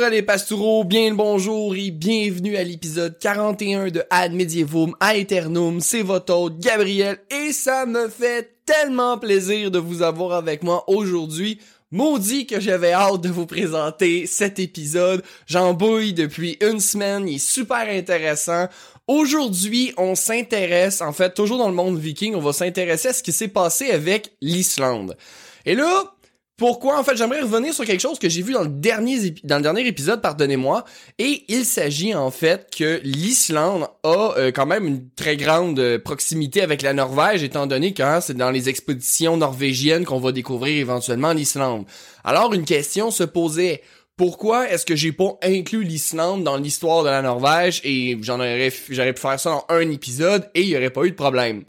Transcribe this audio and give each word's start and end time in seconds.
Pastourelles 0.00 0.18
et 0.18 0.22
pastoureaux, 0.22 0.84
bien 0.84 1.10
le 1.10 1.14
bonjour 1.14 1.76
et 1.76 1.90
bienvenue 1.90 2.56
à 2.56 2.64
l'épisode 2.64 3.18
41 3.18 3.90
de 3.90 4.02
Ad 4.08 4.32
Medievum 4.32 4.96
Aeternum. 4.98 5.82
C'est 5.82 6.00
votre 6.00 6.34
hôte 6.34 6.58
Gabriel 6.58 7.18
et 7.30 7.52
ça 7.52 7.84
me 7.84 8.08
fait 8.08 8.54
tellement 8.64 9.18
plaisir 9.18 9.70
de 9.70 9.78
vous 9.78 10.00
avoir 10.00 10.32
avec 10.32 10.62
moi 10.62 10.84
aujourd'hui. 10.88 11.58
Maudit 11.90 12.46
que 12.46 12.60
j'avais 12.60 12.92
hâte 12.92 13.20
de 13.20 13.28
vous 13.28 13.44
présenter 13.44 14.24
cet 14.24 14.58
épisode. 14.58 15.22
J'en 15.46 15.74
bouille 15.74 16.14
depuis 16.14 16.56
une 16.62 16.80
semaine, 16.80 17.28
il 17.28 17.34
est 17.34 17.38
super 17.38 17.86
intéressant. 17.86 18.68
Aujourd'hui, 19.06 19.92
on 19.98 20.14
s'intéresse, 20.14 21.02
en 21.02 21.12
fait, 21.12 21.34
toujours 21.34 21.58
dans 21.58 21.68
le 21.68 21.74
monde 21.74 21.98
viking, 21.98 22.34
on 22.34 22.40
va 22.40 22.54
s'intéresser 22.54 23.08
à 23.08 23.12
ce 23.12 23.22
qui 23.22 23.32
s'est 23.32 23.48
passé 23.48 23.90
avec 23.90 24.32
l'Islande. 24.40 25.18
Et 25.66 25.74
là, 25.74 26.14
pourquoi? 26.60 26.98
En 26.98 27.04
fait, 27.04 27.16
j'aimerais 27.16 27.40
revenir 27.40 27.72
sur 27.72 27.86
quelque 27.86 28.02
chose 28.02 28.18
que 28.18 28.28
j'ai 28.28 28.42
vu 28.42 28.52
dans 28.52 28.64
le 28.64 28.68
dernier, 28.68 29.34
dans 29.44 29.74
épisode, 29.76 30.20
pardonnez-moi. 30.20 30.84
Et 31.18 31.44
il 31.48 31.64
s'agit 31.64 32.14
en 32.14 32.30
fait 32.30 32.68
que 32.76 33.00
l'Islande 33.02 33.88
a 34.02 34.34
euh, 34.36 34.52
quand 34.52 34.66
même 34.66 34.86
une 34.86 35.08
très 35.16 35.38
grande 35.38 35.78
euh, 35.78 35.98
proximité 35.98 36.60
avec 36.60 36.82
la 36.82 36.92
Norvège, 36.92 37.42
étant 37.42 37.66
donné 37.66 37.94
que 37.94 38.02
hein, 38.02 38.20
c'est 38.20 38.36
dans 38.36 38.50
les 38.50 38.68
expéditions 38.68 39.38
norvégiennes 39.38 40.04
qu'on 40.04 40.20
va 40.20 40.32
découvrir 40.32 40.78
éventuellement 40.78 41.32
l'Islande. 41.32 41.86
Alors, 42.24 42.52
une 42.52 42.66
question 42.66 43.10
se 43.10 43.24
posait. 43.24 43.80
Pourquoi 44.18 44.68
est-ce 44.68 44.84
que 44.84 44.96
j'ai 44.96 45.12
pas 45.12 45.38
inclus 45.42 45.82
l'Islande 45.82 46.44
dans 46.44 46.58
l'histoire 46.58 47.04
de 47.04 47.08
la 47.08 47.22
Norvège? 47.22 47.80
Et 47.84 48.18
j'en 48.20 48.38
aurais, 48.38 48.70
j'aurais 48.90 49.14
pu 49.14 49.22
faire 49.22 49.40
ça 49.40 49.50
dans 49.50 49.64
un 49.74 49.90
épisode 49.90 50.50
et 50.54 50.60
il 50.60 50.68
y 50.68 50.76
aurait 50.76 50.90
pas 50.90 51.04
eu 51.04 51.10
de 51.10 51.16
problème. 51.16 51.64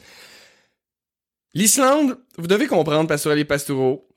L'Islande, 1.53 2.17
vous 2.37 2.47
devez 2.47 2.67
comprendre, 2.67 3.07
Pastoral 3.07 3.39
et 3.39 3.45
Pastoureaux, 3.45 4.10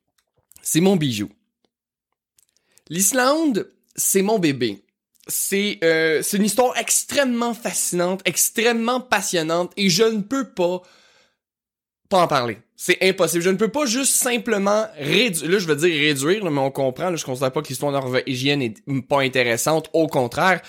c'est 0.65 0.81
mon 0.81 0.97
bijou. 0.97 1.29
L'Islande, 2.89 3.71
c'est 3.95 4.23
mon 4.23 4.39
bébé. 4.39 4.83
C'est 5.29 5.79
euh, 5.85 6.23
une 6.33 6.45
histoire 6.45 6.77
extrêmement 6.77 7.55
fascinante, 7.55 8.21
extrêmement 8.25 9.01
passionnante 9.01 9.73
et 9.77 9.89
je 9.89 10.03
ne 10.03 10.21
peux 10.21 10.51
pas 10.51 10.83
pas 12.09 12.23
en 12.23 12.27
parler. 12.27 12.59
C'est 12.77 12.99
impossible. 13.03 13.43
Je 13.43 13.51
ne 13.51 13.57
peux 13.57 13.71
pas 13.71 13.87
juste 13.87 14.15
simplement 14.15 14.87
réduire. 14.99 15.51
Là, 15.51 15.59
je 15.59 15.67
veux 15.67 15.77
dire 15.77 15.89
réduire, 15.89 16.51
mais 16.51 16.61
on 16.61 16.71
comprend. 16.71 17.09
Là, 17.09 17.17
je 17.17 17.25
considère 17.25 17.53
pas 17.53 17.63
que 17.63 17.69
l'histoire 17.69 17.93
norvégienne 17.93 18.61
est 18.61 18.77
pas 19.09 19.23
intéressante. 19.23 19.89
Au 19.93 20.07
contraire. 20.07 20.61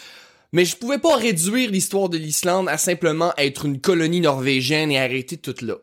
Mais 0.53 0.63
je 0.63 0.77
pouvais 0.77 0.99
pas 0.99 1.17
réduire 1.17 1.69
l'histoire 1.69 2.07
de 2.07 2.17
l'Islande 2.17 2.69
à 2.69 2.77
simplement 2.77 3.33
être 3.37 3.65
une 3.65 3.81
colonie 3.81 4.21
norvégienne 4.21 4.91
et 4.91 4.99
arrêter 4.99 5.35
tout 5.35 5.55
là. 5.61 5.75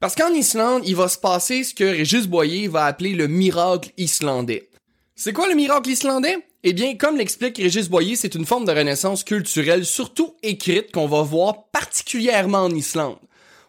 Parce 0.00 0.14
qu'en 0.14 0.32
Islande, 0.32 0.82
il 0.86 0.96
va 0.96 1.08
se 1.08 1.18
passer 1.18 1.62
ce 1.62 1.74
que 1.74 1.84
Régis 1.84 2.26
Boyer 2.26 2.68
va 2.68 2.86
appeler 2.86 3.12
le 3.12 3.28
miracle 3.28 3.90
islandais. 3.98 4.70
C'est 5.14 5.34
quoi 5.34 5.46
le 5.46 5.54
miracle 5.54 5.90
islandais? 5.90 6.38
Eh 6.62 6.72
bien, 6.72 6.96
comme 6.96 7.18
l'explique 7.18 7.58
Régis 7.58 7.90
Boyer, 7.90 8.16
c'est 8.16 8.34
une 8.34 8.46
forme 8.46 8.64
de 8.64 8.72
renaissance 8.72 9.24
culturelle, 9.24 9.84
surtout 9.84 10.34
écrite, 10.42 10.90
qu'on 10.90 11.06
va 11.06 11.20
voir 11.20 11.68
particulièrement 11.70 12.64
en 12.64 12.74
Islande. 12.74 13.18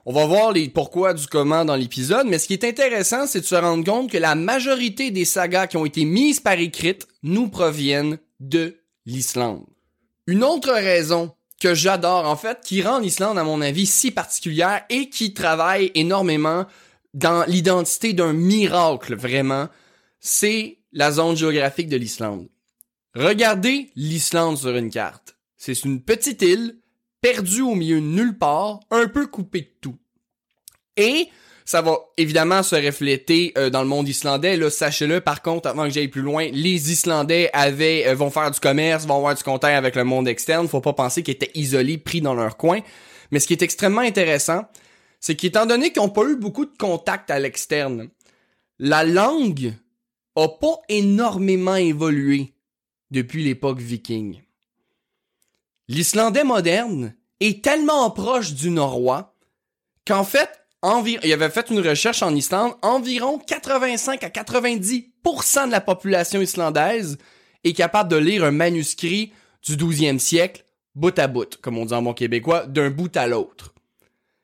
On 0.05 0.13
va 0.13 0.25
voir 0.25 0.53
les 0.53 0.69
pourquoi 0.69 1.13
du 1.13 1.27
comment 1.27 1.65
dans 1.65 1.75
l'épisode, 1.75 2.27
mais 2.27 2.39
ce 2.39 2.47
qui 2.47 2.53
est 2.53 2.63
intéressant, 2.63 3.27
c'est 3.27 3.41
de 3.41 3.45
se 3.45 3.55
rendre 3.55 3.83
compte 3.83 4.09
que 4.09 4.17
la 4.17 4.35
majorité 4.35 5.11
des 5.11 5.25
sagas 5.25 5.67
qui 5.67 5.75
ont 5.75 5.85
été 5.85 6.05
mises 6.05 6.39
par 6.39 6.57
écrite 6.57 7.07
nous 7.23 7.49
proviennent 7.49 8.19
de 8.39 8.77
l'Islande. 9.05 9.65
Une 10.27 10.45
autre 10.45 10.71
raison 10.71 11.33
que 11.61 11.75
j'adore 11.75 12.27
en 12.27 12.35
fait, 12.35 12.59
qui 12.63 12.81
rend 12.81 12.99
l'Islande 12.99 13.37
à 13.37 13.43
mon 13.43 13.61
avis 13.61 13.85
si 13.85 14.09
particulière 14.11 14.83
et 14.89 15.09
qui 15.09 15.33
travaille 15.33 15.91
énormément 15.93 16.65
dans 17.13 17.45
l'identité 17.45 18.13
d'un 18.13 18.33
miracle 18.33 19.15
vraiment, 19.15 19.69
c'est 20.19 20.79
la 20.91 21.11
zone 21.11 21.37
géographique 21.37 21.87
de 21.87 21.97
l'Islande. 21.97 22.49
Regardez 23.13 23.91
l'Islande 23.95 24.57
sur 24.57 24.75
une 24.75 24.89
carte. 24.89 25.37
C'est 25.55 25.83
une 25.83 26.01
petite 26.01 26.41
île 26.41 26.79
perdue 27.21 27.61
au 27.61 27.75
milieu 27.75 28.01
de 28.01 28.05
nulle 28.05 28.37
part, 28.37 28.79
un 28.89 29.07
peu 29.07 29.27
coupée 29.27 29.61
de 29.61 29.71
tout. 29.81 29.97
Et 30.97 31.29
ça 31.71 31.81
va 31.81 31.99
évidemment 32.17 32.63
se 32.63 32.75
refléter 32.75 33.53
euh, 33.57 33.69
dans 33.69 33.81
le 33.81 33.87
monde 33.87 34.05
islandais. 34.05 34.57
Là, 34.57 34.69
sachez-le. 34.69 35.21
Par 35.21 35.41
contre, 35.41 35.69
avant 35.69 35.85
que 35.85 35.91
j'aille 35.91 36.09
plus 36.09 36.21
loin, 36.21 36.49
les 36.51 36.91
Islandais 36.91 37.49
avaient 37.53 38.07
euh, 38.07 38.13
vont 38.13 38.29
faire 38.29 38.51
du 38.51 38.59
commerce, 38.59 39.05
vont 39.05 39.15
avoir 39.15 39.35
du 39.35 39.41
contact 39.41 39.77
avec 39.77 39.95
le 39.95 40.03
monde 40.03 40.27
externe. 40.27 40.67
Faut 40.67 40.81
pas 40.81 40.91
penser 40.91 41.23
qu'ils 41.23 41.35
étaient 41.35 41.51
isolés, 41.55 41.97
pris 41.97 42.19
dans 42.19 42.33
leur 42.33 42.57
coin. 42.57 42.81
Mais 43.31 43.39
ce 43.39 43.47
qui 43.47 43.53
est 43.53 43.61
extrêmement 43.61 44.01
intéressant, 44.01 44.65
c'est 45.21 45.37
qu'étant 45.37 45.65
donné 45.65 45.93
qu'ils 45.93 46.01
n'ont 46.01 46.09
pas 46.09 46.25
eu 46.25 46.35
beaucoup 46.35 46.65
de 46.65 46.75
contact 46.77 47.31
à 47.31 47.39
l'externe, 47.39 48.09
la 48.77 49.05
langue 49.05 49.73
a 50.35 50.49
pas 50.49 50.75
énormément 50.89 51.75
évolué 51.75 52.53
depuis 53.11 53.45
l'époque 53.45 53.79
viking. 53.79 54.41
L'islandais 55.87 56.43
moderne 56.43 57.15
est 57.39 57.63
tellement 57.63 58.11
proche 58.11 58.55
du 58.55 58.71
norrois 58.71 59.37
qu'en 60.05 60.25
fait, 60.25 60.60
il 60.83 61.33
avait 61.33 61.49
fait 61.49 61.69
une 61.69 61.79
recherche 61.79 62.23
en 62.23 62.35
Islande, 62.35 62.73
environ 62.81 63.39
85 63.39 64.23
à 64.23 64.29
90% 64.29 65.67
de 65.67 65.71
la 65.71 65.81
population 65.81 66.41
islandaise 66.41 67.17
est 67.63 67.73
capable 67.73 68.09
de 68.09 68.17
lire 68.17 68.43
un 68.43 68.51
manuscrit 68.51 69.31
du 69.63 69.75
12e 69.75 70.19
siècle, 70.19 70.65
bout 70.95 71.17
à 71.19 71.27
bout, 71.27 71.57
comme 71.61 71.77
on 71.77 71.85
dit 71.85 71.93
en 71.93 72.01
bon 72.01 72.13
québécois, 72.13 72.65
d'un 72.65 72.89
bout 72.89 73.15
à 73.15 73.27
l'autre. 73.27 73.73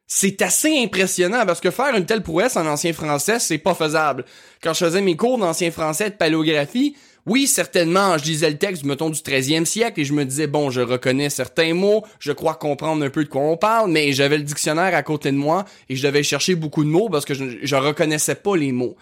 C'est 0.05 0.41
assez 0.41 0.81
impressionnant 0.81 1.45
parce 1.45 1.59
que 1.59 1.71
faire 1.71 1.95
une 1.95 2.05
telle 2.05 2.23
prouesse 2.23 2.55
en 2.55 2.65
ancien 2.65 2.93
français, 2.93 3.39
c'est 3.39 3.57
pas 3.57 3.73
faisable. 3.73 4.23
Quand 4.61 4.73
je 4.73 4.85
faisais 4.85 5.01
mes 5.01 5.17
cours 5.17 5.37
d'ancien 5.37 5.69
français 5.71 6.11
de 6.11 6.15
paléographie, 6.15 6.95
oui, 7.27 7.45
certainement, 7.45 8.17
je 8.17 8.23
lisais 8.23 8.49
le 8.49 8.57
texte, 8.57 8.85
mettons, 8.85 9.09
du 9.09 9.19
13e 9.19 9.65
siècle 9.65 9.99
et 9.99 10.05
je 10.05 10.13
me 10.13 10.23
disais, 10.23 10.47
bon, 10.47 10.69
je 10.69 10.79
reconnais 10.79 11.29
certains 11.29 11.73
mots, 11.73 12.05
je 12.19 12.31
crois 12.31 12.55
comprendre 12.55 13.03
un 13.03 13.09
peu 13.09 13.25
de 13.25 13.29
quoi 13.29 13.41
on 13.41 13.57
parle, 13.57 13.91
mais 13.91 14.13
j'avais 14.13 14.37
le 14.37 14.43
dictionnaire 14.43 14.95
à 14.95 15.03
côté 15.03 15.31
de 15.31 15.37
moi 15.37 15.65
et 15.89 15.97
je 15.97 16.07
devais 16.07 16.23
chercher 16.23 16.55
beaucoup 16.55 16.85
de 16.85 16.89
mots 16.89 17.09
parce 17.09 17.25
que 17.25 17.33
je, 17.33 17.43
je 17.61 17.75
reconnaissais 17.75 18.35
pas 18.35 18.55
les 18.55 18.71
mots. 18.71 18.95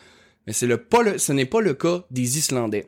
Mais 0.48 0.54
c'est 0.54 0.66
le, 0.66 0.78
pas 0.78 1.20
ce 1.20 1.34
n'est 1.34 1.46
pas 1.46 1.62
le 1.62 1.76
cas 1.76 2.04
des 2.10 2.40
Islandais. 2.40 2.88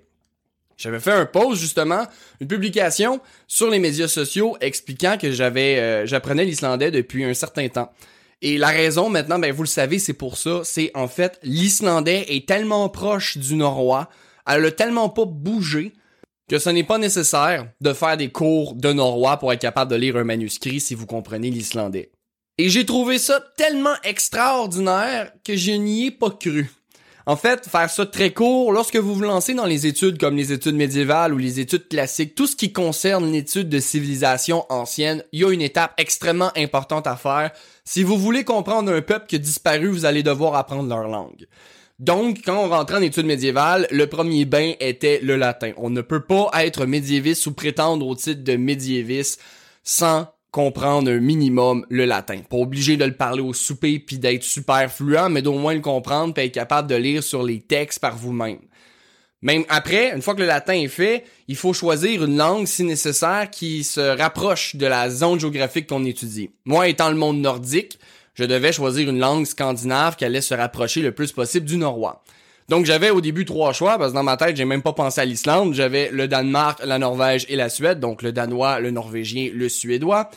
J'avais 0.75 0.99
fait 0.99 1.11
un 1.11 1.27
post 1.27 1.61
justement, 1.61 2.07
une 2.39 2.47
publication 2.47 3.19
sur 3.47 3.69
les 3.69 3.79
médias 3.79 4.07
sociaux 4.07 4.57
expliquant 4.59 5.17
que 5.19 5.31
j'avais, 5.31 5.77
euh, 5.77 6.05
j'apprenais 6.07 6.45
l'islandais 6.45 6.89
depuis 6.89 7.23
un 7.23 7.33
certain 7.35 7.67
temps. 7.67 7.91
Et 8.41 8.57
la 8.57 8.67
raison 8.67 9.09
maintenant, 9.09 9.37
ben 9.37 9.51
vous 9.51 9.63
le 9.63 9.67
savez, 9.67 9.99
c'est 9.99 10.13
pour 10.13 10.37
ça, 10.37 10.61
c'est 10.63 10.89
en 10.95 11.07
fait 11.07 11.39
l'islandais 11.43 12.25
est 12.29 12.47
tellement 12.47 12.89
proche 12.89 13.37
du 13.37 13.55
norrois 13.55 14.09
elle 14.47 14.65
a 14.65 14.71
tellement 14.71 15.09
pas 15.09 15.25
bougé 15.25 15.93
que 16.49 16.59
ce 16.59 16.69
n'est 16.69 16.83
pas 16.83 16.97
nécessaire 16.97 17.67
de 17.81 17.93
faire 17.93 18.17
des 18.17 18.29
cours 18.29 18.73
de 18.75 18.93
norrois 18.93 19.37
pour 19.37 19.51
être 19.51 19.61
capable 19.61 19.91
de 19.91 19.97
lire 19.97 20.17
un 20.17 20.23
manuscrit 20.23 20.79
si 20.79 20.95
vous 20.95 21.05
comprenez 21.05 21.49
l'islandais. 21.49 22.11
Et 22.57 22.69
j'ai 22.69 22.85
trouvé 22.85 23.19
ça 23.19 23.43
tellement 23.57 23.95
extraordinaire 24.03 25.31
que 25.45 25.55
je 25.55 25.71
n'y 25.71 26.07
ai 26.07 26.11
pas 26.11 26.31
cru. 26.31 26.71
En 27.27 27.35
fait, 27.35 27.67
faire 27.67 27.89
ça 27.89 28.05
très 28.05 28.31
court, 28.31 28.71
lorsque 28.71 28.95
vous 28.95 29.13
vous 29.13 29.21
lancez 29.21 29.53
dans 29.53 29.65
les 29.65 29.85
études 29.85 30.17
comme 30.17 30.37
les 30.37 30.53
études 30.53 30.75
médiévales 30.75 31.33
ou 31.33 31.37
les 31.37 31.59
études 31.59 31.89
classiques, 31.89 32.35
tout 32.35 32.47
ce 32.47 32.55
qui 32.55 32.71
concerne 32.71 33.29
l'étude 33.29 33.67
de 33.67 33.81
civilisation 33.81 34.65
ancienne, 34.69 35.25
il 35.33 35.41
y 35.41 35.43
a 35.43 35.51
une 35.51 35.61
étape 35.61 35.93
extrêmement 35.97 36.51
importante 36.55 37.05
à 37.05 37.17
faire. 37.17 37.51
Si 37.83 38.01
vous 38.01 38.17
voulez 38.17 38.45
comprendre 38.45 38.93
un 38.93 39.01
peuple 39.01 39.27
qui 39.27 39.35
a 39.35 39.39
disparu, 39.39 39.89
vous 39.89 40.05
allez 40.05 40.23
devoir 40.23 40.55
apprendre 40.55 40.87
leur 40.87 41.09
langue. 41.09 41.47
Donc, 41.99 42.41
quand 42.45 42.63
on 42.63 42.69
rentrait 42.69 42.97
en 42.97 43.01
études 43.01 43.25
médiévales, 43.25 43.87
le 43.89 44.05
premier 44.05 44.45
bain 44.45 44.73
était 44.79 45.19
le 45.23 45.35
latin. 45.35 45.71
On 45.77 45.89
ne 45.89 46.01
peut 46.01 46.23
pas 46.23 46.51
être 46.63 46.85
médiéviste 46.85 47.47
ou 47.47 47.53
prétendre 47.53 48.05
au 48.05 48.15
titre 48.15 48.43
de 48.43 48.55
médiéviste 48.55 49.41
sans 49.83 50.27
comprendre 50.51 51.09
un 51.09 51.19
minimum 51.19 51.85
le 51.89 52.05
latin. 52.05 52.39
Pas 52.47 52.57
obligé 52.57 52.97
de 52.97 53.05
le 53.05 53.13
parler 53.13 53.41
au 53.41 53.53
souper 53.53 53.97
puis 53.97 54.19
d'être 54.19 54.43
super 54.43 54.91
fluent, 54.91 55.29
mais 55.29 55.41
d'au 55.41 55.57
moins 55.57 55.73
le 55.73 55.81
comprendre 55.81 56.35
puis 56.35 56.43
être 56.43 56.53
capable 56.53 56.87
de 56.87 56.95
lire 56.95 57.23
sur 57.23 57.41
les 57.41 57.61
textes 57.61 57.99
par 57.99 58.15
vous-même. 58.15 58.59
Même 59.41 59.65
après, 59.69 60.13
une 60.15 60.21
fois 60.21 60.35
que 60.35 60.41
le 60.41 60.47
latin 60.47 60.73
est 60.73 60.87
fait, 60.87 61.23
il 61.47 61.55
faut 61.55 61.73
choisir 61.73 62.23
une 62.23 62.37
langue 62.37 62.65
si 62.67 62.83
nécessaire 62.83 63.49
qui 63.51 63.83
se 63.83 64.01
rapproche 64.01 64.75
de 64.75 64.85
la 64.85 65.09
zone 65.09 65.39
géographique 65.39 65.87
qu'on 65.87 66.05
étudie. 66.05 66.49
Moi, 66.65 66.87
étant 66.87 67.09
le 67.09 67.15
monde 67.15 67.39
nordique, 67.39 67.99
je 68.37 68.43
devais 68.43 68.71
choisir 68.71 69.09
une 69.09 69.19
langue 69.19 69.45
scandinave 69.45 70.15
qui 70.15 70.23
allait 70.23 70.41
se 70.41 70.53
rapprocher 70.53 71.01
le 71.01 71.11
plus 71.11 71.31
possible 71.31 71.65
du 71.65 71.77
norrois. 71.77 72.23
Donc 72.69 72.85
j'avais 72.85 73.09
au 73.09 73.21
début 73.21 73.45
trois 73.45 73.73
choix 73.73 73.97
parce 73.97 74.11
que 74.11 74.15
dans 74.15 74.23
ma 74.23 74.37
tête, 74.37 74.57
j'ai 74.57 74.65
même 74.65 74.81
pas 74.81 74.93
pensé 74.93 75.21
à 75.21 75.25
l'Islande, 75.25 75.73
j'avais 75.73 76.09
le 76.11 76.27
Danemark, 76.27 76.81
la 76.85 76.99
Norvège 76.99 77.45
et 77.49 77.55
la 77.55 77.69
Suède, 77.69 77.99
donc 77.99 78.21
le 78.21 78.31
danois, 78.31 78.79
le 78.79 78.91
norvégien, 78.91 79.49
le 79.53 79.69
suédois. 79.69 80.29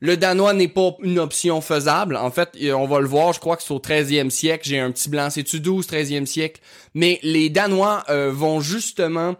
Le 0.00 0.16
danois 0.16 0.52
n'est 0.52 0.68
pas 0.68 0.94
une 1.02 1.18
option 1.18 1.62
faisable. 1.62 2.16
En 2.16 2.30
fait, 2.30 2.50
on 2.74 2.86
va 2.86 3.00
le 3.00 3.06
voir, 3.06 3.32
je 3.32 3.40
crois 3.40 3.56
que 3.56 3.62
c'est 3.62 3.72
au 3.72 3.78
13e 3.78 4.28
siècle. 4.28 4.68
J'ai 4.68 4.78
un 4.78 4.90
petit 4.90 5.08
blanc, 5.08 5.30
c'est-tu 5.30 5.60
12, 5.60 5.86
13e 5.86 6.26
siècle? 6.26 6.60
Mais 6.94 7.18
les 7.22 7.48
Danois 7.48 8.04
euh, 8.10 8.30
vont 8.30 8.60
justement 8.60 9.36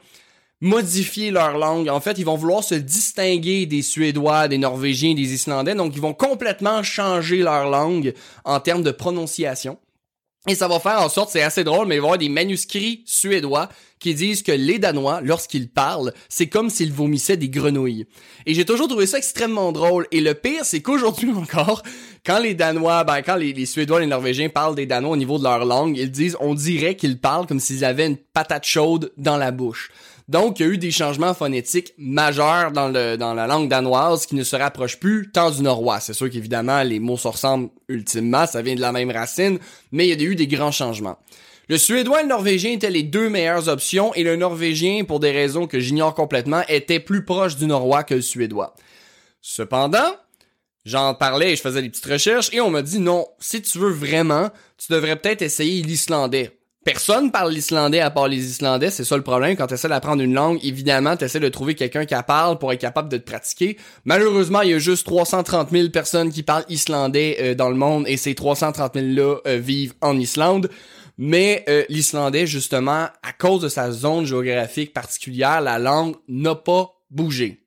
modifier 0.60 1.30
leur 1.30 1.58
langue. 1.58 1.88
En 1.88 2.00
fait, 2.00 2.18
ils 2.18 2.24
vont 2.24 2.36
vouloir 2.36 2.64
se 2.64 2.74
distinguer 2.74 3.66
des 3.66 3.82
Suédois, 3.82 4.48
des 4.48 4.58
Norvégiens, 4.58 5.14
des 5.14 5.34
Islandais. 5.34 5.74
Donc, 5.74 5.94
ils 5.94 6.00
vont 6.00 6.14
complètement 6.14 6.82
changer 6.82 7.38
leur 7.38 7.68
langue 7.68 8.14
en 8.44 8.60
termes 8.60 8.82
de 8.82 8.90
prononciation. 8.90 9.78
Et 10.48 10.54
ça 10.54 10.68
va 10.68 10.78
faire 10.78 11.00
en 11.00 11.08
sorte, 11.08 11.30
c'est 11.30 11.42
assez 11.42 11.64
drôle, 11.64 11.88
mais 11.88 11.96
il 11.96 11.98
va 11.98 12.04
y 12.04 12.06
avoir 12.06 12.18
des 12.18 12.28
manuscrits 12.28 13.02
suédois 13.04 13.68
qui 13.98 14.14
disent 14.14 14.44
que 14.44 14.52
les 14.52 14.78
Danois, 14.78 15.20
lorsqu'ils 15.20 15.68
parlent, 15.68 16.12
c'est 16.28 16.46
comme 16.46 16.70
s'ils 16.70 16.92
vomissaient 16.92 17.36
des 17.36 17.48
grenouilles. 17.48 18.06
Et 18.44 18.54
j'ai 18.54 18.64
toujours 18.64 18.86
trouvé 18.86 19.06
ça 19.06 19.18
extrêmement 19.18 19.72
drôle. 19.72 20.06
Et 20.12 20.20
le 20.20 20.34
pire, 20.34 20.64
c'est 20.64 20.82
qu'aujourd'hui 20.82 21.32
encore, 21.36 21.82
quand 22.24 22.38
les 22.38 22.54
Danois, 22.54 23.02
ben, 23.02 23.22
quand 23.22 23.34
les, 23.34 23.52
les 23.52 23.66
Suédois, 23.66 23.98
les 23.98 24.06
Norvégiens 24.06 24.48
parlent 24.48 24.76
des 24.76 24.86
Danois 24.86 25.12
au 25.12 25.16
niveau 25.16 25.38
de 25.38 25.42
leur 25.42 25.64
langue, 25.64 25.98
ils 25.98 26.12
disent, 26.12 26.36
on 26.38 26.54
dirait 26.54 26.94
qu'ils 26.94 27.18
parlent 27.18 27.46
comme 27.46 27.60
s'ils 27.60 27.84
avaient 27.84 28.06
une 28.06 28.16
patate 28.16 28.64
chaude 28.64 29.12
dans 29.16 29.38
la 29.38 29.50
bouche. 29.50 29.90
Donc, 30.28 30.58
il 30.58 30.66
y 30.66 30.68
a 30.68 30.72
eu 30.72 30.78
des 30.78 30.90
changements 30.90 31.34
phonétiques 31.34 31.94
majeurs 31.98 32.72
dans, 32.72 32.88
le, 32.88 33.16
dans 33.16 33.32
la 33.32 33.46
langue 33.46 33.68
danoise 33.68 34.26
qui 34.26 34.34
ne 34.34 34.42
se 34.42 34.56
rapprochent 34.56 34.98
plus 34.98 35.30
tant 35.30 35.52
du 35.52 35.62
norrois. 35.62 36.00
C'est 36.00 36.14
sûr 36.14 36.28
qu'évidemment, 36.28 36.82
les 36.82 36.98
mots 36.98 37.16
se 37.16 37.28
ressemblent 37.28 37.70
ultimement, 37.88 38.44
ça 38.46 38.60
vient 38.60 38.74
de 38.74 38.80
la 38.80 38.90
même 38.90 39.10
racine, 39.10 39.60
mais 39.92 40.08
il 40.08 40.20
y 40.20 40.24
a 40.24 40.28
eu 40.28 40.34
des 40.34 40.48
grands 40.48 40.72
changements. 40.72 41.16
Le 41.68 41.78
suédois 41.78 42.20
et 42.20 42.22
le 42.22 42.28
norvégien 42.28 42.72
étaient 42.72 42.90
les 42.90 43.04
deux 43.04 43.28
meilleures 43.28 43.68
options 43.68 44.14
et 44.14 44.24
le 44.24 44.36
norvégien, 44.36 45.04
pour 45.04 45.20
des 45.20 45.30
raisons 45.30 45.66
que 45.66 45.78
j'ignore 45.78 46.14
complètement, 46.14 46.62
était 46.68 47.00
plus 47.00 47.24
proche 47.24 47.56
du 47.56 47.66
norrois 47.66 48.02
que 48.02 48.14
le 48.14 48.22
suédois. 48.22 48.74
Cependant, 49.40 50.14
j'en 50.84 51.14
parlais 51.14 51.54
je 51.54 51.62
faisais 51.62 51.82
des 51.82 51.90
petites 51.90 52.06
recherches 52.06 52.50
et 52.52 52.60
on 52.60 52.70
m'a 52.70 52.82
dit 52.82 52.98
non, 52.98 53.26
si 53.38 53.62
tu 53.62 53.78
veux 53.78 53.90
vraiment, 53.90 54.50
tu 54.76 54.92
devrais 54.92 55.16
peut-être 55.16 55.42
essayer 55.42 55.82
l'islandais. 55.82 56.55
Personne 56.86 57.32
parle 57.32 57.52
l'islandais 57.52 57.98
à 57.98 58.12
part 58.12 58.28
les 58.28 58.48
Islandais, 58.48 58.90
c'est 58.90 59.02
ça 59.02 59.16
le 59.16 59.24
problème. 59.24 59.56
Quand 59.56 59.66
tu 59.66 59.74
essaies 59.74 59.88
d'apprendre 59.88 60.22
une 60.22 60.34
langue, 60.34 60.60
évidemment, 60.62 61.16
tu 61.16 61.24
essaies 61.24 61.40
de 61.40 61.48
trouver 61.48 61.74
quelqu'un 61.74 62.04
qui 62.04 62.14
parle 62.24 62.58
pour 62.58 62.72
être 62.72 62.80
capable 62.80 63.08
de 63.08 63.16
te 63.16 63.28
pratiquer. 63.28 63.76
Malheureusement, 64.04 64.60
il 64.60 64.70
y 64.70 64.72
a 64.72 64.78
juste 64.78 65.04
330 65.04 65.70
000 65.72 65.88
personnes 65.88 66.30
qui 66.30 66.44
parlent 66.44 66.64
islandais 66.68 67.38
euh, 67.40 67.54
dans 67.56 67.70
le 67.70 67.74
monde 67.74 68.04
et 68.06 68.16
ces 68.16 68.36
330 68.36 68.94
000-là 68.94 69.38
euh, 69.48 69.58
vivent 69.58 69.94
en 70.00 70.16
Islande. 70.16 70.70
Mais 71.18 71.64
euh, 71.68 71.82
l'islandais, 71.88 72.46
justement, 72.46 73.08
à 73.20 73.32
cause 73.36 73.62
de 73.62 73.68
sa 73.68 73.90
zone 73.90 74.24
géographique 74.24 74.94
particulière, 74.94 75.60
la 75.60 75.80
langue 75.80 76.14
n'a 76.28 76.54
pas 76.54 76.92
bougé. 77.10 77.65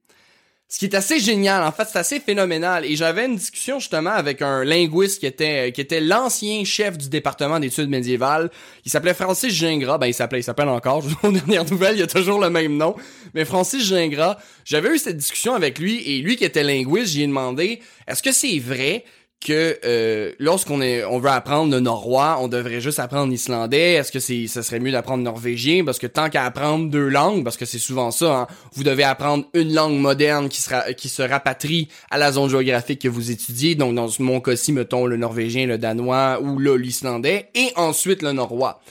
Ce 0.72 0.78
qui 0.78 0.86
est 0.86 0.94
assez 0.94 1.20
génial, 1.20 1.64
en 1.64 1.72
fait, 1.72 1.88
c'est 1.92 1.98
assez 1.98 2.20
phénoménal. 2.20 2.86
Et 2.86 2.96
j'avais 2.96 3.26
une 3.26 3.38
discussion 3.38 3.80
justement 3.80 4.12
avec 4.12 4.44
un 4.44 4.64
linguiste 4.64 5.20
qui 5.20 5.26
était 5.26 5.72
qui 5.72 5.82
était 5.82 6.00
l'ancien 6.00 6.64
chef 6.64 6.96
du 6.96 7.10
département 7.10 7.60
d'études 7.60 7.90
médiévales. 7.90 8.52
Il 8.86 8.92
s'appelait 8.92 9.16
Francis 9.16 9.52
Gingras. 9.52 9.98
Ben, 9.98 10.06
il 10.06 10.14
s'appelait, 10.14 10.42
il 10.42 10.44
s'appelle 10.44 10.70
encore. 10.70 11.04
Aux 11.24 11.32
dernières 11.32 11.66
nouvelles, 11.66 11.98
il 11.98 12.04
a 12.04 12.08
toujours 12.08 12.40
le 12.40 12.52
même 12.52 12.78
nom. 12.78 12.96
Mais 13.34 13.46
Francis 13.46 13.84
Gingras, 13.84 14.38
j'avais 14.64 14.94
eu 14.94 15.00
cette 15.00 15.18
discussion 15.18 15.56
avec 15.56 15.80
lui 15.80 16.04
et 16.04 16.20
lui 16.20 16.36
qui 16.36 16.46
était 16.46 16.64
linguiste, 16.64 17.14
j'ai 17.14 17.26
demandé, 17.26 17.80
est-ce 18.08 18.22
que 18.22 18.32
c'est 18.32 18.60
vrai 18.60 19.06
que 19.40 19.80
euh, 19.86 20.34
lorsqu'on 20.38 20.82
est 20.82 21.06
on 21.06 21.20
veut 21.20 21.30
apprendre 21.30 21.72
le 21.72 21.80
norrois, 21.80 22.38
on 22.42 22.48
devrait 22.48 22.82
juste 22.82 23.00
apprendre 23.00 23.32
l'islandais. 23.32 23.94
Est-ce 23.94 24.12
que 24.12 24.20
c'est 24.20 24.48
ça 24.48 24.64
serait 24.64 24.80
mieux 24.80 24.92
d'apprendre 24.92 25.24
norvégien? 25.24 25.86
Parce 25.86 25.98
que 25.98 26.08
tant 26.08 26.30
qu'à 26.30 26.44
apprendre 26.44 26.90
deux 26.90 27.08
langues 27.08 27.44
parce 27.44 27.56
que 27.56 27.66
c'est 27.66 27.80
souvent 27.80 28.12
ça 28.12 28.42
hein, 28.42 28.48
vous 28.74 28.84
devez 28.84 29.04
apprendre 29.04 29.46
une 29.54 29.74
langue 29.74 29.98
moderne 29.98 30.50
qui 30.50 30.62
sera 30.62 30.94
qui 30.94 31.08
se 31.08 31.22
rapatrie 31.22 31.88
à 32.12 32.18
la 32.18 32.34
zone 32.34 32.50
géographique 32.50 33.02
que 33.02 33.08
vous 33.08 33.32
étudiez. 33.32 33.76
Donc 33.76 33.96
dans 33.96 34.10
mon 34.20 34.42
cas-ci 34.42 34.74
mettons 34.74 35.06
le 35.06 35.16
norvégien, 35.16 35.68
le 35.68 35.78
danois 35.78 36.42
ou 36.42 36.60
l'islandais 36.60 37.50
et 37.56 37.72
ensuite 37.76 38.22
le 38.22 38.34
norrois. 38.34 38.82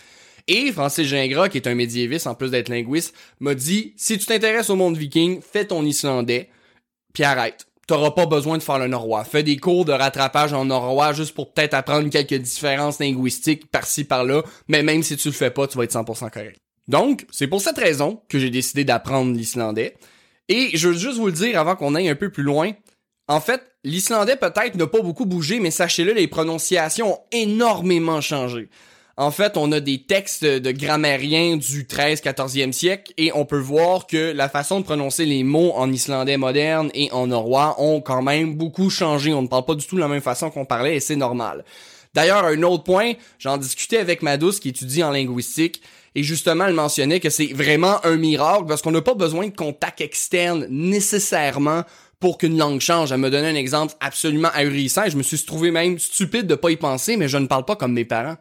Et 0.50 0.72
Francis 0.72 1.06
Gingras, 1.06 1.50
qui 1.50 1.58
est 1.58 1.68
un 1.68 1.74
médiéviste 1.74 2.26
en 2.26 2.34
plus 2.34 2.50
d'être 2.50 2.70
linguiste, 2.70 3.14
m'a 3.38 3.54
dit 3.54 3.92
si 3.98 4.16
tu 4.16 4.24
t'intéresses 4.24 4.70
au 4.70 4.76
monde 4.76 4.96
viking, 4.96 5.42
fais 5.42 5.66
ton 5.66 5.84
islandais 5.84 6.48
puis 7.12 7.24
arrête 7.24 7.66
t'auras 7.88 8.12
pas 8.12 8.26
besoin 8.26 8.58
de 8.58 8.62
faire 8.62 8.78
le 8.78 8.86
norrois. 8.86 9.24
Fais 9.24 9.42
des 9.42 9.56
cours 9.56 9.84
de 9.84 9.92
rattrapage 9.92 10.52
en 10.52 10.66
norrois 10.66 11.12
juste 11.12 11.34
pour 11.34 11.52
peut-être 11.52 11.74
apprendre 11.74 12.08
quelques 12.10 12.34
différences 12.34 13.00
linguistiques 13.00 13.68
par-ci 13.70 14.04
par-là, 14.04 14.42
mais 14.68 14.84
même 14.84 15.02
si 15.02 15.16
tu 15.16 15.28
le 15.28 15.34
fais 15.34 15.50
pas, 15.50 15.66
tu 15.66 15.78
vas 15.78 15.84
être 15.84 15.94
100% 15.94 16.30
correct. 16.30 16.58
Donc, 16.86 17.26
c'est 17.30 17.48
pour 17.48 17.60
cette 17.60 17.78
raison 17.78 18.20
que 18.28 18.38
j'ai 18.38 18.50
décidé 18.50 18.84
d'apprendre 18.84 19.34
l'islandais. 19.34 19.96
Et 20.48 20.70
je 20.76 20.88
veux 20.88 20.98
juste 20.98 21.18
vous 21.18 21.26
le 21.26 21.32
dire 21.32 21.58
avant 21.58 21.76
qu'on 21.76 21.94
aille 21.94 22.08
un 22.08 22.14
peu 22.14 22.30
plus 22.30 22.42
loin. 22.42 22.72
En 23.26 23.40
fait, 23.40 23.62
l'islandais 23.84 24.36
peut-être 24.36 24.74
n'a 24.76 24.86
pas 24.86 25.00
beaucoup 25.00 25.26
bougé, 25.26 25.58
mais 25.58 25.70
sachez-le, 25.70 26.12
les 26.12 26.28
prononciations 26.28 27.14
ont 27.14 27.20
énormément 27.32 28.20
changé. 28.20 28.68
En 29.20 29.32
fait, 29.32 29.56
on 29.56 29.72
a 29.72 29.80
des 29.80 29.98
textes 29.98 30.44
de 30.44 30.70
grammairiens 30.70 31.56
du 31.56 31.82
13-14e 31.82 32.70
siècle 32.70 33.12
et 33.18 33.32
on 33.34 33.44
peut 33.44 33.58
voir 33.58 34.06
que 34.06 34.30
la 34.30 34.48
façon 34.48 34.78
de 34.78 34.84
prononcer 34.84 35.24
les 35.24 35.42
mots 35.42 35.72
en 35.74 35.90
islandais 35.90 36.36
moderne 36.36 36.88
et 36.94 37.10
en 37.10 37.26
norrois 37.26 37.74
ont 37.78 38.00
quand 38.00 38.22
même 38.22 38.54
beaucoup 38.54 38.90
changé. 38.90 39.34
On 39.34 39.42
ne 39.42 39.48
parle 39.48 39.64
pas 39.64 39.74
du 39.74 39.84
tout 39.84 39.96
de 39.96 40.00
la 40.00 40.06
même 40.06 40.20
façon 40.20 40.50
qu'on 40.50 40.64
parlait 40.64 40.94
et 40.94 41.00
c'est 41.00 41.16
normal. 41.16 41.64
D'ailleurs, 42.14 42.44
un 42.44 42.62
autre 42.62 42.84
point, 42.84 43.14
j'en 43.40 43.56
discutais 43.56 43.98
avec 43.98 44.22
ma 44.22 44.36
douce 44.36 44.60
qui 44.60 44.68
étudie 44.68 45.02
en 45.02 45.10
linguistique 45.10 45.82
et 46.14 46.22
justement, 46.22 46.66
elle 46.66 46.74
mentionnait 46.74 47.18
que 47.18 47.28
c'est 47.28 47.52
vraiment 47.52 47.96
un 48.06 48.14
miracle 48.14 48.66
parce 48.68 48.82
qu'on 48.82 48.92
n'a 48.92 49.02
pas 49.02 49.14
besoin 49.14 49.48
de 49.48 49.56
contact 49.56 50.00
externe 50.00 50.68
nécessairement 50.70 51.82
pour 52.20 52.38
qu'une 52.38 52.56
langue 52.56 52.80
change. 52.80 53.10
Elle 53.10 53.18
me 53.18 53.30
donnait 53.30 53.50
un 53.50 53.56
exemple 53.56 53.94
absolument 53.98 54.50
ahurissant 54.54 55.06
et 55.06 55.10
je 55.10 55.16
me 55.16 55.24
suis 55.24 55.44
trouvé 55.44 55.72
même 55.72 55.98
stupide 55.98 56.46
de 56.46 56.54
pas 56.54 56.70
y 56.70 56.76
penser, 56.76 57.16
mais 57.16 57.26
je 57.26 57.38
ne 57.38 57.48
parle 57.48 57.64
pas 57.64 57.74
comme 57.74 57.94
mes 57.94 58.04
parents 58.04 58.36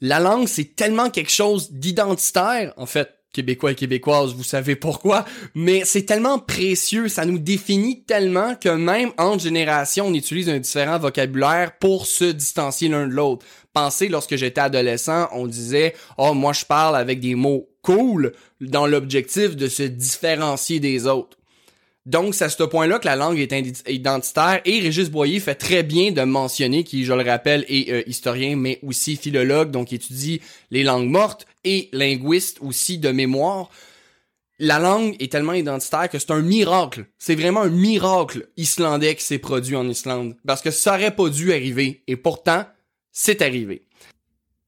la 0.00 0.20
langue, 0.20 0.48
c'est 0.48 0.76
tellement 0.76 1.10
quelque 1.10 1.32
chose 1.32 1.72
d'identitaire, 1.72 2.72
en 2.76 2.86
fait, 2.86 3.10
québécois 3.32 3.72
et 3.72 3.74
québécoises, 3.74 4.34
vous 4.34 4.44
savez 4.44 4.74
pourquoi, 4.74 5.24
mais 5.54 5.84
c'est 5.84 6.02
tellement 6.02 6.38
précieux, 6.38 7.08
ça 7.08 7.24
nous 7.24 7.38
définit 7.38 8.02
tellement 8.04 8.54
que 8.54 8.70
même 8.70 9.12
en 9.18 9.38
génération, 9.38 10.06
on 10.06 10.14
utilise 10.14 10.48
un 10.48 10.58
différent 10.58 10.98
vocabulaire 10.98 11.78
pour 11.78 12.06
se 12.06 12.24
distancier 12.24 12.88
l'un 12.88 13.06
de 13.06 13.12
l'autre. 13.12 13.44
Pensez, 13.72 14.08
lorsque 14.08 14.36
j'étais 14.36 14.60
adolescent, 14.60 15.28
on 15.32 15.46
disait 15.46 15.94
«Oh, 16.18 16.34
moi 16.34 16.52
je 16.52 16.64
parle 16.64 16.96
avec 16.96 17.20
des 17.20 17.34
mots 17.34 17.68
cool» 17.82 18.32
dans 18.60 18.86
l'objectif 18.86 19.56
de 19.56 19.68
se 19.68 19.84
différencier 19.84 20.80
des 20.80 21.06
autres. 21.06 21.37
Donc, 22.08 22.34
c'est 22.34 22.44
à 22.44 22.48
ce 22.48 22.62
point-là 22.62 22.98
que 22.98 23.04
la 23.04 23.16
langue 23.16 23.38
est 23.38 23.52
identitaire 23.86 24.62
et 24.64 24.80
Régis 24.80 25.10
Boyer 25.10 25.40
fait 25.40 25.56
très 25.56 25.82
bien 25.82 26.10
de 26.10 26.22
mentionner, 26.22 26.82
qui, 26.82 27.04
je 27.04 27.12
le 27.12 27.22
rappelle, 27.22 27.66
est 27.68 27.90
euh, 27.90 28.02
historien, 28.06 28.56
mais 28.56 28.78
aussi 28.82 29.16
philologue, 29.16 29.70
donc 29.70 29.92
étudie 29.92 30.40
les 30.70 30.84
langues 30.84 31.10
mortes 31.10 31.46
et 31.64 31.90
linguiste 31.92 32.60
aussi 32.62 32.96
de 32.96 33.10
mémoire. 33.10 33.68
La 34.58 34.78
langue 34.78 35.16
est 35.20 35.30
tellement 35.30 35.52
identitaire 35.52 36.08
que 36.08 36.18
c'est 36.18 36.30
un 36.30 36.40
miracle. 36.40 37.04
C'est 37.18 37.34
vraiment 37.34 37.60
un 37.60 37.68
miracle 37.68 38.48
islandais 38.56 39.14
qui 39.14 39.24
s'est 39.24 39.38
produit 39.38 39.76
en 39.76 39.86
Islande. 39.86 40.34
Parce 40.46 40.62
que 40.62 40.70
ça 40.70 40.94
aurait 40.94 41.14
pas 41.14 41.28
dû 41.28 41.52
arriver. 41.52 42.04
Et 42.06 42.16
pourtant, 42.16 42.64
c'est 43.12 43.42
arrivé. 43.42 43.86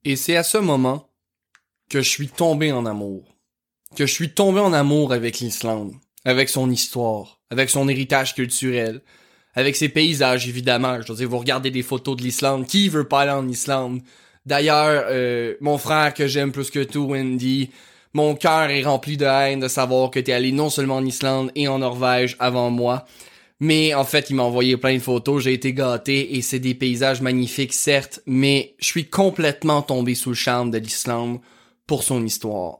Et 0.04 0.16
c'est 0.16 0.36
à 0.36 0.42
ce 0.42 0.58
moment 0.58 1.08
que 1.88 2.02
je 2.02 2.08
suis 2.10 2.28
tombé 2.28 2.70
en 2.70 2.84
amour. 2.84 3.34
Que 3.96 4.04
je 4.04 4.12
suis 4.12 4.34
tombé 4.34 4.60
en 4.60 4.74
amour 4.74 5.14
avec 5.14 5.38
l'Islande 5.38 5.94
avec 6.24 6.48
son 6.48 6.70
histoire, 6.70 7.40
avec 7.50 7.70
son 7.70 7.88
héritage 7.88 8.34
culturel, 8.34 9.00
avec 9.54 9.76
ses 9.76 9.88
paysages 9.88 10.48
évidemment. 10.48 11.00
Je 11.02 11.12
veux 11.12 11.18
dire, 11.18 11.28
vous 11.28 11.38
regardez 11.38 11.70
des 11.70 11.82
photos 11.82 12.16
de 12.16 12.22
l'Islande, 12.22 12.66
qui 12.66 12.88
veut 12.88 13.08
pas 13.08 13.22
aller 13.22 13.30
en 13.30 13.48
Islande? 13.48 14.00
D'ailleurs, 14.46 15.06
euh, 15.10 15.54
mon 15.60 15.78
frère 15.78 16.14
que 16.14 16.26
j'aime 16.26 16.52
plus 16.52 16.70
que 16.70 16.82
tout, 16.82 17.04
Wendy, 17.04 17.70
mon 18.14 18.34
cœur 18.34 18.70
est 18.70 18.82
rempli 18.82 19.16
de 19.16 19.26
haine 19.26 19.60
de 19.60 19.68
savoir 19.68 20.10
que 20.10 20.18
t'es 20.18 20.32
allé 20.32 20.52
non 20.52 20.70
seulement 20.70 20.96
en 20.96 21.04
Islande 21.04 21.52
et 21.54 21.68
en 21.68 21.78
Norvège 21.78 22.36
avant 22.38 22.70
moi, 22.70 23.04
mais 23.60 23.92
en 23.94 24.04
fait, 24.04 24.30
il 24.30 24.36
m'a 24.36 24.42
envoyé 24.42 24.78
plein 24.78 24.94
de 24.94 25.02
photos, 25.02 25.44
j'ai 25.44 25.52
été 25.52 25.74
gâté 25.74 26.36
et 26.36 26.42
c'est 26.42 26.58
des 26.58 26.74
paysages 26.74 27.20
magnifiques, 27.20 27.74
certes, 27.74 28.20
mais 28.26 28.74
je 28.78 28.86
suis 28.86 29.08
complètement 29.08 29.82
tombé 29.82 30.14
sous 30.14 30.30
le 30.30 30.34
charme 30.34 30.70
de 30.70 30.78
l'Islande 30.78 31.40
pour 31.86 32.02
son 32.02 32.24
histoire. 32.24 32.78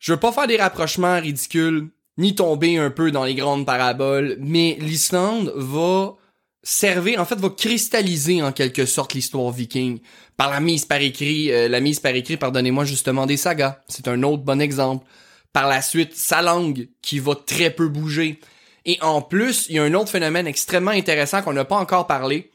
Je 0.00 0.12
veux 0.12 0.20
pas 0.20 0.32
faire 0.32 0.48
des 0.48 0.56
rapprochements 0.56 1.20
ridicules, 1.20 1.90
ni 2.18 2.34
tomber 2.34 2.76
un 2.78 2.90
peu 2.90 3.10
dans 3.10 3.24
les 3.24 3.34
grandes 3.34 3.66
paraboles, 3.66 4.36
mais 4.40 4.76
l'Islande 4.80 5.52
va 5.56 6.14
servir, 6.62 7.20
en 7.20 7.24
fait, 7.24 7.38
va 7.38 7.50
cristalliser 7.50 8.42
en 8.42 8.52
quelque 8.52 8.86
sorte 8.86 9.14
l'histoire 9.14 9.50
viking 9.50 10.00
par 10.36 10.50
la 10.50 10.60
mise 10.60 10.84
par 10.84 11.00
écrit, 11.00 11.52
euh, 11.52 11.68
la 11.68 11.80
mise 11.80 12.00
par 12.00 12.14
écrit, 12.14 12.36
pardonnez-moi, 12.36 12.84
justement 12.84 13.26
des 13.26 13.36
sagas. 13.36 13.80
C'est 13.88 14.08
un 14.08 14.22
autre 14.22 14.42
bon 14.42 14.60
exemple. 14.60 15.06
Par 15.52 15.68
la 15.68 15.82
suite, 15.82 16.16
sa 16.16 16.42
langue 16.42 16.88
qui 17.02 17.20
va 17.20 17.36
très 17.36 17.70
peu 17.70 17.88
bouger. 17.88 18.40
Et 18.84 18.98
en 19.00 19.22
plus, 19.22 19.66
il 19.68 19.76
y 19.76 19.78
a 19.78 19.84
un 19.84 19.94
autre 19.94 20.10
phénomène 20.10 20.46
extrêmement 20.46 20.90
intéressant 20.90 21.42
qu'on 21.42 21.52
n'a 21.52 21.64
pas 21.64 21.76
encore 21.76 22.06
parlé, 22.06 22.50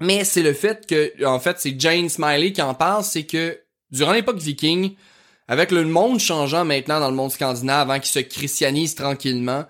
mais 0.00 0.24
c'est 0.24 0.42
le 0.42 0.52
fait 0.52 0.86
que, 0.86 1.24
en 1.24 1.38
fait, 1.38 1.58
c'est 1.60 1.78
Jane 1.78 2.08
Smiley 2.08 2.52
qui 2.52 2.62
en 2.62 2.74
parle, 2.74 3.04
c'est 3.04 3.24
que 3.24 3.60
durant 3.90 4.12
l'époque 4.12 4.38
viking, 4.38 4.96
avec 5.52 5.70
le 5.70 5.84
monde 5.84 6.18
changeant 6.18 6.64
maintenant 6.64 6.98
dans 6.98 7.10
le 7.10 7.14
monde 7.14 7.30
scandinave, 7.30 7.90
avant 7.90 8.00
qu'il 8.00 8.10
se 8.10 8.20
christianise 8.20 8.94
tranquillement, 8.94 9.66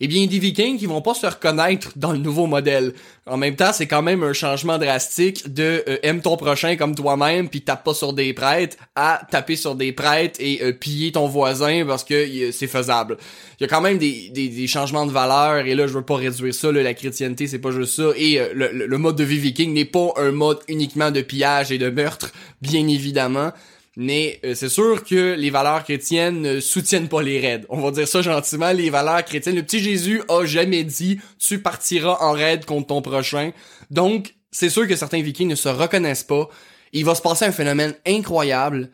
eh 0.00 0.08
bien, 0.08 0.26
des 0.26 0.38
Vikings 0.38 0.78
qui 0.78 0.86
vont 0.86 1.02
pas 1.02 1.12
se 1.12 1.26
reconnaître 1.26 1.92
dans 1.94 2.12
le 2.12 2.16
nouveau 2.16 2.46
modèle. 2.46 2.94
En 3.26 3.36
même 3.36 3.54
temps, 3.54 3.70
c'est 3.74 3.86
quand 3.86 4.00
même 4.00 4.22
un 4.22 4.32
changement 4.32 4.78
drastique 4.78 5.52
de 5.52 5.84
euh, 5.86 5.98
aime 6.02 6.22
ton 6.22 6.38
prochain 6.38 6.76
comme 6.76 6.94
toi-même 6.94 7.50
puis 7.50 7.60
tape 7.60 7.84
pas 7.84 7.92
sur 7.92 8.14
des 8.14 8.32
prêtres 8.32 8.78
à 8.94 9.20
taper 9.30 9.56
sur 9.56 9.74
des 9.74 9.92
prêtres 9.92 10.40
et 10.40 10.62
euh, 10.62 10.72
piller 10.72 11.12
ton 11.12 11.26
voisin 11.26 11.84
parce 11.86 12.02
que 12.02 12.50
c'est 12.50 12.66
faisable. 12.66 13.18
Il 13.60 13.64
y 13.64 13.66
a 13.66 13.68
quand 13.68 13.82
même 13.82 13.98
des, 13.98 14.30
des, 14.30 14.66
changements 14.66 15.04
de 15.04 15.12
valeur 15.12 15.66
et 15.66 15.74
là, 15.74 15.86
je 15.86 15.92
veux 15.92 16.02
pas 16.02 16.16
réduire 16.16 16.54
ça. 16.54 16.72
Là, 16.72 16.82
la 16.82 16.94
chrétienté, 16.94 17.46
c'est 17.46 17.58
pas 17.58 17.72
juste 17.72 17.94
ça. 17.94 18.08
Et 18.16 18.40
euh, 18.40 18.48
le, 18.54 18.86
le 18.86 18.98
mode 18.98 19.16
de 19.16 19.24
vie 19.24 19.38
viking 19.38 19.74
n'est 19.74 19.84
pas 19.84 20.14
un 20.16 20.30
mode 20.30 20.60
uniquement 20.68 21.10
de 21.10 21.20
pillage 21.20 21.72
et 21.72 21.76
de 21.78 21.90
meurtre, 21.90 22.32
bien 22.62 22.88
évidemment. 22.88 23.52
Mais 23.96 24.40
euh, 24.44 24.54
c'est 24.54 24.68
sûr 24.68 25.02
que 25.04 25.34
les 25.34 25.48
valeurs 25.48 25.82
chrétiennes 25.82 26.42
ne 26.42 26.60
soutiennent 26.60 27.08
pas 27.08 27.22
les 27.22 27.40
raids. 27.40 27.64
On 27.70 27.80
va 27.80 27.90
dire 27.90 28.06
ça 28.06 28.20
gentiment, 28.20 28.72
les 28.72 28.90
valeurs 28.90 29.24
chrétiennes. 29.24 29.56
Le 29.56 29.62
petit 29.62 29.80
Jésus 29.80 30.22
a 30.28 30.44
jamais 30.44 30.84
dit 30.84 31.18
tu 31.38 31.60
partiras 31.62 32.18
en 32.20 32.32
raid 32.32 32.66
contre 32.66 32.88
ton 32.88 33.00
prochain. 33.00 33.52
Donc, 33.90 34.34
c'est 34.50 34.68
sûr 34.68 34.86
que 34.86 34.96
certains 34.96 35.22
vikings 35.22 35.48
ne 35.48 35.54
se 35.54 35.68
reconnaissent 35.68 36.24
pas. 36.24 36.48
Il 36.92 37.04
va 37.06 37.14
se 37.14 37.22
passer 37.22 37.46
un 37.46 37.52
phénomène 37.52 37.94
incroyable. 38.06 38.90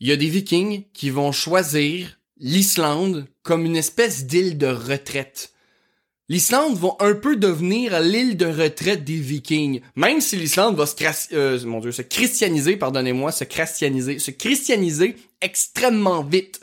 Il 0.00 0.08
y 0.08 0.12
a 0.12 0.16
des 0.16 0.28
vikings 0.28 0.84
qui 0.92 1.10
vont 1.10 1.32
choisir 1.32 2.18
l'Islande 2.38 3.26
comme 3.42 3.64
une 3.64 3.76
espèce 3.76 4.26
d'île 4.26 4.58
de 4.58 4.66
retraite. 4.66 5.53
L'Islande 6.30 6.78
va 6.78 6.96
un 7.00 7.14
peu 7.14 7.36
devenir 7.36 8.00
l'île 8.00 8.38
de 8.38 8.46
retraite 8.46 9.04
des 9.04 9.16
Vikings, 9.16 9.82
même 9.94 10.22
si 10.22 10.36
l'Islande 10.36 10.74
va 10.74 10.86
se, 10.86 10.94
euh, 11.34 11.60
mon 11.66 11.80
Dieu, 11.80 11.92
se 11.92 12.00
christianiser, 12.00 12.76
pardonnez-moi, 12.76 13.30
se 13.30 13.44
christianiser, 13.44 14.18
se 14.18 14.30
christianiser 14.30 15.16
extrêmement 15.42 16.22
vite. 16.22 16.60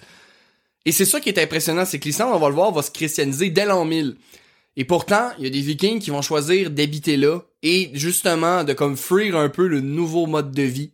Et 0.86 0.92
c'est 0.92 1.06
ça 1.06 1.20
qui 1.20 1.30
est 1.30 1.38
impressionnant, 1.38 1.86
c'est 1.86 2.00
que 2.00 2.06
l'Islande, 2.06 2.34
on 2.34 2.40
va 2.40 2.50
le 2.50 2.56
voir, 2.56 2.72
va 2.72 2.82
se 2.82 2.90
christianiser 2.90 3.52
dès 3.52 3.66
l'an 3.66 3.86
1000. 3.86 4.16
Et 4.78 4.86
pourtant, 4.86 5.30
il 5.38 5.44
y 5.44 5.48
a 5.48 5.52
des 5.52 5.62
Vikings 5.62 6.00
qui 6.00 6.10
vont 6.10 6.24
choisir 6.24 6.72
d'habiter 6.72 7.18
là 7.18 7.42
et 7.62 7.92
justement 7.94 8.64
de 8.64 8.74
comme 8.74 8.98
fuir 8.98 9.38
un 9.38 9.50
peu 9.50 9.68
le 9.68 9.82
nouveau 9.82 10.26
mode 10.26 10.52
de 10.52 10.64
vie 10.64 10.92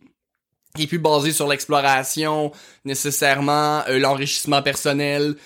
qui 0.76 0.82
est 0.82 0.86
plus 0.86 0.98
basé 0.98 1.32
sur 1.32 1.48
l'exploration 1.48 2.52
nécessairement, 2.84 3.82
euh, 3.88 3.98
l'enrichissement 3.98 4.62
personnel, 4.62 5.36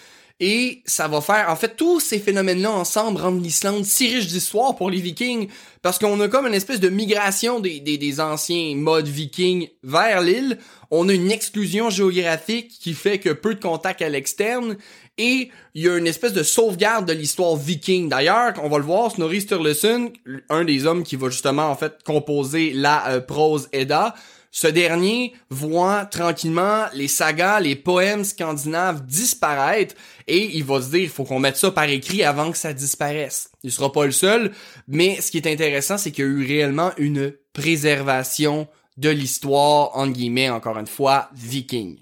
et 0.44 0.82
ça 0.86 1.06
va 1.06 1.20
faire, 1.20 1.46
en 1.50 1.54
fait, 1.54 1.76
tous 1.76 2.00
ces 2.00 2.18
phénomènes-là 2.18 2.72
ensemble 2.72 3.20
rendent 3.20 3.44
l'Islande 3.44 3.84
si 3.84 4.12
riche 4.12 4.26
d'histoire 4.26 4.74
pour 4.74 4.90
les 4.90 5.00
Vikings, 5.00 5.46
parce 5.82 6.00
qu'on 6.00 6.18
a 6.18 6.26
comme 6.26 6.48
une 6.48 6.54
espèce 6.54 6.80
de 6.80 6.88
migration 6.88 7.60
des, 7.60 7.78
des, 7.78 8.20
anciens 8.20 8.74
modes 8.74 9.06
Vikings 9.06 9.68
vers 9.84 10.20
l'île. 10.20 10.58
On 10.90 11.08
a 11.08 11.12
une 11.12 11.30
exclusion 11.30 11.90
géographique 11.90 12.76
qui 12.80 12.92
fait 12.94 13.20
que 13.20 13.30
peu 13.30 13.54
de 13.54 13.60
contacts 13.60 14.02
à 14.02 14.08
l'externe, 14.08 14.78
et 15.16 15.50
il 15.74 15.82
y 15.82 15.88
a 15.88 15.96
une 15.96 16.08
espèce 16.08 16.32
de 16.32 16.42
sauvegarde 16.42 17.06
de 17.06 17.12
l'histoire 17.12 17.54
viking. 17.54 18.08
D'ailleurs, 18.08 18.54
on 18.64 18.68
va 18.68 18.78
le 18.78 18.84
voir, 18.84 19.12
Snorri 19.12 19.42
Sturluson, 19.42 20.12
un 20.48 20.64
des 20.64 20.86
hommes 20.86 21.04
qui 21.04 21.14
va 21.14 21.30
justement 21.30 21.70
en 21.70 21.76
fait 21.76 22.02
composer 22.04 22.72
la 22.72 23.10
euh, 23.10 23.20
prose 23.20 23.68
Edda, 23.70 24.16
ce 24.54 24.66
dernier 24.66 25.32
voit 25.48 26.04
tranquillement 26.04 26.84
les 26.92 27.08
sagas, 27.08 27.58
les 27.58 27.74
poèmes 27.74 28.22
scandinaves 28.22 29.04
disparaître 29.06 29.94
et 30.28 30.56
il 30.56 30.62
va 30.62 30.82
se 30.82 30.90
dire, 30.90 31.00
il 31.00 31.08
faut 31.08 31.24
qu'on 31.24 31.40
mette 31.40 31.56
ça 31.56 31.70
par 31.70 31.84
écrit 31.84 32.22
avant 32.22 32.52
que 32.52 32.58
ça 32.58 32.74
disparaisse. 32.74 33.50
Il 33.62 33.72
sera 33.72 33.90
pas 33.90 34.04
le 34.04 34.12
seul, 34.12 34.52
mais 34.86 35.22
ce 35.22 35.30
qui 35.30 35.38
est 35.38 35.50
intéressant, 35.50 35.96
c'est 35.96 36.12
qu'il 36.12 36.24
y 36.24 36.28
a 36.28 36.30
eu 36.30 36.46
réellement 36.46 36.92
une 36.98 37.34
préservation 37.54 38.68
de 38.98 39.08
l'histoire, 39.08 39.96
en 39.96 40.06
guillemets, 40.08 40.50
encore 40.50 40.78
une 40.78 40.86
fois, 40.86 41.30
viking. 41.34 41.98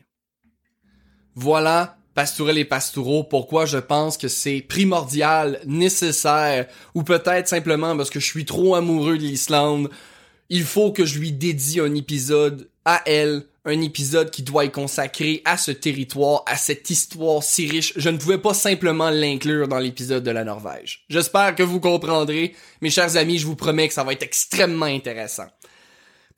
Voilà, 1.36 1.98
pastourel 2.16 2.58
et 2.58 2.64
pastoureau, 2.64 3.22
pourquoi 3.22 3.64
je 3.64 3.78
pense 3.78 4.18
que 4.18 4.26
c'est 4.26 4.60
primordial, 4.60 5.60
nécessaire, 5.66 6.66
ou 6.96 7.04
peut-être 7.04 7.46
simplement 7.46 7.96
parce 7.96 8.10
que 8.10 8.18
je 8.18 8.26
suis 8.26 8.44
trop 8.44 8.74
amoureux 8.74 9.18
de 9.18 9.22
l'Islande 9.22 9.88
il 10.50 10.64
faut 10.64 10.92
que 10.92 11.06
je 11.06 11.18
lui 11.18 11.32
dédie 11.32 11.80
un 11.80 11.94
épisode 11.94 12.68
à 12.84 13.02
elle, 13.06 13.44
un 13.64 13.80
épisode 13.80 14.30
qui 14.30 14.42
doit 14.42 14.64
être 14.64 14.72
consacré 14.72 15.42
à 15.44 15.56
ce 15.56 15.70
territoire, 15.70 16.42
à 16.46 16.56
cette 16.56 16.90
histoire 16.90 17.42
si 17.42 17.68
riche. 17.68 17.92
Je 17.96 18.08
ne 18.08 18.18
pouvais 18.18 18.38
pas 18.38 18.52
simplement 18.52 19.10
l'inclure 19.10 19.68
dans 19.68 19.78
l'épisode 19.78 20.24
de 20.24 20.30
la 20.30 20.44
Norvège. 20.44 21.04
J'espère 21.08 21.54
que 21.54 21.62
vous 21.62 21.78
comprendrez. 21.78 22.54
Mes 22.80 22.90
chers 22.90 23.16
amis, 23.16 23.38
je 23.38 23.46
vous 23.46 23.56
promets 23.56 23.86
que 23.86 23.94
ça 23.94 24.02
va 24.02 24.12
être 24.12 24.24
extrêmement 24.24 24.86
intéressant. 24.86 25.46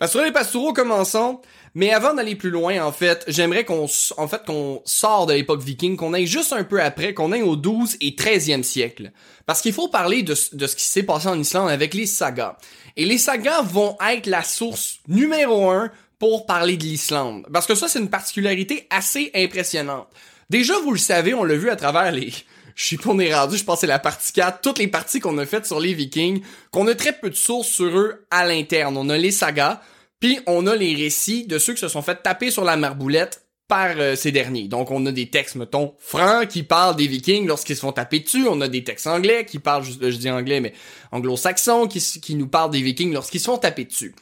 Pastoureux 0.03 0.25
les 0.25 0.33
pastoureaux, 0.33 0.73
commençons. 0.73 1.41
Mais 1.77 1.93
avant 1.93 2.13
d'aller 2.13 2.35
plus 2.35 2.51
loin, 2.51 2.85
en 2.85 2.91
fait, 2.91 3.23
j'aimerais 3.29 3.65
qu'on, 3.65 3.87
en 4.17 4.27
fait, 4.27 4.45
qu'on 4.45 4.83
sort 4.85 5.27
de 5.27 5.35
l'époque 5.35 5.63
viking, 5.63 5.97
qu'on 5.97 6.13
aille 6.13 6.27
juste 6.27 6.53
un 6.53 6.65
peu 6.65 6.83
après, 6.83 7.15
qu'on 7.15 7.31
aille 7.31 7.43
au 7.43 7.55
12 7.55 7.99
et 8.01 8.11
13e 8.11 8.65
siècle. 8.65 9.13
Parce 9.47 9.61
qu'il 9.61 9.73
faut 9.73 9.87
parler 9.87 10.25
de, 10.25 10.35
de 10.55 10.67
ce 10.67 10.75
qui 10.75 10.87
s'est 10.87 11.05
passé 11.05 11.29
en 11.29 11.39
Islande 11.39 11.71
avec 11.71 11.95
les 11.95 12.07
sagas. 12.07 12.57
Et 12.97 13.05
les 13.05 13.17
sagas 13.17 13.63
vont 13.63 13.97
être 14.11 14.27
la 14.27 14.43
source 14.43 14.99
numéro 15.07 15.71
un 15.71 15.93
pour 16.19 16.47
parler 16.47 16.77
de 16.77 16.83
l'Islande. 16.83 17.47
Parce 17.53 17.69
que 17.69 17.77
ça, 17.77 17.87
c'est 17.87 18.01
une 18.01 18.11
particularité 18.11 18.89
assez 18.91 19.31
impressionnante. 19.37 20.09
Déjà, 20.51 20.81
vous 20.81 20.91
le 20.91 20.99
savez, 20.99 21.33
on 21.33 21.45
l'a 21.45 21.55
vu 21.55 21.71
à 21.71 21.77
travers 21.77 22.11
les... 22.11 22.33
Je 22.75 22.85
suis 22.87 22.97
pas 22.97 23.11
on 23.11 23.21
est 23.21 23.33
rendu, 23.33 23.57
je 23.57 23.65
pense 23.65 23.81
c'est 23.81 23.87
la 23.87 23.99
partie 23.99 24.33
4, 24.33 24.63
toutes 24.63 24.79
les 24.79 24.89
parties 24.89 25.21
qu'on 25.21 25.37
a 25.37 25.45
faites 25.45 25.67
sur 25.67 25.79
les 25.79 25.93
Vikings, 25.93 26.43
qu'on 26.71 26.89
a 26.89 26.95
très 26.95 27.13
peu 27.13 27.29
de 27.29 27.37
sources 27.37 27.69
sur 27.69 27.97
eux 27.97 28.25
à 28.31 28.47
l'interne. 28.47 28.97
On 28.97 29.11
a 29.11 29.19
les 29.19 29.31
sagas, 29.31 29.83
puis 30.23 30.39
on 30.47 30.69
a 30.69 30.77
les 30.77 30.95
récits 30.95 31.49
de 31.49 31.59
ceux 31.59 31.75
qui 31.75 31.81
se 31.81 31.89
sont 31.89 32.01
fait 32.01 32.23
taper 32.23 32.53
sur 32.53 32.63
la 32.63 32.77
marboulette 32.77 33.45
par 33.67 33.91
euh, 33.99 34.15
ces 34.15 34.31
derniers. 34.31 34.69
Donc 34.69 34.93
on 34.93 35.05
a 35.07 35.11
des 35.11 35.29
textes, 35.31 35.57
mettons, 35.57 35.95
francs 35.99 36.47
qui 36.47 36.63
parlent 36.63 36.95
des 36.95 37.09
Vikings 37.09 37.45
lorsqu'ils 37.45 37.75
se 37.75 37.81
font 37.81 37.91
taper 37.91 38.21
dessus. 38.21 38.47
On 38.49 38.61
a 38.61 38.69
des 38.69 38.85
textes 38.85 39.09
anglais 39.09 39.45
qui 39.45 39.59
parlent, 39.59 39.83
je, 39.83 40.11
je 40.11 40.17
dis 40.17 40.31
anglais, 40.31 40.61
mais 40.61 40.75
anglo-saxons 41.11 41.89
qui, 41.89 42.37
nous 42.37 42.47
parlent 42.47 42.71
des 42.71 42.83
Vikings 42.83 43.13
lorsqu'ils 43.13 43.41
se 43.41 43.47
font 43.47 43.59
taper 43.59 43.85
dessus. 43.85 44.15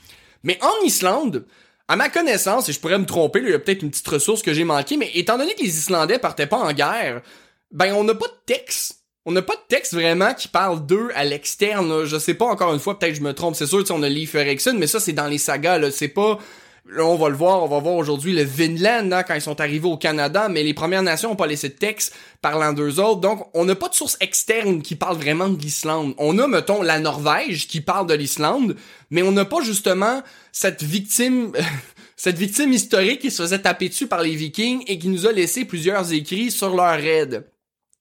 Mais 0.42 0.58
en 0.62 0.86
Islande, 0.86 1.44
à 1.86 1.96
ma 1.96 2.08
connaissance, 2.08 2.70
et 2.70 2.72
je 2.72 2.80
pourrais 2.80 2.98
me 2.98 3.04
tromper, 3.04 3.40
il 3.42 3.50
y 3.50 3.52
a 3.52 3.58
peut-être 3.58 3.82
une 3.82 3.90
petite 3.90 4.08
ressource 4.08 4.40
que 4.40 4.54
j'ai 4.54 4.64
manquée, 4.64 4.96
mais 4.96 5.10
étant 5.12 5.36
donné 5.36 5.54
que 5.54 5.60
les 5.60 5.76
Islandais 5.76 6.18
partaient 6.18 6.46
pas 6.46 6.60
en 6.60 6.72
guerre, 6.72 7.20
ben 7.72 7.92
on 7.92 8.04
n'a 8.04 8.14
pas 8.14 8.26
de 8.26 8.40
texte. 8.46 8.99
On 9.30 9.32
n'a 9.32 9.42
pas 9.42 9.54
de 9.54 9.62
texte 9.68 9.94
vraiment 9.94 10.34
qui 10.34 10.48
parle 10.48 10.84
d'eux 10.84 11.10
à 11.14 11.24
l'externe. 11.24 12.04
Je 12.04 12.18
sais 12.18 12.34
pas 12.34 12.46
encore 12.46 12.74
une 12.74 12.80
fois, 12.80 12.98
peut-être 12.98 13.14
je 13.14 13.20
me 13.20 13.32
trompe. 13.32 13.54
C'est 13.54 13.66
sûr, 13.66 13.84
on 13.90 14.02
a 14.02 14.08
Leif 14.08 14.34
Erikson, 14.34 14.74
mais 14.76 14.88
ça 14.88 14.98
c'est 14.98 15.12
dans 15.12 15.28
les 15.28 15.38
sagas. 15.38 15.88
C'est 15.92 16.08
pas 16.08 16.40
Là, 16.88 17.04
on 17.04 17.14
va 17.14 17.28
le 17.28 17.36
voir, 17.36 17.62
on 17.62 17.68
va 17.68 17.78
voir 17.78 17.94
aujourd'hui 17.94 18.32
le 18.32 18.42
Vinland 18.42 19.12
hein, 19.12 19.22
quand 19.22 19.34
ils 19.34 19.40
sont 19.40 19.60
arrivés 19.60 19.86
au 19.86 19.96
Canada, 19.96 20.48
mais 20.48 20.64
les 20.64 20.74
Premières 20.74 21.04
Nations 21.04 21.30
ont 21.30 21.36
pas 21.36 21.46
laissé 21.46 21.68
de 21.68 21.74
texte 21.74 22.12
parlant 22.42 22.72
d'eux 22.72 22.98
autres, 22.98 23.20
donc 23.20 23.46
on 23.54 23.64
n'a 23.64 23.76
pas 23.76 23.88
de 23.88 23.94
source 23.94 24.16
externe 24.20 24.82
qui 24.82 24.96
parle 24.96 25.16
vraiment 25.16 25.48
de 25.48 25.60
l'Islande. 25.60 26.14
On 26.18 26.36
a, 26.40 26.48
mettons, 26.48 26.82
la 26.82 26.98
Norvège 26.98 27.68
qui 27.68 27.80
parle 27.80 28.08
de 28.08 28.14
l'Islande, 28.14 28.74
mais 29.10 29.22
on 29.22 29.30
n'a 29.30 29.44
pas 29.44 29.60
justement 29.60 30.22
cette 30.50 30.82
victime... 30.82 31.52
cette 32.16 32.36
victime 32.36 32.72
historique 32.72 33.20
qui 33.20 33.30
se 33.30 33.42
faisait 33.42 33.60
taper 33.60 33.88
dessus 33.88 34.08
par 34.08 34.22
les 34.22 34.34
Vikings 34.34 34.82
et 34.88 34.98
qui 34.98 35.08
nous 35.08 35.26
a 35.26 35.32
laissé 35.32 35.64
plusieurs 35.64 36.12
écrits 36.12 36.50
sur 36.50 36.74
leur 36.74 36.96
raid. 36.96 37.46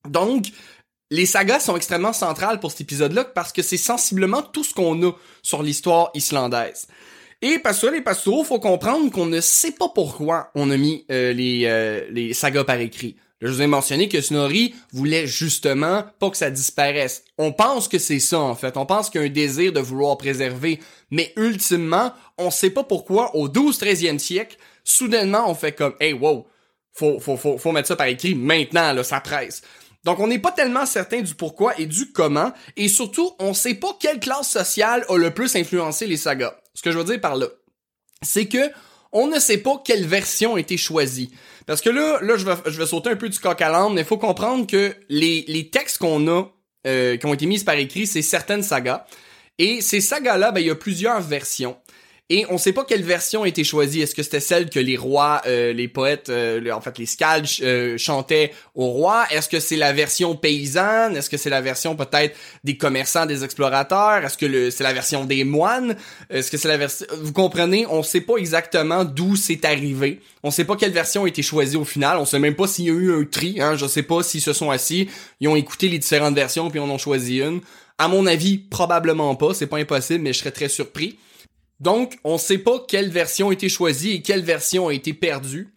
Donc, 0.08 0.48
les 1.12 1.26
sagas 1.26 1.62
sont 1.62 1.76
extrêmement 1.76 2.14
centrales 2.14 2.60
pour 2.60 2.72
cet 2.72 2.82
épisode-là 2.82 3.26
parce 3.26 3.52
que 3.52 3.62
c'est 3.62 3.78
sensiblement 3.78 4.42
tout 4.42 4.64
ce 4.64 4.74
qu'on 4.74 5.02
a 5.08 5.12
sur 5.42 5.64
l'histoire 5.64 6.12
islandaise. 6.14 6.88
Et 7.42 7.58
parce 7.60 7.80
que 7.80 7.88
les 7.88 8.04
il 8.06 8.46
faut 8.46 8.60
comprendre 8.60 9.10
qu'on 9.12 9.26
ne 9.26 9.40
sait 9.40 9.72
pas 9.72 9.90
pourquoi 9.90 10.52
on 10.56 10.70
a 10.72 10.78
mis 10.78 11.06
euh, 11.10 11.32
les, 11.32 11.64
euh, 11.66 12.06
les 12.12 12.34
sagas 12.34 12.66
par 12.66 12.80
écrit. 12.80 13.16
je 13.42 13.48
vous 13.48 13.62
ai 13.62 13.68
mentionné 13.68 14.10
que 14.10 14.20
Snorri 14.20 14.76
voulait 14.92 15.26
justement 15.26 16.04
pas 16.20 16.30
que 16.30 16.38
ça 16.38 16.52
disparaisse. 16.52 17.24
On 17.38 17.54
pense 17.54 17.88
que 17.88 17.98
c'est 17.98 18.20
ça, 18.20 18.40
en 18.40 18.56
fait. 18.56 18.76
On 18.76 18.86
pense 18.86 19.10
qu'il 19.10 19.22
y 19.22 19.24
a 19.24 19.28
un 19.28 19.32
désir 19.32 19.72
de 19.72 19.80
vouloir 19.80 20.18
préserver. 20.18 20.82
Mais 21.12 21.32
ultimement, 21.38 22.12
on 22.38 22.52
sait 22.52 22.72
pas 22.72 22.84
pourquoi, 22.84 23.34
au 23.38 23.48
12-13e 23.48 24.20
siècle, 24.20 24.58
soudainement, 24.84 25.50
on 25.50 25.56
fait 25.56 25.72
comme, 25.72 25.96
hey, 26.02 26.12
wow, 26.12 26.46
faut, 26.92 27.22
faut, 27.22 27.38
faut, 27.38 27.58
faut 27.58 27.72
mettre 27.72 27.88
ça 27.88 27.96
par 27.96 28.08
écrit 28.08 28.36
maintenant, 28.36 28.92
là, 28.92 29.04
ça 29.06 29.22
presse. 29.22 29.62
Donc, 30.06 30.20
on 30.20 30.28
n'est 30.28 30.40
pas 30.40 30.52
tellement 30.52 30.86
certain 30.86 31.22
du 31.22 31.36
pourquoi 31.36 31.78
et 31.80 31.86
du 31.86 32.12
comment, 32.12 32.54
et 32.78 32.88
surtout, 32.88 33.32
on 33.40 33.54
sait 33.54 33.74
pas 33.74 33.98
quelle 34.00 34.20
classe 34.20 34.50
sociale 34.50 35.06
a 35.10 35.18
le 35.18 35.34
plus 35.34 35.56
influencé 35.56 36.08
les 36.08 36.18
sagas. 36.18 36.56
Ce 36.74 36.82
que 36.82 36.92
je 36.92 36.98
veux 36.98 37.04
dire 37.04 37.20
par 37.20 37.36
là, 37.36 37.48
c'est 38.22 38.46
que 38.46 38.72
on 39.12 39.28
ne 39.28 39.40
sait 39.40 39.58
pas 39.58 39.82
quelle 39.84 40.06
version 40.06 40.56
a 40.56 40.60
été 40.60 40.78
choisie. 40.78 41.32
Parce 41.66 41.82
que 41.82 41.90
là, 41.90 42.20
là, 42.22 42.38
je 42.38 42.46
vais, 42.46 42.54
je 42.66 42.78
vais 42.78 42.86
sauter 42.86 43.10
un 43.10 43.16
peu 43.16 43.30
du 43.30 43.40
coq 43.40 43.62
à 43.62 43.70
l'âne, 43.70 43.94
mais 43.94 44.02
il 44.02 44.08
faut 44.08 44.18
comprendre 44.18 44.68
que 44.68 44.96
les, 45.10 45.46
les 45.48 45.70
textes 45.70 45.98
qu'on 45.98 46.28
a, 46.28 46.46
euh, 46.88 47.18
qui 47.18 47.26
ont 47.26 47.34
été 47.34 47.46
mis 47.46 47.64
par 47.64 47.76
écrit, 47.76 48.08
c'est 48.08 48.22
certaines 48.22 48.64
sagas. 48.64 49.06
Et 49.58 49.82
ces 49.82 50.00
sagas-là, 50.00 50.52
ben, 50.52 50.62
il 50.62 50.68
y 50.68 50.70
a 50.70 50.76
plusieurs 50.76 51.22
versions. 51.22 51.78
Et 52.32 52.46
on 52.52 52.60
sait 52.60 52.74
pas 52.74 52.86
quelle 52.86 53.02
version 53.02 53.42
a 53.42 53.48
été 53.48 53.64
choisie. 53.64 54.02
Est-ce 54.02 54.14
que 54.14 54.22
c'était 54.22 54.40
celle 54.40 54.70
que 54.70 54.80
les 54.80 54.98
rois, 54.98 55.42
euh, 55.48 55.74
les 55.74 55.88
poètes, 55.88 56.30
euh, 56.30 56.72
en 56.72 56.80
fait 56.80 57.00
les 57.00 57.08
scalds 57.08 57.48
euh, 57.64 57.98
chantaient 57.98 58.52
au 58.76 58.86
roi? 58.86 59.26
Est-ce 59.32 59.50
que 59.50 59.60
c'est 59.60 59.76
la 59.76 59.94
version 59.94 60.36
paysanne? 60.36 61.18
Est-ce 61.18 61.28
que 61.28 61.38
c'est 61.38 61.50
la 61.50 61.62
version 61.62 61.96
peut-être 61.96 62.38
des 62.64 62.78
commerçants, 62.78 63.26
des 63.26 63.44
explorateurs? 63.44 64.24
Est-ce 64.24 64.38
que 64.38 64.70
c'est 64.70 64.84
la 64.84 64.94
version 64.94 65.26
des 65.26 65.44
moines? 65.44 65.96
Est-ce 66.30 66.52
que 66.52 66.58
c'est 66.58 66.68
la 66.68 66.78
version 66.78 67.08
Vous 67.20 67.34
comprenez? 67.34 67.88
On 67.88 68.04
sait 68.04 68.22
pas 68.22 68.38
exactement 68.38 69.06
d'où 69.06 69.36
c'est 69.36 69.66
arrivé. 69.66 70.22
On 70.44 70.52
sait 70.52 70.66
pas 70.66 70.76
quelle 70.76 70.92
version 70.92 71.24
a 71.24 71.28
été 71.28 71.42
choisie 71.42 71.78
au 71.78 71.86
final. 71.86 72.20
On 72.20 72.26
sait 72.26 72.38
même 72.38 72.56
pas 72.56 72.68
s'il 72.68 72.86
y 72.86 72.90
a 72.92 72.94
eu 72.94 73.12
un 73.12 73.24
tri. 73.24 73.60
Hein? 73.60 73.76
Je 73.76 73.88
sais 73.88 74.04
pas 74.04 74.22
s'ils 74.22 74.42
se 74.42 74.54
sont 74.54 74.70
assis, 74.70 75.10
ils 75.40 75.48
ont 75.48 75.56
écouté 75.56 75.88
les 75.88 75.98
différentes 75.98 76.36
versions 76.36 76.70
puis 76.70 76.80
on 76.80 76.84
en 76.84 76.92
ont 76.92 76.98
choisi 77.00 77.40
une. 77.40 77.62
À 77.98 78.08
mon 78.08 78.28
avis, 78.28 78.60
probablement 78.60 79.34
pas. 79.34 79.56
C'est 79.56 79.66
pas 79.66 79.78
impossible, 79.80 80.24
mais 80.24 80.32
je 80.32 80.40
serais 80.40 80.52
très 80.52 80.70
surpris. 80.70 81.18
Donc, 81.80 82.20
on 82.24 82.38
sait 82.38 82.58
pas 82.58 82.84
quelle 82.88 83.10
version 83.10 83.50
a 83.50 83.54
été 83.54 83.70
choisie 83.70 84.12
et 84.12 84.22
quelle 84.22 84.44
version 84.44 84.90
a 84.90 84.94
été 84.94 85.14
perdue. 85.14 85.74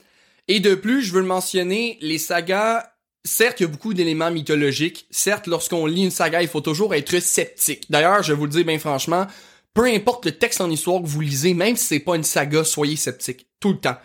Et 0.48 0.60
de 0.60 0.74
plus, 0.74 1.02
je 1.02 1.12
veux 1.12 1.20
le 1.20 1.26
mentionner, 1.26 1.98
les 2.00 2.18
sagas, 2.18 2.84
certes, 3.24 3.60
il 3.60 3.64
y 3.64 3.66
a 3.66 3.68
beaucoup 3.68 3.94
d'éléments 3.94 4.30
mythologiques. 4.30 5.06
Certes, 5.10 5.46
lorsqu'on 5.46 5.86
lit 5.86 6.04
une 6.04 6.10
saga, 6.10 6.42
il 6.42 6.48
faut 6.48 6.60
toujours 6.60 6.94
être 6.94 7.20
sceptique. 7.20 7.84
D'ailleurs, 7.90 8.22
je 8.22 8.32
vous 8.32 8.44
le 8.44 8.50
dis 8.50 8.64
bien 8.64 8.78
franchement, 8.78 9.26
peu 9.74 9.84
importe 9.84 10.26
le 10.26 10.32
texte 10.32 10.60
en 10.60 10.70
histoire 10.70 11.00
que 11.00 11.06
vous 11.06 11.20
lisez, 11.20 11.54
même 11.54 11.76
si 11.76 11.86
c'est 11.86 12.00
pas 12.00 12.16
une 12.16 12.24
saga, 12.24 12.64
soyez 12.64 12.96
sceptique. 12.96 13.46
Tout 13.60 13.72
le 13.72 13.78
temps. 13.78 13.96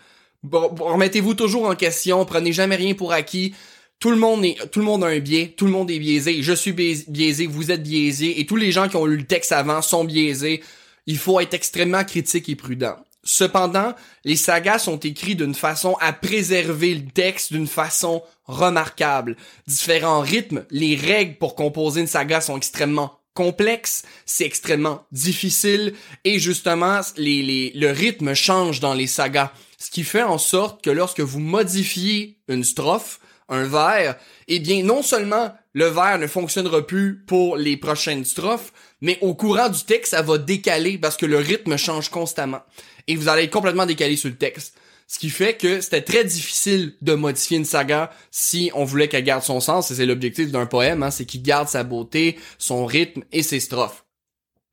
Remettez-vous 0.52 1.34
toujours 1.34 1.68
en 1.68 1.74
question, 1.74 2.24
prenez 2.24 2.52
jamais 2.52 2.76
rien 2.76 2.94
pour 2.94 3.12
acquis. 3.12 3.54
Tout 3.98 4.10
le 4.10 4.16
monde 4.16 4.44
est, 4.44 4.70
tout 4.70 4.78
le 4.78 4.86
monde 4.86 5.02
a 5.02 5.08
un 5.08 5.18
biais, 5.18 5.54
tout 5.56 5.66
le 5.66 5.72
monde 5.72 5.90
est 5.90 5.98
biaisé. 5.98 6.40
Je 6.40 6.52
suis 6.52 6.72
biaisé, 6.72 7.48
vous 7.48 7.72
êtes 7.72 7.82
biaisé, 7.82 8.40
et 8.40 8.46
tous 8.46 8.54
les 8.54 8.70
gens 8.70 8.88
qui 8.88 8.94
ont 8.94 9.04
lu 9.04 9.16
le 9.16 9.26
texte 9.26 9.50
avant 9.50 9.82
sont 9.82 10.04
biaisés 10.04 10.62
il 11.08 11.16
faut 11.16 11.40
être 11.40 11.54
extrêmement 11.54 12.04
critique 12.04 12.50
et 12.50 12.54
prudent. 12.54 12.96
Cependant, 13.24 13.94
les 14.24 14.36
sagas 14.36 14.78
sont 14.78 15.00
écrits 15.00 15.34
d'une 15.34 15.54
façon 15.54 15.96
à 16.00 16.12
préserver 16.12 16.94
le 16.94 17.06
texte 17.06 17.52
d'une 17.52 17.66
façon 17.66 18.22
remarquable. 18.44 19.36
Différents 19.66 20.20
rythmes, 20.20 20.64
les 20.70 20.96
règles 20.96 21.36
pour 21.38 21.54
composer 21.54 22.02
une 22.02 22.06
saga 22.06 22.42
sont 22.42 22.58
extrêmement 22.58 23.18
complexes, 23.32 24.02
c'est 24.26 24.44
extrêmement 24.44 25.06
difficile 25.10 25.94
et 26.24 26.38
justement 26.38 27.00
le 27.16 27.90
rythme 27.90 28.34
change 28.34 28.80
dans 28.80 28.94
les 28.94 29.06
sagas. 29.06 29.52
Ce 29.78 29.90
qui 29.90 30.04
fait 30.04 30.22
en 30.22 30.38
sorte 30.38 30.84
que 30.84 30.90
lorsque 30.90 31.20
vous 31.20 31.40
modifiez 31.40 32.38
une 32.48 32.64
strophe, 32.64 33.18
un 33.48 33.64
vers, 33.64 34.16
eh 34.46 34.58
bien 34.58 34.82
non 34.82 35.02
seulement 35.02 35.52
le 35.72 35.86
vers 35.86 36.18
ne 36.18 36.26
fonctionnera 36.26 36.86
plus 36.86 37.24
pour 37.26 37.56
les 37.56 37.76
prochaines 37.76 38.24
strophes, 38.24 38.72
mais 39.00 39.18
au 39.20 39.34
courant 39.34 39.68
du 39.68 39.84
texte, 39.84 40.10
ça 40.12 40.22
va 40.22 40.38
décaler 40.38 40.98
parce 40.98 41.16
que 41.16 41.26
le 41.26 41.38
rythme 41.38 41.76
change 41.76 42.10
constamment. 42.10 42.60
Et 43.06 43.16
vous 43.16 43.28
allez 43.28 43.44
être 43.44 43.52
complètement 43.52 43.86
décalé 43.86 44.16
sur 44.16 44.28
le 44.28 44.36
texte. 44.36 44.74
Ce 45.06 45.18
qui 45.18 45.30
fait 45.30 45.54
que 45.54 45.80
c'était 45.80 46.02
très 46.02 46.24
difficile 46.24 46.94
de 47.00 47.14
modifier 47.14 47.56
une 47.56 47.64
saga 47.64 48.10
si 48.30 48.70
on 48.74 48.84
voulait 48.84 49.08
qu'elle 49.08 49.24
garde 49.24 49.42
son 49.42 49.60
sens, 49.60 49.90
et 49.90 49.94
c'est 49.94 50.04
l'objectif 50.04 50.50
d'un 50.50 50.66
poème, 50.66 51.02
hein, 51.02 51.10
c'est 51.10 51.24
qu'il 51.24 51.42
garde 51.42 51.68
sa 51.68 51.82
beauté, 51.82 52.38
son 52.58 52.84
rythme 52.84 53.22
et 53.32 53.42
ses 53.42 53.60
strophes. 53.60 54.04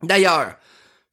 D'ailleurs, 0.03 0.57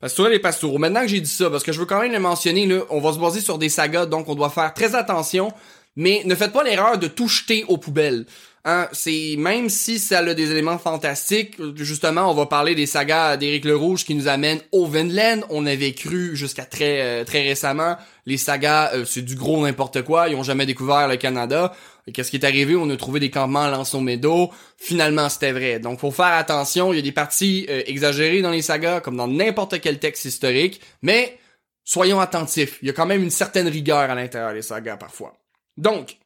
Pastourel 0.01 0.33
et 0.33 0.41
Pastoureau, 0.41 0.79
maintenant 0.79 1.03
que 1.03 1.07
j'ai 1.07 1.21
dit 1.21 1.31
ça, 1.31 1.49
parce 1.49 1.63
que 1.63 1.71
je 1.71 1.79
veux 1.79 1.87
quand 1.87 2.01
même 2.01 2.11
le 2.11 2.19
mentionner, 2.19 2.67
là, 2.67 2.81
on 2.91 3.01
va 3.01 3.13
se 3.13 3.21
baser 3.21 3.41
sur 3.41 3.59
des 3.59 3.69
sagas, 3.69 4.07
donc 4.07 4.29
on 4.29 4.35
doit 4.35 4.51
faire 4.51 4.75
très 4.75 4.97
attention, 4.97 5.53
mais 5.97 6.23
ne 6.25 6.35
faites 6.35 6.53
pas 6.53 6.65
l'erreur 6.65 6.99
de 6.99 7.09
tout 7.09 7.29
jeter 7.29 7.65
aux 7.69 7.79
poubelles. 7.79 8.27
Hein, 8.65 8.89
c'est 8.93 9.35
même 9.39 9.69
si 9.69 9.99
ça 9.99 10.19
a 10.19 10.35
des 10.35 10.53
éléments 10.53 10.79
fantastiques, 10.79 11.57
justement, 11.77 12.31
on 12.31 12.35
va 12.35 12.47
parler 12.47 12.77
des 12.77 12.87
sagas 12.87 13.37
d'Éric 13.37 13.65
le 13.65 13.75
Rouge 13.75 14.05
qui 14.05 14.15
nous 14.15 14.29
amènent 14.29 14.61
au 14.71 14.87
Vinland. 14.87 15.41
On 15.51 15.67
avait 15.67 15.95
cru 15.95 16.37
jusqu'à 16.37 16.65
très 16.65 17.01
euh, 17.01 17.25
très 17.25 17.43
récemment 17.43 17.97
les 18.27 18.37
sagas, 18.37 18.93
euh, 18.95 19.05
c'est 19.05 19.23
du 19.23 19.35
gros 19.35 19.61
n'importe 19.63 20.03
quoi. 20.03 20.29
Ils 20.29 20.37
ont 20.37 20.43
jamais 20.43 20.67
découvert 20.67 21.09
le 21.09 21.17
Canada. 21.17 21.75
Qu'est-ce 22.13 22.31
qui 22.31 22.37
est 22.37 22.45
arrivé? 22.45 22.77
On 22.77 22.89
a 22.91 22.97
trouvé 22.97 23.21
des 23.21 23.31
campements 23.31 23.63
à 23.63 23.71
Lançon-Médo. 23.71 24.51
Finalement, 24.77 25.29
c'était 25.29 25.53
vrai. 25.53 25.79
Donc, 25.79 26.01
faut 26.01 26.11
faire 26.11 26.27
attention. 26.27 26.93
Il 26.93 26.97
y 26.97 26.99
a 26.99 27.03
des 27.03 27.13
parties 27.13 27.67
euh, 27.69 27.83
exagérées 27.87 28.43
dans 28.43 28.51
les 28.51 28.63
sagas, 28.63 29.01
comme 29.01 29.17
dans 29.17 29.29
n'importe 29.29 29.81
quel 29.81 29.99
texte 29.99 30.25
historique. 30.25 30.81
Mais 31.03 31.39
soyons 31.85 32.21
attentifs. 32.21 32.79
Il 32.83 32.89
y 32.89 32.91
a 32.91 32.95
quand 32.95 33.07
même 33.07 33.23
une 33.23 33.31
certaine 33.31 33.69
rigueur 33.69 33.99
à 33.99 34.15
l'intérieur 34.15 34.53
des 34.53 34.63
sagas 34.63 34.97
parfois. 34.97 35.42
Donc, 35.77 36.19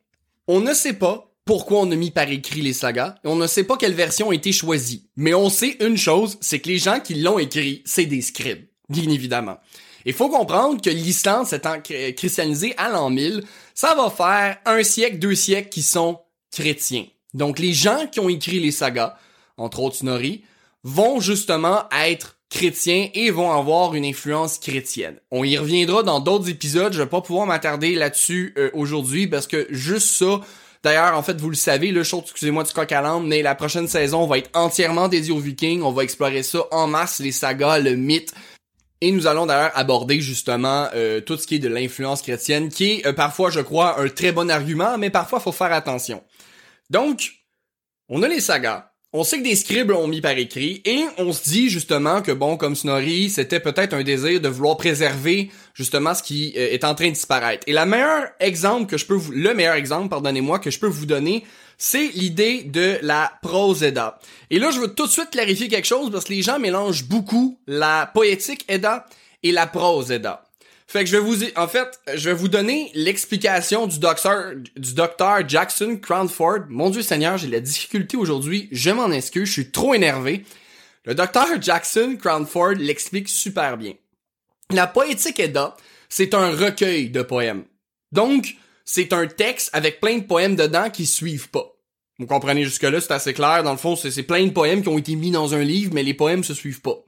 on 0.48 0.61
ne 0.61 0.74
sait 0.74 0.94
pas 0.94 1.32
pourquoi 1.44 1.80
on 1.80 1.90
a 1.92 1.94
mis 1.94 2.11
par 2.11 2.28
écrit 2.28 2.61
les 2.61 2.72
sagas, 2.72 3.14
et 3.24 3.28
on 3.28 3.37
ne 3.37 3.46
sait 3.46 3.64
pas 3.64 3.76
quelle 3.76 3.94
version 3.94 4.30
a 4.30 4.35
été 4.35 4.50
choisie. 4.50 5.09
Mais 5.16 5.32
on 5.32 5.48
sait 5.48 5.76
une 5.80 5.96
chose, 5.96 6.38
c'est 6.40 6.59
que 6.59 6.68
les 6.68 6.78
gens 6.78 6.98
qui 6.98 7.14
l'ont 7.14 7.38
écrit, 7.38 7.82
c'est 7.85 8.06
des 8.06 8.20
scribes, 8.20 8.66
bien 8.88 9.09
évidemment. 9.09 9.59
Il 10.04 10.12
faut 10.12 10.28
comprendre 10.28 10.80
que 10.80 10.90
l'Islande 10.90 11.46
s'étant 11.46 11.80
christianisée 11.80 12.74
à 12.76 12.88
l'an 12.90 13.11
1000, 13.11 13.44
ça 13.74 13.94
va 13.94 14.11
faire 14.11 14.59
un 14.64 14.82
siècle, 14.82 15.18
deux 15.18 15.35
siècles 15.35 15.68
qui 15.68 15.82
sont 15.82 16.20
chrétiens. 16.50 17.06
Donc 17.35 17.59
les 17.59 17.72
gens 17.72 18.06
qui 18.11 18.20
ont 18.20 18.28
écrit 18.28 18.61
les 18.61 18.70
sagas, 18.70 19.16
entre 19.56 19.80
autres 19.80 19.96
Snorri, 19.96 20.44
vont 20.85 21.20
justement 21.20 21.85
être 21.92 22.36
chrétiens 22.57 23.11
et 23.12 23.31
vont 23.31 23.53
avoir 23.53 23.95
une 23.95 24.05
influence 24.07 24.59
chrétienne. 24.59 25.16
On 25.31 25.45
y 25.45 25.59
reviendra 25.59 26.03
dans 26.03 26.21
d'autres 26.21 26.49
épisodes, 26.49 26.92
je 26.95 27.03
vais 27.03 27.09
pas 27.09 27.21
pouvoir 27.21 27.47
m'attarder 27.47 27.95
là-dessus 27.95 28.55
euh, 28.57 28.71
aujourd'hui 28.73 29.27
parce 29.27 29.47
que 29.47 29.66
juste 29.71 30.09
ça, 30.09 30.40
D'ailleurs, 30.83 31.19
en 31.19 31.23
fait, 31.23 31.40
vous 31.40 31.51
le 31.51 31.57
savez, 31.57 31.90
le 31.90 32.05
show, 32.05 32.21
excusez-moi 32.23 32.62
du 32.62 32.73
coq 32.73 32.92
à 32.92 33.19
mais 33.19 33.42
la 33.42 33.57
prochaine 33.57 33.88
saison 33.88 34.25
va 34.29 34.38
être 34.38 34.51
entièrement 34.55 35.09
dédiée 35.09 35.33
aux 35.33 35.40
Vikings. 35.40 35.83
On 35.83 35.90
va 35.90 36.05
explorer 36.05 36.45
ça 36.45 36.61
en 36.71 36.87
masse, 36.87 37.19
les 37.19 37.33
sagas, 37.33 37.81
le 37.81 37.97
mythe. 37.97 38.33
Et 39.01 39.11
nous 39.11 39.27
allons 39.27 39.47
d'ailleurs 39.47 39.73
aborder 39.75 40.21
justement 40.21 40.87
euh, 40.95 41.21
tout 41.21 41.38
ce 41.38 41.47
qui 41.49 41.57
est 41.57 41.59
de 41.59 41.66
l'influence 41.66 42.23
chrétienne, 42.23 42.69
qui 42.69 42.92
est 42.92 43.07
euh, 43.07 43.12
parfois, 43.12 43.51
je 43.51 43.61
crois, 43.61 44.01
un 44.01 44.09
très 44.09 44.31
bon 44.31 44.49
argument, 44.49 44.97
mais 44.97 45.11
parfois, 45.11 45.40
faut 45.40 45.51
faire 45.51 45.73
attention. 45.73 46.23
Donc, 46.88 47.33
on 48.09 48.23
a 48.23 48.29
les 48.29 48.40
sagas, 48.40 48.92
on 49.12 49.25
sait 49.25 49.38
que 49.38 49.45
des 49.45 49.55
scribes 49.55 49.90
l'ont 49.90 50.09
mis 50.09 50.21
par 50.21 50.33
écrit 50.33 50.83
et 50.85 51.05
on 51.19 51.33
se 51.33 51.49
dit 51.49 51.71
justement 51.71 52.23
que 52.23 52.33
bon, 52.33 52.57
comme 52.57 52.75
Snorri, 52.75 53.31
c'était 53.31 53.61
peut-être 53.61 53.95
un 53.95 54.03
désir 54.03 54.40
de 54.40 54.49
vouloir 54.49 54.77
préserver 54.77 55.51
justement 55.75 56.14
ce 56.14 56.23
qui 56.23 56.53
euh, 56.57 56.73
est 56.73 56.85
en 56.85 56.95
train 56.95 57.09
de 57.09 57.14
disparaître. 57.14 57.64
Et 57.66 57.73
la 57.73 57.87
meilleure 57.87 58.27
exemple 58.40 58.87
que 58.90 58.99
je 58.99 59.07
peux 59.07 59.14
vous, 59.14 59.33
le 59.33 59.55
meilleur 59.55 59.75
exemple, 59.75 60.09
pardonnez-moi, 60.09 60.59
que 60.59 60.71
je 60.71 60.79
peux 60.79 60.87
vous 60.87 61.07
donner, 61.07 61.45
c'est 61.79 62.09
l'idée 62.09 62.62
de 62.62 62.99
la 63.03 63.33
prose 63.42 63.83
Edda. 63.83 64.19
Et 64.51 64.59
là, 64.59 64.71
je 64.71 64.81
veux 64.81 64.92
tout 64.92 65.07
de 65.07 65.12
suite 65.12 65.31
clarifier 65.31 65.69
quelque 65.69 65.87
chose 65.87 66.11
parce 66.11 66.25
que 66.25 66.33
les 66.33 66.42
gens 66.42 66.59
mélangent 66.59 67.05
beaucoup 67.05 67.59
la 67.66 68.11
poétique 68.12 68.64
Edda 68.69 69.07
et 69.42 69.53
la 69.53 69.66
prose 69.66 70.11
Edda. 70.11 70.45
Fait 70.88 71.03
que 71.03 71.11
je 71.11 71.16
vais 71.16 71.22
vous, 71.22 71.42
en 71.57 71.66
fait, 71.66 72.01
je 72.14 72.31
vais 72.31 72.35
vous 72.35 72.49
donner 72.49 72.92
l'explication 72.94 73.87
du 73.88 73.99
docteur, 73.99 74.53
du 74.77 74.94
docteur 74.94 75.49
Jackson 75.49 75.99
Cranford. 76.01 76.66
Mon 76.68 76.90
Dieu 76.90 77.03
Seigneur, 77.03 77.38
j'ai 77.38 77.49
la 77.49 77.61
difficulté 77.61 78.16
aujourd'hui. 78.16 78.68
Je 78.70 78.90
m'en 78.90 79.11
excuse, 79.11 79.49
je 79.49 79.53
suis 79.53 79.70
trop 79.72 79.94
énervé. 79.94 80.44
Le 81.05 81.14
docteur 81.14 81.61
Jackson 81.61 82.16
Cranford 82.20 82.75
l'explique 82.79 83.29
super 83.29 83.77
bien. 83.77 83.94
La 84.70 84.87
poétique 84.87 85.40
Edda, 85.40 85.77
c'est 86.09 86.35
un 86.35 86.51
recueil 86.51 87.11
de 87.11 87.22
poèmes. 87.22 87.64
Donc, 88.12 88.57
c'est 88.85 89.12
un 89.12 89.27
texte 89.27 89.70
avec 89.72 90.01
plein 90.01 90.18
de 90.18 90.25
poèmes 90.25 90.55
dedans 90.55 90.90
qui 90.90 91.07
suivent 91.07 91.51
pas. 91.51 91.72
Vous 92.18 92.27
comprenez 92.27 92.64
jusque-là, 92.64 93.01
c'est 93.01 93.12
assez 93.12 93.35
clair. 93.35 93.62
Dans 93.62 93.72
le 93.72 93.77
fond, 93.77 93.96
c'est 93.96 94.22
plein 94.22 94.46
de 94.46 94.53
poèmes 94.53 94.83
qui 94.83 94.88
ont 94.88 94.99
été 94.99 95.16
mis 95.16 95.33
dans 95.33 95.55
un 95.55 95.62
livre, 95.62 95.92
mais 95.92 96.03
les 96.03 96.14
poèmes 96.14 96.44
se 96.44 96.55
suivent 96.55 96.81
pas. 96.81 97.05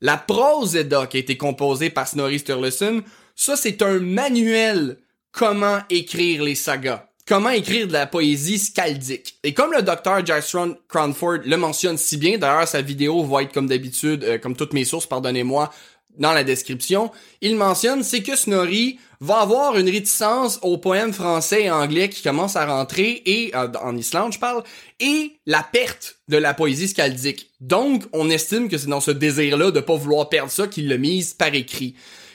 La 0.00 0.16
prose 0.16 0.76
Edda 0.76 1.06
qui 1.06 1.16
a 1.16 1.20
été 1.20 1.36
composée 1.36 1.90
par 1.90 2.06
Snorri 2.06 2.38
Sturluson, 2.38 3.02
ça 3.34 3.56
c'est 3.56 3.82
un 3.82 3.98
manuel 3.98 4.98
comment 5.32 5.78
écrire 5.90 6.42
les 6.42 6.54
sagas. 6.54 7.04
Comment 7.26 7.50
écrire 7.50 7.86
de 7.86 7.92
la 7.92 8.06
poésie 8.06 8.58
scaldique. 8.58 9.38
Et 9.42 9.52
comme 9.52 9.72
le 9.72 9.82
docteur 9.82 10.24
Jason 10.24 10.78
Cranford 10.88 11.40
le 11.44 11.56
mentionne 11.58 11.98
si 11.98 12.16
bien, 12.16 12.38
d'ailleurs 12.38 12.66
sa 12.66 12.80
vidéo 12.80 13.22
va 13.22 13.42
être 13.42 13.52
comme 13.52 13.66
d'habitude, 13.66 14.24
euh, 14.24 14.38
comme 14.38 14.56
toutes 14.56 14.72
mes 14.72 14.86
sources, 14.86 15.06
pardonnez-moi, 15.06 15.70
dans 16.18 16.32
la 16.32 16.44
description, 16.44 17.10
il 17.40 17.56
mentionne, 17.56 18.02
c'est 18.02 18.22
que 18.22 18.36
Snorri 18.36 18.98
va 19.20 19.40
avoir 19.40 19.76
une 19.76 19.88
réticence 19.88 20.58
aux 20.62 20.78
poèmes 20.78 21.12
français 21.12 21.64
et 21.64 21.70
anglais 21.70 22.08
qui 22.08 22.22
commencent 22.22 22.56
à 22.56 22.66
rentrer, 22.66 23.22
et 23.26 23.52
euh, 23.54 23.68
en 23.82 23.96
Islande 23.96 24.32
je 24.32 24.38
parle, 24.38 24.62
et 25.00 25.38
la 25.46 25.62
perte 25.62 26.16
de 26.28 26.36
la 26.36 26.54
poésie 26.54 26.88
scaldique. 26.88 27.50
Donc, 27.60 28.04
on 28.12 28.30
estime 28.30 28.68
que 28.68 28.78
c'est 28.78 28.86
dans 28.86 29.00
ce 29.00 29.10
désir-là 29.10 29.70
de 29.70 29.80
pas 29.80 29.96
vouloir 29.96 30.28
perdre 30.28 30.50
ça 30.50 30.66
qu'il 30.68 30.88
l'a 30.88 30.98
mise 30.98 31.34
par 31.34 31.54
écrit. 31.54 31.94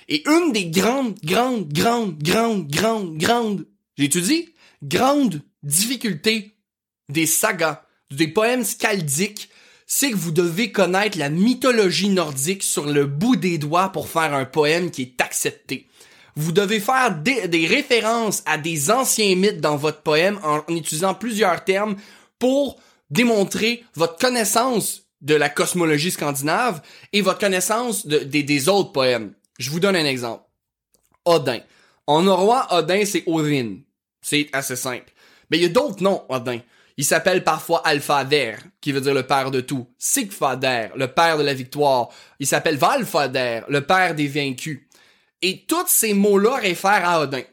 Et 0.09 0.27
une 0.27 0.51
des 0.51 0.65
grandes, 0.65 1.15
grandes, 1.23 1.71
grandes, 1.71 2.21
grandes, 2.21 2.67
grandes, 2.67 3.17
grandes, 3.17 3.65
j'ai 3.97 4.05
étudié, 4.05 4.53
grandes 4.81 5.41
difficultés 5.61 6.57
des 7.09 7.25
sagas, 7.25 7.83
des 8.11 8.27
poèmes 8.27 8.63
scaldiques, 8.63 9.49
c'est 9.95 10.09
que 10.09 10.15
vous 10.15 10.31
devez 10.31 10.71
connaître 10.71 11.19
la 11.19 11.29
mythologie 11.29 12.09
nordique 12.09 12.63
sur 12.63 12.87
le 12.87 13.05
bout 13.05 13.35
des 13.35 13.59
doigts 13.59 13.89
pour 13.89 14.09
faire 14.09 14.33
un 14.33 14.43
poème 14.43 14.89
qui 14.89 15.03
est 15.03 15.21
accepté. 15.21 15.87
Vous 16.35 16.51
devez 16.51 16.79
faire 16.79 17.15
des, 17.15 17.67
références 17.67 18.41
à 18.47 18.57
des 18.57 18.89
anciens 18.89 19.35
mythes 19.35 19.61
dans 19.61 19.75
votre 19.75 20.01
poème 20.01 20.39
en, 20.41 20.63
utilisant 20.73 21.13
plusieurs 21.13 21.63
termes 21.63 21.95
pour 22.39 22.79
démontrer 23.11 23.83
votre 23.93 24.17
connaissance 24.17 25.03
de 25.21 25.35
la 25.35 25.47
cosmologie 25.47 26.09
scandinave 26.09 26.81
et 27.13 27.21
votre 27.21 27.37
connaissance 27.37 28.07
des 28.07 28.69
autres 28.69 28.93
poèmes. 28.93 29.35
Je 29.59 29.69
vous 29.69 29.79
donne 29.79 29.95
un 29.95 30.05
exemple. 30.05 30.43
Odin. 31.23 31.59
En 32.07 32.23
norrois, 32.23 32.65
Odin, 32.71 33.05
c'est 33.05 33.23
Odin. 33.27 33.75
C'est 34.23 34.49
assez 34.53 34.75
simple. 34.75 35.13
Mais 35.51 35.59
il 35.59 35.63
y 35.63 35.67
a 35.67 35.69
d'autres 35.69 36.01
noms, 36.01 36.23
Odin. 36.29 36.61
Il 36.97 37.05
s'appelle 37.05 37.43
parfois 37.43 37.81
Alfader, 37.85 38.55
qui 38.81 38.91
veut 38.91 39.01
dire 39.01 39.13
le 39.13 39.23
père 39.23 39.51
de 39.51 39.61
tout. 39.61 39.87
Sigfader, 39.97 40.89
le 40.95 41.07
père 41.07 41.37
de 41.37 41.43
la 41.43 41.53
victoire. 41.53 42.09
Il 42.39 42.47
s'appelle 42.47 42.77
Valfader, 42.77 43.61
le 43.67 43.81
père 43.81 44.15
des 44.15 44.27
vaincus. 44.27 44.81
Et 45.41 45.65
tous 45.67 45.87
ces 45.87 46.13
mots-là 46.13 46.57
réfèrent 46.57 47.07
à 47.07 47.21
Odin. 47.21 47.43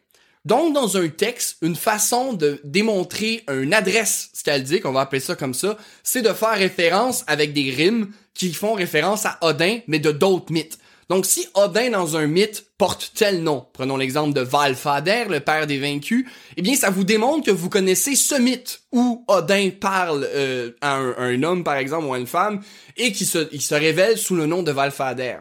Donc, 0.45 0.75
dans 0.75 0.97
un 0.97 1.09
texte, 1.09 1.59
une 1.61 1.77
façon 1.77 2.33
de 2.33 2.61
démontrer 2.65 3.45
une 3.49 3.75
adresse 3.75 4.31
scaldique, 4.33 4.87
on 4.87 4.93
va 4.93 5.03
appeler 5.03 5.21
ça 5.21 5.37
comme 5.37 5.53
ça, 5.53 5.77
c'est 6.03 6.23
de 6.23 6.33
faire 6.33 6.57
référence 6.57 7.25
avec 7.27 7.53
des 7.53 7.71
rimes 7.71 8.11
qui 8.33 8.53
font 8.55 8.73
référence 8.73 9.27
à 9.27 9.39
Odin, 9.43 9.81
mais 9.87 9.99
de 9.99 10.13
d'autres 10.13 10.53
mythes. 10.53 10.79
Donc, 11.11 11.27
si 11.27 11.45
Odin 11.55 11.91
dans 11.91 12.17
un 12.17 12.29
mythe 12.29 12.67
porte 12.79 13.11
tel 13.17 13.43
nom, 13.43 13.67
prenons 13.73 13.97
l'exemple 13.97 14.33
de 14.33 14.43
Valfader, 14.43 15.25
le 15.29 15.41
père 15.41 15.67
des 15.67 15.81
vaincus, 15.81 16.25
eh 16.57 16.63
bien, 16.63 16.77
ça 16.77 16.89
vous 16.89 17.03
démontre 17.03 17.45
que 17.45 17.51
vous 17.51 17.69
connaissez 17.69 18.15
ce 18.15 18.37
mythe 18.37 18.83
où 18.93 19.25
Odin 19.27 19.71
parle 19.71 20.25
euh, 20.33 20.71
à 20.81 20.95
un, 20.99 21.43
homme, 21.43 21.65
par 21.65 21.75
exemple, 21.75 22.07
ou 22.07 22.15
à 22.15 22.19
une 22.21 22.29
femme, 22.29 22.61
et 22.97 23.11
qui 23.11 23.27
se, 23.27 23.75
révèle 23.75 24.19
sous 24.19 24.37
le 24.37 24.47
nom 24.47 24.63
de 24.63 24.71
Valfader. 24.71 25.39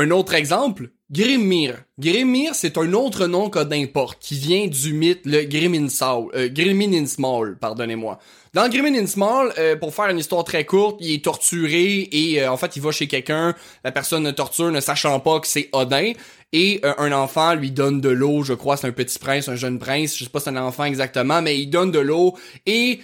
Un 0.00 0.12
autre 0.12 0.34
exemple, 0.34 0.90
Grimmir. 1.10 1.74
Grimmir, 1.98 2.54
c'est 2.54 2.78
un 2.78 2.92
autre 2.92 3.26
nom 3.26 3.50
qu'Odin 3.50 3.86
porte, 3.92 4.20
qui 4.20 4.38
vient 4.38 4.68
du 4.68 4.92
mythe 4.92 5.22
le 5.24 5.42
Grimminsmal, 5.42 6.28
euh, 6.36 7.54
pardonnez-moi. 7.60 8.20
Dans 8.54 8.68
Grimmin 8.68 9.06
Small, 9.06 9.52
euh, 9.58 9.76
pour 9.76 9.94
faire 9.94 10.08
une 10.08 10.18
histoire 10.18 10.42
très 10.42 10.64
courte, 10.64 10.96
il 11.00 11.12
est 11.12 11.24
torturé 11.24 12.08
et 12.10 12.42
euh, 12.42 12.50
en 12.50 12.56
fait 12.56 12.76
il 12.76 12.82
va 12.82 12.92
chez 12.92 13.06
quelqu'un, 13.06 13.54
la 13.84 13.92
personne 13.92 14.22
ne 14.22 14.30
torture 14.30 14.70
ne 14.70 14.80
sachant 14.80 15.20
pas 15.20 15.40
que 15.40 15.46
c'est 15.46 15.68
Odin. 15.72 16.12
Et 16.52 16.80
euh, 16.82 16.94
un 16.96 17.12
enfant 17.12 17.54
lui 17.54 17.70
donne 17.70 18.00
de 18.00 18.08
l'eau, 18.08 18.42
je 18.42 18.54
crois 18.54 18.78
c'est 18.78 18.86
un 18.86 18.92
petit 18.92 19.18
prince, 19.18 19.48
un 19.48 19.56
jeune 19.56 19.78
prince, 19.78 20.16
je 20.16 20.24
sais 20.24 20.30
pas 20.30 20.38
si 20.38 20.44
c'est 20.44 20.50
un 20.50 20.56
enfant 20.56 20.84
exactement, 20.84 21.42
mais 21.42 21.58
il 21.58 21.68
donne 21.68 21.90
de 21.90 21.98
l'eau. 21.98 22.38
Et 22.64 23.00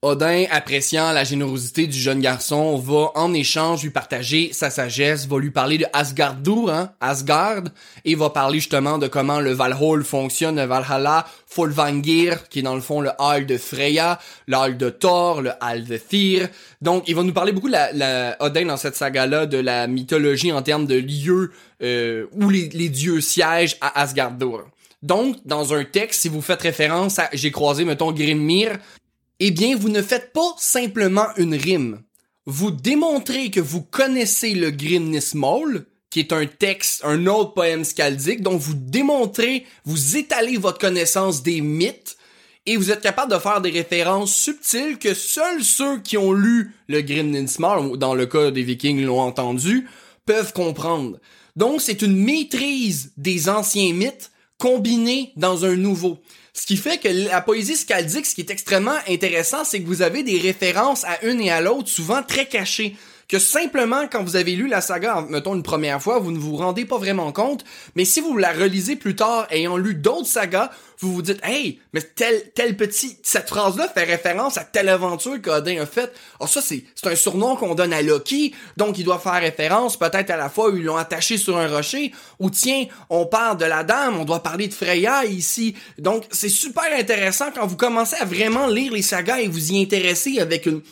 Odin, 0.00 0.44
appréciant 0.52 1.10
la 1.10 1.24
générosité 1.24 1.88
du 1.88 1.98
jeune 1.98 2.20
garçon, 2.20 2.76
va 2.78 3.10
en 3.16 3.34
échange 3.34 3.82
lui 3.82 3.90
partager 3.90 4.52
sa 4.52 4.70
sagesse, 4.70 5.26
va 5.26 5.40
lui 5.40 5.50
parler 5.50 5.76
de 5.76 5.86
Asgardur, 5.92 6.70
hein, 6.70 6.92
Asgard, 7.00 7.64
et 8.04 8.14
va 8.14 8.30
parler 8.30 8.60
justement 8.60 8.98
de 8.98 9.08
comment 9.08 9.40
le 9.40 9.50
Valhall 9.50 10.04
fonctionne, 10.04 10.54
le 10.54 10.66
Valhalla, 10.66 11.26
Folvangir, 11.48 12.48
qui 12.48 12.60
est 12.60 12.62
dans 12.62 12.76
le 12.76 12.80
fond 12.80 13.00
le 13.00 13.10
Hall 13.18 13.44
de 13.46 13.58
Freya, 13.58 14.20
le 14.46 14.56
Hall 14.56 14.76
de 14.76 14.88
Thor, 14.88 15.42
le 15.42 15.50
Hall 15.60 15.82
de 15.82 15.96
Tyr. 15.96 16.48
Donc, 16.80 17.02
il 17.08 17.16
va 17.16 17.24
nous 17.24 17.32
parler 17.32 17.50
beaucoup, 17.50 17.66
la, 17.66 17.92
la 17.92 18.36
Odin, 18.38 18.66
dans 18.66 18.76
cette 18.76 18.94
saga-là, 18.94 19.46
de 19.46 19.58
la 19.58 19.88
mythologie 19.88 20.52
en 20.52 20.62
termes 20.62 20.86
de 20.86 20.94
lieux 20.94 21.50
euh, 21.82 22.26
où 22.34 22.50
les, 22.50 22.68
les 22.68 22.88
dieux 22.88 23.20
siègent 23.20 23.76
à 23.80 24.00
Asgardur. 24.00 24.64
Donc, 25.02 25.36
dans 25.44 25.74
un 25.74 25.84
texte, 25.84 26.22
si 26.22 26.28
vous 26.28 26.42
faites 26.42 26.62
référence 26.62 27.18
à, 27.18 27.28
j'ai 27.32 27.52
croisé, 27.52 27.84
mettons, 27.84 28.10
Grimmir, 28.10 28.78
eh 29.40 29.50
bien, 29.50 29.76
vous 29.76 29.88
ne 29.88 30.02
faites 30.02 30.32
pas 30.32 30.54
simplement 30.58 31.26
une 31.36 31.54
rime. 31.54 32.02
Vous 32.46 32.70
démontrez 32.70 33.50
que 33.50 33.60
vous 33.60 33.82
connaissez 33.82 34.54
le 34.54 34.70
Grimnismol, 34.70 35.86
qui 36.10 36.20
est 36.20 36.32
un 36.32 36.46
texte, 36.46 37.02
un 37.04 37.26
autre 37.26 37.54
poème 37.54 37.84
scaldique, 37.84 38.42
dont 38.42 38.56
vous 38.56 38.74
démontrez, 38.74 39.66
vous 39.84 40.16
étalez 40.16 40.56
votre 40.56 40.78
connaissance 40.78 41.42
des 41.42 41.60
mythes, 41.60 42.16
et 42.66 42.76
vous 42.76 42.90
êtes 42.90 43.00
capable 43.00 43.32
de 43.32 43.38
faire 43.38 43.60
des 43.60 43.70
références 43.70 44.34
subtiles 44.34 44.98
que 44.98 45.14
seuls 45.14 45.62
ceux 45.62 46.00
qui 46.00 46.18
ont 46.18 46.32
lu 46.32 46.74
le 46.88 47.00
Grimnismol, 47.00 47.96
dans 47.98 48.14
le 48.14 48.26
cas 48.26 48.50
des 48.50 48.62
Vikings 48.62 49.04
l'ont 49.04 49.20
entendu, 49.20 49.86
peuvent 50.26 50.52
comprendre. 50.52 51.18
Donc, 51.56 51.80
c'est 51.80 52.02
une 52.02 52.16
maîtrise 52.16 53.12
des 53.16 53.48
anciens 53.48 53.92
mythes 53.92 54.30
combinée 54.58 55.32
dans 55.36 55.64
un 55.64 55.76
nouveau. 55.76 56.18
Ce 56.58 56.66
qui 56.66 56.76
fait 56.76 56.98
que 56.98 57.06
la 57.06 57.40
poésie 57.40 57.76
scaldique, 57.76 58.26
ce 58.26 58.34
qui 58.34 58.40
est 58.40 58.50
extrêmement 58.50 58.98
intéressant, 59.08 59.62
c'est 59.62 59.80
que 59.80 59.86
vous 59.86 60.02
avez 60.02 60.24
des 60.24 60.40
références 60.40 61.04
à 61.04 61.24
une 61.24 61.40
et 61.40 61.52
à 61.52 61.60
l'autre, 61.60 61.88
souvent 61.88 62.20
très 62.20 62.46
cachées 62.46 62.96
que 63.28 63.38
simplement 63.38 64.08
quand 64.10 64.24
vous 64.24 64.36
avez 64.36 64.56
lu 64.56 64.68
la 64.68 64.80
saga, 64.80 65.26
mettons 65.28 65.54
une 65.54 65.62
première 65.62 66.02
fois, 66.02 66.18
vous 66.18 66.32
ne 66.32 66.38
vous 66.38 66.56
rendez 66.56 66.86
pas 66.86 66.96
vraiment 66.96 67.30
compte, 67.30 67.64
mais 67.94 68.06
si 68.06 68.20
vous 68.20 68.36
la 68.38 68.52
relisez 68.52 68.96
plus 68.96 69.14
tard 69.14 69.46
ayant 69.50 69.76
lu 69.76 69.94
d'autres 69.94 70.26
sagas, 70.26 70.70
vous 71.00 71.14
vous 71.14 71.22
dites, 71.22 71.38
hey, 71.44 71.78
mais 71.92 72.00
tel, 72.00 72.50
tel 72.54 72.76
petit, 72.76 73.18
cette 73.22 73.48
phrase-là 73.48 73.88
fait 73.88 74.02
référence 74.02 74.58
à 74.58 74.64
telle 74.64 74.88
aventure 74.88 75.40
qu'Odin 75.40 75.80
a 75.80 75.86
faite. 75.86 76.12
Oh, 76.40 76.46
ça, 76.48 76.60
c'est, 76.60 76.84
c'est 76.96 77.06
un 77.06 77.14
surnom 77.14 77.54
qu'on 77.54 77.76
donne 77.76 77.92
à 77.92 78.02
Loki, 78.02 78.52
donc 78.76 78.98
il 78.98 79.04
doit 79.04 79.20
faire 79.20 79.40
référence 79.40 79.96
peut-être 79.96 80.30
à 80.30 80.36
la 80.36 80.48
fois 80.48 80.70
où 80.70 80.76
ils 80.76 80.82
l'ont 80.82 80.96
attaché 80.96 81.36
sur 81.36 81.56
un 81.56 81.68
rocher, 81.68 82.12
ou 82.40 82.50
tiens, 82.50 82.86
on 83.10 83.26
parle 83.26 83.58
de 83.58 83.64
la 83.66 83.84
dame, 83.84 84.18
on 84.18 84.24
doit 84.24 84.42
parler 84.42 84.66
de 84.66 84.74
Freya 84.74 85.24
ici. 85.26 85.76
Donc, 85.98 86.24
c'est 86.32 86.48
super 86.48 86.86
intéressant 86.98 87.50
quand 87.54 87.66
vous 87.66 87.76
commencez 87.76 88.16
à 88.16 88.24
vraiment 88.24 88.66
lire 88.66 88.92
les 88.92 89.02
sagas 89.02 89.38
et 89.38 89.48
vous 89.48 89.72
y 89.72 89.80
intéresser 89.80 90.40
avec 90.40 90.66
une, 90.66 90.82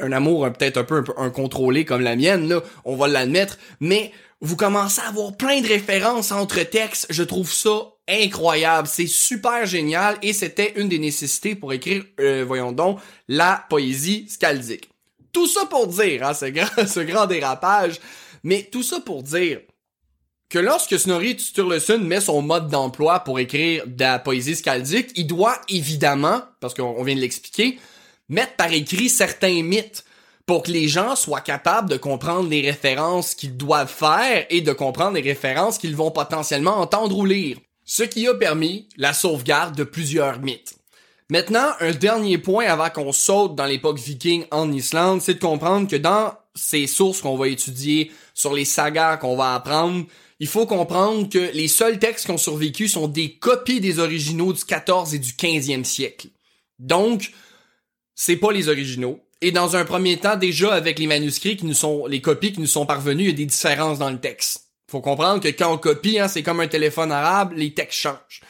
un 0.00 0.12
amour 0.12 0.48
peut-être 0.52 0.76
un 0.78 0.84
peu 0.84 1.02
incontrôlé 1.16 1.84
comme 1.84 2.02
la 2.02 2.16
mienne, 2.16 2.48
là, 2.48 2.62
on 2.84 2.96
va 2.96 3.08
l'admettre, 3.08 3.58
mais 3.80 4.12
vous 4.40 4.56
commencez 4.56 5.00
à 5.00 5.08
avoir 5.08 5.36
plein 5.36 5.60
de 5.60 5.68
références 5.68 6.32
entre 6.32 6.62
textes, 6.62 7.06
je 7.10 7.22
trouve 7.22 7.50
ça 7.52 7.92
incroyable, 8.08 8.88
c'est 8.88 9.06
super 9.06 9.66
génial. 9.66 10.18
Et 10.22 10.32
c'était 10.32 10.72
une 10.76 10.88
des 10.88 10.98
nécessités 10.98 11.54
pour 11.54 11.72
écrire, 11.72 12.04
euh, 12.20 12.44
voyons 12.46 12.72
donc, 12.72 12.98
la 13.28 13.64
poésie 13.70 14.26
scaldique. 14.28 14.90
Tout 15.32 15.46
ça 15.46 15.66
pour 15.66 15.86
dire, 15.86 16.26
hein, 16.26 16.34
ce, 16.34 16.46
grand, 16.46 16.86
ce 16.86 17.00
grand 17.00 17.26
dérapage, 17.26 18.00
mais 18.42 18.68
tout 18.70 18.82
ça 18.82 19.00
pour 19.00 19.22
dire 19.22 19.60
que 20.48 20.58
lorsque 20.58 20.98
Snorri 20.98 21.38
Sturluson 21.38 22.00
met 22.00 22.20
son 22.20 22.42
mode 22.42 22.68
d'emploi 22.68 23.20
pour 23.20 23.38
écrire 23.38 23.84
de 23.86 24.00
la 24.00 24.18
poésie 24.18 24.56
scaldique, 24.56 25.10
il 25.14 25.26
doit 25.26 25.58
évidemment, 25.68 26.42
parce 26.60 26.74
qu'on 26.74 27.02
vient 27.04 27.14
de 27.14 27.20
l'expliquer, 27.20 27.78
mettre 28.32 28.56
par 28.56 28.72
écrit 28.72 29.08
certains 29.08 29.62
mythes 29.62 30.04
pour 30.46 30.64
que 30.64 30.72
les 30.72 30.88
gens 30.88 31.14
soient 31.14 31.40
capables 31.40 31.88
de 31.88 31.96
comprendre 31.96 32.48
les 32.48 32.62
références 32.62 33.34
qu'ils 33.34 33.56
doivent 33.56 33.92
faire 33.92 34.46
et 34.50 34.60
de 34.60 34.72
comprendre 34.72 35.14
les 35.14 35.20
références 35.20 35.78
qu'ils 35.78 35.94
vont 35.94 36.10
potentiellement 36.10 36.78
entendre 36.78 37.16
ou 37.16 37.24
lire. 37.24 37.58
Ce 37.84 38.02
qui 38.02 38.26
a 38.26 38.34
permis 38.34 38.88
la 38.96 39.12
sauvegarde 39.12 39.76
de 39.76 39.84
plusieurs 39.84 40.40
mythes. 40.40 40.74
Maintenant, 41.30 41.70
un 41.80 41.92
dernier 41.92 42.38
point 42.38 42.66
avant 42.66 42.90
qu'on 42.90 43.12
saute 43.12 43.54
dans 43.54 43.66
l'époque 43.66 43.98
viking 43.98 44.44
en 44.50 44.70
Islande, 44.72 45.20
c'est 45.22 45.34
de 45.34 45.38
comprendre 45.38 45.88
que 45.88 45.96
dans 45.96 46.34
ces 46.54 46.86
sources 46.86 47.20
qu'on 47.20 47.36
va 47.36 47.48
étudier, 47.48 48.10
sur 48.34 48.52
les 48.52 48.64
sagas 48.64 49.16
qu'on 49.18 49.36
va 49.36 49.54
apprendre, 49.54 50.04
il 50.40 50.48
faut 50.48 50.66
comprendre 50.66 51.28
que 51.28 51.50
les 51.54 51.68
seuls 51.68 51.98
textes 51.98 52.26
qui 52.26 52.32
ont 52.32 52.38
survécu 52.38 52.88
sont 52.88 53.08
des 53.08 53.34
copies 53.38 53.80
des 53.80 53.98
originaux 53.98 54.52
du 54.52 54.64
14 54.64 55.14
et 55.14 55.18
du 55.18 55.32
15e 55.32 55.84
siècle. 55.84 56.28
Donc, 56.78 57.30
c'est 58.14 58.36
pas 58.36 58.52
les 58.52 58.68
originaux. 58.68 59.20
Et 59.40 59.50
dans 59.50 59.74
un 59.74 59.84
premier 59.84 60.18
temps, 60.18 60.36
déjà 60.36 60.72
avec 60.72 60.98
les 60.98 61.06
manuscrits 61.06 61.56
qui 61.56 61.66
nous 61.66 61.74
sont, 61.74 62.06
les 62.06 62.20
copies 62.20 62.52
qui 62.52 62.60
nous 62.60 62.66
sont 62.66 62.86
parvenues, 62.86 63.24
il 63.24 63.30
y 63.30 63.32
a 63.32 63.36
des 63.36 63.46
différences 63.46 63.98
dans 63.98 64.10
le 64.10 64.20
texte. 64.20 64.68
Faut 64.90 65.00
comprendre 65.00 65.42
que 65.42 65.48
quand 65.48 65.72
on 65.72 65.78
copie, 65.78 66.18
hein, 66.18 66.28
c'est 66.28 66.42
comme 66.42 66.60
un 66.60 66.68
téléphone 66.68 67.10
arabe, 67.10 67.52
les 67.56 67.74
textes 67.74 67.98
changent. 67.98 68.42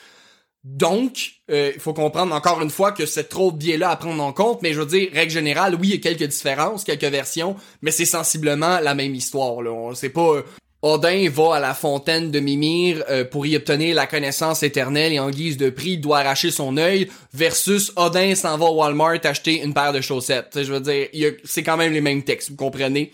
Donc, 0.65 1.33
euh, 1.51 1.73
il 1.75 1.81
faut 1.81 1.93
comprendre 1.93 2.35
encore 2.35 2.63
une 2.63 2.71
fois 2.71 2.93
que 2.93 3.05
c'est 3.05 3.29
trop 3.29 3.51
de 3.51 3.57
biais-là 3.57 3.91
à 3.91 3.97
prendre 3.97 4.23
en 4.23 4.33
compte, 4.33 4.63
mais 4.63 4.73
je 4.73 4.81
veux 4.81 4.87
dire, 4.87 5.09
règle 5.13 5.33
générale, 5.33 5.75
oui, 5.75 5.89
il 5.89 5.95
y 5.95 5.97
a 5.97 5.99
quelques 5.99 6.31
différences, 6.31 6.85
quelques 6.85 7.03
versions, 7.05 7.57
mais 7.81 7.91
c'est 7.91 8.05
sensiblement 8.05 8.79
la 8.79 8.95
même 8.95 9.15
histoire. 9.15 9.61
Là. 9.61 9.93
C'est 9.95 10.11
pas 10.11 10.37
euh, 10.37 10.43
Odin 10.83 11.29
va 11.31 11.55
à 11.55 11.61
la 11.61 11.75
fontaine 11.75 12.33
de 12.33 12.41
Mimir 12.41 13.05
euh, 13.09 13.25
pour 13.25 13.47
y 13.47 13.57
obtenir 13.57 13.95
la 13.95 14.09
connaissance 14.09 14.65
éternelle 14.65 15.13
et 15.13 15.21
en 15.21 15.31
guise 15.31 15.57
de 15.57 15.71
prix, 15.71 15.97
doit 15.97 16.19
arracher 16.19 16.51
son 16.51 16.77
œil 16.77 17.09
versus 17.33 17.93
Odin 17.95 18.35
s'en 18.35 18.59
va 18.59 18.67
au 18.67 18.75
Walmart 18.75 19.21
acheter 19.23 19.63
une 19.63 19.75
paire 19.75 19.93
de 19.93 20.01
chaussettes. 20.01 20.59
je 20.61 20.73
veux 20.73 20.81
dire, 20.81 21.35
c'est 21.45 21.63
quand 21.63 21.77
même 21.77 21.93
les 21.93 22.01
mêmes 22.01 22.25
textes, 22.25 22.51
vous 22.51 22.57
comprenez? 22.57 23.13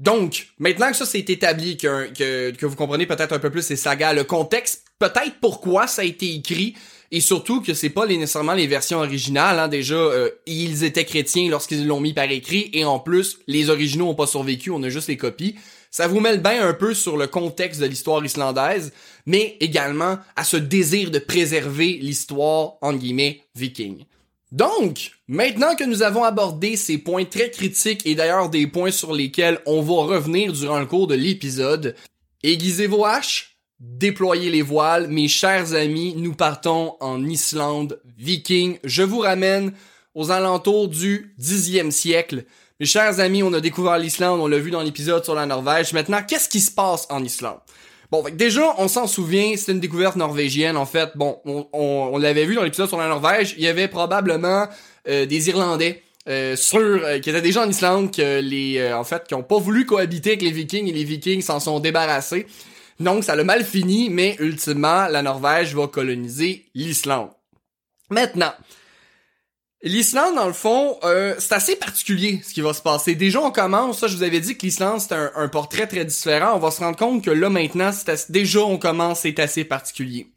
Donc, 0.00 0.48
maintenant 0.58 0.90
que 0.90 0.96
ça 0.96 1.06
c'est 1.06 1.30
établi, 1.30 1.76
que, 1.76 2.10
que, 2.52 2.66
vous 2.66 2.76
comprenez 2.76 3.06
peut-être 3.06 3.32
un 3.32 3.38
peu 3.38 3.50
plus 3.50 3.62
ces 3.62 3.76
sagas, 3.76 4.12
le 4.12 4.24
contexte, 4.24 4.82
peut-être 4.98 5.36
pourquoi 5.40 5.86
ça 5.86 6.02
a 6.02 6.04
été 6.04 6.34
écrit, 6.34 6.74
et 7.12 7.20
surtout 7.20 7.62
que 7.62 7.72
c'est 7.72 7.88
pas 7.88 8.04
les, 8.04 8.18
nécessairement 8.18 8.54
les 8.54 8.66
versions 8.66 8.98
originales. 8.98 9.58
Hein. 9.58 9.68
Déjà, 9.68 9.94
euh, 9.94 10.30
ils 10.44 10.84
étaient 10.84 11.04
chrétiens 11.04 11.48
lorsqu'ils 11.48 11.86
l'ont 11.86 12.00
mis 12.00 12.12
par 12.12 12.30
écrit, 12.30 12.68
et 12.74 12.84
en 12.84 12.98
plus, 12.98 13.38
les 13.46 13.70
originaux 13.70 14.08
ont 14.08 14.14
pas 14.14 14.26
survécu, 14.26 14.70
on 14.70 14.82
a 14.82 14.88
juste 14.88 15.08
les 15.08 15.16
copies. 15.16 15.54
Ça 15.96 16.08
vous 16.08 16.20
met 16.20 16.32
le 16.32 16.42
bain 16.42 16.60
un 16.60 16.74
peu 16.74 16.92
sur 16.92 17.16
le 17.16 17.26
contexte 17.26 17.80
de 17.80 17.86
l'histoire 17.86 18.22
islandaise, 18.22 18.92
mais 19.24 19.56
également 19.60 20.18
à 20.36 20.44
ce 20.44 20.58
désir 20.58 21.10
de 21.10 21.18
préserver 21.18 21.94
l'histoire, 22.02 22.74
en 22.82 22.92
guillemets, 22.92 23.40
viking. 23.54 24.04
Donc, 24.52 25.12
maintenant 25.26 25.74
que 25.74 25.84
nous 25.84 26.02
avons 26.02 26.22
abordé 26.22 26.76
ces 26.76 26.98
points 26.98 27.24
très 27.24 27.50
critiques 27.50 28.04
et 28.04 28.14
d'ailleurs 28.14 28.50
des 28.50 28.66
points 28.66 28.90
sur 28.90 29.14
lesquels 29.14 29.58
on 29.64 29.80
va 29.80 30.02
revenir 30.02 30.52
durant 30.52 30.80
le 30.80 30.84
cours 30.84 31.06
de 31.06 31.14
l'épisode, 31.14 31.96
aiguisez 32.42 32.88
vos 32.88 33.06
haches, 33.06 33.56
déployez 33.80 34.50
les 34.50 34.60
voiles, 34.60 35.08
mes 35.08 35.28
chers 35.28 35.72
amis, 35.72 36.12
nous 36.14 36.34
partons 36.34 36.96
en 37.00 37.24
Islande 37.24 38.02
viking. 38.18 38.76
Je 38.84 39.02
vous 39.02 39.20
ramène 39.20 39.72
aux 40.12 40.30
alentours 40.30 40.88
du 40.88 41.34
10e 41.40 41.90
siècle. 41.90 42.44
Mes 42.78 42.84
chers 42.84 43.20
amis, 43.20 43.42
on 43.42 43.54
a 43.54 43.60
découvert 43.60 43.96
l'Islande, 43.96 44.38
on 44.38 44.46
l'a 44.46 44.58
vu 44.58 44.70
dans 44.70 44.82
l'épisode 44.82 45.24
sur 45.24 45.34
la 45.34 45.46
Norvège. 45.46 45.94
Maintenant, 45.94 46.22
qu'est-ce 46.22 46.46
qui 46.46 46.60
se 46.60 46.70
passe 46.70 47.06
en 47.08 47.24
Islande? 47.24 47.60
Bon, 48.10 48.22
déjà, 48.30 48.74
on 48.76 48.86
s'en 48.86 49.06
souvient, 49.06 49.54
c'est 49.56 49.72
une 49.72 49.80
découverte 49.80 50.16
norvégienne, 50.16 50.76
en 50.76 50.84
fait. 50.84 51.10
Bon, 51.14 51.40
on, 51.72 52.18
l'avait 52.18 52.44
vu 52.44 52.54
dans 52.54 52.62
l'épisode 52.62 52.88
sur 52.88 52.98
la 52.98 53.08
Norvège, 53.08 53.54
il 53.56 53.64
y 53.64 53.66
avait 53.66 53.88
probablement 53.88 54.66
euh, 55.08 55.24
des 55.24 55.48
Irlandais 55.48 56.02
euh, 56.28 56.54
sur, 56.54 56.80
euh, 56.80 57.18
qui 57.18 57.30
étaient 57.30 57.40
déjà 57.40 57.62
en 57.64 57.70
Islande, 57.70 58.14
que 58.14 58.20
euh, 58.20 58.94
en 58.94 59.04
fait, 59.04 59.24
qui 59.26 59.34
ont 59.34 59.42
pas 59.42 59.58
voulu 59.58 59.86
cohabiter 59.86 60.30
avec 60.30 60.42
les 60.42 60.50
Vikings 60.50 60.86
et 60.86 60.92
les 60.92 61.04
Vikings 61.04 61.40
s'en 61.40 61.60
sont 61.60 61.80
débarrassés. 61.80 62.46
Donc, 63.00 63.24
ça 63.24 63.36
l'a 63.36 63.44
mal 63.44 63.64
fini, 63.64 64.10
mais 64.10 64.36
ultimement, 64.38 65.06
la 65.08 65.22
Norvège 65.22 65.74
va 65.74 65.86
coloniser 65.86 66.66
l'Islande. 66.74 67.30
Maintenant, 68.10 68.52
L'Islande, 69.82 70.34
dans 70.34 70.46
le 70.46 70.54
fond, 70.54 70.98
euh, 71.04 71.34
c'est 71.38 71.52
assez 71.52 71.76
particulier 71.76 72.40
ce 72.42 72.54
qui 72.54 72.62
va 72.62 72.72
se 72.72 72.80
passer. 72.80 73.14
Déjà, 73.14 73.40
on 73.40 73.50
commence, 73.50 73.98
ça 73.98 74.06
je 74.06 74.16
vous 74.16 74.22
avais 74.22 74.40
dit 74.40 74.56
que 74.56 74.64
l'Islande 74.64 75.00
c'est 75.00 75.12
un, 75.12 75.48
portrait 75.48 75.86
très 75.86 76.04
différent. 76.04 76.56
On 76.56 76.58
va 76.58 76.70
se 76.70 76.80
rendre 76.80 76.96
compte 76.96 77.22
que 77.22 77.30
là 77.30 77.50
maintenant, 77.50 77.90
déjà 78.30 78.60
on 78.60 78.78
commence, 78.78 79.20
c'est 79.20 79.38
assez 79.38 79.64
particulier. 79.64 80.28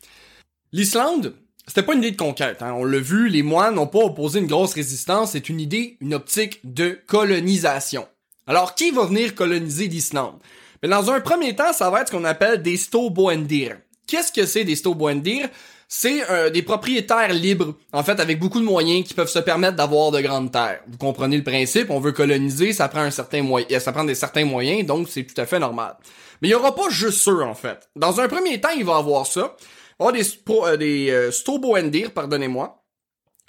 L'Islande, 0.74 1.36
c'était 1.68 1.84
pas 1.84 1.94
une 1.94 2.00
idée 2.00 2.12
de 2.12 2.18
conquête. 2.18 2.62
Hein. 2.62 2.74
On 2.74 2.84
l'a 2.84 3.00
vu, 3.00 3.30
les 3.30 3.44
moines 3.44 3.76
n'ont 3.76 3.88
pas 3.88 4.00
opposé 4.00 4.40
une 4.40 4.48
grosse 4.48 4.74
résistance. 4.74 5.32
C'est 5.32 5.50
une 5.50 5.60
idée, 5.60 5.98
une 6.02 6.16
optique 6.16 6.60
de 6.64 7.00
colonisation. 7.08 8.08
Alors, 8.46 8.76
qui 8.76 8.92
va 8.92 9.06
venir 9.06 9.36
coloniser 9.36 9.88
l'Islande? 9.88 10.40
Mais 10.82 10.90
dans 10.90 11.12
un 11.12 11.22
premier 11.22 11.56
temps, 11.56 11.72
ça 11.72 11.90
va 11.90 12.02
être 12.02 12.08
ce 12.08 12.14
qu'on 12.14 12.24
appelle 12.24 12.62
des 12.62 12.78
Stoboendir. 12.78 13.78
Qu'est-ce 14.08 14.32
que 14.32 14.46
c'est 14.48 14.64
des 14.64 14.76
Stoboendir? 14.76 15.48
C'est 15.92 16.30
euh, 16.30 16.52
des 16.52 16.62
propriétaires 16.62 17.34
libres, 17.34 17.74
en 17.92 18.04
fait, 18.04 18.20
avec 18.20 18.40
beaucoup 18.40 18.60
de 18.60 18.66
moyens 18.66 19.06
qui 19.08 19.16
peuvent 19.16 19.28
se 19.30 19.40
permettre 19.40 19.76
d'avoir 19.76 20.12
de 20.12 20.22
grandes 20.22 20.52
terres. 20.52 20.82
Vous 20.88 21.00
comprenez 21.00 21.36
le 21.36 21.44
principe, 21.44 21.90
on 21.90 22.00
veut 22.00 22.12
coloniser, 22.12 22.74
ça 22.74 22.88
prend 22.88 23.00
un 23.00 23.10
certain 23.10 23.42
moyen, 23.42 23.66
euh, 23.72 23.80
ça 23.80 23.92
prend 23.92 24.04
des 24.04 24.14
certains 24.14 24.46
moyens, 24.46 24.86
donc 24.86 25.10
c'est 25.10 25.24
tout 25.24 25.42
à 25.42 25.48
fait 25.48 25.58
normal. 25.58 25.98
Mais 26.42 26.50
il 26.50 26.52
y 26.52 26.54
aura 26.54 26.76
pas 26.76 26.90
juste 26.90 27.24
ça, 27.24 27.32
en 27.32 27.56
fait. 27.56 27.90
Dans 27.96 28.22
un 28.22 28.28
premier 28.28 28.62
temps, 28.62 28.70
il 28.78 28.86
va 28.86 28.98
avoir 28.98 29.26
ça. 29.26 29.56
Il 30.00 30.06
va 30.06 30.10
avoir 30.10 30.78
des, 30.78 31.10
euh, 31.10 31.90
des 31.90 32.06
euh, 32.06 32.10
pardonnez-moi. 32.10 32.84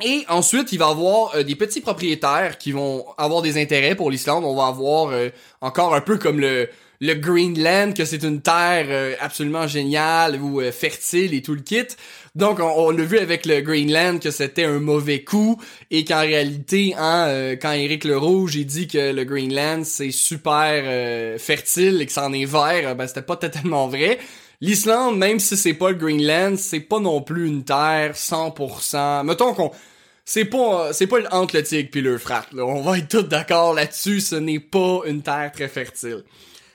Et 0.03 0.25
ensuite, 0.31 0.73
il 0.73 0.79
va 0.79 0.89
avoir 0.89 1.45
des 1.45 1.57
petits 1.57 1.83
propriétaires 1.83 2.57
qui 2.57 2.73
vont 2.73 3.05
avoir 3.19 3.43
des 3.43 3.61
intérêts 3.61 3.95
pour 3.95 4.11
l'Islande. 4.11 4.45
On 4.47 4.57
va 4.57 4.69
avoir 4.69 5.13
encore 5.61 5.95
un 5.95 6.01
peu 6.01 6.17
comme 6.17 6.41
le 6.41 6.71
le 7.03 7.15
Greenland, 7.15 7.95
que 7.95 8.05
c'est 8.05 8.23
une 8.23 8.43
terre 8.43 9.17
absolument 9.21 9.67
géniale 9.67 10.41
ou 10.41 10.61
fertile 10.71 11.33
et 11.33 11.41
tout 11.41 11.55
le 11.55 11.61
kit. 11.61 11.87
Donc, 12.37 12.61
on, 12.61 12.91
l'a 12.91 13.05
vu 13.05 13.19
avec 13.19 13.45
le 13.45 13.61
Greenland 13.61 14.21
que 14.21 14.31
c'était 14.31 14.65
un 14.65 14.79
mauvais 14.79 15.25
coup 15.25 15.61
et 15.91 16.05
qu'en 16.05 16.21
réalité, 16.21 16.95
hein, 16.97 17.27
euh, 17.27 17.57
quand 17.61 17.73
Éric 17.73 18.05
Le 18.05 18.17
Rouge 18.17 18.55
il 18.55 18.67
dit 18.67 18.87
que 18.87 19.13
le 19.13 19.25
Greenland 19.25 19.85
c'est 19.85 20.13
super 20.13 20.83
euh, 20.85 21.39
fertile 21.39 22.01
et 22.01 22.07
que 22.07 22.13
c'en 22.13 22.33
est 22.33 22.45
vert, 22.45 22.95
ben 22.95 23.07
c'était 23.09 23.23
pas 23.23 23.37
totalement 23.37 23.89
vrai. 23.89 24.19
L'Islande, 24.61 25.19
même 25.19 25.41
si 25.41 25.57
c'est 25.57 25.75
pas 25.75 25.91
le 25.91 25.97
Greenland, 25.97 26.57
c'est 26.57 26.81
pas 26.81 27.01
non 27.01 27.21
plus 27.21 27.49
une 27.49 27.65
terre 27.65 28.13
100%. 28.15 29.25
Mettons 29.25 29.55
qu'on 29.55 29.73
c'est 30.25 30.45
pas 30.45 30.93
c'est 30.93 31.09
pas 31.09 31.19
entre 31.33 31.57
le 31.57 31.65
tigre 31.65 31.89
puis 31.91 32.01
le 32.01 32.17
frat. 32.17 32.47
On 32.57 32.83
va 32.83 32.99
être 32.99 33.09
tous 33.09 33.23
d'accord 33.23 33.75
là-dessus, 33.75 34.21
ce 34.21 34.37
n'est 34.37 34.61
pas 34.61 35.01
une 35.07 35.23
terre 35.23 35.51
très 35.53 35.67
fertile. 35.67 36.23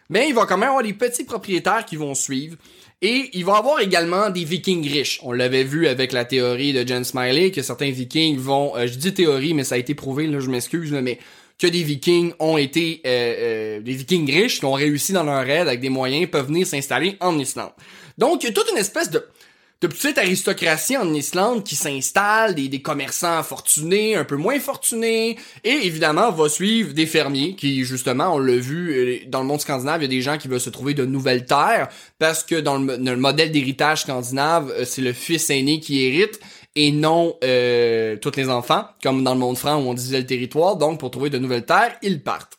Mais 0.10 0.30
il 0.30 0.36
va 0.36 0.46
quand 0.46 0.58
même 0.58 0.70
avoir 0.70 0.84
des 0.84 0.94
petits 0.94 1.24
propriétaires 1.24 1.86
qui 1.86 1.96
vont 1.96 2.13
suivre. 2.13 2.58
Et 3.02 3.30
il 3.34 3.44
va 3.44 3.58
avoir 3.58 3.82
également 3.82 4.30
des 4.30 4.46
vikings 4.46 4.88
riches. 4.88 5.20
On 5.24 5.32
l'avait 5.32 5.63
vu 5.63 5.88
avec 5.88 6.12
la 6.12 6.26
théorie 6.26 6.74
de 6.74 6.88
Jen 6.88 7.04
Smiley, 7.04 7.52
que 7.52 7.62
certains 7.62 7.91
vikings 7.91 8.38
vont... 8.38 8.76
Euh, 8.76 8.88
je 8.88 8.96
dis 8.96 9.13
théorie, 9.13 9.54
mais 9.54 9.63
ça 9.63 9.76
a 9.76 9.78
été 9.78 9.94
prouvé, 9.96 10.28
là, 10.28 10.39
je 10.39 10.50
m'excuse, 10.50 10.91
mais 10.91 11.20
que 11.60 11.68
des 11.68 11.84
vikings 11.84 12.34
ont 12.39 12.58
été... 12.58 13.02
Euh, 13.06 13.36
euh, 13.38 13.82
des 13.82 13.94
vikings 13.94 14.32
riches 14.32 14.60
qui 14.60 14.65
ont 14.65 14.74
réussi 14.74 15.12
dans 15.12 15.24
leur 15.24 15.46
raid 15.46 15.68
avec 15.68 15.82
des 15.82 15.89
moyens 15.89 16.30
peuvent 16.30 16.48
venir 16.48 16.65
s'installer 16.65 17.18
en 17.20 17.38
Islande. 17.38 17.72
Donc, 18.18 18.44
il 18.44 18.48
y 18.48 18.50
a 18.50 18.54
toute 18.54 18.72
une 18.72 18.78
espèce 18.78 19.10
de 19.10 19.26
de 19.88 19.93
petite 19.93 20.17
aristocratie 20.17 20.98
en 20.98 21.13
Islande 21.13 21.63
qui 21.63 21.76
s'installe, 21.76 22.56
des, 22.56 22.69
des 22.69 22.82
commerçants 22.82 23.43
fortunés, 23.43 24.15
un 24.15 24.24
peu 24.24 24.36
moins 24.36 24.60
fortunés, 24.60 25.38
et 25.63 25.69
évidemment 25.69 26.32
va 26.32 26.50
suivre 26.50 26.93
des 26.93 27.06
fermiers 27.06 27.56
qui, 27.56 27.84
justement, 27.84 28.34
on 28.34 28.39
l'a 28.39 28.56
vu 28.56 28.93
euh, 28.93 29.19
dans 29.28 29.41
le 29.41 29.45
monde 29.45 29.62
scandinave, 29.62 30.02
il 30.02 30.04
y 30.04 30.06
a 30.06 30.10
des 30.10 30.21
gens 30.21 30.39
qui 30.39 30.48
veulent 30.48 30.60
se 30.60 30.71
trouver 30.71 30.95
de 30.95 31.06
nouvelles 31.06 31.45
terres, 31.45 31.89
parce 32.17 32.43
que 32.43 32.56
dans 32.56 32.80
le, 32.80 33.15
modèle 33.15 33.52
d'héritage 33.52 34.02
scandinave, 34.02 34.71
euh, 34.71 34.86
c'est 34.86 35.04
le 35.04 35.13
fils 35.13 35.52
aîné 35.52 35.80
qui 35.80 36.04
hérite, 36.04 36.39
et 36.76 36.91
non 36.91 37.38
euh, 37.43 38.17
tous 38.17 38.36
les 38.36 38.50
enfants, 38.50 38.86
comme 39.04 39.24
dans 39.24 39.34
le 39.34 39.39
monde 39.39 39.58
franc 39.58 39.76
où 39.76 39.88
on 39.88 39.93
disait 39.93 40.19
le 40.19 40.26
territoire, 40.26 40.78
donc 40.78 41.00
pour 41.00 41.12
trouver 41.12 41.30
de 41.30 41.38
nouvelles 41.38 41.65
terres, 41.65 41.95
ils 42.02 42.24
partent. 42.24 42.58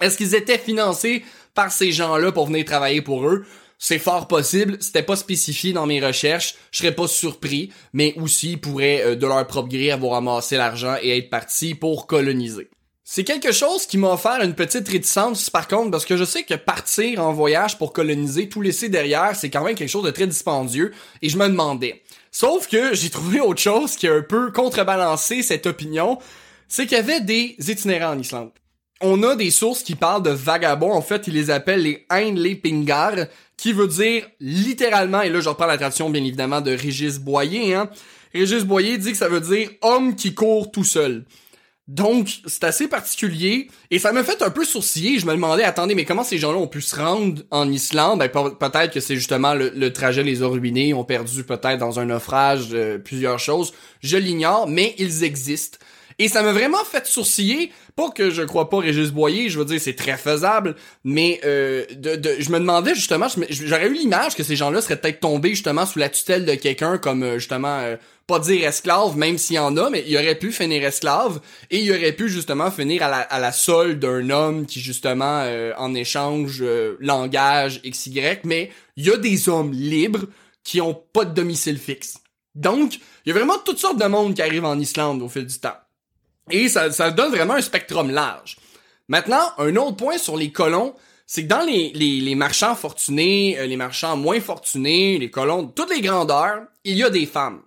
Est-ce 0.00 0.16
qu'ils 0.16 0.34
étaient 0.36 0.58
financés 0.58 1.24
par 1.52 1.72
ces 1.72 1.90
gens-là 1.90 2.32
pour 2.32 2.46
venir 2.46 2.64
travailler 2.64 3.02
pour 3.02 3.28
eux? 3.28 3.44
C'est 3.86 3.98
fort 3.98 4.28
possible, 4.28 4.78
c'était 4.80 5.02
pas 5.02 5.14
spécifié 5.14 5.74
dans 5.74 5.84
mes 5.84 6.00
recherches, 6.00 6.54
je 6.70 6.78
serais 6.78 6.94
pas 6.94 7.06
surpris, 7.06 7.70
mais 7.92 8.14
aussi 8.16 8.52
ils 8.52 8.58
pourraient 8.58 9.02
euh, 9.04 9.14
de 9.14 9.26
leur 9.26 9.46
propre 9.46 9.68
gré 9.68 9.90
avoir 9.90 10.14
amassé 10.14 10.56
l'argent 10.56 10.96
et 11.02 11.18
être 11.18 11.28
partis 11.28 11.74
pour 11.74 12.06
coloniser. 12.06 12.70
C'est 13.04 13.24
quelque 13.24 13.52
chose 13.52 13.84
qui 13.84 13.98
m'a 13.98 14.14
offert 14.14 14.40
une 14.42 14.54
petite 14.54 14.88
réticence 14.88 15.50
par 15.50 15.68
contre 15.68 15.90
parce 15.90 16.06
que 16.06 16.16
je 16.16 16.24
sais 16.24 16.44
que 16.44 16.54
partir 16.54 17.20
en 17.20 17.34
voyage 17.34 17.76
pour 17.76 17.92
coloniser, 17.92 18.48
tout 18.48 18.62
laisser 18.62 18.88
derrière, 18.88 19.36
c'est 19.36 19.50
quand 19.50 19.62
même 19.62 19.74
quelque 19.74 19.90
chose 19.90 20.04
de 20.04 20.10
très 20.10 20.26
dispendieux 20.26 20.94
et 21.20 21.28
je 21.28 21.36
me 21.36 21.46
demandais. 21.46 22.00
Sauf 22.30 22.68
que 22.68 22.94
j'ai 22.94 23.10
trouvé 23.10 23.42
autre 23.42 23.60
chose 23.60 23.96
qui 23.96 24.08
a 24.08 24.14
un 24.14 24.22
peu 24.22 24.50
contrebalancé 24.50 25.42
cette 25.42 25.66
opinion, 25.66 26.18
c'est 26.68 26.86
qu'il 26.86 26.96
y 26.96 27.00
avait 27.00 27.20
des 27.20 27.54
itinérants 27.58 28.14
en 28.14 28.18
Islande 28.18 28.52
on 29.04 29.22
a 29.22 29.36
des 29.36 29.50
sources 29.50 29.82
qui 29.82 29.94
parlent 29.94 30.22
de 30.22 30.30
vagabonds. 30.30 30.92
En 30.92 31.02
fait, 31.02 31.26
ils 31.26 31.34
les 31.34 31.50
appellent 31.50 31.82
les 31.82 32.06
Einlepingar, 32.10 33.26
qui 33.56 33.72
veut 33.72 33.88
dire 33.88 34.26
littéralement, 34.40 35.22
et 35.22 35.30
là 35.30 35.40
je 35.40 35.48
reprends 35.48 35.66
la 35.66 35.76
traduction 35.76 36.10
bien 36.10 36.22
évidemment 36.22 36.60
de 36.60 36.72
Régis 36.72 37.18
Boyer, 37.18 37.74
hein. 37.74 37.90
Régis 38.34 38.64
Boyer 38.64 38.98
dit 38.98 39.12
que 39.12 39.16
ça 39.16 39.28
veut 39.28 39.40
dire 39.40 39.70
homme 39.82 40.16
qui 40.16 40.34
court 40.34 40.72
tout 40.72 40.84
seul. 40.84 41.24
Donc, 41.86 42.28
c'est 42.46 42.64
assez 42.64 42.88
particulier. 42.88 43.68
Et 43.90 43.98
ça 43.98 44.12
m'a 44.12 44.24
fait 44.24 44.42
un 44.42 44.50
peu 44.50 44.64
sourciller. 44.64 45.18
Je 45.18 45.26
me 45.26 45.32
demandais, 45.32 45.64
attendez, 45.64 45.94
mais 45.94 46.06
comment 46.06 46.24
ces 46.24 46.38
gens-là 46.38 46.58
ont 46.58 46.66
pu 46.66 46.80
se 46.80 46.96
rendre 46.96 47.42
en 47.50 47.70
Islande? 47.70 48.20
Ben, 48.20 48.28
peut-être 48.28 48.92
que 48.92 49.00
c'est 49.00 49.16
justement 49.16 49.54
le, 49.54 49.92
trajet 49.92 50.22
les 50.22 50.42
a 50.42 50.48
ruinés, 50.48 50.94
ont 50.94 51.04
perdu 51.04 51.44
peut-être 51.44 51.78
dans 51.78 52.00
un 52.00 52.06
naufrage 52.06 52.68
euh, 52.72 52.98
plusieurs 52.98 53.38
choses. 53.38 53.74
Je 54.00 54.16
l'ignore, 54.16 54.66
mais 54.66 54.94
ils 54.98 55.24
existent. 55.24 55.78
Et 56.18 56.28
ça 56.28 56.42
m'a 56.42 56.52
vraiment 56.52 56.84
fait 56.84 57.06
sourciller. 57.06 57.72
Pas 57.96 58.10
que 58.10 58.30
je 58.30 58.42
crois 58.42 58.70
pas 58.70 58.78
Régis 58.78 59.10
Boyer, 59.10 59.48
je 59.48 59.58
veux 59.58 59.64
dire 59.64 59.80
c'est 59.80 59.94
très 59.94 60.16
faisable, 60.16 60.74
mais 61.04 61.40
euh, 61.44 61.84
de, 61.94 62.16
de, 62.16 62.36
je 62.38 62.50
me 62.50 62.58
demandais 62.58 62.94
justement, 62.94 63.26
j'aurais 63.50 63.88
eu 63.88 63.94
l'image 63.94 64.34
que 64.34 64.42
ces 64.42 64.56
gens-là 64.56 64.80
seraient 64.80 64.96
peut-être 65.00 65.20
tombés 65.20 65.50
justement 65.50 65.86
sous 65.86 65.98
la 65.98 66.08
tutelle 66.08 66.44
de 66.44 66.54
quelqu'un 66.54 66.98
comme 66.98 67.22
euh, 67.22 67.38
justement 67.38 67.78
euh, 67.80 67.96
pas 68.26 68.38
dire 68.38 68.66
esclave, 68.66 69.16
même 69.16 69.38
s'il 69.38 69.56
y 69.56 69.58
en 69.58 69.76
a, 69.76 69.90
mais 69.90 70.04
il 70.06 70.16
aurait 70.16 70.34
pu 70.34 70.50
finir 70.50 70.82
esclave 70.84 71.40
et 71.70 71.80
il 71.80 71.90
aurait 71.90 72.12
pu 72.12 72.28
justement 72.28 72.70
finir 72.70 73.02
à 73.02 73.10
la, 73.10 73.18
à 73.18 73.38
la 73.38 73.52
solde 73.52 73.98
d'un 74.00 74.30
homme 74.30 74.66
qui 74.66 74.80
justement 74.80 75.42
euh, 75.44 75.72
en 75.76 75.94
échange 75.94 76.64
langage 77.00 77.80
XY, 77.82 78.38
mais 78.44 78.70
il 78.96 79.06
y 79.06 79.10
a 79.10 79.16
des 79.16 79.48
hommes 79.48 79.72
libres 79.72 80.26
qui 80.64 80.80
ont 80.80 80.94
pas 80.94 81.24
de 81.24 81.34
domicile 81.34 81.78
fixe. 81.78 82.14
Donc, 82.54 82.94
il 83.24 83.28
y 83.28 83.30
a 83.32 83.34
vraiment 83.34 83.58
toutes 83.64 83.78
sortes 83.78 84.00
de 84.00 84.06
monde 84.06 84.34
qui 84.34 84.42
arrivent 84.42 84.64
en 84.64 84.78
Islande 84.78 85.22
au 85.22 85.28
fil 85.28 85.46
du 85.46 85.58
temps. 85.58 85.76
Et 86.50 86.68
ça, 86.68 86.90
ça 86.90 87.10
donne 87.10 87.30
vraiment 87.30 87.54
un 87.54 87.62
spectrum 87.62 88.10
large. 88.10 88.56
Maintenant, 89.08 89.52
un 89.58 89.76
autre 89.76 89.96
point 89.96 90.18
sur 90.18 90.36
les 90.36 90.52
colons, 90.52 90.94
c'est 91.26 91.44
que 91.44 91.48
dans 91.48 91.64
les, 91.64 91.92
les, 91.94 92.20
les, 92.20 92.34
marchands 92.34 92.74
fortunés, 92.74 93.58
euh, 93.58 93.66
les 93.66 93.76
marchands 93.76 94.16
moins 94.16 94.40
fortunés, 94.40 95.18
les 95.18 95.30
colons 95.30 95.62
de 95.62 95.72
toutes 95.72 95.94
les 95.94 96.00
grandeurs, 96.00 96.62
il 96.84 96.96
y 96.96 97.02
a 97.02 97.10
des 97.10 97.26
femmes. 97.26 97.60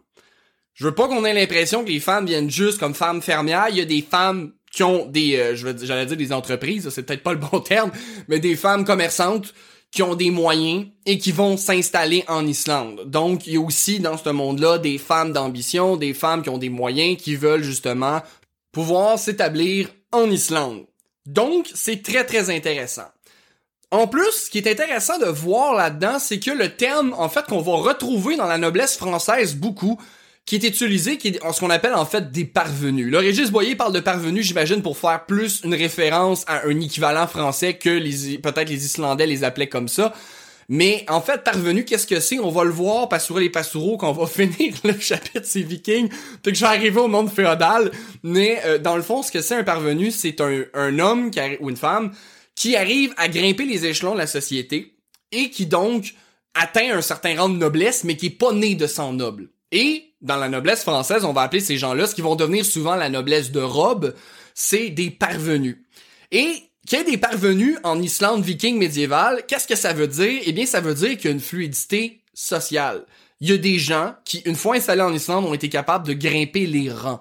Je 0.74 0.86
veux 0.86 0.94
pas 0.94 1.08
qu'on 1.08 1.26
ait 1.26 1.34
l'impression 1.34 1.84
que 1.84 1.90
les 1.90 2.00
femmes 2.00 2.28
viennent 2.28 2.52
juste 2.52 2.80
comme 2.80 2.94
femmes 2.94 3.22
fermières. 3.22 3.68
Il 3.70 3.78
y 3.78 3.82
a 3.82 3.86
des 3.86 4.04
femmes 4.04 4.54
qui 4.72 4.84
ont 4.84 5.08
des, 5.08 5.36
euh, 5.38 5.56
j'allais 5.56 6.06
dire 6.06 6.18
des 6.18 6.32
entreprises, 6.32 6.90
c'est 6.90 7.04
peut-être 7.04 7.24
pas 7.24 7.34
le 7.34 7.40
bon 7.40 7.60
terme, 7.60 7.92
mais 8.28 8.40
des 8.40 8.56
femmes 8.56 8.86
commerçantes 8.86 9.54
qui 9.92 10.04
ont 10.04 10.16
des 10.16 10.30
moyens 10.30 10.86
et 11.06 11.18
qui 11.18 11.32
vont 11.32 11.58
s'installer 11.58 12.24
en 12.28 12.46
Islande. 12.46 13.04
Donc, 13.08 13.48
il 13.48 13.54
y 13.54 13.58
a 13.58 13.62
aussi 13.62 14.00
dans 14.00 14.18
ce 14.18 14.30
monde-là 14.30 14.78
des 14.78 14.98
femmes 14.98 15.32
d'ambition, 15.32 15.96
des 15.96 16.14
femmes 16.14 16.44
qui 16.44 16.50
ont 16.50 16.58
des 16.58 16.70
moyens, 16.70 17.18
qui 17.18 17.36
veulent 17.36 17.64
justement 17.64 18.22
pouvoir 18.78 19.18
s'établir 19.18 19.90
en 20.12 20.30
Islande. 20.30 20.86
Donc, 21.26 21.66
c'est 21.74 22.04
très 22.04 22.24
très 22.24 22.56
intéressant. 22.56 23.08
En 23.90 24.06
plus, 24.06 24.32
ce 24.32 24.50
qui 24.52 24.60
est 24.60 24.70
intéressant 24.70 25.18
de 25.18 25.26
voir 25.26 25.74
là-dedans, 25.74 26.20
c'est 26.20 26.38
que 26.38 26.52
le 26.52 26.76
terme, 26.76 27.16
en 27.18 27.28
fait, 27.28 27.44
qu'on 27.48 27.62
va 27.62 27.72
retrouver 27.72 28.36
dans 28.36 28.46
la 28.46 28.60
noblesse 28.60 28.96
française 28.96 29.56
beaucoup, 29.56 30.00
qui 30.46 30.58
est 30.58 30.64
utilisé, 30.64 31.18
qui 31.18 31.30
est 31.30 31.40
ce 31.52 31.60
qu'on 31.60 31.72
appelle 31.72 31.96
en 31.96 32.06
fait 32.06 32.32
des 32.32 32.46
parvenus. 32.46 33.10
Le 33.10 33.18
Régis 33.18 33.50
Boyer 33.50 33.76
parle 33.76 33.94
de 33.94 34.00
parvenus, 34.00 34.46
j'imagine, 34.46 34.84
pour 34.84 34.96
faire 34.96 35.26
plus 35.26 35.62
une 35.64 35.74
référence 35.74 36.44
à 36.46 36.68
un 36.68 36.80
équivalent 36.80 37.26
français 37.26 37.74
que 37.74 37.90
les 37.90 38.38
peut-être 38.38 38.70
les 38.70 38.86
Islandais 38.86 39.26
les 39.26 39.44
appelaient 39.44 39.70
comme 39.70 39.88
ça. 39.88 40.14
Mais 40.70 41.06
en 41.08 41.22
fait, 41.22 41.44
parvenu, 41.44 41.86
qu'est-ce 41.86 42.08
que 42.08 42.20
c'est? 42.20 42.40
On 42.40 42.50
va 42.50 42.66
le 42.66 42.72
voir 42.72 43.08
pastoureux 43.08 43.40
les 43.40 43.50
pastoureaux 43.50 43.98
quand 43.98 44.10
on 44.10 44.14
va 44.14 44.28
finir 44.28 44.74
le 44.84 45.00
chapitre 45.00 45.46
c'est 45.46 45.62
Vikings. 45.62 46.10
Peut-être 46.10 46.44
que 46.44 46.56
je 46.56 46.62
vais 46.62 46.68
arriver 46.68 47.00
au 47.00 47.08
monde 47.08 47.32
féodal. 47.32 47.92
Mais 48.24 48.62
euh, 48.66 48.78
dans 48.78 48.98
le 48.98 49.02
fond, 49.02 49.24
ce 49.24 49.32
que 49.32 49.42
c'est 49.42 49.56
un 49.56 49.64
parvenu, 49.64 50.12
c'est 50.12 50.42
un, 50.42 50.64
un 50.74 51.00
homme 51.00 51.32
ou 51.62 51.70
une 51.70 51.78
femme 51.78 52.12
qui 52.56 52.76
arrive 52.76 53.14
à 53.18 53.30
grimper 53.30 53.66
les 53.66 53.86
échelons 53.86 54.14
de 54.14 54.20
la 54.20 54.28
société 54.28 54.98
et 55.32 55.50
qui 55.50 55.68
donc 55.68 56.16
atteint 56.54 56.98
un 56.98 57.02
certain 57.02 57.40
rang 57.40 57.50
de 57.50 57.58
noblesse, 57.58 58.04
mais 58.04 58.18
qui 58.18 58.28
est 58.28 58.32
pas 58.32 58.52
né 58.52 58.76
de 58.76 58.88
sang 58.88 59.14
noble. 59.14 59.50
Et 59.72 60.14
dans 60.22 60.38
la 60.38 60.50
noblesse 60.50 60.82
française, 60.82 61.24
on 61.24 61.34
va 61.34 61.44
appeler 61.44 61.62
ces 61.62 61.78
gens-là, 61.78 62.08
ce 62.08 62.16
qui 62.16 62.22
vont 62.22 62.36
devenir 62.36 62.66
souvent 62.66 62.96
la 62.96 63.10
noblesse 63.10 63.52
de 63.52 63.60
robe, 63.60 64.16
c'est 64.54 64.90
des 64.90 65.12
parvenus. 65.12 65.78
Et 66.32 66.64
qu'il 66.88 66.98
y 66.98 67.02
ait 67.02 67.12
des 67.12 67.18
parvenus 67.18 67.78
en 67.84 68.02
Islande 68.02 68.44
viking 68.44 68.78
médiévale, 68.78 69.44
qu'est-ce 69.48 69.68
que 69.68 69.76
ça 69.76 69.94
veut 69.94 70.08
dire? 70.08 70.42
Eh 70.46 70.54
bien, 70.54 70.66
ça 70.66 70.80
veut 70.80 70.94
dire 70.94 71.18
qu'il 71.18 71.26
y 71.26 71.28
a 71.28 71.32
une 71.32 71.42
fluidité 71.42 72.22
sociale. 72.34 73.04
Il 73.42 73.50
y 73.50 73.54
a 73.54 73.58
des 73.58 73.78
gens 73.78 74.16
qui, 74.24 74.40
une 74.46 74.56
fois 74.56 74.78
installés 74.78 75.02
en 75.02 75.14
Islande, 75.14 75.46
ont 75.46 75.54
été 75.54 75.70
capables 75.70 76.08
de 76.08 76.14
grimper 76.14 76.66
les 76.66 76.90
rangs. 76.90 77.20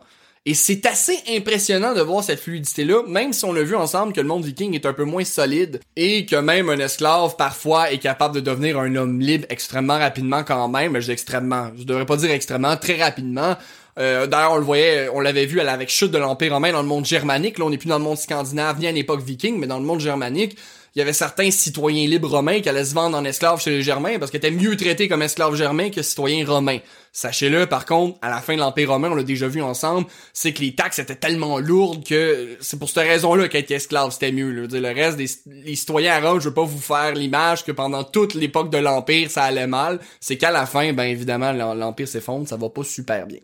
Et 0.49 0.55
c'est 0.55 0.87
assez 0.87 1.19
impressionnant 1.29 1.93
de 1.93 2.01
voir 2.01 2.23
cette 2.23 2.39
fluidité-là, 2.39 3.03
même 3.09 3.33
si 3.33 3.45
on 3.45 3.57
a 3.57 3.63
vu 3.63 3.75
ensemble 3.75 4.13
que 4.13 4.21
le 4.21 4.29
monde 4.29 4.45
viking 4.45 4.75
est 4.75 4.87
un 4.87 4.93
peu 4.93 5.03
moins 5.03 5.25
solide 5.25 5.81
et 5.97 6.25
que 6.25 6.37
même 6.37 6.71
un 6.71 6.79
esclave 6.79 7.35
parfois 7.37 7.91
est 7.91 7.99
capable 7.99 8.37
de 8.37 8.41
devenir 8.41 8.79
un 8.79 8.95
homme 8.95 9.19
libre 9.21 9.47
extrêmement 9.51 9.99
rapidement 9.99 10.45
quand 10.45 10.69
même. 10.69 10.95
Je 11.01 11.07
dis 11.07 11.11
extrêmement, 11.11 11.73
je 11.77 11.83
devrais 11.83 12.07
pas 12.07 12.17
dire 12.17 12.31
extrêmement, 12.31 12.77
très 12.77 13.03
rapidement. 13.03 13.57
Euh, 13.99 14.27
D'ailleurs, 14.27 14.53
on 14.53 14.59
le 14.59 14.65
voyait, 14.65 15.09
on 15.13 15.21
l'avait 15.21 15.47
vu 15.47 15.61
avec 15.61 15.89
chute 15.89 16.11
de 16.11 16.19
l'Empire 16.19 16.53
romain 16.53 16.73
dans 16.73 16.83
le 16.83 16.89
monde 16.89 17.07
germanique. 17.07 17.59
Là, 17.59 17.65
on 17.65 17.71
n'est 17.71 17.79
plus 17.79 17.89
dans 17.89 17.99
le 17.99 18.05
monde 18.05 18.19
scandinave 18.19 18.79
ni 18.79 18.87
à 18.87 18.93
l'époque 18.93 19.23
viking, 19.23 19.59
mais 19.59 19.67
dans 19.67 19.79
le 19.79 19.85
monde 19.85 20.01
germanique, 20.01 20.57
il 20.97 21.01
y 21.01 21.03
avait 21.03 21.13
certains 21.13 21.51
citoyens 21.51 22.09
libres 22.09 22.31
romains 22.31 22.61
qui 22.61 22.71
allaient 22.71 22.87
se 22.87 22.95
vendre 22.95 23.19
en 23.19 23.25
esclaves 23.27 23.61
chez 23.61 23.69
les 23.69 23.83
Germains 23.83 24.19
parce 24.19 24.31
qu'ils 24.31 24.39
étaient 24.39 24.51
mieux 24.51 24.79
traités 24.79 25.09
comme 25.09 25.21
esclaves 25.21 25.55
germains 25.55 25.91
que 25.91 26.01
citoyens 26.01 26.47
romains. 26.47 26.79
Sachez-le, 27.13 27.67
par 27.67 27.85
contre, 27.85 28.19
à 28.23 28.31
la 28.31 28.41
fin 28.41 28.55
de 28.55 28.61
l'Empire 28.61 28.93
romain, 28.93 29.11
on 29.11 29.15
l'a 29.15 29.23
déjà 29.23 29.47
vu 29.47 29.61
ensemble, 29.61 30.07
c'est 30.33 30.55
que 30.55 30.63
les 30.63 30.75
taxes 30.75 30.99
étaient 30.99 31.15
tellement 31.15 31.59
lourdes 31.59 32.03
que 32.03 32.57
c'est 32.63 32.79
pour 32.79 32.89
cette 32.89 33.07
raison-là 33.07 33.49
qu'être 33.49 33.71
esclave, 33.73 34.11
c'était 34.11 34.33
mieux. 34.33 34.51
Le 34.51 34.95
reste 34.95 35.19
des 35.19 35.27
les 35.47 35.77
citoyens 35.77 36.15
à 36.15 36.21
Rome, 36.27 36.41
je 36.41 36.49
veux 36.49 36.55
pas 36.55 36.65
vous 36.65 36.81
faire 36.81 37.15
l'image 37.15 37.63
que 37.63 37.73
pendant 37.73 38.03
toute 38.03 38.33
l'époque 38.33 38.71
de 38.71 38.79
l'Empire, 38.79 39.31
ça 39.31 39.45
allait 39.45 39.67
mal. 39.67 40.01
C'est 40.19 40.39
qu'à 40.39 40.51
la 40.51 40.65
fin, 40.65 40.95
ben 40.95 41.05
évidemment, 41.05 41.53
l'Empire 41.53 42.09
s'effondre, 42.09 42.49
ça 42.49 42.57
va 42.57 42.71
pas 42.71 42.85
super 42.85 43.27
bien. 43.27 43.41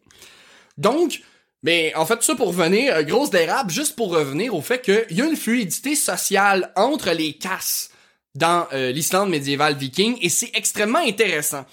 Donc, 0.79 1.23
mais 1.63 1.95
en 1.95 2.07
fait, 2.07 2.23
ça 2.23 2.35
pour 2.35 2.49
revenir, 2.49 2.95
euh, 2.95 3.03
grosse 3.03 3.31
dérape, 3.31 3.71
juste 3.71 3.95
pour 3.95 4.11
revenir 4.11 4.55
au 4.55 4.63
fait 4.63 4.83
qu'il 4.83 5.17
y 5.17 5.23
a 5.23 5.27
une 5.27 5.37
fluidité 5.37 5.95
sociale 5.95 6.73
entre 6.77 7.11
les 7.13 7.35
castes 7.35 7.93
dans 8.35 8.67
euh, 8.73 8.91
l'Islande 8.91 9.31
médiévale 9.31 9.77
viking, 9.77 10.19
et 10.21 10.29
c'est 10.29 10.51
extrêmement 10.55 10.99
intéressant. 10.99 11.65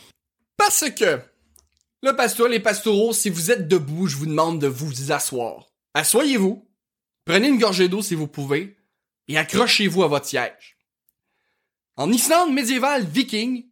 Parce 0.58 0.90
que, 0.92 1.20
le 2.04 2.16
pasteur, 2.16 2.48
les 2.48 2.60
pastoureaux, 2.60 3.14
si 3.14 3.30
vous 3.30 3.52
êtes 3.52 3.68
debout, 3.68 4.08
je 4.08 4.18
vous 4.18 4.26
demande 4.26 4.60
de 4.60 4.68
vous 4.68 5.12
asseoir. 5.12 5.72
Assoyez-vous, 5.94 6.68
prenez 7.26 7.48
une 7.48 7.60
gorgée 7.60 7.88
d'eau 7.88 8.02
si 8.02 8.16
vous 8.16 8.28
pouvez, 8.28 8.78
et 9.28 9.38
accrochez-vous 9.38 10.04
à 10.04 10.08
votre 10.08 10.26
siège. 10.26 10.78
En 11.96 12.12
Islande 12.12 12.54
médiévale 12.54 13.06
viking, 13.06 13.66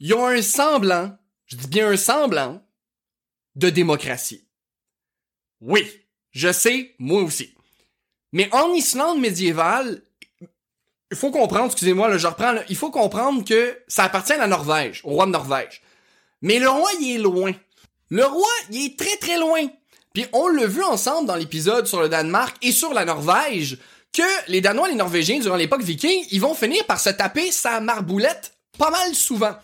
ils 0.00 0.14
ont 0.14 0.26
un 0.26 0.42
semblant, 0.42 1.16
je 1.46 1.56
dis 1.56 1.68
bien 1.68 1.88
un 1.90 1.96
semblant, 1.96 2.62
de 3.56 3.70
démocratie. 3.70 4.44
Oui, 5.60 5.86
je 6.32 6.52
sais, 6.52 6.94
moi 6.98 7.22
aussi. 7.22 7.54
Mais 8.32 8.48
en 8.52 8.72
Islande 8.72 9.20
médiévale, 9.20 10.02
il 11.10 11.16
faut 11.16 11.30
comprendre, 11.30 11.66
excusez-moi, 11.66 12.16
je 12.16 12.26
reprends, 12.26 12.54
il 12.68 12.76
faut 12.76 12.90
comprendre 12.90 13.44
que 13.44 13.78
ça 13.86 14.04
appartient 14.04 14.32
à 14.32 14.38
la 14.38 14.46
Norvège, 14.46 15.02
au 15.04 15.10
roi 15.10 15.26
de 15.26 15.30
Norvège. 15.30 15.82
Mais 16.40 16.58
le 16.58 16.68
roi, 16.68 16.90
il 17.00 17.16
est 17.16 17.18
loin. 17.18 17.52
Le 18.08 18.24
roi, 18.24 18.48
il 18.70 18.86
est 18.86 18.98
très 18.98 19.16
très 19.18 19.38
loin. 19.38 19.68
Puis 20.14 20.26
on 20.32 20.48
l'a 20.48 20.66
vu 20.66 20.82
ensemble 20.82 21.28
dans 21.28 21.36
l'épisode 21.36 21.86
sur 21.86 22.00
le 22.00 22.08
Danemark 22.08 22.56
et 22.62 22.72
sur 22.72 22.92
la 22.92 23.04
Norvège, 23.04 23.78
que 24.12 24.50
les 24.50 24.60
Danois 24.60 24.88
et 24.88 24.92
les 24.92 24.98
Norvégiens, 24.98 25.38
durant 25.38 25.56
l'époque 25.56 25.82
viking, 25.82 26.26
ils 26.30 26.40
vont 26.40 26.54
finir 26.54 26.84
par 26.86 27.00
se 27.00 27.10
taper 27.10 27.50
sa 27.50 27.80
marboulette 27.80 28.54
pas 28.78 28.90
mal 28.90 29.14
souvent. 29.14 29.54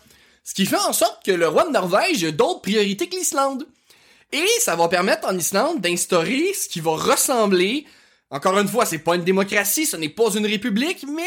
Ce 0.43 0.53
qui 0.53 0.65
fait 0.65 0.77
en 0.77 0.93
sorte 0.93 1.23
que 1.23 1.31
le 1.31 1.47
roi 1.47 1.65
de 1.65 1.71
Norvège 1.71 2.23
a 2.23 2.31
d'autres 2.31 2.61
priorités 2.61 3.07
que 3.07 3.15
l'Islande. 3.15 3.67
Et 4.31 4.47
ça 4.59 4.75
va 4.75 4.87
permettre 4.87 5.27
en 5.27 5.37
Islande 5.37 5.81
d'instaurer 5.81 6.53
ce 6.53 6.69
qui 6.69 6.79
va 6.81 6.91
ressembler, 6.91 7.85
encore 8.29 8.59
une 8.59 8.67
fois, 8.67 8.85
c'est 8.85 8.99
pas 8.99 9.15
une 9.15 9.23
démocratie, 9.23 9.87
ce 9.87 9.97
n'est 9.97 10.09
pas 10.09 10.29
une 10.35 10.45
république, 10.45 11.03
mais 11.07 11.23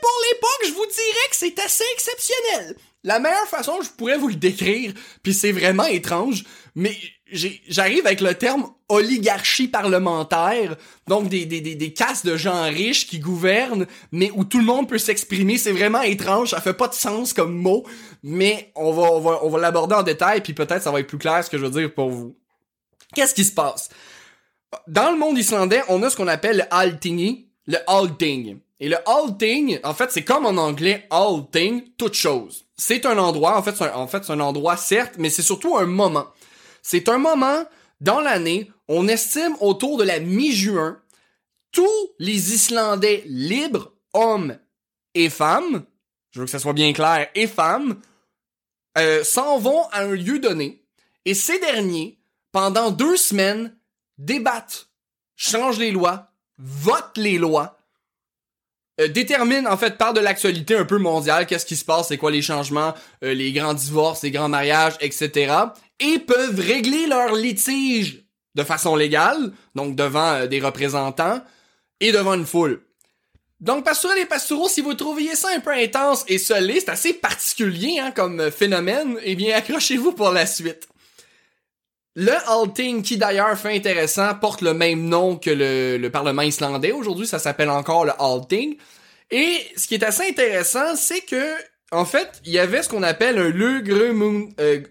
pour 0.00 0.12
l'époque, 0.30 0.66
je 0.66 0.72
vous 0.72 0.86
dirais 0.86 1.28
que 1.30 1.36
c'est 1.36 1.58
assez 1.58 1.84
exceptionnel. 1.94 2.76
La 3.02 3.18
meilleure 3.18 3.48
façon, 3.48 3.80
je 3.82 3.88
pourrais 3.90 4.18
vous 4.18 4.28
le 4.28 4.34
décrire, 4.34 4.92
puis 5.22 5.32
c'est 5.32 5.52
vraiment 5.52 5.86
étrange, 5.86 6.44
mais 6.74 6.96
j'arrive 7.32 8.06
avec 8.06 8.20
le 8.20 8.34
terme 8.34 8.70
oligarchie 8.88 9.68
parlementaire, 9.68 10.76
donc 11.06 11.28
des, 11.28 11.44
des, 11.44 11.60
des, 11.60 11.74
des 11.74 11.92
castes 11.92 12.26
de 12.26 12.36
gens 12.36 12.62
riches 12.64 13.06
qui 13.06 13.18
gouvernent, 13.18 13.86
mais 14.12 14.30
où 14.34 14.44
tout 14.44 14.58
le 14.58 14.64
monde 14.64 14.88
peut 14.88 14.98
s'exprimer, 14.98 15.58
c'est 15.58 15.72
vraiment 15.72 16.02
étrange, 16.02 16.50
ça 16.50 16.60
fait 16.60 16.74
pas 16.74 16.88
de 16.88 16.94
sens 16.94 17.32
comme 17.32 17.54
mot, 17.54 17.84
mais 18.22 18.72
on 18.74 18.92
va, 18.92 19.12
on 19.12 19.20
va, 19.20 19.40
on 19.42 19.48
va 19.50 19.58
l'aborder 19.58 19.94
en 19.94 20.02
détail, 20.02 20.40
puis 20.40 20.54
peut-être 20.54 20.82
ça 20.82 20.90
va 20.90 21.00
être 21.00 21.06
plus 21.06 21.18
clair 21.18 21.44
ce 21.44 21.50
que 21.50 21.58
je 21.58 21.64
veux 21.66 21.80
dire 21.80 21.92
pour 21.92 22.10
vous. 22.10 22.36
Qu'est-ce 23.14 23.34
qui 23.34 23.44
se 23.44 23.52
passe? 23.52 23.90
Dans 24.86 25.10
le 25.10 25.18
monde 25.18 25.38
islandais, 25.38 25.82
on 25.88 26.02
a 26.02 26.10
ce 26.10 26.16
qu'on 26.16 26.28
appelle 26.28 26.58
le 26.58 26.74
Altingi, 26.74 27.48
le 27.66 27.78
Alting. 27.86 28.58
Et 28.80 28.88
le 28.88 28.96
Alting, 29.08 29.80
en 29.82 29.94
fait, 29.94 30.12
c'est 30.12 30.24
comme 30.24 30.46
en 30.46 30.56
anglais 30.56 31.06
Alting, 31.10 31.82
toute 31.96 32.14
chose. 32.14 32.64
C'est 32.76 33.06
un 33.06 33.18
endroit, 33.18 33.58
en 33.58 33.62
fait, 33.62 33.80
un, 33.82 33.94
en 33.94 34.06
fait, 34.06 34.24
c'est 34.24 34.32
un 34.32 34.40
endroit, 34.40 34.76
certes, 34.76 35.14
mais 35.18 35.30
c'est 35.30 35.42
surtout 35.42 35.76
un 35.76 35.86
moment. 35.86 36.26
C'est 36.90 37.10
un 37.10 37.18
moment 37.18 37.66
dans 38.00 38.18
l'année, 38.18 38.72
on 38.88 39.08
estime 39.08 39.54
autour 39.60 39.98
de 39.98 40.04
la 40.04 40.20
mi-juin, 40.20 40.98
tous 41.70 42.14
les 42.18 42.54
Islandais 42.54 43.24
libres, 43.26 43.92
hommes 44.14 44.58
et 45.12 45.28
femmes, 45.28 45.84
je 46.30 46.40
veux 46.40 46.46
que 46.46 46.50
ça 46.50 46.58
soit 46.58 46.72
bien 46.72 46.94
clair, 46.94 47.28
et 47.34 47.46
femmes, 47.46 48.00
euh, 48.96 49.22
s'en 49.22 49.58
vont 49.58 49.86
à 49.90 50.00
un 50.00 50.14
lieu 50.14 50.38
donné, 50.38 50.82
et 51.26 51.34
ces 51.34 51.58
derniers, 51.58 52.18
pendant 52.52 52.90
deux 52.90 53.18
semaines, 53.18 53.76
débattent, 54.16 54.88
changent 55.36 55.78
les 55.78 55.90
lois, 55.90 56.32
votent 56.56 57.18
les 57.18 57.36
lois, 57.36 57.76
euh, 58.98 59.08
déterminent 59.08 59.70
en 59.70 59.76
fait 59.76 59.98
par 59.98 60.14
de 60.14 60.20
l'actualité 60.20 60.74
un 60.74 60.86
peu 60.86 60.96
mondiale, 60.96 61.46
qu'est-ce 61.46 61.66
qui 61.66 61.76
se 61.76 61.84
passe, 61.84 62.08
c'est 62.08 62.16
quoi 62.16 62.30
les 62.30 62.40
changements, 62.40 62.94
euh, 63.22 63.34
les 63.34 63.52
grands 63.52 63.74
divorces, 63.74 64.22
les 64.22 64.30
grands 64.30 64.48
mariages, 64.48 64.94
etc. 65.00 65.52
Et 66.00 66.18
peuvent 66.18 66.60
régler 66.60 67.06
leurs 67.06 67.34
litiges 67.34 68.24
de 68.54 68.62
façon 68.62 68.96
légale, 68.96 69.52
donc 69.74 69.96
devant 69.96 70.32
euh, 70.34 70.46
des 70.46 70.60
représentants 70.60 71.40
et 72.00 72.12
devant 72.12 72.34
une 72.34 72.46
foule. 72.46 72.82
Donc, 73.60 73.84
pastoraux 73.84 74.14
et 74.14 74.24
pastoraux, 74.24 74.68
si 74.68 74.80
vous 74.80 74.94
trouviez 74.94 75.34
ça 75.34 75.48
un 75.54 75.60
peu 75.60 75.72
intense 75.72 76.24
et 76.28 76.38
solide, 76.38 76.80
c'est 76.80 76.90
assez 76.90 77.12
particulier 77.12 77.98
hein, 77.98 78.12
comme 78.12 78.40
euh, 78.40 78.50
phénomène, 78.50 79.18
eh 79.24 79.34
bien, 79.34 79.56
accrochez-vous 79.56 80.12
pour 80.12 80.30
la 80.30 80.46
suite. 80.46 80.88
Le 82.14 82.32
Alting, 82.48 83.02
qui 83.02 83.16
d'ailleurs 83.16 83.56
fait 83.56 83.76
intéressant, 83.76 84.34
porte 84.34 84.60
le 84.60 84.74
même 84.74 85.08
nom 85.08 85.36
que 85.36 85.50
le, 85.50 85.98
le 85.98 86.10
Parlement 86.10 86.42
islandais. 86.42 86.92
Aujourd'hui, 86.92 87.26
ça 87.26 87.38
s'appelle 87.38 87.70
encore 87.70 88.04
le 88.04 88.12
Alting. 88.18 88.76
Et 89.30 89.56
ce 89.76 89.86
qui 89.86 89.94
est 89.94 90.04
assez 90.04 90.28
intéressant, 90.28 90.96
c'est 90.96 91.20
que, 91.20 91.54
en 91.90 92.04
fait, 92.04 92.42
il 92.44 92.52
y 92.52 92.58
avait 92.58 92.82
ce 92.82 92.88
qu'on 92.88 93.02
appelle 93.02 93.38
un 93.38 93.50
Lögremun- 93.50 94.50
euh, 94.60 94.82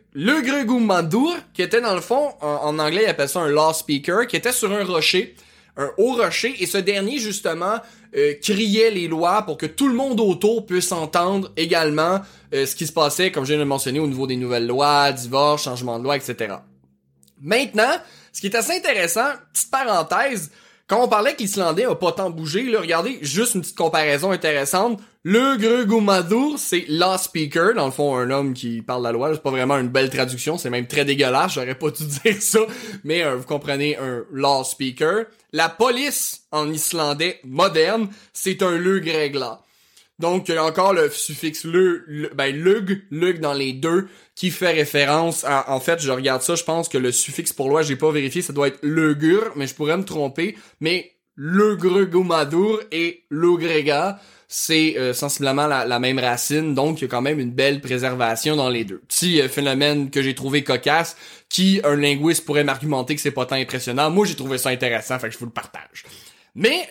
qui 1.54 1.62
était 1.62 1.82
dans 1.82 1.94
le 1.94 2.02
fond, 2.02 2.34
en, 2.42 2.80
anglais, 2.80 3.04
ils 3.06 3.10
appellent 3.10 3.30
ça 3.30 3.42
un 3.42 3.50
law 3.50 3.72
speaker, 3.72 4.26
qui 4.26 4.36
était 4.36 4.52
sur 4.52 4.72
un 4.72 4.84
rocher, 4.84 5.36
un 5.76 5.92
haut 5.98 6.14
rocher, 6.14 6.56
et 6.60 6.66
ce 6.66 6.80
dernier, 6.80 7.20
justement, 7.20 7.76
euh, 8.16 8.34
criait 8.42 8.90
les 8.90 9.08
lois 9.08 9.44
pour 9.44 9.58
que 9.58 9.68
tout 9.68 9.88
le 9.88 9.94
monde 9.94 10.20
autour 10.20 10.66
puisse 10.66 10.92
entendre 10.92 11.52
également 11.56 12.22
euh, 12.54 12.66
ce 12.66 12.76
qui 12.76 12.88
se 12.88 12.94
passait, 12.94 13.32
comme 13.32 13.44
je 13.44 13.50
viens 13.50 13.58
de 13.58 13.64
le 13.64 13.70
mentionner, 13.70 14.00
au 14.00 14.08
niveau 14.08 14.26
des 14.26 14.38
nouvelles 14.38 14.66
lois, 14.66 15.12
divorce, 15.12 15.66
changement 15.66 16.00
de 16.00 16.04
loi, 16.04 16.16
etc. 16.16 16.56
Maintenant, 17.40 17.94
ce 18.34 18.42
qui 18.42 18.48
est 18.48 18.56
assez 18.56 18.76
intéressant, 18.76 19.28
petite 19.54 19.70
parenthèse, 19.70 20.50
Quand 20.88 21.04
on 21.04 21.10
parlait 21.10 21.36
que 21.36 21.42
l'Islandais 21.42 21.84
a 21.84 21.96
pas 21.96 22.14
tant 22.14 22.30
bougé, 22.30 22.64
là, 22.64 22.80
regardez, 22.80 23.20
juste 23.22 23.56
une 23.56 23.62
petite 23.62 23.76
comparaison 23.76 24.32
intéressante. 24.32 25.02
Le 25.24 25.58
Grugumadur, 25.58 26.58
c'est 26.58 26.86
la 26.88 27.18
speaker, 27.18 27.74
dans 27.74 27.88
le 27.88 27.92
fond, 27.92 28.16
un 28.16 28.32
homme 28.32 28.54
qui 28.54 28.82
parle 28.82 29.04
la 29.04 29.12
loi. 29.12 29.32
C'est 29.34 29.44
pas 29.44 29.52
vraiment 29.52 29.78
une 29.78 29.90
belle 29.90 30.10
traduction, 30.10 30.58
c'est 30.58 30.70
même 30.70 30.88
très 30.88 31.04
dégueulasse, 31.04 31.56
j'aurais 31.56 31.76
pas 31.76 31.92
dû 31.92 32.06
dire 32.24 32.42
ça, 32.42 32.60
mais 33.04 33.22
euh, 33.22 33.36
vous 33.36 33.44
comprenez, 33.44 33.98
un 33.98 34.24
law 34.32 34.64
speaker. 34.64 35.26
La 35.52 35.68
police, 35.68 36.44
en 36.54 36.72
islandais 36.72 37.42
moderne, 37.44 38.08
c'est 38.32 38.64
un 38.64 38.78
le. 38.78 39.02
Donc, 40.20 40.50
il 40.50 40.56
y 40.56 40.58
a 40.58 40.66
encore 40.66 40.94
le 40.94 41.10
suffixe 41.10 41.64
le, 41.64 42.30
ben, 42.34 42.56
lug, 42.56 43.04
lug 43.12 43.40
dans 43.40 43.54
les 43.54 43.74
deux, 43.74 44.08
qui 44.36 44.50
fait 44.50 44.72
référence 44.72 45.44
à, 45.44 45.72
en 45.72 45.80
fait, 45.80 46.02
je 46.02 46.12
regarde 46.12 46.42
ça, 46.42 46.56
je 46.56 46.64
pense 46.64 46.90
que 46.90 46.98
le 46.98 47.12
suffixe 47.12 47.54
pour 47.54 47.70
loi, 47.70 47.84
j'ai 47.84 47.96
pas 47.96 48.12
vérifié, 48.12 48.42
ça 48.42 48.54
doit 48.54 48.68
être 48.68 48.80
legur, 48.82 49.52
mais 49.56 49.68
je 49.68 49.76
pourrais 49.76 49.98
me 49.98 50.04
tromper, 50.04 50.58
mais 50.80 51.12
le 51.36 51.76
gregumadur 51.76 52.82
et 52.92 53.26
grega 53.32 54.20
c'est 54.48 54.98
euh, 54.98 55.14
sensiblement 55.14 55.68
la, 55.68 56.00
même 56.00 56.20
racine, 56.20 56.74
donc 56.74 57.00
il 57.00 57.04
y 57.04 57.06
a 57.06 57.08
quand 57.10 57.22
même 57.22 57.40
une 57.40 57.52
belle 57.52 57.82
préservation 57.82 58.56
dans 58.56 58.70
les 58.70 58.86
deux. 58.86 59.02
Petit 59.08 59.42
euh, 59.42 59.50
phénomène 59.50 60.10
que 60.10 60.22
j'ai 60.22 60.36
trouvé 60.36 60.64
cocasse, 60.64 61.18
qui 61.50 61.82
un 61.84 61.96
linguiste 61.96 62.46
pourrait 62.46 62.64
m'argumenter 62.64 63.16
que 63.16 63.22
c'est 63.22 63.32
pas 63.32 63.46
tant 63.46 63.56
impressionnant. 63.56 64.10
Moi, 64.10 64.26
j'ai 64.26 64.36
trouvé 64.36 64.58
ça 64.58 64.70
intéressant, 64.70 65.20
fait 65.20 65.28
que 65.28 65.34
je 65.34 65.40
vous 65.40 65.46
le 65.46 65.52
partage. 65.52 66.06
Mais 66.56 66.88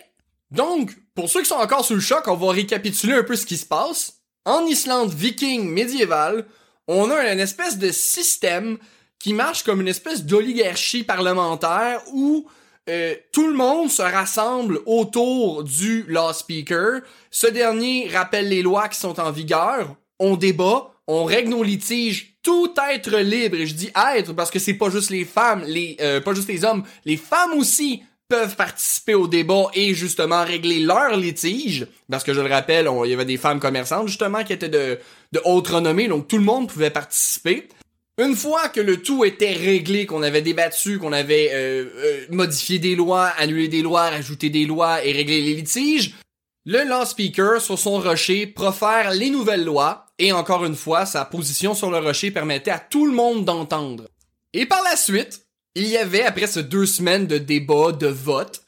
donc, 0.51 0.95
pour 1.13 1.29
ceux 1.29 1.41
qui 1.41 1.47
sont 1.47 1.55
encore 1.55 1.83
sous 1.83 1.95
le 1.95 1.99
choc, 1.99 2.23
on 2.27 2.35
va 2.35 2.51
récapituler 2.51 3.13
un 3.13 3.23
peu 3.23 3.35
ce 3.35 3.45
qui 3.45 3.57
se 3.57 3.65
passe. 3.65 4.21
En 4.45 4.65
Islande 4.65 5.13
viking 5.13 5.69
médiévale, 5.69 6.45
on 6.87 7.11
a 7.11 7.31
une 7.31 7.39
espèce 7.39 7.77
de 7.77 7.91
système 7.91 8.77
qui 9.19 9.33
marche 9.33 9.63
comme 9.63 9.81
une 9.81 9.87
espèce 9.87 10.23
d'oligarchie 10.23 11.03
parlementaire 11.03 12.01
où 12.13 12.47
euh, 12.89 13.15
tout 13.33 13.47
le 13.47 13.53
monde 13.53 13.89
se 13.89 14.01
rassemble 14.01 14.79
autour 14.85 15.63
du 15.63 16.05
law 16.07 16.31
speaker. 16.31 17.01
Ce 17.29 17.47
dernier 17.47 18.07
rappelle 18.07 18.47
les 18.47 18.61
lois 18.61 18.87
qui 18.87 18.99
sont 18.99 19.19
en 19.19 19.31
vigueur. 19.31 19.95
On 20.19 20.37
débat, 20.37 20.91
on 21.07 21.25
règle 21.25 21.49
nos 21.49 21.63
litiges, 21.63 22.37
tout 22.41 22.73
être 22.89 23.17
libre. 23.17 23.57
Et 23.57 23.67
je 23.67 23.73
dis 23.73 23.91
être 24.15 24.31
parce 24.33 24.49
que 24.49 24.59
c'est 24.59 24.75
pas 24.75 24.89
juste 24.89 25.09
les 25.09 25.25
femmes, 25.25 25.63
les 25.67 25.97
euh, 25.99 26.21
pas 26.21 26.33
juste 26.33 26.47
les 26.47 26.63
hommes, 26.63 26.83
les 27.03 27.17
femmes 27.17 27.53
aussi 27.53 28.03
peuvent 28.29 28.55
participer 28.55 29.13
au 29.13 29.27
débat 29.27 29.67
et 29.73 29.93
justement 29.93 30.43
régler 30.43 30.79
leurs 30.79 31.15
litiges. 31.17 31.87
Parce 32.09 32.23
que 32.23 32.33
je 32.33 32.41
le 32.41 32.49
rappelle, 32.49 32.89
il 33.05 33.09
y 33.09 33.13
avait 33.13 33.25
des 33.25 33.37
femmes 33.37 33.59
commerçantes 33.59 34.07
justement 34.07 34.43
qui 34.43 34.53
étaient 34.53 34.69
de, 34.69 34.99
de 35.31 35.41
haute 35.45 35.67
renommée, 35.67 36.07
donc 36.07 36.27
tout 36.27 36.37
le 36.37 36.43
monde 36.43 36.69
pouvait 36.69 36.89
participer. 36.89 37.67
Une 38.19 38.35
fois 38.35 38.69
que 38.69 38.81
le 38.81 39.01
tout 39.01 39.23
était 39.25 39.53
réglé, 39.53 40.07
qu'on 40.07 40.23
avait 40.23 40.41
débattu, 40.41 40.97
qu'on 40.97 41.13
avait 41.13 41.51
euh, 41.53 41.85
euh, 41.97 42.25
modifié 42.31 42.79
des 42.79 42.95
lois, 42.95 43.27
annulé 43.37 43.67
des 43.67 43.83
lois, 43.83 44.09
rajouté 44.09 44.49
des 44.49 44.65
lois 44.65 45.05
et 45.05 45.11
réglé 45.11 45.41
les 45.41 45.53
litiges, 45.53 46.15
le 46.65 46.83
law 46.83 47.05
speaker 47.05 47.61
sur 47.61 47.77
son 47.77 47.99
rocher 47.99 48.47
profère 48.47 49.11
les 49.11 49.29
nouvelles 49.29 49.63
lois 49.63 50.07
et 50.19 50.31
encore 50.31 50.65
une 50.65 50.75
fois, 50.75 51.05
sa 51.05 51.25
position 51.25 51.75
sur 51.75 51.91
le 51.91 51.99
rocher 51.99 52.31
permettait 52.31 52.71
à 52.71 52.79
tout 52.79 53.05
le 53.05 53.13
monde 53.13 53.45
d'entendre. 53.45 54.05
Et 54.53 54.65
par 54.65 54.81
la 54.83 54.95
suite, 54.95 55.46
il 55.77 55.87
y 55.87 55.97
avait, 55.97 56.23
après 56.23 56.47
ces 56.47 56.63
deux 56.63 56.85
semaines 56.85 57.27
de 57.27 57.37
débats, 57.37 57.91
de 57.91 58.07
votes, 58.07 58.63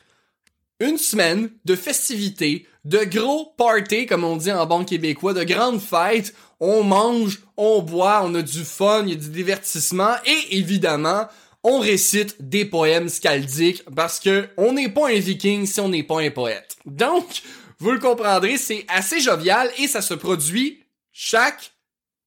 une 0.80 0.97
semaine 0.97 1.49
de 1.66 1.76
festivités, 1.76 2.68
de 2.86 2.99
gros 2.99 3.53
parties, 3.57 4.05
comme 4.05 4.24
on 4.24 4.38
dit 4.38 4.51
en 4.51 4.66
bon 4.66 4.86
québécois, 4.86 5.34
de 5.34 5.43
grandes 5.43 5.82
fêtes. 5.82 6.34
On 6.60 6.84
mange, 6.84 7.39
on 7.57 7.82
boit, 7.82 8.22
on 8.24 8.36
a 8.36 8.41
du 8.41 8.64
fun, 8.64 9.03
il 9.03 9.10
y 9.10 9.14
a 9.14 9.16
du 9.16 9.30
divertissement 9.30 10.14
et 10.26 10.57
évidemment, 10.57 11.28
on 11.64 11.80
récite 11.80 12.36
des 12.39 12.66
poèmes 12.66 13.10
scaldiques 13.10 13.84
parce 13.95 14.20
que 14.20 14.47
on 14.55 14.74
n'est 14.74 14.89
pas 14.89 15.10
un 15.10 15.20
viking 15.20 15.66
si 15.66 15.80
on 15.80 15.89
n'est 15.89 16.03
pas 16.03 16.22
un 16.22 16.32
poète. 16.32 16.78
Donc, 16.86 17.41
vous 17.80 17.91
le 17.91 17.99
comprendrez, 17.99 18.57
c'est 18.57 18.86
assez 18.88 19.20
jovial 19.20 19.72
et 19.80 19.88
ça 19.88 20.01
se 20.01 20.14
produit 20.14 20.84
chaque 21.12 21.72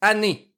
année. 0.01 0.53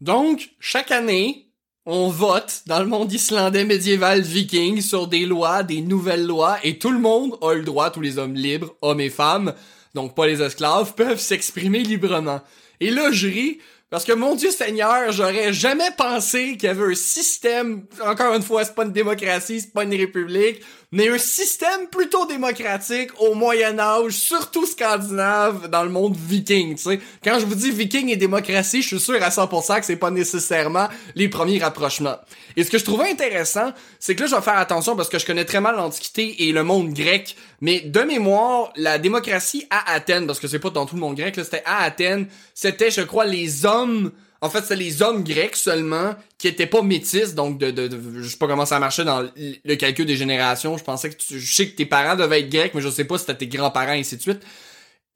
Donc, 0.00 0.50
chaque 0.60 0.90
année, 0.90 1.43
on 1.86 2.08
vote 2.08 2.62
dans 2.66 2.80
le 2.80 2.86
monde 2.86 3.12
islandais 3.12 3.64
médiéval 3.64 4.22
viking 4.22 4.80
sur 4.80 5.06
des 5.06 5.26
lois, 5.26 5.62
des 5.62 5.82
nouvelles 5.82 6.26
lois, 6.26 6.58
et 6.62 6.78
tout 6.78 6.90
le 6.90 6.98
monde 6.98 7.36
a 7.42 7.52
le 7.52 7.62
droit, 7.62 7.90
tous 7.90 8.00
les 8.00 8.18
hommes 8.18 8.34
libres, 8.34 8.74
hommes 8.80 9.00
et 9.00 9.10
femmes, 9.10 9.52
donc 9.94 10.14
pas 10.14 10.26
les 10.26 10.42
esclaves, 10.42 10.94
peuvent 10.94 11.20
s'exprimer 11.20 11.80
librement. 11.80 12.40
Et 12.80 12.90
là, 12.90 13.10
je 13.12 13.28
ris, 13.28 13.58
parce 13.90 14.04
que 14.04 14.12
mon 14.12 14.34
Dieu 14.34 14.50
Seigneur, 14.50 15.12
j'aurais 15.12 15.52
jamais 15.52 15.90
pensé 15.96 16.56
qu'il 16.56 16.64
y 16.64 16.68
avait 16.68 16.92
un 16.92 16.94
système, 16.94 17.84
encore 18.04 18.34
une 18.34 18.42
fois, 18.42 18.64
c'est 18.64 18.74
pas 18.74 18.84
une 18.84 18.92
démocratie, 18.92 19.60
c'est 19.60 19.72
pas 19.72 19.84
une 19.84 19.94
république, 19.94 20.62
mais 20.94 21.08
un 21.08 21.18
système 21.18 21.88
plutôt 21.88 22.24
démocratique 22.24 23.10
au 23.18 23.34
Moyen 23.34 23.80
Âge, 23.80 24.12
surtout 24.12 24.64
scandinave, 24.64 25.68
dans 25.68 25.82
le 25.82 25.90
monde 25.90 26.16
viking, 26.16 26.76
tu 26.76 26.84
sais. 26.84 27.00
Quand 27.24 27.40
je 27.40 27.46
vous 27.46 27.56
dis 27.56 27.72
viking 27.72 28.10
et 28.10 28.16
démocratie, 28.16 28.80
je 28.80 28.86
suis 28.86 29.00
sûr 29.00 29.20
à 29.20 29.30
100% 29.30 29.80
que 29.80 29.86
c'est 29.86 29.96
pas 29.96 30.12
nécessairement 30.12 30.86
les 31.16 31.28
premiers 31.28 31.58
rapprochements. 31.58 32.14
Et 32.56 32.62
ce 32.62 32.70
que 32.70 32.78
je 32.78 32.84
trouvais 32.84 33.10
intéressant, 33.10 33.72
c'est 33.98 34.14
que 34.14 34.20
là, 34.20 34.28
je 34.28 34.36
vais 34.36 34.42
faire 34.42 34.56
attention 34.56 34.94
parce 34.94 35.08
que 35.08 35.18
je 35.18 35.26
connais 35.26 35.44
très 35.44 35.60
mal 35.60 35.74
l'Antiquité 35.74 36.44
et 36.44 36.52
le 36.52 36.62
monde 36.62 36.94
grec, 36.94 37.34
mais 37.60 37.80
de 37.80 38.00
mémoire, 38.02 38.72
la 38.76 38.98
démocratie 38.98 39.66
à 39.70 39.94
Athènes, 39.94 40.28
parce 40.28 40.38
que 40.38 40.46
c'est 40.46 40.60
pas 40.60 40.70
dans 40.70 40.86
tout 40.86 40.94
le 40.94 41.00
monde 41.00 41.16
grec, 41.16 41.34
là, 41.34 41.42
c'était 41.42 41.64
à 41.66 41.82
Athènes, 41.82 42.28
c'était, 42.54 42.92
je 42.92 43.00
crois, 43.00 43.24
les 43.24 43.66
hommes 43.66 44.12
en 44.44 44.50
fait, 44.50 44.62
c'est 44.62 44.76
les 44.76 45.00
hommes 45.00 45.24
grecs 45.24 45.56
seulement 45.56 46.14
qui 46.36 46.48
étaient 46.48 46.66
pas 46.66 46.82
métis, 46.82 47.34
donc 47.34 47.56
de, 47.56 47.70
de, 47.70 47.88
je 48.20 48.28
sais 48.28 48.36
pas 48.36 48.46
comment 48.46 48.66
ça 48.66 48.78
marchait 48.78 49.02
dans 49.04 49.26
le 49.36 49.74
calcul 49.76 50.04
des 50.04 50.16
générations. 50.16 50.76
Je 50.76 50.84
pensais 50.84 51.08
que 51.08 51.16
tu, 51.16 51.40
je 51.40 51.54
sais 51.54 51.70
que 51.70 51.74
tes 51.74 51.86
parents 51.86 52.14
devaient 52.14 52.40
être 52.40 52.50
grecs, 52.50 52.74
mais 52.74 52.82
je 52.82 52.90
sais 52.90 53.06
pas 53.06 53.16
si 53.16 53.24
c'était 53.24 53.38
tes 53.38 53.46
grands-parents 53.46 53.94
et 53.94 54.00
ainsi 54.00 54.18
de 54.18 54.20
suite. 54.20 54.42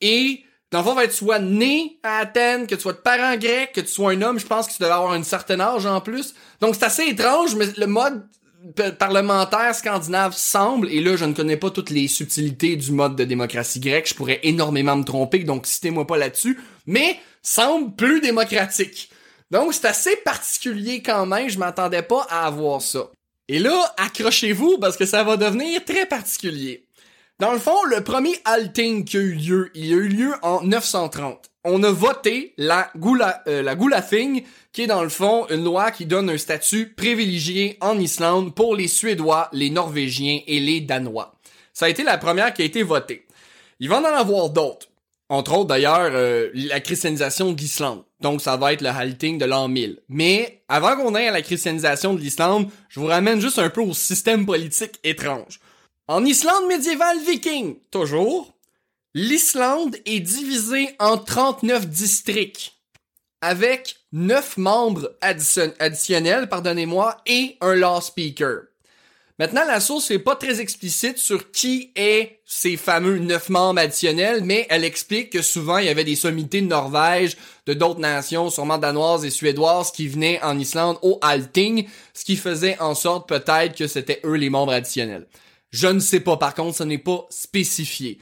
Et 0.01 0.45
dans 0.71 0.79
le 0.79 0.85
fond, 0.85 0.95
va 0.95 1.07
tu 1.07 1.13
sois 1.13 1.41
né 1.41 1.99
à 2.03 2.21
Athènes, 2.21 2.67
que 2.67 2.75
tu 2.75 2.81
sois 2.81 2.95
de 2.95 3.01
parents 3.01 3.37
grecs, 3.37 3.73
que 3.75 3.83
tu 3.83 3.89
sois 3.89 4.13
un 4.13 4.23
homme, 4.23 4.39
je 4.39 4.47
pense 4.47 4.67
que 4.67 4.73
tu 4.73 4.79
devais 4.81 4.95
avoir 4.95 5.13
un 5.13 5.23
certain 5.23 5.61
âge 5.61 5.85
en 5.85 6.01
plus. 6.01 6.35
Donc 6.63 6.75
c'est 6.75 6.85
assez 6.85 7.05
étrange, 7.05 7.55
mais 7.55 7.67
le 7.77 7.87
mode 7.87 8.27
parlementaire 8.99 9.75
scandinave 9.75 10.35
semble, 10.35 10.89
et 10.89 11.03
là 11.03 11.17
je 11.17 11.27
ne 11.27 11.35
connais 11.35 11.59
pas 11.59 11.71
toutes 11.71 11.91
les 11.91 12.09
subtilités 12.09 12.77
du 12.77 12.93
mode 12.93 13.15
de 13.15 13.25
démocratie 13.25 13.79
grecque, 13.79 14.09
je 14.09 14.15
pourrais 14.15 14.41
énormément 14.43 14.97
me 14.97 15.05
tromper, 15.05 15.41
donc 15.41 15.67
citez-moi 15.67 16.07
pas 16.07 16.17
là-dessus, 16.17 16.59
mais 16.87 17.21
semble 17.43 17.95
plus 17.95 18.21
démocratique. 18.21 19.11
Donc, 19.51 19.75
c'est 19.75 19.87
assez 19.87 20.17
particulier 20.17 21.03
quand 21.03 21.27
même, 21.27 21.49
je 21.49 21.59
m'attendais 21.59 22.03
pas 22.03 22.27
à 22.29 22.47
avoir 22.47 22.83
ça. 22.83 23.11
Et 23.49 23.59
là, 23.59 23.95
accrochez-vous 23.97 24.79
parce 24.79 24.97
que 24.97 25.07
ça 25.07 25.25
va 25.25 25.37
devenir 25.37 25.85
très 25.85 26.05
particulier. 26.05 26.85
Dans 27.39 27.53
le 27.53 27.59
fond, 27.59 27.85
le 27.85 28.03
premier 28.03 28.35
Alting 28.45 29.05
qui 29.05 29.17
a 29.17 29.21
eu 29.21 29.33
lieu, 29.33 29.71
il 29.75 29.93
a 29.93 29.97
eu 29.97 30.09
lieu 30.09 30.35
en 30.43 30.63
930. 30.63 31.51
On 31.65 31.83
a 31.85 31.91
voté 31.91 32.53
la 32.59 32.91
Gula, 32.97 33.43
euh, 33.47 33.63
la 33.63 33.75
Gulafing, 33.75 34.43
qui 34.73 34.83
est 34.83 34.87
dans 34.87 35.03
le 35.03 35.09
fond 35.09 35.47
une 35.49 35.65
loi 35.65 35.93
qui 35.93 36.05
donne 36.05 36.31
un 36.31 36.37
statut 36.37 36.93
privilégié 36.95 37.79
en 37.81 37.99
Islande 37.99 38.55
pour 38.55 38.75
les 38.75 38.89
Suédois, 38.89 39.49
les 39.53 39.71
Norvégiens 39.71 40.41
et 40.47 40.61
les 40.61 40.81
Danois. 40.81 41.37
Ça 41.73 41.87
a 41.87 41.89
été 41.89 42.03
la 42.03 42.19
première 42.19 42.53
qui 42.53 42.63
a 42.63 42.65
été 42.65 42.83
votée. 42.83 43.25
Il 43.79 43.89
va 43.89 44.01
en 44.01 44.05
avoir 44.05 44.51
d'autres. 44.51 44.88
Entre 45.31 45.53
autres, 45.53 45.67
d'ailleurs, 45.67 46.11
euh, 46.13 46.49
la 46.55 46.81
christianisation 46.81 47.53
de 47.53 47.61
l'Islande. 47.61 48.03
Donc, 48.21 48.41
ça 48.41 48.57
va 48.57 48.73
être 48.73 48.81
le 48.81 48.89
halting 48.89 49.39
de 49.39 49.45
l'an 49.45 49.69
1000. 49.69 50.01
Mais, 50.09 50.63
avant 50.69 50.97
qu'on 50.97 51.15
aille 51.15 51.29
à 51.29 51.33
la 51.33 51.43
christianisation 51.43 52.15
de 52.15 52.21
l'Islande, 52.21 52.71
je 52.89 52.99
vous 52.99 53.07
ramène 53.07 53.41
juste 53.41 53.59
un 53.59 53.69
peu 53.69 53.83
au 53.83 53.93
système 53.93 54.47
politique 54.47 54.99
étrange. 55.05 55.61
En 56.07 56.25
Islande 56.25 56.67
médiévale 56.67 57.19
viking, 57.21 57.77
toujours, 57.91 58.55
l'Islande 59.13 59.97
est 60.07 60.21
divisée 60.21 60.97
en 60.99 61.19
39 61.19 61.87
districts, 61.87 62.73
avec 63.43 63.97
9 64.13 64.57
membres 64.57 65.15
additionnels, 65.21 66.49
pardonnez-moi, 66.49 67.19
et 67.27 67.59
un 67.61 67.75
law 67.75 68.01
speaker. 68.01 68.68
Maintenant, 69.39 69.65
la 69.65 69.79
source 69.79 70.11
n'est 70.11 70.19
pas 70.19 70.35
très 70.35 70.61
explicite 70.61 71.17
sur 71.17 71.53
qui 71.53 71.93
est 71.95 72.41
ces 72.45 72.77
fameux 72.77 73.19
neuf 73.19 73.51
membres 73.51 73.79
additionnels, 73.79 74.43
mais 74.43 74.67
elle 74.69 74.85
explique 74.85 75.31
que 75.31 75.43
souvent 75.43 75.79
il 75.79 75.87
y 75.87 75.91
avait 75.91 76.03
des 76.03 76.17
sommités 76.17 76.61
de 76.61 76.67
Norvège, 76.67 77.37
de 77.67 77.73
d'autres 77.75 78.01
nations, 78.01 78.51
sûrement 78.51 78.79
danoises 78.79 79.25
et 79.25 79.31
suédoises, 79.31 79.93
qui 79.93 80.09
venaient 80.09 80.41
en 80.43 80.59
Islande 80.59 80.99
au 81.03 81.21
Alting, 81.23 81.87
ce 82.15 82.25
qui 82.25 82.35
faisait 82.35 82.81
en 82.81 82.97
sorte 82.97 83.29
peut-être 83.29 83.77
que 83.77 83.87
c'était 83.87 84.21
eux 84.25 84.35
les 84.35 84.51
membres 84.51 84.73
additionnels. 84.73 85.29
Je 85.71 85.87
ne 85.87 86.01
sais 86.01 86.21
pas, 86.21 86.37
par 86.37 86.55
contre, 86.55 86.77
ce 86.77 86.83
n'est 86.83 86.99
pas 86.99 87.27
spécifié. 87.31 88.19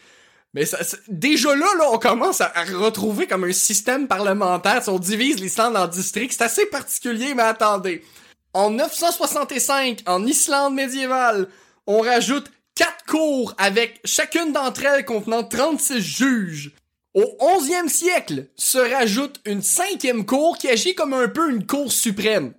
Mais 0.53 0.67
ça, 0.67 0.79
déjà 1.09 1.55
là, 1.55 1.67
là, 1.79 1.91
on 1.93 1.99
commence 1.99 2.43
à, 2.43 2.53
retrouver 2.75 3.27
comme 3.27 3.45
un 3.45 3.53
système 3.53 4.07
parlementaire. 4.07 4.83
Si 4.83 4.91
on 4.91 4.99
divise 4.99 5.41
l'Islande 5.41 5.77
en 5.77 5.87
districts, 5.87 6.33
c'est 6.33 6.45
assez 6.45 6.67
particulier, 6.67 7.35
mais 7.35 7.43
attendez. 7.43 8.03
En 8.57 8.71
965, 8.71 10.05
en 10.07 10.25
Islande 10.25 10.73
médiévale, 10.73 11.49
on 11.87 12.01
rajoute 12.01 12.51
quatre 12.75 13.05
cours 13.07 13.53
avec 13.59 14.01
chacune 14.07 14.55
d'entre 14.55 14.87
elles 14.87 15.05
contenant 15.05 15.45
36 15.45 16.01
juges. 16.01 16.73
Au 17.13 17.37
11e 17.39 17.91
siècle, 17.91 18.47
se 18.57 18.79
rajoute 18.79 19.43
une 19.45 19.61
cinquième 19.61 20.25
cour 20.25 20.57
qui 20.57 20.71
agit 20.71 20.95
comme 20.95 21.13
un 21.13 21.29
peu 21.29 21.51
une 21.51 21.67
cour 21.67 21.93
suprême. 21.93 22.55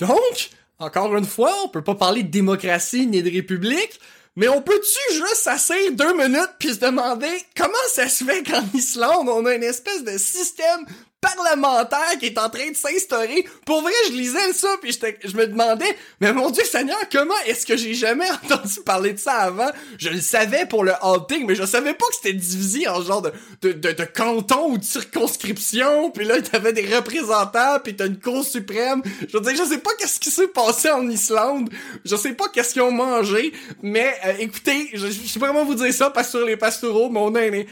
Donc, 0.00 0.50
encore 0.80 1.14
une 1.16 1.26
fois, 1.26 1.54
on 1.64 1.68
peut 1.68 1.84
pas 1.84 1.94
parler 1.94 2.24
de 2.24 2.32
démocratie 2.32 3.06
ni 3.06 3.22
de 3.22 3.30
république, 3.30 4.00
Mais 4.34 4.48
on 4.48 4.62
peut-tu 4.62 5.14
juste 5.14 5.42
s'asseoir 5.44 5.92
deux 5.92 6.16
minutes 6.16 6.56
puis 6.58 6.74
se 6.74 6.80
demander 6.80 7.30
comment 7.56 7.72
ça 7.92 8.08
se 8.08 8.24
fait 8.24 8.42
qu'en 8.42 8.64
Islande, 8.74 9.28
on 9.28 9.46
a 9.46 9.54
une 9.54 9.62
espèce 9.62 10.02
de 10.02 10.18
système 10.18 10.84
parlementaire 11.24 12.18
qui 12.18 12.26
est 12.26 12.38
en 12.38 12.50
train 12.50 12.70
de 12.70 12.76
s'instaurer. 12.76 13.46
Pour 13.64 13.82
vrai, 13.82 13.92
je 14.08 14.12
lisais 14.12 14.52
ça 14.52 14.68
puis 14.80 14.96
je 15.24 15.36
me 15.36 15.46
demandais, 15.46 15.96
mais 16.20 16.32
mon 16.32 16.50
Dieu 16.50 16.64
Seigneur, 16.64 16.98
comment 17.10 17.34
est-ce 17.46 17.64
que 17.64 17.76
j'ai 17.76 17.94
jamais 17.94 18.26
entendu 18.44 18.80
parler 18.84 19.14
de 19.14 19.18
ça 19.18 19.34
avant? 19.34 19.70
Je 19.98 20.10
le 20.10 20.20
savais 20.20 20.66
pour 20.66 20.84
le 20.84 20.92
halting, 21.02 21.46
mais 21.46 21.54
je 21.54 21.64
savais 21.64 21.94
pas 21.94 22.06
que 22.06 22.16
c'était 22.16 22.34
divisé 22.34 22.88
en 22.88 23.02
genre 23.02 23.22
de, 23.22 23.32
de, 23.62 23.92
de, 23.92 24.04
canton 24.04 24.72
ou 24.72 24.78
de 24.78 24.84
circonscription, 24.84 26.10
puis 26.10 26.24
là, 26.24 26.40
t'avais 26.42 26.72
des 26.72 26.94
représentants, 26.94 27.78
puis 27.82 27.96
t'as 27.96 28.06
une 28.06 28.20
cour 28.20 28.44
suprême. 28.44 29.02
Je 29.28 29.36
veux 29.36 29.42
dire, 29.42 29.56
je 29.56 29.68
sais 29.68 29.78
pas 29.78 29.90
qu'est-ce 29.98 30.20
qui 30.20 30.30
s'est 30.30 30.48
passé 30.48 30.90
en 30.90 31.08
Islande, 31.08 31.70
je 32.04 32.16
sais 32.16 32.32
pas 32.32 32.48
qu'est-ce 32.48 32.74
qu'ils 32.74 32.82
ont 32.82 32.92
mangé, 32.92 33.52
mais 33.82 34.14
euh, 34.26 34.32
écoutez, 34.38 34.90
je, 34.92 35.06
je 35.06 35.28
sais 35.28 35.38
pas 35.38 35.48
comment 35.48 35.64
vous 35.64 35.74
dire 35.74 35.92
ça, 35.92 36.10
parce 36.10 36.28
que 36.28 36.38
sur 36.38 36.46
les 36.46 36.56
pastoraux, 36.56 37.08
mon 37.08 37.34
un, 37.34 37.64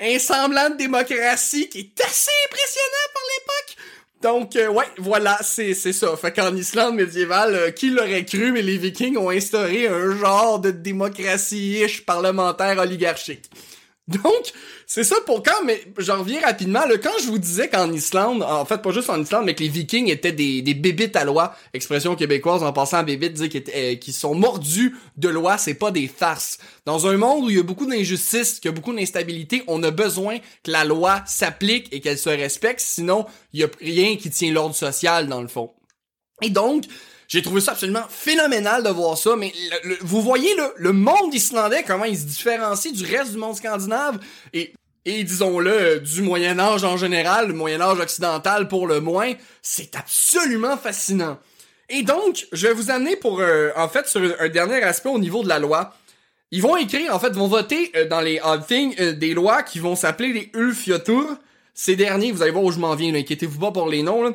un 0.00 0.18
semblant 0.18 0.70
de 0.70 0.76
démocratie 0.76 1.68
qui 1.68 1.80
est 1.80 2.00
assez 2.00 2.30
impressionnant 2.46 3.08
pour 3.12 3.22
l'époque. 3.36 3.76
Donc, 4.22 4.56
euh, 4.56 4.68
ouais, 4.68 4.86
voilà, 4.96 5.38
c'est, 5.42 5.74
ça. 5.74 6.16
Fait 6.16 6.32
qu'en 6.32 6.56
Islande 6.56 6.94
médiévale, 6.94 7.54
euh, 7.54 7.70
qui 7.70 7.90
l'aurait 7.90 8.24
cru, 8.24 8.52
mais 8.52 8.62
les 8.62 8.78
Vikings 8.78 9.18
ont 9.18 9.28
instauré 9.28 9.86
un 9.86 10.16
genre 10.16 10.58
de 10.60 10.70
démocratie-ish 10.70 12.06
parlementaire 12.06 12.78
oligarchique. 12.78 13.50
Donc, 14.08 14.52
c'est 14.86 15.04
ça 15.04 15.16
pour 15.26 15.42
quand, 15.42 15.64
mais 15.64 15.82
j'en 15.98 16.18
reviens 16.18 16.40
rapidement. 16.40 16.84
Là, 16.86 16.98
quand 16.98 17.18
je 17.20 17.26
vous 17.26 17.38
disais 17.38 17.68
qu'en 17.68 17.90
Islande, 17.92 18.42
en 18.42 18.64
fait 18.64 18.82
pas 18.82 18.90
juste 18.90 19.10
en 19.10 19.20
Islande, 19.20 19.44
mais 19.46 19.54
que 19.54 19.62
les 19.62 19.68
Vikings 19.68 20.08
étaient 20.10 20.32
des, 20.32 20.62
des 20.62 20.74
bébites 20.74 21.16
à 21.16 21.24
loi, 21.24 21.54
expression 21.72 22.16
québécoise 22.16 22.62
en 22.62 22.72
passant 22.72 22.98
à 22.98 23.02
bébites, 23.02 23.32
dire 23.34 23.48
qu'ils 23.48 23.64
euh, 23.74 24.12
sont 24.12 24.34
mordus 24.34 24.96
de 25.16 25.28
loi, 25.28 25.58
c'est 25.58 25.74
pas 25.74 25.90
des 25.90 26.08
farces. 26.08 26.58
Dans 26.86 27.06
un 27.06 27.16
monde 27.16 27.44
où 27.44 27.50
il 27.50 27.56
y 27.56 27.60
a 27.60 27.62
beaucoup 27.62 27.86
d'injustice, 27.86 28.60
qu'il 28.60 28.70
y 28.70 28.72
a 28.72 28.74
beaucoup 28.74 28.94
d'instabilité, 28.94 29.62
on 29.66 29.82
a 29.82 29.90
besoin 29.90 30.38
que 30.62 30.70
la 30.70 30.84
loi 30.84 31.22
s'applique 31.26 31.88
et 31.92 32.00
qu'elle 32.00 32.18
se 32.18 32.28
respecte, 32.28 32.80
sinon 32.80 33.26
il 33.52 33.60
y 33.60 33.64
a 33.64 33.68
rien 33.80 34.16
qui 34.16 34.30
tient 34.30 34.52
l'ordre 34.52 34.74
social 34.74 35.28
dans 35.28 35.40
le 35.40 35.48
fond. 35.48 35.70
Et 36.42 36.50
donc, 36.50 36.84
j'ai 37.28 37.42
trouvé 37.42 37.60
ça 37.60 37.72
absolument 37.72 38.04
phénoménal 38.08 38.82
de 38.82 38.90
voir 38.90 39.16
ça, 39.16 39.36
mais 39.36 39.52
vous 40.00 40.22
voyez 40.22 40.54
le, 40.56 40.72
le 40.76 40.92
monde 40.92 41.34
islandais, 41.34 41.84
comment 41.86 42.04
il 42.04 42.18
se 42.18 42.24
différencie 42.24 42.92
du 42.92 43.04
reste 43.04 43.32
du 43.32 43.38
monde 43.38 43.56
scandinave, 43.56 44.18
et, 44.52 44.72
et 45.04 45.22
disons-le, 45.24 46.00
du 46.00 46.22
Moyen 46.22 46.58
Âge 46.58 46.84
en 46.84 46.96
général, 46.96 47.48
le 47.48 47.54
Moyen 47.54 47.80
Âge 47.80 48.00
occidental 48.00 48.68
pour 48.68 48.86
le 48.86 49.00
moins, 49.00 49.32
c'est 49.60 49.96
absolument 49.96 50.76
fascinant. 50.76 51.38
Et 51.90 52.02
donc, 52.02 52.46
je 52.52 52.66
vais 52.66 52.72
vous 52.72 52.90
amener 52.90 53.16
pour, 53.16 53.40
euh, 53.40 53.70
en 53.76 53.88
fait, 53.88 54.06
sur 54.08 54.22
un, 54.40 54.48
dernier 54.48 54.82
aspect 54.82 55.10
au 55.10 55.18
niveau 55.18 55.42
de 55.42 55.48
la 55.48 55.58
loi. 55.58 55.94
Ils 56.50 56.62
vont 56.62 56.76
écrire, 56.76 57.14
en 57.14 57.18
fait, 57.18 57.30
vont 57.30 57.48
voter 57.48 57.92
euh, 57.96 58.08
dans 58.08 58.20
les 58.20 58.40
Things 58.66 58.94
euh, 58.98 59.12
des 59.12 59.34
lois 59.34 59.62
qui 59.62 59.78
vont 59.78 59.96
s'appeler 59.96 60.32
les 60.32 60.50
Ulfiotur. 60.54 61.36
Ces 61.74 61.96
derniers, 61.96 62.32
vous 62.32 62.40
allez 62.40 62.52
voir 62.52 62.64
où 62.64 62.72
je 62.72 62.78
m'en 62.78 62.94
viens, 62.94 63.14
inquiétez-vous 63.14 63.58
pas 63.58 63.72
pour 63.72 63.88
les 63.88 64.02
noms, 64.02 64.22
là. 64.22 64.30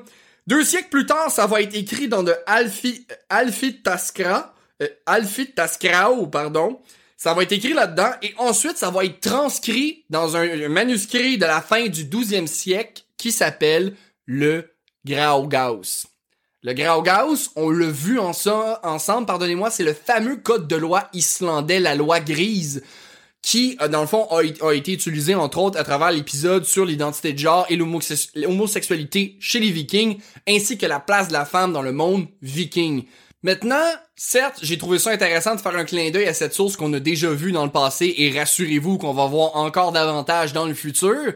Deux 0.49 0.63
siècles 0.63 0.89
plus 0.89 1.05
tard, 1.05 1.29
ça 1.29 1.45
va 1.45 1.61
être 1.61 1.75
écrit 1.75 2.07
dans 2.07 2.23
de 2.23 2.33
Alfi, 2.47 3.05
Alfitaskra, 3.29 4.55
euh, 4.81 6.25
pardon. 6.31 6.81
Ça 7.15 7.35
va 7.35 7.43
être 7.43 7.51
écrit 7.51 7.73
là-dedans 7.73 8.09
et 8.23 8.33
ensuite 8.39 8.75
ça 8.75 8.89
va 8.89 9.05
être 9.05 9.19
transcrit 9.19 10.05
dans 10.09 10.35
un, 10.35 10.67
manuscrit 10.67 11.37
de 11.37 11.45
la 11.45 11.61
fin 11.61 11.85
du 11.85 12.05
12e 12.05 12.47
siècle 12.47 13.03
qui 13.15 13.31
s'appelle 13.31 13.93
le 14.25 14.73
Graugaus. 15.05 16.07
Le 16.63 16.73
Graugaus, 16.73 17.51
on 17.55 17.69
l'a 17.69 17.91
vu 17.91 18.17
ensemble, 18.17 19.27
pardonnez-moi, 19.27 19.69
c'est 19.69 19.83
le 19.83 19.93
fameux 19.93 20.37
code 20.37 20.67
de 20.67 20.77
loi 20.77 21.09
islandais, 21.13 21.79
la 21.79 21.93
loi 21.93 22.21
grise, 22.21 22.81
qui, 23.41 23.77
euh, 23.81 23.87
dans 23.87 24.01
le 24.01 24.07
fond, 24.07 24.27
a, 24.29 24.73
été 24.73 24.93
utilisé, 24.93 25.35
entre 25.35 25.59
autres, 25.59 25.79
à 25.79 25.83
travers 25.83 26.11
l'épisode 26.11 26.65
sur 26.65 26.85
l'identité 26.85 27.33
de 27.33 27.39
genre 27.39 27.65
et 27.69 27.75
l'homosexualité 27.77 29.37
chez 29.39 29.59
les 29.59 29.71
vikings, 29.71 30.19
ainsi 30.47 30.77
que 30.77 30.85
la 30.85 30.99
place 30.99 31.29
de 31.29 31.33
la 31.33 31.45
femme 31.45 31.73
dans 31.73 31.81
le 31.81 31.91
monde 31.91 32.27
viking. 32.41 33.05
Maintenant, 33.41 33.85
certes, 34.15 34.59
j'ai 34.61 34.77
trouvé 34.77 34.99
ça 34.99 35.11
intéressant 35.11 35.55
de 35.55 35.61
faire 35.61 35.75
un 35.75 35.85
clin 35.85 36.11
d'œil 36.11 36.27
à 36.27 36.33
cette 36.33 36.53
source 36.53 36.75
qu'on 36.75 36.91
a 36.91 36.99
déjà 36.99 37.31
vue 37.31 37.53
dans 37.53 37.63
le 37.63 37.71
passé, 37.71 38.13
et 38.17 38.37
rassurez-vous 38.37 38.97
qu'on 38.97 39.13
va 39.13 39.27
voir 39.27 39.55
encore 39.55 39.93
davantage 39.93 40.51
dans 40.51 40.65
le 40.65 40.73
futur, 40.73 41.33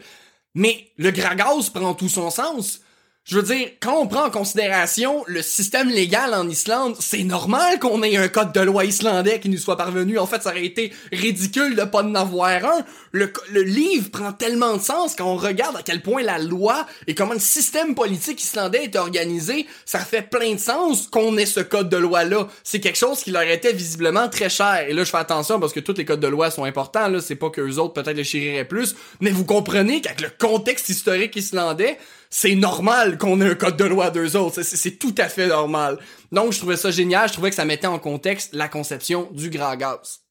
mais 0.54 0.92
le 0.98 1.12
Gragas 1.12 1.70
prend 1.74 1.94
tout 1.94 2.10
son 2.10 2.30
sens. 2.30 2.82
Je 3.26 3.38
veux 3.40 3.56
dire, 3.56 3.70
quand 3.80 4.02
on 4.02 4.06
prend 4.06 4.26
en 4.26 4.30
considération 4.30 5.24
le 5.28 5.42
système 5.42 5.88
légal 5.88 6.34
en 6.34 6.50
Islande, 6.50 6.98
c'est 7.00 7.24
normal 7.24 7.80
qu'on 7.80 8.04
ait 8.04 8.18
un 8.18 8.28
code 8.28 8.52
de 8.52 8.60
loi 8.60 8.84
islandais 8.84 9.40
qui 9.40 9.48
nous 9.48 9.58
soit 9.58 9.78
parvenu. 9.78 10.20
En 10.20 10.28
fait, 10.28 10.44
ça 10.44 10.50
aurait 10.50 10.66
été 10.66 10.92
ridicule 11.14 11.78
de 11.78 11.84
pas 11.86 12.04
en 12.04 12.16
avoir 12.16 12.66
un. 12.66 12.86
Le, 13.14 13.32
livre 13.62 14.12
prend 14.12 14.34
tellement 14.34 14.76
de 14.76 14.82
sens 14.82 15.16
quand 15.16 15.26
on 15.26 15.38
regarde 15.38 15.78
à 15.78 15.84
quel 15.84 16.02
point 16.02 16.22
la 16.22 16.38
loi 16.38 16.86
et 17.08 17.16
comment 17.16 17.32
le 17.32 17.40
système 17.40 17.96
politique 17.96 18.44
islandais 18.44 18.84
est 18.84 18.98
organisé. 18.98 19.68
Ça 19.86 20.00
fait 20.00 20.24
plein 20.30 20.56
de 20.56 20.60
sens 20.60 21.08
qu'on 21.08 21.38
ait 21.38 21.46
ce 21.46 21.62
code 21.62 21.88
de 21.88 21.96
loi-là. 21.96 22.50
C'est 22.66 22.82
quelque 22.82 22.98
chose 22.98 23.24
qui 23.24 23.32
leur 23.32 23.44
était 23.44 23.72
visiblement 23.72 24.28
très 24.28 24.50
cher. 24.50 24.86
Et 24.90 24.92
là, 24.92 25.06
je 25.06 25.10
fais 25.10 25.18
attention 25.18 25.62
parce 25.62 25.72
que 25.72 25.80
tous 25.80 25.96
les 25.96 26.04
codes 26.04 26.20
de 26.20 26.28
loi 26.28 26.52
sont 26.52 26.66
importants. 26.66 27.08
Là, 27.08 27.22
c'est 27.22 27.36
pas 27.36 27.50
que 27.50 27.62
les 27.62 27.80
autres 27.80 27.94
peut-être 27.94 28.18
les 28.18 28.26
chériraient 28.26 28.66
plus. 28.66 28.98
Mais 29.22 29.32
vous 29.32 29.46
comprenez 29.46 30.02
qu'avec 30.02 30.20
le 30.20 30.32
contexte 30.38 30.90
historique 30.90 31.38
islandais, 31.38 31.98
c'est 32.36 32.56
normal 32.56 33.20
qu'on 33.20 33.40
ait 33.42 33.52
un 33.52 33.54
code 33.54 33.78
de 33.78 33.84
loi 33.84 34.06
à 34.06 34.10
deux 34.10 34.36
autres. 34.36 34.64
C'est 34.64 34.98
tout 34.98 35.14
à 35.20 35.30
fait 35.30 35.46
normal. 35.46 36.00
Donc, 36.32 36.52
je 36.52 36.58
trouvais 36.58 36.78
ça 36.78 36.90
génial. 36.90 37.28
Je 37.28 37.34
trouvais 37.34 37.52
que 37.52 37.56
ça 37.56 37.64
mettait 37.64 37.86
en 37.86 38.00
contexte 38.00 38.56
la 38.56 38.68
conception 38.68 39.30
du 39.34 39.52
grand 39.52 39.76
gaz. 39.76 40.22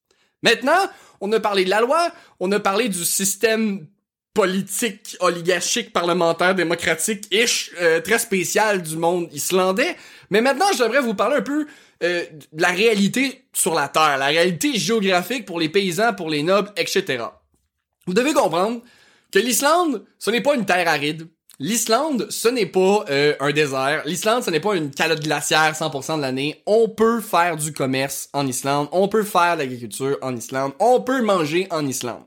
Maintenant, 0.42 0.90
on 1.20 1.30
a 1.30 1.38
parlé 1.38 1.64
de 1.64 1.70
la 1.70 1.80
loi, 1.80 2.10
on 2.40 2.50
a 2.50 2.58
parlé 2.58 2.88
du 2.88 3.04
système 3.04 3.86
politique, 4.34 5.16
oligarchique, 5.20 5.92
parlementaire, 5.92 6.56
démocratique, 6.56 7.28
ish, 7.30 7.70
euh, 7.80 8.00
très 8.00 8.18
spécial 8.18 8.82
du 8.82 8.96
monde 8.96 9.28
islandais. 9.32 9.96
Mais 10.30 10.40
maintenant, 10.40 10.72
j'aimerais 10.76 11.02
vous 11.02 11.14
parler 11.14 11.36
un 11.36 11.42
peu 11.42 11.68
euh, 12.02 12.24
de 12.52 12.62
la 12.62 12.70
réalité 12.70 13.44
sur 13.52 13.74
la 13.74 13.86
Terre, 13.86 14.18
la 14.18 14.26
réalité 14.26 14.76
géographique 14.76 15.46
pour 15.46 15.60
les 15.60 15.68
paysans, 15.68 16.14
pour 16.14 16.30
les 16.30 16.42
nobles, 16.42 16.72
etc. 16.76 17.26
Vous 18.08 18.14
devez 18.14 18.32
comprendre 18.32 18.82
que 19.30 19.38
l'Islande, 19.38 20.04
ce 20.18 20.32
n'est 20.32 20.40
pas 20.40 20.56
une 20.56 20.66
terre 20.66 20.88
aride, 20.88 21.28
L'Islande, 21.62 22.26
ce 22.28 22.48
n'est 22.48 22.66
pas 22.66 23.04
euh, 23.08 23.36
un 23.38 23.52
désert. 23.52 24.02
L'Islande, 24.04 24.42
ce 24.42 24.50
n'est 24.50 24.58
pas 24.58 24.74
une 24.74 24.90
calotte 24.90 25.22
glaciaire 25.22 25.72
100% 25.74 26.16
de 26.16 26.22
l'année. 26.22 26.60
On 26.66 26.88
peut 26.88 27.20
faire 27.20 27.56
du 27.56 27.72
commerce 27.72 28.28
en 28.32 28.48
Islande. 28.48 28.88
On 28.90 29.06
peut 29.06 29.22
faire 29.22 29.54
de 29.54 29.60
l'agriculture 29.60 30.18
en 30.22 30.34
Islande. 30.34 30.72
On 30.80 31.00
peut 31.00 31.22
manger 31.22 31.68
en 31.70 31.86
Islande. 31.86 32.24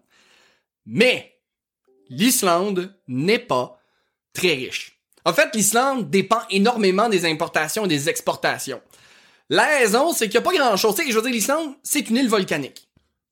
Mais 0.85 1.35
l'Islande 2.07 2.95
n'est 3.09 3.39
pas 3.39 3.77
très 4.31 4.53
riche. 4.53 5.01
En 5.25 5.33
fait, 5.33 5.53
l'Islande 5.53 6.09
dépend 6.09 6.43
énormément 6.49 7.09
des 7.09 7.25
importations 7.25 7.83
et 7.83 7.89
des 7.89 8.07
exportations. 8.07 8.79
La 9.49 9.65
raison, 9.65 10.13
c'est 10.13 10.29
qu'il 10.29 10.39
n'y 10.39 10.47
a 10.47 10.49
pas 10.49 10.55
grand-chose. 10.55 10.95
Je 11.05 11.13
veux 11.13 11.21
dire, 11.21 11.31
l'Islande, 11.31 11.73
c'est 11.83 12.09
une 12.09 12.15
île 12.15 12.29
volcanique. 12.29 12.87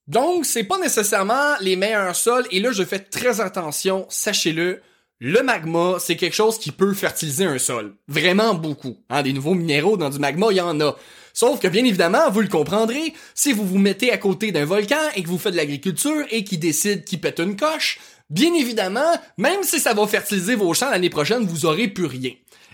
Donc, 0.07 0.45
c'est 0.45 0.65
pas 0.65 0.79
nécessairement 0.79 1.55
les 1.61 1.77
meilleurs 1.77 2.17
sols. 2.17 2.45
Et 2.51 2.59
là, 2.59 2.73
je 2.73 2.83
fais 2.83 2.99
très 2.99 3.39
attention, 3.39 4.05
sachez-le 4.09 4.81
le 5.25 5.41
magma, 5.41 5.99
c'est 5.99 6.17
quelque 6.17 6.35
chose 6.35 6.59
qui 6.59 6.73
peut 6.73 6.93
fertiliser 6.93 7.45
un 7.45 7.57
sol. 7.57 7.95
Vraiment 8.09 8.55
beaucoup. 8.55 8.97
Hein, 9.09 9.23
des 9.23 9.31
nouveaux 9.31 9.53
minéraux 9.53 9.95
dans 9.95 10.09
du 10.09 10.19
magma, 10.19 10.47
il 10.51 10.57
y 10.57 10.61
en 10.61 10.81
a. 10.81 10.97
Sauf 11.31 11.61
que 11.61 11.69
bien 11.69 11.85
évidemment, 11.85 12.29
vous 12.29 12.41
le 12.41 12.49
comprendrez, 12.49 13.13
si 13.33 13.53
vous 13.53 13.65
vous 13.65 13.77
mettez 13.77 14.11
à 14.11 14.17
côté 14.17 14.51
d'un 14.51 14.65
volcan 14.65 14.99
et 15.15 15.23
que 15.23 15.29
vous 15.29 15.37
faites 15.37 15.53
de 15.53 15.57
l'agriculture 15.57 16.25
et 16.29 16.43
qui 16.43 16.57
décide 16.57 17.05
qu'il 17.05 17.21
pète 17.21 17.39
une 17.39 17.55
coche, 17.55 17.99
bien 18.29 18.53
évidemment, 18.53 19.13
même 19.37 19.63
si 19.63 19.79
ça 19.79 19.93
va 19.93 20.05
fertiliser 20.07 20.55
vos 20.55 20.73
champs 20.73 20.89
l'année 20.89 21.09
prochaine, 21.09 21.45
vous 21.45 21.65
aurez 21.65 21.87
plus 21.87 22.07
rien. 22.07 22.31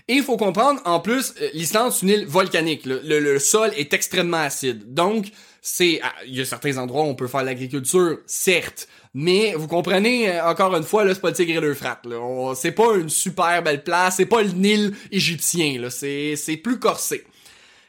Et 0.08 0.14
il 0.14 0.24
faut 0.24 0.36
comprendre, 0.36 0.80
en 0.86 0.98
plus, 0.98 1.34
euh, 1.40 1.50
l'Islande, 1.54 1.92
c'est 1.92 2.02
une 2.02 2.08
île 2.08 2.26
volcanique. 2.26 2.82
Le, 2.84 3.38
sol 3.38 3.70
est 3.76 3.94
extrêmement 3.94 4.38
acide. 4.38 4.92
Donc, 4.92 5.26
c'est, 5.62 6.00
ah, 6.02 6.12
il 6.26 6.34
y 6.34 6.40
a 6.40 6.44
certains 6.44 6.78
endroits 6.78 7.04
où 7.04 7.06
on 7.06 7.14
peut 7.14 7.28
faire 7.28 7.44
l'agriculture, 7.44 8.18
certes. 8.26 8.88
Mais 9.12 9.54
vous 9.54 9.66
comprenez, 9.66 10.30
euh, 10.30 10.46
encore 10.46 10.74
une 10.76 10.84
fois, 10.84 11.04
là, 11.04 11.14
c'est 11.14 11.20
pas 11.20 11.30
le 11.30 11.34
tigre 11.34 11.56
et 11.56 11.60
l'Euphrate. 11.60 12.06
C'est 12.54 12.72
pas 12.72 12.94
une 12.94 13.08
super 13.08 13.62
belle 13.62 13.82
place, 13.82 14.16
c'est 14.16 14.26
pas 14.26 14.42
le 14.42 14.50
Nil 14.50 14.94
égyptien. 15.10 15.88
C'est, 15.90 16.36
c'est 16.36 16.56
plus 16.56 16.78
corsé. 16.78 17.24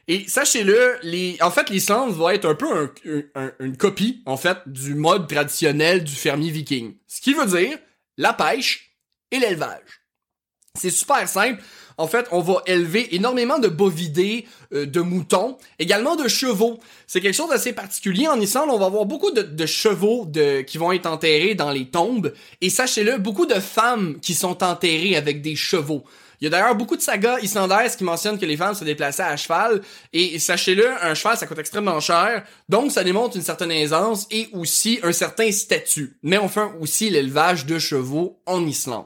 Et 0.07 0.27
sachez-le, 0.27 0.97
en 1.41 1.51
fait, 1.51 1.69
l'Islande 1.69 2.13
va 2.13 2.33
être 2.33 2.45
un 2.49 2.55
peu 2.55 2.91
une 3.59 3.77
copie, 3.77 4.23
en 4.25 4.35
fait, 4.35 4.57
du 4.65 4.95
mode 4.95 5.27
traditionnel 5.27 6.03
du 6.03 6.13
fermier 6.13 6.49
viking. 6.49 6.95
Ce 7.07 7.21
qui 7.21 7.33
veut 7.33 7.45
dire 7.45 7.77
la 8.17 8.33
pêche 8.33 8.97
et 9.29 9.39
l'élevage. 9.39 10.01
C'est 10.77 10.89
super 10.89 11.27
simple. 11.29 11.61
En 12.01 12.07
fait, 12.07 12.25
on 12.31 12.41
va 12.41 12.63
élever 12.65 13.15
énormément 13.15 13.59
de 13.59 13.67
bovidés, 13.67 14.45
euh, 14.73 14.87
de 14.87 15.01
moutons, 15.01 15.59
également 15.77 16.15
de 16.15 16.27
chevaux. 16.27 16.79
C'est 17.05 17.21
quelque 17.21 17.35
chose 17.35 17.51
d'assez 17.51 17.73
particulier. 17.73 18.27
En 18.27 18.41
Islande, 18.41 18.69
on 18.71 18.79
va 18.79 18.87
avoir 18.87 19.05
beaucoup 19.05 19.29
de, 19.29 19.65
chevaux 19.67 20.27
qui 20.65 20.79
vont 20.79 20.91
être 20.91 21.05
enterrés 21.05 21.53
dans 21.53 21.69
les 21.69 21.85
tombes. 21.85 22.33
Et 22.59 22.71
sachez-le, 22.71 23.19
beaucoup 23.19 23.45
de 23.45 23.59
femmes 23.59 24.17
qui 24.19 24.33
sont 24.33 24.63
enterrées 24.63 25.15
avec 25.15 25.43
des 25.43 25.55
chevaux. 25.55 26.03
Il 26.39 26.45
y 26.45 26.47
a 26.47 26.49
d'ailleurs 26.49 26.73
beaucoup 26.73 26.97
de 26.97 27.03
sagas 27.03 27.37
islandaises 27.41 27.95
qui 27.95 28.03
mentionnent 28.03 28.39
que 28.39 28.47
les 28.47 28.57
femmes 28.57 28.73
se 28.73 28.83
déplaçaient 28.83 29.21
à 29.21 29.37
cheval. 29.37 29.83
Et 30.11 30.39
sachez-le, 30.39 30.89
un 31.03 31.13
cheval, 31.13 31.37
ça 31.37 31.45
coûte 31.45 31.59
extrêmement 31.59 31.99
cher. 31.99 32.43
Donc, 32.67 32.91
ça 32.91 33.03
démontre 33.03 33.35
une 33.35 33.43
certaine 33.43 33.71
aisance 33.71 34.25
et 34.31 34.49
aussi 34.53 34.99
un 35.03 35.11
certain 35.11 35.51
statut. 35.51 36.17
Mais 36.23 36.39
on 36.39 36.49
fait 36.49 36.67
aussi 36.79 37.11
l'élevage 37.11 37.67
de 37.67 37.77
chevaux 37.77 38.41
en 38.47 38.65
Islande. 38.65 39.05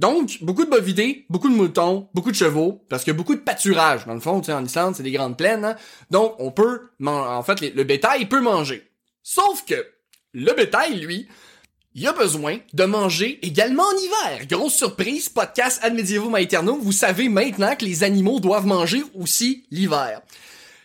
Donc, 0.00 0.38
beaucoup 0.40 0.64
de 0.64 0.70
bovidés, 0.70 1.26
beaucoup 1.28 1.50
de 1.50 1.54
moutons, 1.54 2.08
beaucoup 2.14 2.30
de 2.30 2.36
chevaux, 2.36 2.82
parce 2.88 3.04
qu'il 3.04 3.12
y 3.12 3.14
a 3.14 3.18
beaucoup 3.18 3.34
de 3.34 3.40
pâturage. 3.40 4.06
Dans 4.06 4.14
le 4.14 4.20
fond, 4.20 4.40
en 4.40 4.64
Islande, 4.64 4.96
c'est 4.96 5.02
des 5.02 5.12
grandes 5.12 5.36
plaines. 5.36 5.62
Hein. 5.62 5.76
Donc, 6.10 6.36
on 6.38 6.50
peut, 6.50 6.88
en 7.04 7.42
fait, 7.42 7.60
le 7.60 7.84
bétail 7.84 8.24
peut 8.24 8.40
manger. 8.40 8.90
Sauf 9.22 9.62
que, 9.66 9.86
le 10.32 10.54
bétail, 10.54 11.00
lui, 11.00 11.28
il 11.94 12.06
a 12.06 12.14
besoin 12.14 12.60
de 12.72 12.84
manger 12.84 13.40
également 13.42 13.82
en 13.82 13.98
hiver. 13.98 14.46
Grosse 14.46 14.72
surprise, 14.72 15.28
podcast 15.28 15.80
Ad 15.82 15.92
Medievo 15.92 16.34
Aeternum, 16.34 16.78
vous 16.80 16.92
savez 16.92 17.28
maintenant 17.28 17.76
que 17.76 17.84
les 17.84 18.02
animaux 18.02 18.40
doivent 18.40 18.66
manger 18.66 19.02
aussi 19.14 19.66
l'hiver. 19.70 20.22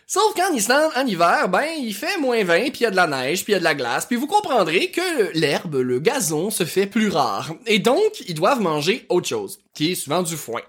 Sauf 0.08 0.34
qu'en 0.34 0.54
Islande, 0.54 0.92
en 0.94 1.04
hiver, 1.04 1.48
ben, 1.48 1.66
il 1.80 1.92
fait 1.92 2.16
moins 2.18 2.44
20, 2.44 2.70
puis 2.70 2.80
il 2.80 2.82
y 2.82 2.86
a 2.86 2.92
de 2.92 2.96
la 2.96 3.08
neige, 3.08 3.42
puis 3.42 3.52
il 3.52 3.54
y 3.54 3.56
a 3.56 3.58
de 3.58 3.64
la 3.64 3.74
glace, 3.74 4.06
puis 4.06 4.14
vous 4.16 4.28
comprendrez 4.28 4.92
que 4.92 5.36
l'herbe, 5.36 5.74
le 5.74 5.98
gazon, 5.98 6.50
se 6.50 6.64
fait 6.64 6.86
plus 6.86 7.08
rare. 7.08 7.52
Et 7.66 7.80
donc, 7.80 8.20
ils 8.28 8.34
doivent 8.34 8.60
manger 8.60 9.04
autre 9.08 9.26
chose, 9.26 9.58
qui 9.74 9.90
est 9.90 9.94
souvent 9.96 10.22
du 10.22 10.36
foin. 10.36 10.60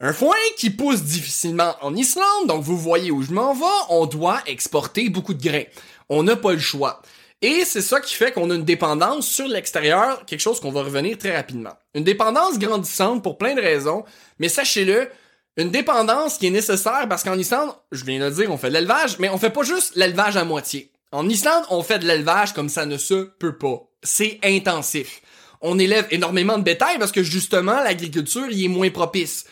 Un 0.00 0.12
foin 0.12 0.34
qui 0.56 0.70
pousse 0.70 1.02
difficilement 1.02 1.76
en 1.82 1.94
Islande, 1.94 2.48
donc 2.48 2.64
vous 2.64 2.76
voyez 2.76 3.12
où 3.12 3.22
je 3.22 3.30
m'en 3.30 3.54
vais, 3.54 3.64
on 3.90 4.06
doit 4.06 4.40
exporter 4.46 5.08
beaucoup 5.08 5.34
de 5.34 5.42
grains. 5.42 5.66
On 6.08 6.24
n'a 6.24 6.34
pas 6.34 6.52
le 6.52 6.58
choix. 6.58 7.00
Et 7.42 7.64
c'est 7.64 7.80
ça 7.80 8.00
qui 8.00 8.16
fait 8.16 8.32
qu'on 8.32 8.50
a 8.50 8.56
une 8.56 8.64
dépendance 8.64 9.28
sur 9.28 9.46
l'extérieur, 9.46 10.24
quelque 10.26 10.40
chose 10.40 10.58
qu'on 10.58 10.72
va 10.72 10.82
revenir 10.82 11.16
très 11.16 11.36
rapidement. 11.36 11.74
Une 11.94 12.02
dépendance 12.02 12.58
grandissante 12.58 13.22
pour 13.22 13.38
plein 13.38 13.54
de 13.54 13.60
raisons, 13.60 14.04
mais 14.40 14.48
sachez-le, 14.48 15.08
une 15.56 15.70
dépendance 15.70 16.38
qui 16.38 16.46
est 16.46 16.50
nécessaire 16.50 17.06
parce 17.08 17.22
qu'en 17.22 17.38
Islande, 17.38 17.70
je 17.92 18.04
viens 18.04 18.18
de 18.18 18.24
le 18.24 18.30
dire, 18.30 18.50
on 18.50 18.56
fait 18.56 18.68
de 18.68 18.74
l'élevage, 18.74 19.18
mais 19.18 19.28
on 19.28 19.38
fait 19.38 19.50
pas 19.50 19.62
juste 19.62 19.94
l'élevage 19.96 20.36
à 20.36 20.44
moitié. 20.44 20.90
En 21.12 21.28
Islande, 21.28 21.64
on 21.70 21.82
fait 21.82 22.00
de 22.00 22.06
l'élevage 22.06 22.52
comme 22.52 22.68
ça 22.68 22.86
ne 22.86 22.96
se 22.96 23.30
peut 23.38 23.56
pas. 23.56 23.82
C'est 24.02 24.40
intensif. 24.42 25.22
On 25.60 25.78
élève 25.78 26.06
énormément 26.10 26.58
de 26.58 26.64
bétail 26.64 26.98
parce 26.98 27.12
que 27.12 27.22
justement, 27.22 27.80
l'agriculture 27.82 28.50
y 28.50 28.64
est 28.64 28.68
moins 28.68 28.90
propice. 28.90 29.46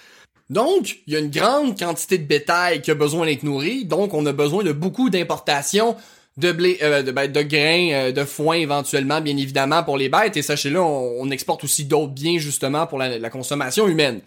Donc, 0.51 0.99
il 1.07 1.15
y 1.15 1.17
a 1.17 1.21
une 1.21 1.31
grande 1.31 1.79
quantité 1.79 2.19
de 2.19 2.27
bétail 2.27 2.83
qui 2.83 2.91
a 2.91 2.95
besoin 2.95 3.25
d'être 3.25 3.43
nourri, 3.43 3.87
donc 3.87 4.13
on 4.13 4.27
a 4.27 4.33
besoin 4.33 4.63
de 4.63 4.73
beaucoup 4.73 5.09
d'importations 5.09 5.97
de 6.37 6.53
blé, 6.53 6.79
euh, 6.83 7.03
de, 7.03 7.13
ben, 7.13 7.31
de, 7.31 7.43
grains, 7.43 7.91
euh, 7.93 8.13
de 8.13 8.25
foin 8.25 8.57
éventuellement, 8.57 9.21
bien 9.21 9.37
évidemment, 9.37 9.83
pour 9.83 9.97
les 9.97 10.09
bêtes. 10.09 10.37
Et 10.37 10.43
sachez-le, 10.43 10.81
on, 10.81 11.31
exporte 11.31 11.65
aussi 11.65 11.85
d'autres 11.85 12.13
biens 12.13 12.39
justement 12.39 12.87
pour 12.87 12.99
la, 12.99 13.31
consommation 13.31 13.89
humaine. 13.89 14.21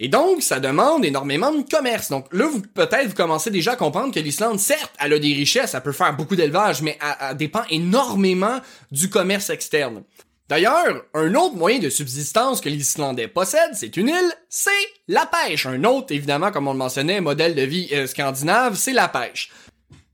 Et 0.00 0.08
donc, 0.08 0.42
ça 0.42 0.58
demande 0.58 1.04
énormément 1.04 1.52
de 1.52 1.62
commerce. 1.62 2.10
Donc 2.10 2.26
là, 2.32 2.46
vous 2.46 2.60
peut-être 2.60 3.08
vous 3.08 3.14
commencez 3.14 3.50
déjà 3.50 3.72
à 3.72 3.76
comprendre 3.76 4.12
que 4.12 4.18
l'Islande, 4.18 4.58
certes, 4.58 4.92
elle 4.98 5.12
a 5.12 5.18
des 5.18 5.34
richesses, 5.34 5.74
elle 5.74 5.82
peut 5.82 5.92
faire 5.92 6.16
beaucoup 6.16 6.34
d'élevage, 6.34 6.82
mais 6.82 6.98
elle, 7.20 7.36
dépend 7.36 7.62
énormément 7.70 8.60
du 8.90 9.08
commerce 9.08 9.50
externe. 9.50 10.02
D'ailleurs, 10.48 11.04
un 11.14 11.34
autre 11.36 11.54
moyen 11.54 11.78
de 11.78 11.88
subsistance 11.88 12.60
que 12.60 12.68
l'Islandais 12.68 13.28
possède, 13.28 13.70
c'est 13.74 13.96
une 13.96 14.08
île, 14.08 14.32
c'est 14.48 14.70
la 15.08 15.26
pêche. 15.26 15.64
Un 15.64 15.84
autre, 15.84 16.12
évidemment, 16.12 16.50
comme 16.50 16.68
on 16.68 16.72
le 16.72 16.78
mentionnait, 16.78 17.20
modèle 17.20 17.54
de 17.54 17.62
vie 17.62 17.88
euh, 17.92 18.06
scandinave, 18.06 18.74
c'est 18.74 18.92
la 18.92 19.08
pêche. 19.08 19.50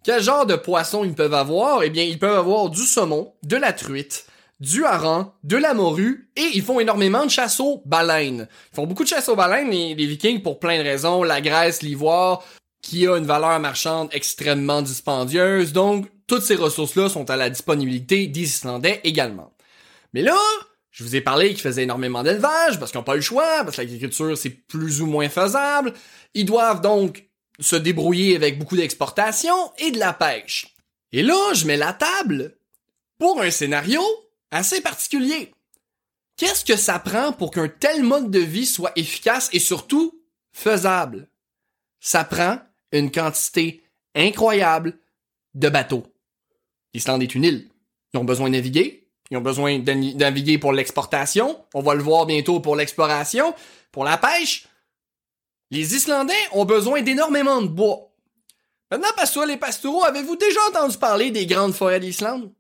Quel 0.05 0.22
genre 0.22 0.47
de 0.47 0.57
poissons 0.57 1.05
ils 1.05 1.14
peuvent 1.14 1.35
avoir? 1.35 1.83
Eh 1.83 1.91
bien, 1.91 2.05
ils 2.05 2.18
peuvent 2.18 2.39
avoir 2.39 2.70
du 2.70 2.83
saumon, 2.83 3.33
de 3.43 3.57
la 3.57 3.72
truite, 3.72 4.26
du 4.61 4.84
hareng, 4.84 5.32
de 5.42 5.56
la 5.56 5.74
morue, 5.74 6.30
et 6.36 6.50
ils 6.54 6.62
font 6.62 6.80
énormément 6.80 7.24
de 7.24 7.30
chasse 7.30 7.61
aux 7.61 7.82
baleines. 7.86 8.46
Ils 8.72 8.76
font 8.76 8.86
beaucoup 8.86 9.04
de 9.04 9.08
chasse 9.08 9.28
aux 9.28 9.36
baleines, 9.36 9.70
les, 9.70 9.94
les 9.94 10.06
vikings, 10.06 10.42
pour 10.42 10.61
plein 10.61 10.78
de 10.78 10.82
raisons. 10.82 11.22
La 11.22 11.40
graisse, 11.40 11.82
l'ivoire, 11.82 12.44
qui 12.82 13.06
a 13.06 13.16
une 13.16 13.26
valeur 13.26 13.58
marchande 13.61 14.08
extrêmement 14.12 14.82
dispendieuse, 14.82 15.72
donc 15.72 16.06
toutes 16.26 16.42
ces 16.42 16.54
ressources-là 16.54 17.08
sont 17.08 17.28
à 17.30 17.36
la 17.36 17.50
disponibilité 17.50 18.26
des 18.26 18.42
Islandais 18.42 19.00
également. 19.04 19.52
Mais 20.12 20.22
là, 20.22 20.36
je 20.90 21.04
vous 21.04 21.16
ai 21.16 21.20
parlé 21.20 21.48
qu'ils 21.48 21.61
faisaient 21.61 21.84
énormément 21.84 22.22
d'élevage, 22.22 22.78
parce 22.78 22.90
qu'ils 22.90 22.98
n'ont 22.98 23.04
pas 23.04 23.14
eu 23.14 23.16
le 23.16 23.22
choix, 23.22 23.64
parce 23.64 23.76
que 23.76 23.82
l'agriculture 23.82 24.36
c'est 24.36 24.50
plus 24.50 25.00
ou 25.00 25.06
moins 25.06 25.28
faisable. 25.28 25.92
Ils 26.34 26.44
doivent 26.44 26.80
donc 26.80 27.26
se 27.58 27.76
débrouiller 27.76 28.36
avec 28.36 28.58
beaucoup 28.58 28.76
d'exportation 28.76 29.54
et 29.78 29.90
de 29.90 29.98
la 29.98 30.12
pêche. 30.12 30.74
Et 31.12 31.22
là, 31.22 31.52
je 31.54 31.66
mets 31.66 31.76
la 31.76 31.92
table 31.92 32.56
pour 33.18 33.40
un 33.42 33.50
scénario 33.50 34.00
assez 34.51 34.80
particulier. 34.80 35.55
Qu'est-ce 36.36 36.64
que 36.64 36.76
ça 36.76 36.98
prend 36.98 37.32
pour 37.32 37.51
qu'un 37.51 37.68
tel 37.68 38.03
mode 38.03 38.30
de 38.30 38.40
vie 38.40 38.66
soit 38.66 38.92
efficace 38.96 39.51
et 39.53 39.59
surtout 39.59 40.18
faisable? 40.53 41.28
Ça 42.01 42.24
prend 42.24 42.59
une 42.92 43.11
quantité 43.11 43.82
incroyable 44.14 44.98
de 45.55 45.68
bateaux. 45.68 46.07
L'Islande 46.94 47.22
est 47.22 47.34
une 47.34 47.44
île. 47.44 47.70
Ils 48.12 48.18
ont 48.18 48.24
besoin 48.24 48.48
de 48.48 48.55
naviguer. 48.57 49.07
Ils 49.30 49.36
ont 49.36 49.42
besoin 49.42 49.78
de 49.78 49.92
naviguer 49.92 50.59
pour 50.59 50.72
l'exportation. 50.72 51.62
On 51.74 51.82
va 51.82 51.94
le 51.94 52.03
voir 52.03 52.26
bientôt 52.26 52.59
pour 52.59 52.74
l'exploration. 52.74 53.55
Pour 53.92 54.05
la 54.05 54.16
pêche, 54.16 54.66
les 55.70 55.94
Islandais 55.94 56.32
ont 56.53 56.64
besoin 56.64 57.03
d'énormément 57.03 57.62
de 57.62 57.68
bois. 57.68 58.11
Maintenant, 58.90 59.12
Pastor 59.14 59.46
les 59.46 59.57
Pastoureaux, 59.57 60.05
avez-vous 60.05 60.34
déjà 60.34 60.61
entendu 60.70 60.98
parler 60.98 61.30
des 61.30 61.46
grandes 61.46 61.74
forêts 61.74 62.01
d'Islande? 62.01 62.53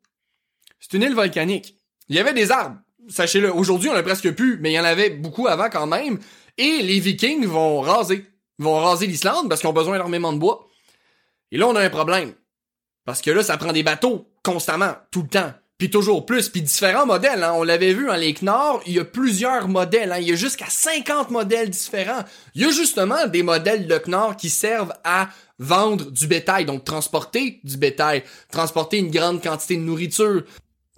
C'est 0.78 0.96
une 0.96 1.02
île 1.02 1.14
volcanique. 1.14 1.76
Il 2.10 2.16
y 2.16 2.18
avait 2.18 2.34
des 2.34 2.50
arbres. 2.50 2.76
Sachez-le, 3.08 3.52
aujourd'hui, 3.52 3.88
on 3.88 3.94
a 3.94 4.02
presque 4.02 4.30
plus, 4.32 4.58
mais 4.60 4.72
il 4.72 4.74
y 4.74 4.80
en 4.80 4.84
avait 4.84 5.10
beaucoup 5.10 5.48
avant 5.48 5.70
quand 5.70 5.86
même. 5.86 6.18
Et 6.58 6.82
les 6.82 7.00
Vikings 7.00 7.46
vont 7.46 7.80
raser. 7.80 8.26
Vont 8.58 8.76
raser 8.76 9.06
l'Islande 9.06 9.48
parce 9.48 9.62
qu'ils 9.62 9.70
ont 9.70 9.72
besoin 9.72 9.94
d'énormément 9.94 10.34
de 10.34 10.38
bois. 10.38 10.68
Et 11.50 11.56
là, 11.56 11.66
on 11.66 11.74
a 11.74 11.80
un 11.80 11.88
problème. 11.88 12.34
Parce 13.06 13.22
que 13.22 13.30
là, 13.30 13.42
ça 13.42 13.56
prend 13.56 13.72
des 13.72 13.82
bateaux 13.82 14.28
constamment, 14.42 14.94
tout 15.10 15.22
le 15.22 15.28
temps 15.28 15.54
puis 15.80 15.88
toujours 15.88 16.26
plus, 16.26 16.50
puis 16.50 16.60
différents 16.60 17.06
modèles. 17.06 17.42
Hein. 17.42 17.54
On 17.56 17.62
l'avait 17.62 17.94
vu 17.94 18.10
en 18.10 18.14
Lake 18.14 18.42
Nord, 18.42 18.82
il 18.84 18.92
y 18.92 18.98
a 18.98 19.04
plusieurs 19.06 19.66
modèles. 19.66 20.12
Hein. 20.12 20.18
Il 20.20 20.28
y 20.28 20.32
a 20.32 20.36
jusqu'à 20.36 20.66
50 20.68 21.30
modèles 21.30 21.70
différents. 21.70 22.22
Il 22.54 22.60
y 22.60 22.66
a 22.66 22.70
justement 22.70 23.26
des 23.26 23.42
modèles 23.42 23.86
de 23.86 23.96
Knorr 23.96 24.36
qui 24.36 24.50
servent 24.50 24.92
à 25.04 25.30
vendre 25.58 26.10
du 26.10 26.26
bétail, 26.26 26.66
donc 26.66 26.84
transporter 26.84 27.60
du 27.64 27.78
bétail, 27.78 28.24
transporter 28.52 28.98
une 28.98 29.10
grande 29.10 29.42
quantité 29.42 29.76
de 29.76 29.80
nourriture, 29.80 30.42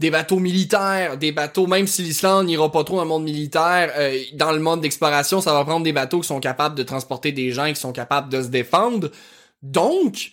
des 0.03 0.11
bateaux 0.11 0.40
militaires, 0.40 1.16
des 1.16 1.30
bateaux, 1.30 1.68
même 1.68 1.86
si 1.86 2.03
l'Islande 2.03 2.46
n'ira 2.46 2.70
pas 2.72 2.82
trop 2.82 2.96
dans 2.96 3.05
le 3.05 3.09
monde 3.09 3.22
militaire, 3.22 3.92
euh, 3.96 4.20
dans 4.34 4.50
le 4.50 4.59
monde 4.59 4.80
d'exploration, 4.80 5.40
ça 5.40 5.53
va 5.53 5.64
prendre 5.64 5.84
des 5.84 5.92
bateaux 5.92 6.20
qui 6.20 6.26
sont 6.26 6.40
capables 6.40 6.74
de 6.74 6.82
transporter 6.82 7.30
des 7.30 7.53
gens 7.53 7.68
qui 7.68 7.76
sont 7.76 7.92
capables 7.92 8.28
de 8.28 8.42
se 8.42 8.48
défendre. 8.48 9.12
Donc, 9.62 10.32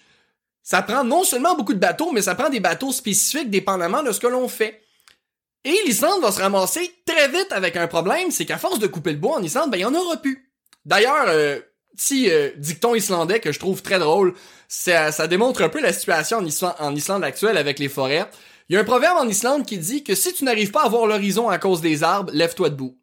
ça 0.63 0.81
prend 0.81 1.03
non 1.03 1.23
seulement 1.23 1.55
beaucoup 1.55 1.75
de 1.75 1.79
bateaux, 1.79 2.11
mais 2.11 2.23
ça 2.23 2.33
prend 2.33 2.49
des 2.49 2.59
bateaux 2.59 2.91
spécifiques 2.91 3.51
dépendamment 3.51 4.01
de 4.01 4.11
ce 4.11 4.19
que 4.19 4.25
l'on 4.25 4.47
fait. 4.47 4.81
Et 5.63 5.75
l'Islande 5.85 6.19
va 6.23 6.31
se 6.31 6.41
ramasser 6.41 6.91
très 7.05 7.27
vite 7.27 7.51
avec 7.51 7.75
un 7.75 7.85
problème, 7.85 8.31
c'est 8.31 8.45
qu'à 8.45 8.57
force 8.57 8.79
de 8.79 8.87
couper 8.87 9.11
le 9.11 9.19
bois 9.19 9.37
en 9.37 9.43
Islande, 9.43 9.69
ben 9.69 9.77
il 9.77 9.81
y 9.81 9.85
en 9.85 9.93
aura 9.93 10.17
plus. 10.17 10.51
D'ailleurs, 10.85 11.25
euh, 11.27 11.59
petit 11.95 12.31
euh, 12.31 12.49
dicton 12.57 12.95
islandais 12.95 13.39
que 13.39 13.51
je 13.51 13.59
trouve 13.59 13.83
très 13.83 13.99
drôle, 13.99 14.33
ça, 14.67 15.27
démontre 15.27 15.61
un 15.61 15.69
peu 15.69 15.79
la 15.79 15.93
situation 15.93 16.39
en 16.39 16.95
Islande 16.95 17.23
actuelle 17.23 17.57
avec 17.57 17.77
les 17.77 17.89
forêts. 17.89 18.25
Il 18.69 18.75
y 18.75 18.77
a 18.77 18.81
un 18.81 18.85
proverbe 18.85 19.17
en 19.17 19.27
Islande 19.27 19.65
qui 19.65 19.79
dit 19.79 20.03
que 20.03 20.13
si 20.13 20.31
tu 20.33 20.43
n'arrives 20.43 20.71
pas 20.71 20.83
à 20.83 20.89
voir 20.89 21.07
l'horizon 21.07 21.49
à 21.49 21.57
cause 21.57 21.81
des 21.81 22.03
arbres, 22.03 22.31
lève-toi 22.33 22.69
debout. 22.69 22.99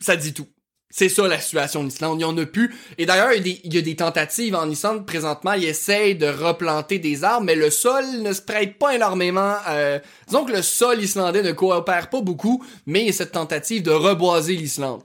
Ça 0.00 0.16
dit 0.16 0.34
tout. 0.34 0.48
C'est 0.90 1.08
ça 1.08 1.26
la 1.26 1.40
situation 1.40 1.80
en 1.80 1.86
Islande, 1.86 2.18
il 2.20 2.22
y 2.22 2.26
en 2.26 2.36
a 2.36 2.44
plus. 2.44 2.76
Et 2.98 3.06
d'ailleurs, 3.06 3.32
il, 3.32 3.72
y 3.72 3.78
a 3.78 3.80
des 3.80 3.96
tentatives 3.96 4.54
en 4.54 4.68
Islande 4.68 5.06
présentement, 5.06 5.54
ils 5.54 5.64
essayent 5.64 6.16
de 6.16 6.26
replanter 6.26 6.98
des 6.98 7.24
arbres, 7.24 7.46
mais 7.46 7.54
le 7.54 7.70
sol 7.70 8.04
ne 8.20 8.32
se 8.34 8.42
prête 8.42 8.78
pas 8.78 8.94
énormément. 8.94 9.56
Euh... 9.68 10.00
Disons 10.26 10.44
que 10.44 10.52
le 10.52 10.60
sol 10.60 11.00
islandais 11.00 11.42
ne 11.42 11.52
coopère 11.52 12.10
pas 12.10 12.20
beaucoup, 12.20 12.62
mais 12.84 13.00
il 13.00 13.06
y 13.06 13.10
a 13.10 13.14
cette 13.14 13.32
tentative 13.32 13.82
de 13.82 13.90
reboiser 13.90 14.54
l'Islande. 14.54 15.02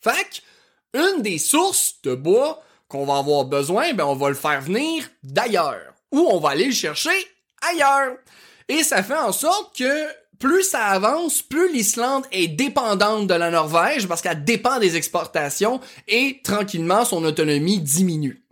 Fait 0.00 0.42
une 0.92 1.22
des 1.22 1.38
sources 1.38 1.94
de 2.02 2.14
bois 2.14 2.60
qu'on 2.88 3.06
va 3.06 3.16
avoir 3.16 3.46
besoin, 3.46 3.94
ben 3.94 4.04
on 4.04 4.14
va 4.14 4.28
le 4.28 4.34
faire 4.34 4.60
venir 4.60 5.08
d'ailleurs. 5.22 5.94
Ou 6.10 6.28
on 6.30 6.38
va 6.38 6.50
aller 6.50 6.66
le 6.66 6.72
chercher 6.72 7.16
ailleurs. 7.70 8.16
Et 8.68 8.82
ça 8.82 9.02
fait 9.02 9.18
en 9.18 9.32
sorte 9.32 9.76
que 9.76 10.06
plus 10.38 10.64
ça 10.64 10.86
avance, 10.86 11.40
plus 11.40 11.72
l'Islande 11.72 12.24
est 12.32 12.48
dépendante 12.48 13.28
de 13.28 13.34
la 13.34 13.50
Norvège 13.50 14.08
parce 14.08 14.22
qu'elle 14.22 14.44
dépend 14.44 14.80
des 14.80 14.96
exportations 14.96 15.80
et 16.08 16.40
tranquillement 16.42 17.04
son 17.04 17.24
autonomie 17.24 17.78
diminue. 17.78 18.42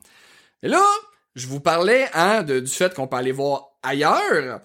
Et 0.63 0.69
là, 0.69 0.85
je 1.35 1.47
vous 1.47 1.61
parlais 1.61 2.09
hein, 2.15 2.43
du 2.43 2.67
fait 2.67 2.95
qu'on 2.95 3.09
peut 3.09 3.17
aller 3.17 3.33
voir 3.33 3.71
ailleurs. 3.83 4.61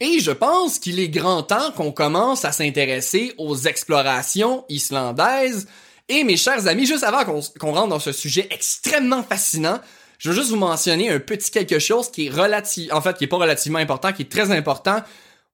Et 0.00 0.20
je 0.20 0.30
pense 0.30 0.78
qu'il 0.78 1.00
est 1.00 1.08
grand 1.08 1.42
temps 1.42 1.72
qu'on 1.72 1.90
commence 1.90 2.44
à 2.44 2.52
s'intéresser 2.52 3.32
aux 3.38 3.56
explorations 3.56 4.64
islandaises. 4.68 5.66
Et 6.08 6.22
mes 6.24 6.36
chers 6.36 6.66
amis, 6.66 6.86
juste 6.86 7.04
avant 7.04 7.24
qu'on 7.24 7.72
rentre 7.72 7.88
dans 7.88 7.98
ce 7.98 8.12
sujet 8.12 8.46
extrêmement 8.50 9.22
fascinant, 9.22 9.80
je 10.18 10.30
veux 10.30 10.34
juste 10.34 10.50
vous 10.50 10.56
mentionner 10.56 11.10
un 11.10 11.20
petit 11.20 11.50
quelque 11.50 11.78
chose 11.78 12.10
qui 12.10 12.26
est 12.26 12.30
relatif, 12.30 12.92
en 12.92 13.00
fait, 13.00 13.16
qui 13.16 13.24
est 13.24 13.28
pas 13.28 13.36
relativement 13.36 13.78
important, 13.78 14.12
qui 14.12 14.22
est 14.22 14.30
très 14.30 14.50
important, 14.50 15.02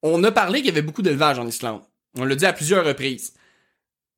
on 0.03 0.23
a 0.25 0.33
parlé 0.33 0.59
qu'il 0.59 0.69
y 0.69 0.71
avait 0.71 0.83
beaucoup 0.83 1.03
d'élevage 1.03 1.39
en 1.39 1.47
Islande. 1.47 1.83
On 2.19 2.25
l'a 2.25 2.35
dit 2.35 2.47
à 2.47 2.53
plusieurs 2.53 2.85
reprises. 2.85 3.35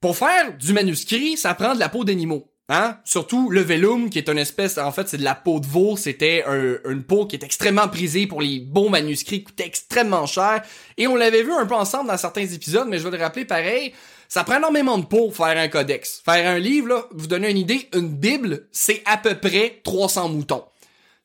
Pour 0.01 0.17
faire 0.17 0.57
du 0.57 0.73
manuscrit, 0.73 1.37
ça 1.37 1.55
prend 1.55 1.75
de 1.75 1.81
la 1.81 1.89
peau 1.89 2.05
d'animaux. 2.05 2.51
Hein? 2.69 2.99
Surtout 3.05 3.51
le 3.51 3.61
vellum, 3.61 4.11
qui 4.11 4.19
est 4.19 4.29
une 4.29 4.39
espèce, 4.39 4.77
en 4.79 4.91
fait, 4.91 5.09
c'est 5.09 5.19
de 5.19 5.25
la 5.25 5.35
peau 5.35 5.61
de 5.61 5.67
veau. 5.67 5.97
C'était 5.97 6.45
une 6.89 7.05
peau 7.05 7.27
qui 7.27 7.37
est 7.37 7.45
extrêmement 7.45 7.89
prisée 7.89 8.27
pour 8.27 8.43
les 8.43 8.61
bons 8.61 8.91
manuscrits, 8.91 9.45
coûtait 9.45 9.67
extrêmement 9.67 10.27
cher. 10.27 10.63
Et 10.97 11.07
on 11.07 11.17
l'avait 11.17 11.43
vu 11.43 11.53
un 11.53 11.67
peu 11.67 11.75
ensemble 11.75 12.09
dans 12.09 12.17
certains 12.17 12.47
épisodes, 12.47 12.89
mais 12.89 12.99
je 12.99 13.09
vais 13.09 13.17
le 13.17 13.23
rappeler 13.23 13.45
pareil. 13.45 13.95
Ça 14.29 14.45
prend 14.45 14.57
énormément 14.57 14.99
de 14.99 15.05
peau 15.05 15.31
faire 15.31 15.57
un 15.57 15.69
codex. 15.69 16.23
Faire 16.25 16.49
un 16.49 16.59
livre, 16.59 16.89
là, 16.89 17.05
vous 17.13 17.27
donner 17.27 17.51
une 17.51 17.59
idée, 17.59 17.89
une 17.95 18.09
bible, 18.09 18.67
c'est 18.73 19.03
à 19.05 19.17
peu 19.17 19.35
près 19.35 19.81
300 19.85 20.29
moutons. 20.29 20.65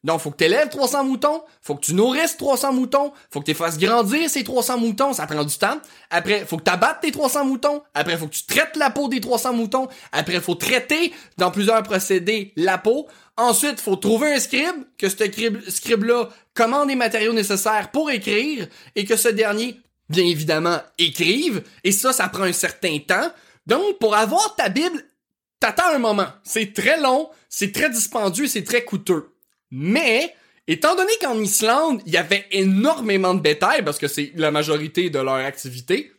Donc, 0.03 0.19
faut 0.19 0.31
que 0.31 0.37
tu 0.37 0.45
élèves 0.45 0.69
300 0.69 1.03
moutons, 1.03 1.43
faut 1.61 1.75
que 1.75 1.81
tu 1.81 1.93
nourrisses 1.93 2.35
300 2.35 2.73
moutons, 2.73 3.13
faut 3.29 3.39
que 3.39 3.45
tu 3.45 3.53
fasses 3.53 3.77
grandir 3.77 4.29
ces 4.29 4.43
300 4.43 4.79
moutons, 4.79 5.13
ça 5.13 5.27
prend 5.27 5.43
du 5.43 5.55
temps. 5.55 5.77
Après, 6.09 6.43
faut 6.45 6.57
que 6.57 6.63
tu 6.63 6.71
abattes 6.71 7.01
tes 7.01 7.11
300 7.11 7.45
moutons. 7.45 7.83
Après, 7.93 8.17
faut 8.17 8.27
que 8.27 8.33
tu 8.33 8.45
traites 8.45 8.75
la 8.77 8.89
peau 8.89 9.07
des 9.09 9.21
300 9.21 9.53
moutons. 9.53 9.87
Après, 10.11 10.39
faut 10.39 10.55
traiter 10.55 11.13
dans 11.37 11.51
plusieurs 11.51 11.83
procédés 11.83 12.51
la 12.55 12.79
peau. 12.79 13.07
Ensuite, 13.37 13.79
faut 13.79 13.95
trouver 13.95 14.33
un 14.33 14.39
scribe, 14.39 14.85
que 14.97 15.07
ce 15.07 15.15
scribe-là 15.69 16.29
commande 16.55 16.89
les 16.89 16.95
matériaux 16.95 17.33
nécessaires 17.33 17.91
pour 17.91 18.09
écrire 18.09 18.67
et 18.95 19.05
que 19.05 19.15
ce 19.15 19.29
dernier, 19.29 19.79
bien 20.11 20.25
évidemment, 20.25 20.79
écrive. 20.97 21.63
Et 21.83 21.91
ça, 21.91 22.13
ça 22.13 22.27
prend 22.29 22.43
un 22.43 22.53
certain 22.53 22.99
temps. 22.99 23.31
Donc, 23.65 23.97
pour 23.99 24.15
avoir 24.15 24.55
ta 24.55 24.69
Bible, 24.69 25.03
t'attends 25.59 25.93
un 25.93 25.99
moment. 25.99 26.27
C'est 26.43 26.73
très 26.73 26.99
long, 26.99 27.29
c'est 27.49 27.71
très 27.71 27.89
dispendieux, 27.89 28.47
c'est 28.47 28.63
très 28.63 28.83
coûteux. 28.83 29.33
Mais, 29.71 30.35
étant 30.67 30.95
donné 30.95 31.11
qu'en 31.21 31.39
Islande, 31.39 32.01
il 32.05 32.13
y 32.13 32.17
avait 32.17 32.45
énormément 32.51 33.33
de 33.33 33.41
bétail, 33.41 33.83
parce 33.83 33.97
que 33.97 34.07
c'est 34.07 34.31
la 34.35 34.51
majorité 34.51 35.09
de 35.09 35.19
leur 35.19 35.35
activité, 35.35 36.11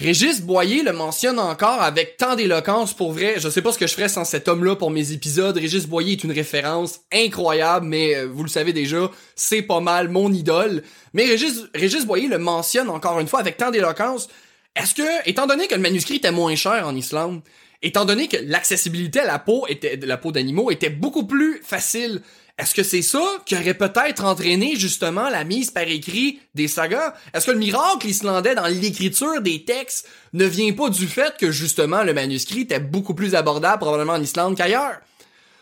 Régis 0.00 0.42
Boyer 0.42 0.84
le 0.84 0.92
mentionne 0.92 1.40
encore 1.40 1.82
avec 1.82 2.16
tant 2.18 2.36
d'éloquence 2.36 2.94
pour 2.94 3.12
vrai. 3.12 3.34
Je 3.38 3.48
sais 3.48 3.62
pas 3.62 3.72
ce 3.72 3.78
que 3.78 3.88
je 3.88 3.94
ferais 3.94 4.08
sans 4.08 4.24
cet 4.24 4.46
homme-là 4.46 4.76
pour 4.76 4.92
mes 4.92 5.10
épisodes. 5.10 5.56
Régis 5.56 5.88
Boyer 5.88 6.12
est 6.12 6.22
une 6.22 6.30
référence 6.30 7.00
incroyable, 7.12 7.84
mais 7.84 8.14
euh, 8.14 8.28
vous 8.32 8.44
le 8.44 8.48
savez 8.48 8.72
déjà, 8.72 9.10
c'est 9.34 9.62
pas 9.62 9.80
mal 9.80 10.08
mon 10.08 10.32
idole. 10.32 10.84
Mais 11.14 11.24
Régis, 11.24 12.06
Boyer 12.06 12.28
le 12.28 12.38
mentionne 12.38 12.88
encore 12.90 13.18
une 13.18 13.26
fois 13.26 13.40
avec 13.40 13.56
tant 13.56 13.72
d'éloquence. 13.72 14.28
Est-ce 14.76 14.94
que, 14.94 15.28
étant 15.28 15.48
donné 15.48 15.66
que 15.66 15.74
le 15.74 15.80
manuscrit 15.80 16.16
était 16.16 16.30
moins 16.30 16.54
cher 16.54 16.86
en 16.86 16.94
Islande, 16.94 17.40
étant 17.82 18.04
donné 18.04 18.28
que 18.28 18.36
l'accessibilité 18.40 19.18
à 19.18 19.26
la 19.26 19.40
peau 19.40 19.66
était, 19.68 19.96
la 19.96 20.16
peau 20.16 20.30
d'animaux 20.30 20.70
était 20.70 20.90
beaucoup 20.90 21.26
plus 21.26 21.60
facile, 21.64 22.22
est-ce 22.58 22.74
que 22.74 22.82
c'est 22.82 23.02
ça 23.02 23.22
qui 23.46 23.54
aurait 23.54 23.74
peut-être 23.74 24.24
entraîné 24.24 24.74
justement 24.74 25.28
la 25.28 25.44
mise 25.44 25.70
par 25.70 25.84
écrit 25.84 26.40
des 26.54 26.66
sagas? 26.66 27.14
Est-ce 27.32 27.46
que 27.46 27.52
le 27.52 27.58
miracle 27.58 28.08
islandais 28.08 28.56
dans 28.56 28.66
l'écriture 28.66 29.40
des 29.40 29.64
textes 29.64 30.08
ne 30.32 30.44
vient 30.44 30.72
pas 30.72 30.90
du 30.90 31.06
fait 31.06 31.36
que 31.38 31.52
justement 31.52 32.02
le 32.02 32.12
manuscrit 32.12 32.62
était 32.62 32.80
beaucoup 32.80 33.14
plus 33.14 33.36
abordable 33.36 33.78
probablement 33.78 34.14
en 34.14 34.22
Islande 34.22 34.56
qu'ailleurs? 34.56 34.98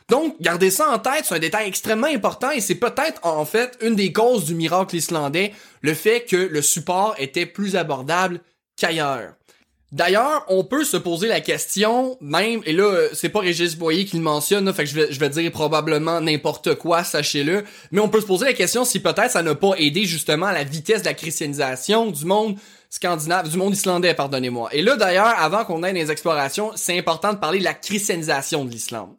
Donc, 0.08 0.40
gardez 0.40 0.70
ça 0.70 0.88
en 0.88 0.98
tête, 0.98 1.24
c'est 1.24 1.34
un 1.34 1.38
détail 1.40 1.68
extrêmement 1.68 2.06
important 2.06 2.50
et 2.50 2.60
c'est 2.60 2.76
peut-être 2.76 3.20
en 3.26 3.44
fait 3.44 3.76
une 3.82 3.96
des 3.96 4.12
causes 4.12 4.46
du 4.46 4.54
miracle 4.54 4.96
islandais, 4.96 5.52
le 5.82 5.92
fait 5.92 6.24
que 6.24 6.36
le 6.36 6.62
support 6.62 7.14
était 7.18 7.44
plus 7.44 7.76
abordable 7.76 8.40
qu'ailleurs. 8.76 9.34
D'ailleurs, 9.92 10.44
on 10.48 10.64
peut 10.64 10.82
se 10.82 10.96
poser 10.96 11.28
la 11.28 11.40
question, 11.40 12.18
même, 12.20 12.60
et 12.66 12.72
là, 12.72 12.82
euh, 12.82 13.08
c'est 13.12 13.28
pas 13.28 13.38
Régis 13.38 13.76
Boyer 13.76 14.04
qui 14.04 14.16
le 14.16 14.22
mentionne, 14.22 14.72
fait 14.74 14.82
que 14.82 14.90
je 14.90 15.20
vais, 15.20 15.28
dire 15.28 15.52
probablement 15.52 16.20
n'importe 16.20 16.74
quoi, 16.74 17.04
sachez-le, 17.04 17.62
mais 17.92 18.00
on 18.00 18.08
peut 18.08 18.20
se 18.20 18.26
poser 18.26 18.46
la 18.46 18.52
question 18.52 18.84
si 18.84 18.98
peut-être 18.98 19.30
ça 19.30 19.44
n'a 19.44 19.54
pas 19.54 19.74
aidé 19.78 20.04
justement 20.04 20.46
à 20.46 20.52
la 20.52 20.64
vitesse 20.64 21.02
de 21.02 21.06
la 21.06 21.14
christianisation 21.14 22.10
du 22.10 22.24
monde 22.24 22.56
scandinave, 22.90 23.48
du 23.48 23.56
monde 23.58 23.74
islandais, 23.74 24.14
pardonnez-moi. 24.14 24.70
Et 24.72 24.82
là, 24.82 24.96
d'ailleurs, 24.96 25.34
avant 25.38 25.64
qu'on 25.64 25.84
ait 25.84 25.92
les 25.92 26.10
explorations, 26.10 26.72
c'est 26.74 26.98
important 26.98 27.32
de 27.32 27.38
parler 27.38 27.60
de 27.60 27.64
la 27.64 27.74
christianisation 27.74 28.64
de 28.64 28.70
l'Islande. 28.70 29.14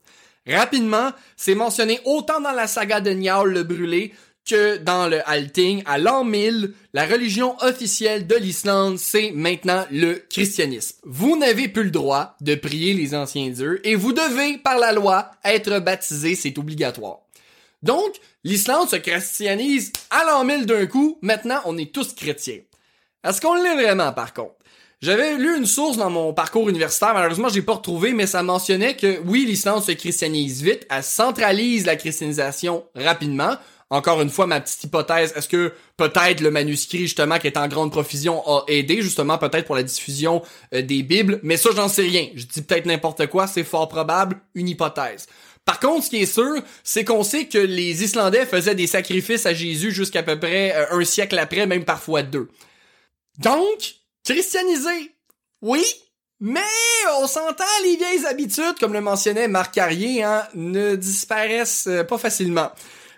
Rapidement, 0.48 1.12
c'est 1.36 1.56
mentionné 1.56 2.00
autant 2.06 2.40
dans 2.40 2.52
la 2.52 2.68
saga 2.68 3.02
de 3.02 3.12
Njál 3.12 3.48
le 3.48 3.64
Brûlé 3.64 4.14
que 4.48 4.78
dans 4.78 5.08
le 5.08 5.28
Alting, 5.30 5.84
à 5.86 5.98
l'an 5.98 6.24
1000, 6.24 6.74
la 6.94 7.06
religion 7.06 7.56
officielle 7.62 8.26
de 8.26 8.36
l'Islande, 8.36 8.98
c'est 8.98 9.32
maintenant 9.32 9.86
le 9.92 10.24
christianisme. 10.30 10.98
Vous 11.04 11.38
n'avez 11.38 11.68
plus 11.68 11.84
le 11.84 11.92
droit 11.92 12.36
de 12.42 12.56
prier 12.56 12.94
les 12.94 13.14
anciens 13.14 13.50
dieux 13.50 13.86
et 13.86 13.96
vous 13.96 14.14
devez, 14.14 14.58
par 14.58 14.80
la 14.80 14.94
loi, 14.94 15.32
être 15.44 15.80
baptisé, 15.80 16.36
c'est 16.36 16.58
obligatoire. 16.58 17.20
Donc, 17.84 18.16
l'Islande 18.44 18.90
se 18.90 18.96
christianise 18.96 19.92
à 20.10 20.24
l'an 20.26 20.44
1000 20.44 20.66
d'un 20.66 20.88
coup, 20.88 21.20
maintenant 21.22 21.60
on 21.66 21.78
est 21.78 21.94
tous 21.94 22.14
chrétiens. 22.14 22.62
Est-ce 23.24 23.42
qu'on 23.42 23.56
l'est 23.56 23.76
vraiment 23.76 24.14
par 24.14 24.34
contre? 24.34 24.56
J'avais 25.00 25.36
lu 25.36 25.56
une 25.56 25.68
source 25.68 25.98
dans 25.98 26.10
mon 26.10 26.34
parcours 26.34 26.70
universitaire, 26.70 27.14
malheureusement 27.14 27.50
j'ai 27.50 27.62
pas 27.62 27.74
retrouvé, 27.74 28.14
mais 28.14 28.26
ça 28.26 28.42
mentionnait 28.42 28.96
que 28.96 29.20
oui, 29.26 29.46
l'Islande 29.46 29.84
se 29.84 29.92
christianise 29.92 30.64
vite, 30.64 30.88
elle 30.90 31.04
centralise 31.04 31.86
la 31.86 31.96
christianisation 31.96 32.84
rapidement, 32.96 33.58
encore 33.90 34.22
une 34.22 34.30
fois, 34.30 34.48
ma 34.48 34.60
petite 34.60 34.84
hypothèse, 34.84 35.34
est-ce 35.36 35.48
que 35.48 35.74
peut-être 35.96 36.42
le 36.42 36.52
manuscrit, 36.52 37.00
justement, 37.00 37.40
qui 37.40 37.48
est 37.48 37.58
en 37.58 37.68
grande 37.68 37.92
profusion, 37.92 38.46
a 38.46 38.64
aidé, 38.68 39.02
justement, 39.02 39.38
peut-être 39.38 39.66
pour 39.66 39.76
la 39.76 39.84
diffusion 39.84 40.42
euh, 40.74 40.82
des 40.82 41.04
Bibles, 41.04 41.40
mais 41.44 41.56
ça, 41.56 41.70
j'en 41.76 41.88
sais 41.88 42.02
rien. 42.02 42.28
Je 42.36 42.46
dis 42.46 42.62
peut-être 42.62 42.86
n'importe 42.86 43.28
quoi, 43.28 43.48
c'est 43.48 43.64
fort 43.64 43.88
probable, 43.88 44.40
une 44.56 44.68
hypothèse. 44.68 45.28
Par 45.64 45.80
contre, 45.80 46.06
ce 46.06 46.10
qui 46.10 46.18
est 46.18 46.26
sûr, 46.26 46.62
c'est 46.84 47.06
qu'on 47.06 47.24
sait 47.24 47.46
que 47.46 47.58
les 47.58 48.04
Islandais 48.04 48.46
faisaient 48.46 48.76
des 48.76 48.88
sacrifices 48.88 49.46
à 49.46 49.54
Jésus 49.54 49.92
jusqu'à 49.92 50.24
peu 50.24 50.38
près 50.38 50.76
euh, 50.76 51.00
un 51.00 51.06
siècle 51.06 51.40
après, 51.40 51.66
même 51.66 51.86
parfois 51.86 52.24
deux. 52.24 52.50
Donc, 53.40 53.96
christianiser, 54.26 55.16
oui, 55.62 55.86
mais 56.40 56.60
on 57.20 57.28
s'entend, 57.28 57.64
les 57.84 57.96
vieilles 57.96 58.26
habitudes, 58.26 58.78
comme 58.80 58.94
le 58.94 59.02
mentionnait 59.02 59.48
Marc 59.48 59.74
Carrier, 59.74 60.24
hein, 60.24 60.44
ne 60.54 60.96
disparaissent 60.96 61.88
euh, 61.88 62.04
pas 62.04 62.18
facilement. 62.18 62.72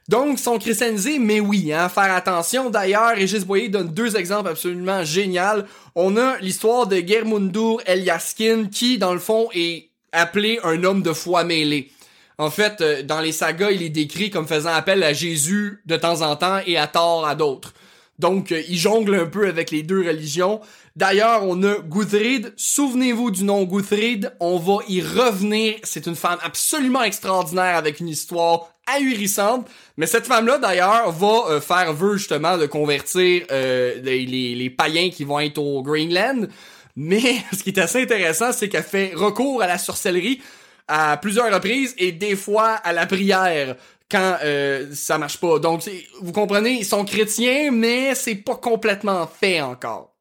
Donc, 0.09 0.39
sont 0.39 0.57
christianisés, 0.57 1.19
mais 1.19 1.39
oui, 1.39 1.71
hein, 1.71 1.87
faire 1.87 2.11
attention. 2.11 2.71
D'ailleurs, 2.71 3.15
Régis 3.15 3.45
Boyer 3.45 3.69
donne 3.69 3.89
deux 3.89 4.17
exemples 4.17 4.49
absolument 4.49 5.03
géniaux. 5.03 5.61
On 5.93 6.17
a 6.17 6.39
l'histoire 6.39 6.87
de 6.87 6.95
Germundur 6.95 7.79
Eliaskin, 7.85 8.69
qui, 8.71 8.97
dans 8.97 9.13
le 9.13 9.19
fond, 9.19 9.49
est 9.53 9.91
appelé 10.11 10.59
un 10.63 10.83
homme 10.83 11.03
de 11.03 11.13
foi 11.13 11.43
mêlé. 11.43 11.91
En 12.39 12.49
fait, 12.49 12.81
euh, 12.81 13.03
dans 13.03 13.21
les 13.21 13.31
sagas, 13.31 13.69
il 13.69 13.83
est 13.83 13.89
décrit 13.89 14.31
comme 14.31 14.47
faisant 14.47 14.73
appel 14.73 15.03
à 15.03 15.13
Jésus 15.13 15.83
de 15.85 15.95
temps 15.95 16.23
en 16.23 16.35
temps 16.35 16.57
et 16.65 16.75
à 16.75 16.87
tort 16.87 17.27
à 17.27 17.35
d'autres. 17.35 17.75
Donc, 18.17 18.51
euh, 18.51 18.63
il 18.67 18.79
jongle 18.79 19.13
un 19.13 19.27
peu 19.27 19.47
avec 19.47 19.69
les 19.69 19.83
deux 19.83 20.07
religions. 20.07 20.59
D'ailleurs, 20.95 21.43
on 21.43 21.61
a 21.61 21.75
Guthrid. 21.81 22.51
Souvenez-vous 22.57 23.29
du 23.29 23.43
nom 23.43 23.63
Guthrid. 23.63 24.33
On 24.39 24.57
va 24.57 24.79
y 24.87 25.01
revenir. 25.01 25.75
C'est 25.83 26.07
une 26.07 26.15
femme 26.15 26.39
absolument 26.41 27.03
extraordinaire 27.03 27.75
avec 27.75 27.99
une 27.99 28.09
histoire 28.09 28.73
ahurissante. 28.95 29.69
Mais 29.97 30.05
cette 30.05 30.25
femme-là, 30.25 30.57
d'ailleurs, 30.57 31.11
va 31.11 31.43
euh, 31.49 31.61
faire 31.61 31.93
vœu 31.93 32.17
justement 32.17 32.57
de 32.57 32.65
convertir 32.65 33.43
euh, 33.51 34.01
les, 34.01 34.69
païens 34.69 35.09
qui 35.09 35.23
vont 35.23 35.39
être 35.39 35.57
au 35.57 35.81
Greenland. 35.81 36.47
Mais 36.95 37.35
ce 37.53 37.63
qui 37.63 37.69
est 37.69 37.79
assez 37.79 38.01
intéressant, 38.01 38.51
c'est 38.51 38.69
qu'elle 38.69 38.83
fait 38.83 39.11
recours 39.15 39.61
à 39.61 39.67
la 39.67 39.77
sorcellerie 39.77 40.41
à 40.87 41.17
plusieurs 41.17 41.53
reprises 41.53 41.93
et 41.97 42.11
des 42.11 42.35
fois 42.35 42.69
à 42.71 42.93
la 42.93 43.05
prière 43.05 43.75
quand 44.09 44.37
euh, 44.43 44.87
ça 44.93 45.17
marche 45.17 45.37
pas. 45.37 45.59
Donc, 45.59 45.87
vous 46.21 46.31
comprenez, 46.31 46.71
ils 46.71 46.85
sont 46.85 47.05
chrétiens, 47.05 47.71
mais 47.71 48.15
c'est 48.15 48.35
pas 48.35 48.55
complètement 48.55 49.27
fait 49.27 49.61
encore. 49.61 50.15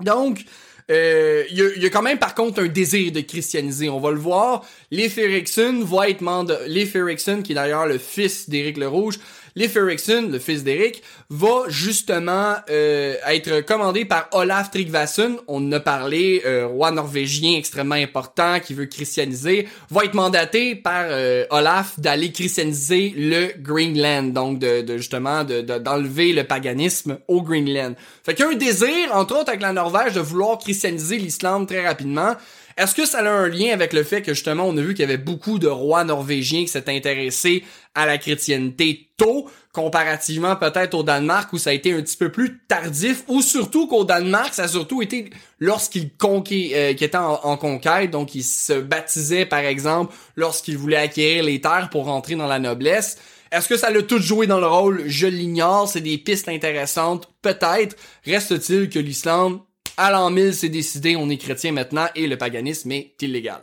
Donc, 0.00 0.44
euh, 0.90 1.44
il 1.50 1.82
y, 1.82 1.86
a, 1.86 1.90
quand 1.90 2.02
même 2.02 2.18
par 2.18 2.34
contre 2.34 2.62
un 2.62 2.66
désir 2.66 3.10
de 3.10 3.20
christianiser, 3.20 3.88
on 3.88 4.00
va 4.00 4.10
le 4.10 4.18
voir. 4.18 4.66
Leif 4.90 5.16
Erikson 5.16 5.82
va 5.82 6.10
être 6.10 6.20
membre 6.20 6.58
Leif 6.66 6.94
Erikson, 6.94 7.40
qui 7.42 7.52
est 7.52 7.54
d'ailleurs 7.54 7.86
le 7.86 7.96
fils 7.96 8.50
d'Éric 8.50 8.76
le 8.76 8.88
Rouge, 8.88 9.18
Leif 9.56 9.76
Erikson, 9.76 10.28
le 10.32 10.40
fils 10.40 10.64
d'Eric, 10.64 11.00
va 11.30 11.62
justement 11.68 12.56
euh, 12.70 13.14
être 13.24 13.60
commandé 13.60 14.04
par 14.04 14.28
Olaf 14.32 14.72
Tryggvason. 14.72 15.38
On 15.46 15.68
en 15.68 15.72
a 15.72 15.80
parlé, 15.80 16.42
euh, 16.44 16.66
roi 16.66 16.90
norvégien 16.90 17.56
extrêmement 17.56 17.94
important 17.94 18.58
qui 18.58 18.74
veut 18.74 18.86
christianiser, 18.86 19.68
va 19.90 20.04
être 20.06 20.14
mandaté 20.14 20.74
par 20.74 21.04
euh, 21.06 21.44
Olaf 21.50 22.00
d'aller 22.00 22.32
christianiser 22.32 23.14
le 23.16 23.52
Greenland, 23.60 24.32
donc 24.32 24.58
de, 24.58 24.82
de 24.82 24.96
justement 24.96 25.44
d'enlever 25.44 26.32
le 26.32 26.42
paganisme 26.42 27.18
au 27.28 27.40
Greenland. 27.40 27.94
Fait 28.24 28.34
qu'il 28.34 28.44
y 28.44 28.48
a 28.48 28.50
un 28.50 28.56
désir, 28.56 28.90
entre 29.12 29.38
autres 29.38 29.50
avec 29.50 29.62
la 29.62 29.72
Norvège, 29.72 30.14
de 30.14 30.20
vouloir 30.20 30.58
christianiser 30.58 31.18
l'islam 31.18 31.64
très 31.66 31.86
rapidement. 31.86 32.34
Est-ce 32.76 32.94
que 32.94 33.06
ça 33.06 33.18
a 33.18 33.30
un 33.30 33.48
lien 33.48 33.72
avec 33.72 33.92
le 33.92 34.02
fait 34.02 34.22
que 34.22 34.34
justement 34.34 34.64
on 34.64 34.76
a 34.76 34.80
vu 34.80 34.94
qu'il 34.94 35.02
y 35.02 35.04
avait 35.04 35.16
beaucoup 35.16 35.58
de 35.58 35.68
rois 35.68 36.02
norvégiens 36.02 36.62
qui 36.62 36.68
s'étaient 36.68 36.96
intéressés 36.96 37.62
à 37.94 38.04
la 38.06 38.18
chrétienté 38.18 39.10
tôt, 39.16 39.48
comparativement 39.72 40.56
peut-être 40.56 40.94
au 40.94 41.04
Danemark 41.04 41.52
où 41.52 41.58
ça 41.58 41.70
a 41.70 41.72
été 41.72 41.92
un 41.92 42.02
petit 42.02 42.16
peu 42.16 42.32
plus 42.32 42.60
tardif, 42.66 43.22
ou 43.28 43.42
surtout 43.42 43.86
qu'au 43.86 44.04
Danemark 44.04 44.52
ça 44.52 44.64
a 44.64 44.68
surtout 44.68 45.02
été 45.02 45.30
lorsqu'il 45.60 46.10
euh, 46.20 46.90
était 46.90 47.16
en, 47.16 47.56
conquête, 47.56 48.10
donc 48.10 48.34
il 48.34 48.42
se 48.42 48.72
baptisait 48.72 49.46
par 49.46 49.60
exemple 49.60 50.12
lorsqu'il 50.34 50.76
voulait 50.76 50.96
acquérir 50.96 51.44
les 51.44 51.60
terres 51.60 51.90
pour 51.90 52.06
rentrer 52.06 52.34
dans 52.34 52.48
la 52.48 52.58
noblesse. 52.58 53.18
Est-ce 53.52 53.68
que 53.68 53.76
ça 53.76 53.90
l'a 53.90 54.02
tout 54.02 54.18
joué 54.18 54.48
dans 54.48 54.58
le 54.58 54.66
rôle? 54.66 55.04
Je 55.06 55.28
l'ignore, 55.28 55.88
c'est 55.88 56.00
des 56.00 56.18
pistes 56.18 56.48
intéressantes, 56.48 57.28
peut-être. 57.40 57.94
Reste-t-il 58.24 58.88
que 58.88 58.98
l'Islande 58.98 59.60
à 59.96 60.10
l'an 60.10 60.30
1000, 60.30 60.54
c'est 60.54 60.68
décidé, 60.68 61.16
on 61.16 61.28
est 61.30 61.36
chrétien 61.36 61.72
maintenant 61.72 62.06
et 62.14 62.26
le 62.26 62.36
paganisme 62.36 62.92
est 62.92 63.14
illégal. 63.22 63.62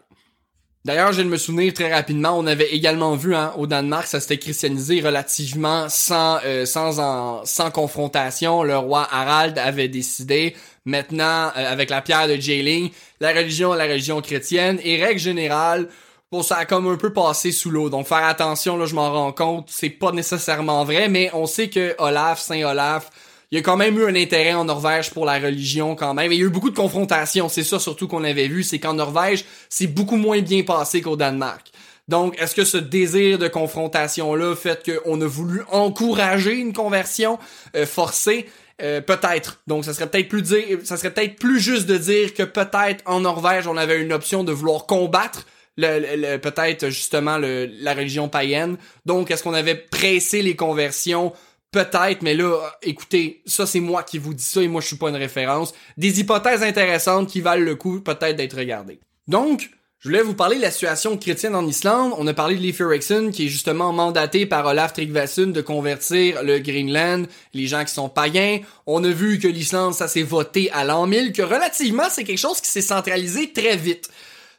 D'ailleurs, 0.83 1.13
je 1.13 1.21
me 1.21 1.37
souvenir 1.37 1.73
très 1.73 1.93
rapidement, 1.93 2.31
on 2.35 2.47
avait 2.47 2.71
également 2.71 3.15
vu 3.15 3.35
hein, 3.35 3.53
au 3.55 3.67
Danemark, 3.67 4.07
ça 4.07 4.19
s'était 4.19 4.39
christianisé 4.39 4.99
relativement 4.99 5.87
sans 5.89 6.39
euh, 6.43 6.65
sans 6.65 6.99
en, 6.99 7.45
sans 7.45 7.69
confrontation. 7.69 8.63
Le 8.63 8.75
roi 8.75 9.07
Harald 9.11 9.59
avait 9.59 9.89
décidé 9.89 10.55
maintenant 10.85 11.51
euh, 11.55 11.71
avec 11.71 11.91
la 11.91 12.01
pierre 12.01 12.27
de 12.27 12.35
Jailing, 12.35 12.89
la 13.19 13.31
religion 13.31 13.73
la 13.73 13.83
religion 13.83 14.21
chrétienne 14.21 14.79
et 14.83 14.97
règle 14.97 15.19
générale, 15.19 15.87
bon 16.31 16.41
ça 16.41 16.57
a 16.57 16.65
comme 16.65 16.87
un 16.87 16.97
peu 16.97 17.13
passé 17.13 17.51
sous 17.51 17.69
l'eau. 17.69 17.91
Donc 17.91 18.07
faire 18.07 18.25
attention 18.25 18.75
là, 18.75 18.87
je 18.87 18.95
m'en 18.95 19.11
rends 19.11 19.33
compte, 19.33 19.67
c'est 19.69 19.91
pas 19.91 20.11
nécessairement 20.11 20.83
vrai, 20.83 21.09
mais 21.09 21.29
on 21.33 21.45
sait 21.45 21.69
que 21.69 21.93
Olaf, 21.99 22.39
Saint 22.41 22.63
Olaf 22.63 23.11
il 23.51 23.57
y 23.57 23.59
a 23.59 23.63
quand 23.63 23.77
même 23.77 23.99
eu 23.99 24.05
un 24.05 24.15
intérêt 24.15 24.53
en 24.53 24.65
Norvège 24.65 25.11
pour 25.11 25.25
la 25.25 25.37
religion 25.37 25.95
quand 25.95 26.13
même. 26.13 26.31
il 26.31 26.39
y 26.39 26.41
a 26.41 26.45
eu 26.45 26.49
beaucoup 26.49 26.69
de 26.69 26.75
confrontations, 26.75 27.49
c'est 27.49 27.63
ça 27.63 27.79
surtout 27.79 28.07
qu'on 28.07 28.23
avait 28.23 28.47
vu, 28.47 28.63
c'est 28.63 28.79
qu'en 28.79 28.93
Norvège, 28.93 29.43
c'est 29.69 29.87
beaucoup 29.87 30.15
moins 30.15 30.39
bien 30.39 30.63
passé 30.63 31.01
qu'au 31.01 31.17
Danemark. 31.17 31.69
Donc, 32.07 32.41
est-ce 32.41 32.55
que 32.55 32.63
ce 32.63 32.77
désir 32.77 33.37
de 33.37 33.47
confrontation-là 33.47 34.55
fait 34.55 34.89
qu'on 34.89 35.21
a 35.21 35.25
voulu 35.25 35.61
encourager 35.69 36.55
une 36.55 36.73
conversion 36.73 37.39
euh, 37.75 37.85
forcée? 37.85 38.47
Euh, 38.81 38.99
peut-être. 38.99 39.61
Donc, 39.67 39.85
ça 39.85 39.93
serait 39.93 40.07
peut-être 40.07 40.27
plus 40.27 40.41
dire, 40.41 40.79
ça 40.83 40.97
serait 40.97 41.11
peut-être 41.11 41.35
plus 41.37 41.59
juste 41.59 41.85
de 41.87 41.97
dire 41.97 42.33
que 42.33 42.43
peut-être 42.43 43.03
en 43.05 43.19
Norvège, 43.19 43.67
on 43.67 43.77
avait 43.77 44.01
une 44.01 44.11
option 44.11 44.43
de 44.43 44.51
vouloir 44.51 44.87
combattre 44.87 45.45
le, 45.77 46.37
peut-être 46.37 46.89
justement 46.89 47.37
le, 47.37 47.69
la 47.79 47.93
religion 47.93 48.27
païenne. 48.27 48.77
Donc, 49.05 49.29
est-ce 49.29 49.43
qu'on 49.43 49.53
avait 49.53 49.75
pressé 49.75 50.41
les 50.41 50.55
conversions 50.55 51.33
Peut-être, 51.71 52.21
mais 52.21 52.33
là, 52.33 52.59
écoutez, 52.81 53.41
ça 53.45 53.65
c'est 53.65 53.79
moi 53.79 54.03
qui 54.03 54.17
vous 54.17 54.33
dis 54.33 54.43
ça 54.43 54.61
et 54.61 54.67
moi 54.67 54.81
je 54.81 54.87
suis 54.87 54.97
pas 54.97 55.09
une 55.09 55.15
référence. 55.15 55.73
Des 55.97 56.19
hypothèses 56.19 56.63
intéressantes 56.63 57.29
qui 57.29 57.39
valent 57.39 57.63
le 57.63 57.75
coup 57.75 58.01
peut-être 58.01 58.35
d'être 58.35 58.57
regardées. 58.57 58.99
Donc, 59.29 59.69
je 59.99 60.09
voulais 60.09 60.23
vous 60.23 60.33
parler 60.33 60.57
de 60.57 60.63
la 60.63 60.71
situation 60.71 61.15
chrétienne 61.15 61.55
en 61.55 61.65
Islande. 61.65 62.13
On 62.17 62.25
a 62.27 62.33
parlé 62.33 62.55
de 62.55 62.61
Leif 62.61 62.81
Erikson 62.81 63.29
qui 63.31 63.45
est 63.45 63.49
justement 63.49 63.93
mandaté 63.93 64.47
par 64.47 64.65
Olaf 64.65 64.93
Tryggvason 64.93 65.47
de 65.47 65.61
convertir 65.61 66.43
le 66.43 66.57
Greenland, 66.57 67.27
les 67.53 67.67
gens 67.67 67.85
qui 67.85 67.93
sont 67.93 68.09
païens. 68.09 68.59
On 68.85 69.03
a 69.03 69.09
vu 69.09 69.39
que 69.39 69.47
l'Islande, 69.47 69.93
ça 69.93 70.07
s'est 70.07 70.23
voté 70.23 70.71
à 70.71 70.83
l'an 70.83 71.05
1000, 71.05 71.31
que 71.31 71.43
relativement 71.43 72.09
c'est 72.09 72.23
quelque 72.23 72.39
chose 72.39 72.59
qui 72.59 72.69
s'est 72.69 72.81
centralisé 72.81 73.53
très 73.53 73.77
vite. 73.77 74.09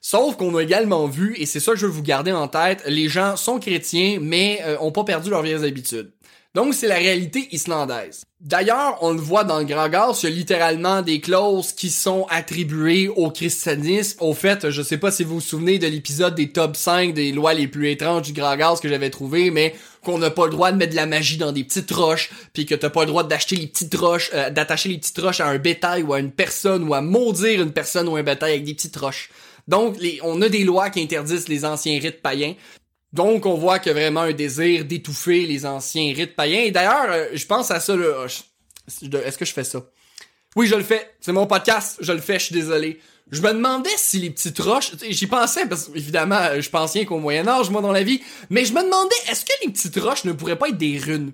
Sauf 0.01 0.37
qu'on 0.37 0.57
a 0.57 0.63
également 0.63 1.09
vu, 1.09 1.35
et 1.37 1.45
c'est 1.45 1.61
ça 1.61 1.73
que 1.73 1.79
je 1.79 1.87
veux 1.87 1.93
vous 1.93 2.03
garder 2.03 2.33
en 2.33 2.49
tête, 2.49 2.83
les 2.87 3.09
gens 3.09 3.37
sont 3.37 3.59
chrétiens 3.59 4.19
mais 4.21 4.61
euh, 4.63 4.77
ont 4.81 4.93
pas 4.93 5.05
perdu 5.05 5.29
leurs 5.29 5.43
vieilles 5.43 5.65
habitudes. 5.65 6.13
Donc, 6.55 6.75
c'est 6.75 6.87
la 6.87 6.97
réalité 6.97 7.49
islandaise. 7.53 8.25
D'ailleurs, 8.39 8.99
on 9.01 9.13
le 9.13 9.21
voit 9.21 9.45
dans 9.45 9.59
le 9.59 9.65
Grand 9.65 9.89
Gaz, 9.89 10.23
il 10.23 10.29
y 10.29 10.33
a 10.33 10.37
littéralement 10.37 11.01
des 11.01 11.19
clauses 11.19 11.73
qui 11.73 11.89
sont 11.89 12.27
attribuées 12.29 13.09
au 13.09 13.31
christianisme. 13.31 14.19
Au 14.21 14.35
fait, 14.35 14.69
je 14.69 14.83
sais 14.83 14.99
pas 14.99 15.11
si 15.11 15.25
vous 15.25 15.37
vous 15.37 15.41
souvenez 15.41 15.79
de 15.79 15.87
l'épisode 15.87 16.35
des 16.35 16.51
top 16.51 16.77
5 16.77 17.15
des 17.15 17.33
lois 17.33 17.55
les 17.55 17.69
plus 17.69 17.91
étranges 17.91 18.23
du 18.23 18.33
Grand 18.35 18.79
que 18.79 18.89
j'avais 18.89 19.09
trouvé, 19.09 19.51
mais 19.51 19.75
qu'on 20.05 20.19
n'a 20.19 20.31
pas 20.31 20.45
le 20.45 20.51
droit 20.51 20.73
de 20.73 20.77
mettre 20.77 20.91
de 20.91 20.97
la 20.97 21.07
magie 21.07 21.39
dans 21.39 21.53
des 21.53 21.65
petites 21.65 21.91
roches, 21.91 22.31
puis 22.53 22.67
que 22.67 22.75
t'as 22.75 22.91
pas 22.91 23.03
le 23.03 23.07
droit 23.07 23.25
d'acheter 23.25 23.57
les 23.57 23.69
petites 23.69 23.95
roches, 23.95 24.31
euh, 24.35 24.51
d'attacher 24.51 24.91
les 24.91 24.99
petites 24.99 25.19
roches 25.21 25.41
à 25.41 25.47
un 25.47 25.59
bétail 25.59 26.03
ou 26.03 26.13
à 26.13 26.21
une 26.21 26.33
personne, 26.33 26.87
ou 26.87 26.93
à 26.93 27.01
maudire 27.01 27.63
une 27.63 27.73
personne 27.73 28.09
ou 28.09 28.17
un 28.17 28.23
bétail 28.23 28.53
avec 28.53 28.65
des 28.65 28.75
petites 28.75 28.97
roches. 28.97 29.31
Donc, 29.69 29.97
on 30.23 30.43
a 30.43 30.49
des 30.49 30.65
lois 30.65 30.91
qui 30.91 31.01
interdisent 31.01 31.49
les 31.49 31.65
anciens 31.65 31.99
rites 31.99 32.21
païens. 32.21 32.55
Donc, 33.13 33.45
on 33.47 33.55
voit 33.55 33.79
qu'il 33.79 33.93
y 33.93 33.95
a 33.95 33.99
vraiment 33.99 34.23
un 34.23 34.33
désir 34.33 34.85
d'étouffer 34.85 35.47
les 35.47 35.67
anciens 35.67 36.15
rites 36.15 36.35
païens. 36.35 36.61
Et 36.61 36.71
d'ailleurs, 36.71 37.11
euh, 37.11 37.27
je 37.35 37.47
pense 37.47 37.71
à 37.71 37.81
ça, 37.81 37.95
là. 37.95 38.27
Est-ce 38.87 39.39
que 39.39 39.45
je 39.45 39.53
fais 39.53 39.65
ça? 39.65 39.83
Oui, 40.57 40.67
je 40.67 40.75
le 40.75 40.83
fais. 40.83 41.15
C'est 41.21 41.33
mon 41.33 41.47
podcast. 41.47 41.99
Je 42.01 42.13
le 42.13 42.21
fais, 42.21 42.39
je 42.39 42.47
suis 42.47 42.55
désolé. 42.55 43.01
Je 43.31 43.41
me 43.41 43.53
demandais 43.53 43.91
si 43.97 44.19
les 44.19 44.31
petites 44.31 44.59
roches, 44.59 44.93
j'y 45.09 45.27
pensais 45.27 45.67
parce 45.67 45.89
qu'évidemment, 45.89 46.61
je 46.61 46.69
pense 46.69 46.93
rien 46.93 47.05
qu'au 47.05 47.19
Moyen 47.19 47.49
Âge, 47.49 47.71
moi, 47.71 47.81
dans 47.81 47.93
la 47.93 48.03
vie, 48.03 48.21
mais 48.51 48.65
je 48.65 48.75
me 48.75 48.83
demandais, 48.83 49.15
est-ce 49.29 49.45
que 49.45 49.53
les 49.65 49.71
petites 49.71 49.99
roches 49.99 50.25
ne 50.25 50.33
pourraient 50.33 50.59
pas 50.59 50.69
être 50.69 50.77
des 50.77 50.99
runes? 50.99 51.33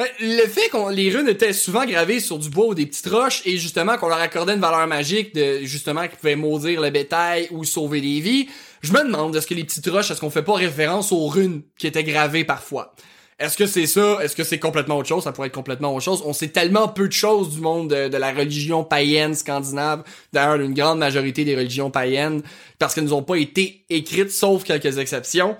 Euh, 0.00 0.04
le 0.18 0.48
fait 0.48 0.68
qu'on 0.70 0.88
les 0.88 1.08
runes 1.10 1.28
étaient 1.28 1.52
souvent 1.52 1.84
gravées 1.84 2.18
sur 2.18 2.36
du 2.40 2.48
bois 2.48 2.66
ou 2.66 2.74
des 2.74 2.86
petites 2.86 3.06
roches 3.06 3.42
et 3.44 3.56
justement 3.58 3.96
qu'on 3.96 4.08
leur 4.08 4.18
accordait 4.18 4.54
une 4.54 4.60
valeur 4.60 4.88
magique 4.88 5.32
de 5.36 5.60
justement 5.62 6.08
qui 6.08 6.16
pouvait 6.16 6.34
maudire 6.34 6.80
le 6.80 6.90
bétail 6.90 7.46
ou 7.52 7.62
sauver 7.62 8.00
des 8.00 8.18
vies, 8.18 8.48
je 8.84 8.92
me 8.92 9.02
demande 9.02 9.34
est-ce 9.34 9.46
que 9.46 9.54
les 9.54 9.64
petites 9.64 9.86
roches 9.86 10.10
est-ce 10.10 10.20
qu'on 10.20 10.30
fait 10.30 10.42
pas 10.42 10.54
référence 10.54 11.10
aux 11.10 11.26
runes 11.26 11.62
qui 11.78 11.86
étaient 11.86 12.04
gravées 12.04 12.44
parfois? 12.44 12.94
Est-ce 13.38 13.56
que 13.56 13.66
c'est 13.66 13.86
ça? 13.86 14.18
Est-ce 14.22 14.36
que 14.36 14.44
c'est 14.44 14.60
complètement 14.60 14.98
autre 14.98 15.08
chose? 15.08 15.24
Ça 15.24 15.32
pourrait 15.32 15.48
être 15.48 15.54
complètement 15.54 15.94
autre 15.94 16.04
chose. 16.04 16.22
On 16.24 16.32
sait 16.32 16.48
tellement 16.48 16.86
peu 16.86 17.08
de 17.08 17.12
choses 17.12 17.50
du 17.54 17.60
monde 17.60 17.88
de, 17.88 18.16
la 18.16 18.32
religion 18.32 18.84
païenne 18.84 19.34
scandinave. 19.34 20.04
D'ailleurs, 20.32 20.60
une 20.60 20.74
grande 20.74 20.98
majorité 20.98 21.44
des 21.44 21.56
religions 21.56 21.90
païennes, 21.90 22.42
parce 22.78 22.94
qu'elles 22.94 23.04
nous 23.04 23.14
ont 23.14 23.24
pas 23.24 23.36
été 23.36 23.86
écrites, 23.90 24.30
sauf 24.30 24.62
quelques 24.62 24.98
exceptions. 24.98 25.56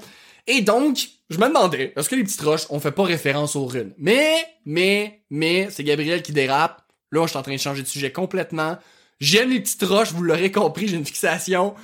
Et 0.47 0.61
donc, 0.61 1.09
je 1.31 1.39
me 1.39 1.49
demandais, 1.49 1.93
est-ce 1.97 2.09
que 2.09 2.15
les 2.15 2.23
petites 2.23 2.43
roches, 2.43 2.67
on 2.71 2.79
fait 2.79 2.93
pas 2.93 3.05
référence 3.05 3.57
aux 3.57 3.67
runes? 3.67 3.93
Mais, 3.99 4.37
mais, 4.65 5.23
mais, 5.31 5.69
c'est 5.71 5.83
Gabriel 5.83 6.23
qui 6.23 6.33
dérape. 6.33 6.83
Là, 7.11 7.23
je 7.25 7.31
suis 7.31 7.39
en 7.39 7.43
train 7.43 7.55
de 7.55 7.61
changer 7.61 7.83
de 7.83 7.89
sujet 7.89 8.13
complètement. 8.13 8.77
J'aime 9.19 9.51
les 9.51 9.61
petites 9.61 9.83
roches, 9.83 10.13
vous 10.13 10.23
l'aurez 10.23 10.53
compris, 10.53 10.87
j'ai 10.87 10.97
une 10.97 11.07
fixation. 11.07 11.75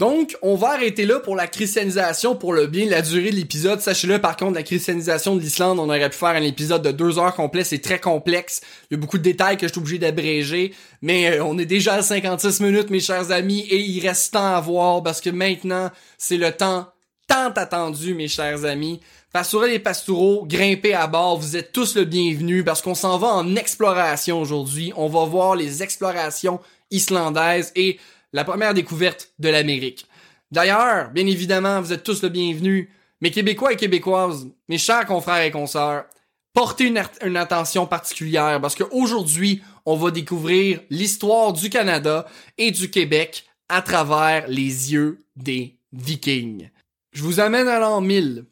Donc, 0.00 0.34
on 0.40 0.54
va 0.54 0.70
arrêter 0.70 1.04
là 1.04 1.20
pour 1.20 1.36
la 1.36 1.46
christianisation, 1.46 2.34
pour 2.34 2.54
le 2.54 2.66
bien 2.66 2.86
la 2.86 3.02
durée 3.02 3.32
de 3.32 3.36
l'épisode. 3.36 3.82
Sachez-le, 3.82 4.18
par 4.18 4.34
contre, 4.34 4.54
la 4.54 4.62
christianisation 4.62 5.36
de 5.36 5.42
l'Islande, 5.42 5.78
on 5.78 5.90
aurait 5.90 6.08
pu 6.08 6.16
faire 6.16 6.30
un 6.30 6.42
épisode 6.42 6.80
de 6.80 6.90
deux 6.90 7.18
heures 7.18 7.34
complet, 7.34 7.64
c'est 7.64 7.80
très 7.80 7.98
complexe. 7.98 8.62
Il 8.90 8.94
y 8.94 8.96
a 8.96 8.98
beaucoup 8.98 9.18
de 9.18 9.22
détails 9.22 9.58
que 9.58 9.66
je 9.68 9.72
suis 9.72 9.78
obligé 9.78 9.98
d'abréger, 9.98 10.72
mais 11.02 11.32
euh, 11.32 11.44
on 11.44 11.58
est 11.58 11.66
déjà 11.66 11.96
à 11.96 12.02
56 12.02 12.60
minutes, 12.60 12.88
mes 12.88 13.00
chers 13.00 13.30
amis, 13.30 13.66
et 13.68 13.78
il 13.78 14.00
reste 14.00 14.32
tant 14.32 14.54
à 14.54 14.60
voir 14.62 15.02
parce 15.02 15.20
que 15.20 15.28
maintenant, 15.28 15.90
c'est 16.16 16.38
le 16.38 16.50
temps 16.50 16.86
tant 17.28 17.50
attendu, 17.50 18.14
mes 18.14 18.28
chers 18.28 18.64
amis. 18.64 19.00
Pastourel 19.34 19.70
et 19.70 19.78
Pastoureaux, 19.80 20.46
grimpez 20.46 20.94
à 20.94 21.08
bord, 21.08 21.38
vous 21.38 21.58
êtes 21.58 21.72
tous 21.72 21.94
le 21.96 22.06
bienvenu 22.06 22.64
parce 22.64 22.80
qu'on 22.80 22.94
s'en 22.94 23.18
va 23.18 23.28
en 23.28 23.54
exploration 23.54 24.40
aujourd'hui. 24.40 24.94
On 24.96 25.08
va 25.08 25.26
voir 25.26 25.56
les 25.56 25.82
explorations 25.82 26.58
islandaises 26.90 27.70
et 27.76 27.98
la 28.32 28.44
première 28.44 28.74
découverte 28.74 29.32
de 29.38 29.48
l'Amérique. 29.48 30.06
D'ailleurs, 30.50 31.10
bien 31.10 31.26
évidemment, 31.26 31.80
vous 31.80 31.92
êtes 31.92 32.02
tous 32.02 32.22
le 32.22 32.28
bienvenu, 32.28 32.90
mes 33.20 33.30
Québécois 33.30 33.72
et 33.72 33.76
Québécoises, 33.76 34.48
mes 34.68 34.78
chers 34.78 35.06
confrères 35.06 35.44
et 35.44 35.50
consoeurs, 35.50 36.06
portez 36.52 36.84
une, 36.86 37.36
attention 37.36 37.86
particulière 37.86 38.60
parce 38.60 38.74
qu'aujourd'hui, 38.74 39.62
on 39.86 39.96
va 39.96 40.10
découvrir 40.10 40.80
l'histoire 40.90 41.52
du 41.52 41.70
Canada 41.70 42.26
et 42.58 42.70
du 42.70 42.90
Québec 42.90 43.46
à 43.68 43.82
travers 43.82 44.48
les 44.48 44.92
yeux 44.92 45.24
des 45.36 45.76
Vikings. 45.92 46.70
Je 47.12 47.22
vous 47.22 47.40
amène 47.40 47.68
à 47.68 47.78
l'an 47.78 48.00
1000, 48.00 48.44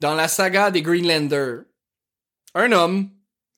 dans 0.00 0.14
la 0.14 0.28
saga 0.28 0.70
des 0.70 0.82
Greenlanders. 0.82 1.64
Un 2.54 2.72
homme, 2.72 3.10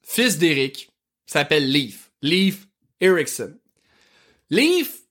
fils 0.03 0.39
d'Eric, 0.39 0.91
s'appelle 1.27 1.71
Leif. 1.71 2.11
Leif 2.23 2.67
Erikson. 3.01 3.55
Leif 4.51 5.03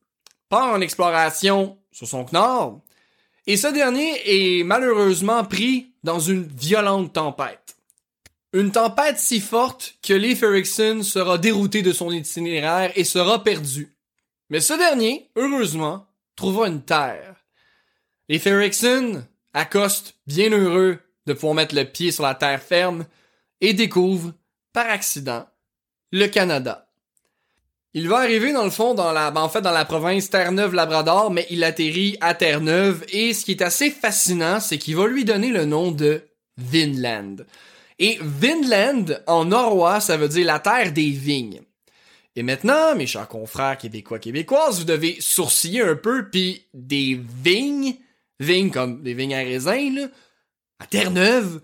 part 0.49 0.73
en 0.73 0.81
exploration 0.81 1.77
sur 1.91 2.07
son 2.07 2.25
Knorr, 2.25 2.81
et 3.47 3.57
ce 3.57 3.67
dernier 3.67 4.21
est 4.25 4.63
malheureusement 4.63 5.43
pris 5.43 5.93
dans 6.03 6.19
une 6.19 6.47
violente 6.47 7.13
tempête. 7.13 7.77
Une 8.53 8.71
tempête 8.71 9.19
si 9.19 9.39
forte 9.39 9.95
que 10.01 10.13
Leif 10.13 10.41
Erikson 10.41 11.03
sera 11.03 11.37
dérouté 11.37 11.81
de 11.81 11.91
son 11.91 12.11
itinéraire 12.11 12.91
et 12.95 13.03
sera 13.03 13.43
perdu. 13.43 13.95
Mais 14.49 14.61
ce 14.61 14.73
dernier, 14.73 15.29
heureusement, 15.35 16.07
trouvera 16.35 16.67
une 16.67 16.81
terre. 16.81 17.35
Leif 18.29 18.47
Erikson 18.47 19.23
accoste, 19.53 20.15
bien 20.25 20.49
heureux 20.51 20.99
de 21.25 21.33
pouvoir 21.33 21.55
mettre 21.55 21.75
le 21.75 21.85
pied 21.85 22.11
sur 22.11 22.23
la 22.23 22.35
terre 22.35 22.61
ferme, 22.61 23.05
et 23.61 23.73
découvre, 23.73 24.33
par 24.73 24.89
accident, 24.89 25.47
le 26.11 26.27
Canada. 26.27 26.84
Il 27.97 28.09
va 28.09 28.17
arriver 28.17 28.51
dans 28.51 28.65
le 28.65 28.71
fond 28.71 28.93
dans 28.93 29.13
la 29.13 29.31
ben, 29.31 29.39
en 29.39 29.47
fait 29.47 29.61
dans 29.61 29.71
la 29.71 29.85
province 29.85 30.29
Terre-Neuve-Labrador, 30.29 31.31
mais 31.31 31.47
il 31.49 31.63
atterrit 31.63 32.17
à 32.19 32.33
Terre-Neuve 32.33 33.05
et 33.07 33.33
ce 33.33 33.45
qui 33.45 33.51
est 33.51 33.61
assez 33.61 33.89
fascinant, 33.89 34.59
c'est 34.59 34.77
qu'il 34.77 34.97
va 34.97 35.07
lui 35.07 35.23
donner 35.23 35.47
le 35.47 35.63
nom 35.63 35.93
de 35.93 36.21
Vinland. 36.57 37.37
Et 37.97 38.19
Vinland 38.19 39.21
en 39.27 39.45
norrois, 39.45 40.01
ça 40.01 40.17
veut 40.17 40.27
dire 40.27 40.45
la 40.45 40.59
terre 40.59 40.91
des 40.91 41.09
vignes. 41.09 41.61
Et 42.35 42.43
maintenant, 42.43 42.95
mes 42.95 43.07
chers 43.07 43.29
confrères 43.29 43.77
québécois 43.77 44.19
québécoises, 44.19 44.79
vous 44.79 44.85
devez 44.85 45.15
sourciller 45.21 45.81
un 45.81 45.95
peu 45.95 46.29
puis 46.29 46.65
des 46.73 47.17
vignes, 47.41 47.95
vignes 48.41 48.71
comme 48.71 49.03
des 49.03 49.13
vignes 49.13 49.35
à 49.35 49.37
raisin 49.37 49.89
là, 49.95 50.07
à 50.79 50.85
Terre-Neuve, 50.85 51.61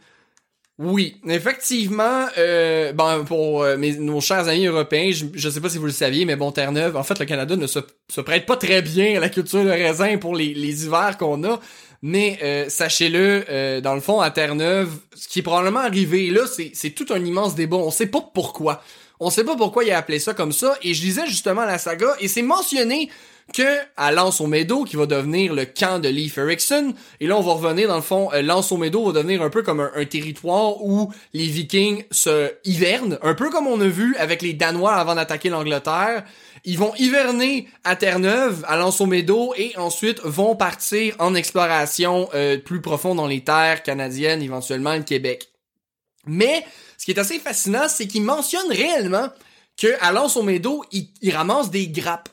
oui, 0.84 1.18
effectivement, 1.28 2.26
euh, 2.40 2.92
bon, 2.92 3.24
pour 3.26 3.62
euh, 3.62 3.78
mes, 3.78 3.98
nos 3.98 4.20
chers 4.20 4.48
amis 4.48 4.66
européens, 4.66 5.12
je, 5.12 5.26
je 5.32 5.50
sais 5.50 5.62
pas 5.62 5.70
si 5.70 5.78
vous 5.78 5.86
le 5.86 5.92
saviez, 5.92 6.26
mais 6.26 6.36
bon, 6.36 6.52
Terre-Neuve, 6.52 6.98
en 6.98 7.04
fait, 7.04 7.20
le 7.20 7.26
Canada 7.26 7.56
ne 7.56 7.68
se, 7.68 7.80
se, 8.10 8.20
prête 8.22 8.48
pas 8.48 8.58
très 8.58 8.82
bien 8.82 9.16
à 9.16 9.20
la 9.20 9.30
culture 9.30 9.64
de 9.64 9.70
raisin 9.70 10.18
pour 10.18 10.36
les, 10.36 10.56
les 10.56 10.86
hivers 10.86 11.18
qu'on 11.20 11.44
a, 11.44 11.60
mais 12.02 12.40
euh, 12.42 12.68
sachez-le, 12.68 13.46
euh, 13.50 13.80
dans 13.80 13.94
le 13.94 14.02
fond, 14.02 14.22
à 14.22 14.32
Terre-Neuve, 14.32 14.90
ce 15.14 15.28
qui 15.28 15.40
est 15.40 15.44
probablement 15.44 15.82
arrivé 15.82 16.32
là, 16.32 16.42
c'est 16.48 16.90
tout 16.90 17.06
un 17.14 17.24
immense 17.24 17.54
débat, 17.54 17.78
on 17.78 17.92
sait 17.92 18.08
pas 18.08 18.28
pourquoi. 18.34 18.82
On 19.24 19.30
sait 19.30 19.44
pas 19.44 19.56
pourquoi 19.56 19.84
il 19.84 19.92
a 19.92 20.00
appelé 20.00 20.18
ça 20.18 20.34
comme 20.34 20.52
ça, 20.52 20.76
et 20.82 20.96
je 20.96 21.04
lisais 21.04 21.28
justement 21.28 21.64
la 21.64 21.78
saga, 21.78 22.16
et 22.20 22.28
c'est 22.28 22.42
mentionné 22.42 23.08
que 23.54 23.78
à 23.96 24.12
Lance 24.12 24.42
Meadow, 24.42 24.84
qui 24.84 24.96
va 24.96 25.06
devenir 25.06 25.54
le 25.54 25.66
camp 25.66 26.00
de 26.00 26.10
Leif 26.10 26.40
Erikson, 26.40 26.96
et 27.20 27.28
là 27.28 27.38
on 27.38 27.42
va 27.42 27.52
revenir 27.54 27.88
dans 27.88 27.98
le 27.98 28.02
fond, 28.02 28.32
euh, 28.34 28.42
Lance 28.42 28.72
Meadow 28.72 29.06
va 29.06 29.12
devenir 29.12 29.44
un 29.44 29.52
peu 29.52 29.62
comme 29.62 29.80
un, 29.80 30.06
territoire 30.06 30.84
où 30.84 31.14
les 31.34 31.46
Vikings 31.46 32.04
se 32.10 32.52
hivernent, 32.66 33.20
un 33.22 33.36
peu 33.36 33.52
comme 33.52 33.68
on 33.68 33.80
a 33.80 33.86
vu 33.86 34.16
avec 34.18 34.42
les 34.42 34.54
Danois 34.54 34.96
avant 34.96 35.14
d'attaquer 35.14 35.50
l'Angleterre. 35.50 36.24
Ils 36.66 36.80
vont 36.80 36.96
hiverner 36.98 37.68
à 37.84 37.96
Terre-Neuve, 37.96 38.66
à 38.68 38.76
Lance 38.76 39.02
Meadow, 39.02 39.54
et 39.56 39.78
ensuite 39.78 40.20
vont 40.24 40.56
partir 40.56 41.14
en 41.20 41.36
exploration 41.36 42.28
euh, 42.34 42.58
plus 42.58 42.82
profonde 42.82 43.18
dans 43.18 43.28
les 43.28 43.42
terres 43.42 43.84
canadiennes, 43.84 44.42
éventuellement 44.42 44.96
le 44.96 45.04
Québec. 45.04 45.52
Mais 46.26 46.66
ce 47.02 47.06
qui 47.06 47.12
est 47.14 47.20
assez 47.20 47.40
fascinant, 47.40 47.88
c'est 47.90 48.06
qu'il 48.06 48.22
mentionne 48.22 48.70
réellement 48.70 49.28
que 49.76 49.88
à 50.02 50.12
Lance 50.12 50.38
au 50.38 50.44
Meadow, 50.44 50.84
il, 50.92 51.32
ramasse 51.34 51.72
des 51.72 51.88
grappes. 51.88 52.30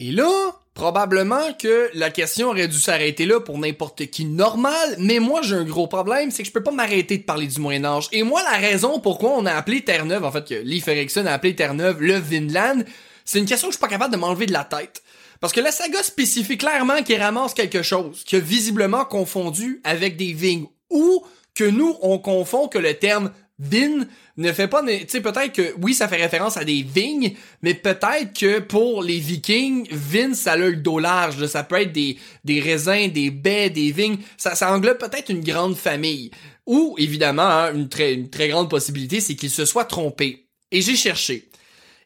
Et 0.00 0.10
là, 0.10 0.28
probablement 0.74 1.52
que 1.56 1.88
la 1.94 2.10
question 2.10 2.48
aurait 2.48 2.66
dû 2.66 2.80
s'arrêter 2.80 3.24
là 3.24 3.38
pour 3.38 3.56
n'importe 3.56 4.06
qui 4.06 4.24
normal, 4.24 4.96
mais 4.98 5.20
moi 5.20 5.42
j'ai 5.42 5.54
un 5.54 5.62
gros 5.62 5.86
problème, 5.86 6.32
c'est 6.32 6.42
que 6.42 6.48
je 6.48 6.52
peux 6.52 6.64
pas 6.64 6.72
m'arrêter 6.72 7.18
de 7.18 7.22
parler 7.22 7.46
du 7.46 7.60
Moyen 7.60 7.84
Âge. 7.84 8.08
Et 8.10 8.24
moi 8.24 8.42
la 8.42 8.58
raison 8.58 8.98
pourquoi 8.98 9.30
on 9.30 9.46
a 9.46 9.52
appelé 9.52 9.84
Terre-Neuve, 9.84 10.24
en 10.24 10.32
fait 10.32 10.44
que 10.44 10.54
Leif 10.54 10.88
Erikson 10.88 11.26
a 11.26 11.32
appelé 11.32 11.54
Terre-Neuve 11.54 12.02
le 12.02 12.18
Vinland, 12.18 12.82
c'est 13.24 13.38
une 13.38 13.46
question 13.46 13.68
que 13.68 13.74
je 13.74 13.76
suis 13.76 13.80
pas 13.80 13.86
capable 13.86 14.12
de 14.12 14.18
m'enlever 14.18 14.46
de 14.46 14.52
la 14.52 14.64
tête. 14.64 15.04
Parce 15.38 15.52
que 15.52 15.60
la 15.60 15.70
saga 15.70 16.02
spécifie 16.02 16.58
clairement 16.58 17.04
qu'il 17.04 17.22
ramasse 17.22 17.54
quelque 17.54 17.84
chose, 17.84 18.24
qui 18.24 18.34
a 18.34 18.40
visiblement 18.40 19.04
confondu 19.04 19.80
avec 19.84 20.16
des 20.16 20.32
vignes, 20.32 20.66
ou 20.90 21.24
que 21.54 21.62
nous 21.62 21.96
on 22.02 22.18
confond 22.18 22.66
que 22.66 22.78
le 22.78 22.94
terme 22.94 23.30
Vin 23.62 24.06
ne 24.38 24.52
fait 24.52 24.68
pas, 24.68 24.82
tu 24.82 25.04
sais, 25.06 25.20
peut-être 25.20 25.52
que, 25.52 25.74
oui, 25.82 25.92
ça 25.92 26.08
fait 26.08 26.16
référence 26.16 26.56
à 26.56 26.64
des 26.64 26.82
vignes, 26.82 27.34
mais 27.60 27.74
peut-être 27.74 28.32
que 28.32 28.58
pour 28.58 29.02
les 29.02 29.18
vikings, 29.18 29.86
vin, 29.92 30.32
ça 30.32 30.52
a 30.52 30.56
le 30.56 30.76
dos 30.76 30.98
large, 30.98 31.46
ça 31.46 31.62
peut 31.62 31.82
être 31.82 31.92
des, 31.92 32.16
des 32.42 32.58
raisins, 32.60 33.10
des 33.12 33.30
baies, 33.30 33.68
des 33.68 33.92
vignes, 33.92 34.16
ça, 34.38 34.54
ça 34.54 34.72
englobe 34.74 34.96
peut-être 34.96 35.28
une 35.28 35.44
grande 35.44 35.76
famille. 35.76 36.30
Ou, 36.64 36.94
évidemment, 36.98 37.42
hein, 37.42 37.74
une, 37.74 37.90
très, 37.90 38.14
une 38.14 38.30
très 38.30 38.48
grande 38.48 38.70
possibilité, 38.70 39.20
c'est 39.20 39.34
qu'il 39.34 39.50
se 39.50 39.66
soit 39.66 39.84
trompé. 39.84 40.46
Et 40.70 40.80
j'ai 40.80 40.96
cherché. 40.96 41.50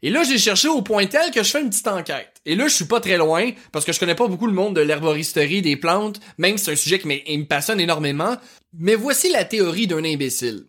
Et 0.02 0.10
là, 0.10 0.24
j'ai 0.24 0.38
cherché 0.38 0.66
au 0.66 0.82
point 0.82 1.06
tel 1.06 1.30
que 1.30 1.44
je 1.44 1.50
fais 1.50 1.62
une 1.62 1.70
petite 1.70 1.86
enquête. 1.86 2.40
Et 2.44 2.56
là, 2.56 2.66
je 2.66 2.74
suis 2.74 2.84
pas 2.84 3.00
très 3.00 3.16
loin, 3.16 3.52
parce 3.70 3.84
que 3.84 3.92
je 3.92 4.00
connais 4.00 4.16
pas 4.16 4.26
beaucoup 4.26 4.48
le 4.48 4.52
monde 4.52 4.74
de 4.74 4.80
l'herboristerie, 4.80 5.62
des 5.62 5.76
plantes, 5.76 6.18
même 6.36 6.58
si 6.58 6.64
c'est 6.64 6.72
un 6.72 6.76
sujet 6.76 6.98
qui 6.98 7.06
me 7.06 7.44
passionne 7.44 7.80
énormément. 7.80 8.36
Mais 8.76 8.96
voici 8.96 9.30
la 9.30 9.44
théorie 9.44 9.86
d'un 9.86 10.02
imbécile. 10.02 10.66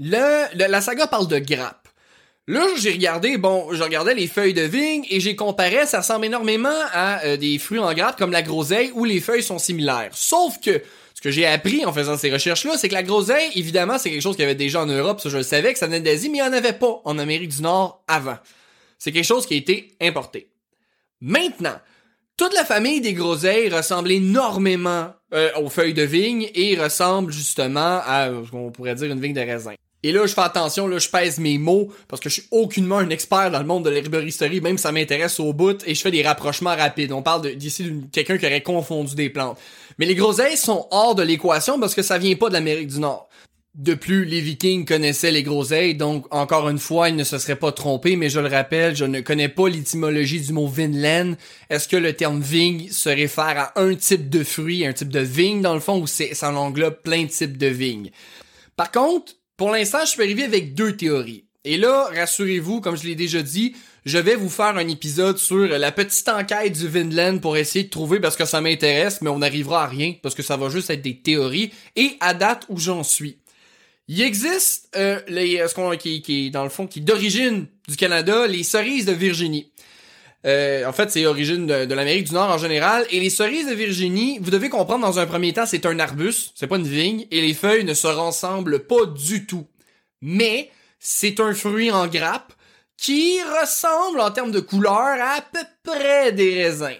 Le, 0.00 0.68
la 0.68 0.80
saga 0.80 1.06
parle 1.06 1.28
de 1.28 1.38
grappes. 1.38 1.88
Là, 2.46 2.66
j'ai 2.78 2.92
regardé, 2.92 3.36
bon, 3.36 3.72
je 3.72 3.82
regardais 3.82 4.14
les 4.14 4.26
feuilles 4.26 4.54
de 4.54 4.62
vigne 4.62 5.04
et 5.10 5.20
j'ai 5.20 5.36
comparé, 5.36 5.86
ça 5.86 6.00
ressemble 6.00 6.24
énormément 6.24 6.74
à 6.92 7.22
euh, 7.24 7.36
des 7.36 7.58
fruits 7.58 7.78
en 7.78 7.92
grappe 7.92 8.18
comme 8.18 8.32
la 8.32 8.42
groseille 8.42 8.90
où 8.94 9.04
les 9.04 9.20
feuilles 9.20 9.42
sont 9.42 9.58
similaires. 9.58 10.08
Sauf 10.12 10.58
que 10.58 10.82
ce 11.14 11.20
que 11.20 11.30
j'ai 11.30 11.46
appris 11.46 11.84
en 11.84 11.92
faisant 11.92 12.16
ces 12.16 12.32
recherches-là, 12.32 12.78
c'est 12.78 12.88
que 12.88 12.94
la 12.94 13.02
groseille, 13.02 13.50
évidemment, 13.54 13.98
c'est 13.98 14.10
quelque 14.10 14.22
chose 14.22 14.36
qu'il 14.36 14.42
y 14.42 14.46
avait 14.46 14.54
déjà 14.54 14.82
en 14.82 14.86
Europe, 14.86 15.20
ça 15.20 15.28
je 15.28 15.36
le 15.36 15.42
savais 15.42 15.72
que 15.74 15.78
ça 15.78 15.86
venait 15.86 16.00
d'Asie, 16.00 16.30
mais 16.30 16.38
il 16.38 16.40
n'y 16.40 16.48
en 16.48 16.52
avait 16.52 16.72
pas 16.72 17.02
en 17.04 17.18
Amérique 17.18 17.50
du 17.50 17.62
Nord 17.62 18.02
avant. 18.08 18.38
C'est 18.98 19.12
quelque 19.12 19.26
chose 19.26 19.46
qui 19.46 19.54
a 19.54 19.58
été 19.58 19.92
importé. 20.00 20.48
Maintenant, 21.20 21.78
toute 22.36 22.54
la 22.54 22.64
famille 22.64 23.02
des 23.02 23.12
groseilles 23.12 23.68
ressemble 23.68 24.10
énormément 24.10 25.12
euh, 25.34 25.50
aux 25.56 25.68
feuilles 25.68 25.94
de 25.94 26.02
vigne 26.02 26.50
et 26.54 26.74
ressemble 26.74 27.32
justement 27.32 28.00
à 28.04 28.28
ce 28.44 28.50
qu'on 28.50 28.72
pourrait 28.72 28.94
dire 28.94 29.12
une 29.12 29.20
vigne 29.20 29.34
de 29.34 29.40
raisin. 29.40 29.74
Et 30.02 30.12
là, 30.12 30.26
je 30.26 30.32
fais 30.32 30.40
attention, 30.40 30.86
là, 30.86 30.98
je 30.98 31.08
pèse 31.08 31.38
mes 31.38 31.58
mots, 31.58 31.92
parce 32.08 32.20
que 32.20 32.28
je 32.28 32.40
suis 32.40 32.48
aucunement 32.50 32.98
un 32.98 33.10
expert 33.10 33.50
dans 33.50 33.58
le 33.58 33.66
monde 33.66 33.84
de 33.84 33.90
l'herboristerie, 33.90 34.60
même 34.60 34.78
si 34.78 34.82
ça 34.82 34.92
m'intéresse 34.92 35.38
au 35.40 35.52
bout, 35.52 35.82
et 35.86 35.94
je 35.94 36.00
fais 36.00 36.10
des 36.10 36.22
rapprochements 36.22 36.74
rapides. 36.74 37.12
On 37.12 37.22
parle 37.22 37.54
d'ici 37.54 37.84
de 37.84 38.06
quelqu'un 38.10 38.38
qui 38.38 38.46
aurait 38.46 38.62
confondu 38.62 39.14
des 39.14 39.28
plantes. 39.28 39.58
Mais 39.98 40.06
les 40.06 40.14
groseilles 40.14 40.56
sont 40.56 40.86
hors 40.90 41.14
de 41.14 41.22
l'équation 41.22 41.78
parce 41.78 41.94
que 41.94 42.02
ça 42.02 42.16
vient 42.16 42.34
pas 42.36 42.48
de 42.48 42.54
l'Amérique 42.54 42.88
du 42.88 43.00
Nord. 43.00 43.28
De 43.74 43.94
plus, 43.94 44.24
les 44.24 44.40
Vikings 44.40 44.84
connaissaient 44.84 45.30
les 45.30 45.44
groseilles, 45.44 45.94
donc 45.94 46.26
encore 46.34 46.68
une 46.68 46.78
fois, 46.78 47.08
ils 47.08 47.14
ne 47.14 47.22
se 47.22 47.38
seraient 47.38 47.54
pas 47.54 47.70
trompés, 47.70 48.16
mais 48.16 48.28
je 48.28 48.40
le 48.40 48.48
rappelle, 48.48 48.96
je 48.96 49.04
ne 49.04 49.20
connais 49.20 49.48
pas 49.48 49.68
l'étymologie 49.68 50.40
du 50.40 50.52
mot 50.52 50.66
Vinland. 50.66 51.36
Est-ce 51.68 51.86
que 51.86 51.96
le 51.96 52.14
terme 52.14 52.40
vigne 52.40 52.88
se 52.90 53.08
réfère 53.08 53.72
à 53.74 53.80
un 53.80 53.94
type 53.94 54.28
de 54.28 54.42
fruit, 54.42 54.84
un 54.84 54.92
type 54.92 55.10
de 55.10 55.20
vigne 55.20 55.62
dans 55.62 55.74
le 55.74 55.80
fond, 55.80 56.00
ou 56.00 56.06
ça 56.08 56.52
englobe 56.52 57.00
plein 57.02 57.24
de 57.24 57.28
types 57.28 57.58
de 57.58 57.68
vignes? 57.68 58.10
Par 58.76 58.90
contre, 58.90 59.34
pour 59.60 59.72
l'instant, 59.72 59.98
je 60.06 60.12
suis 60.12 60.22
arrivé 60.22 60.44
avec 60.44 60.72
deux 60.72 60.96
théories. 60.96 61.44
Et 61.66 61.76
là, 61.76 62.08
rassurez-vous, 62.14 62.80
comme 62.80 62.96
je 62.96 63.04
l'ai 63.04 63.14
déjà 63.14 63.42
dit, 63.42 63.76
je 64.06 64.16
vais 64.16 64.34
vous 64.34 64.48
faire 64.48 64.74
un 64.78 64.88
épisode 64.88 65.36
sur 65.36 65.66
la 65.66 65.92
petite 65.92 66.26
enquête 66.30 66.72
du 66.72 66.88
Vinland 66.88 67.40
pour 67.40 67.58
essayer 67.58 67.84
de 67.84 67.90
trouver 67.90 68.20
parce 68.20 68.36
que 68.36 68.46
ça 68.46 68.62
m'intéresse, 68.62 69.20
mais 69.20 69.28
on 69.28 69.40
n'arrivera 69.40 69.84
à 69.84 69.86
rien 69.86 70.14
parce 70.22 70.34
que 70.34 70.42
ça 70.42 70.56
va 70.56 70.70
juste 70.70 70.88
être 70.88 71.02
des 71.02 71.18
théories 71.18 71.72
et 71.94 72.16
à 72.20 72.32
date 72.32 72.64
où 72.70 72.78
j'en 72.78 73.02
suis. 73.02 73.36
Il 74.08 74.22
existe 74.22 74.88
euh, 74.96 75.20
les, 75.28 75.68
ce 75.68 75.74
qu'on 75.74 75.94
qui, 75.98 76.22
qui 76.22 76.50
dans 76.50 76.64
le 76.64 76.70
fond 76.70 76.86
qui 76.86 77.02
d'origine 77.02 77.66
du 77.86 77.96
Canada, 77.96 78.46
les 78.46 78.62
cerises 78.62 79.04
de 79.04 79.12
Virginie. 79.12 79.70
Euh, 80.46 80.86
en 80.86 80.92
fait, 80.92 81.10
c'est 81.10 81.26
origine 81.26 81.66
de, 81.66 81.94
l'Amérique 81.94 82.28
du 82.28 82.34
Nord 82.34 82.50
en 82.50 82.58
général. 82.58 83.06
Et 83.10 83.20
les 83.20 83.30
cerises 83.30 83.68
de 83.68 83.74
Virginie, 83.74 84.38
vous 84.40 84.50
devez 84.50 84.68
comprendre 84.68 85.06
dans 85.06 85.18
un 85.18 85.26
premier 85.26 85.52
temps, 85.52 85.66
c'est 85.66 85.86
un 85.86 85.98
arbuste, 85.98 86.52
c'est 86.54 86.66
pas 86.66 86.76
une 86.76 86.86
vigne, 86.86 87.26
et 87.30 87.40
les 87.40 87.54
feuilles 87.54 87.84
ne 87.84 87.94
se 87.94 88.06
ressemblent 88.06 88.80
pas 88.80 89.06
du 89.06 89.46
tout. 89.46 89.66
Mais 90.22 90.70
c'est 90.98 91.40
un 91.40 91.54
fruit 91.54 91.90
en 91.90 92.06
grappe 92.06 92.52
qui 92.96 93.38
ressemble 93.60 94.20
en 94.20 94.30
termes 94.30 94.50
de 94.50 94.60
couleur 94.60 94.92
à, 94.92 95.36
à 95.36 95.40
peu 95.40 95.64
près 95.82 96.32
des 96.32 96.62
raisins. 96.62 96.98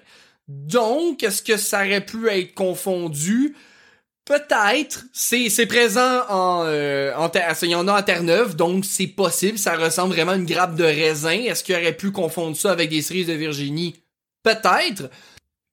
Donc, 0.49 1.22
est-ce 1.22 1.43
que 1.43 1.57
ça 1.57 1.84
aurait 1.84 2.05
pu 2.05 2.28
être 2.28 2.55
confondu 2.55 3.55
Peut-être. 4.30 5.06
C'est, 5.12 5.48
c'est 5.48 5.66
présent 5.66 6.22
en, 6.28 6.62
euh, 6.64 7.12
il 7.62 7.68
y 7.68 7.74
en 7.74 7.88
a 7.88 7.94
à 7.94 8.02
Terre-Neuve, 8.04 8.54
donc 8.54 8.84
c'est 8.84 9.08
possible. 9.08 9.58
Ça 9.58 9.74
ressemble 9.74 10.14
vraiment 10.14 10.30
à 10.30 10.36
une 10.36 10.46
grappe 10.46 10.76
de 10.76 10.84
raisin. 10.84 11.32
Est-ce 11.32 11.64
qu'il 11.64 11.74
aurait 11.74 11.96
pu 11.96 12.12
confondre 12.12 12.56
ça 12.56 12.70
avec 12.70 12.90
des 12.90 13.02
cerises 13.02 13.26
de 13.26 13.32
Virginie? 13.32 13.96
Peut-être. 14.44 15.10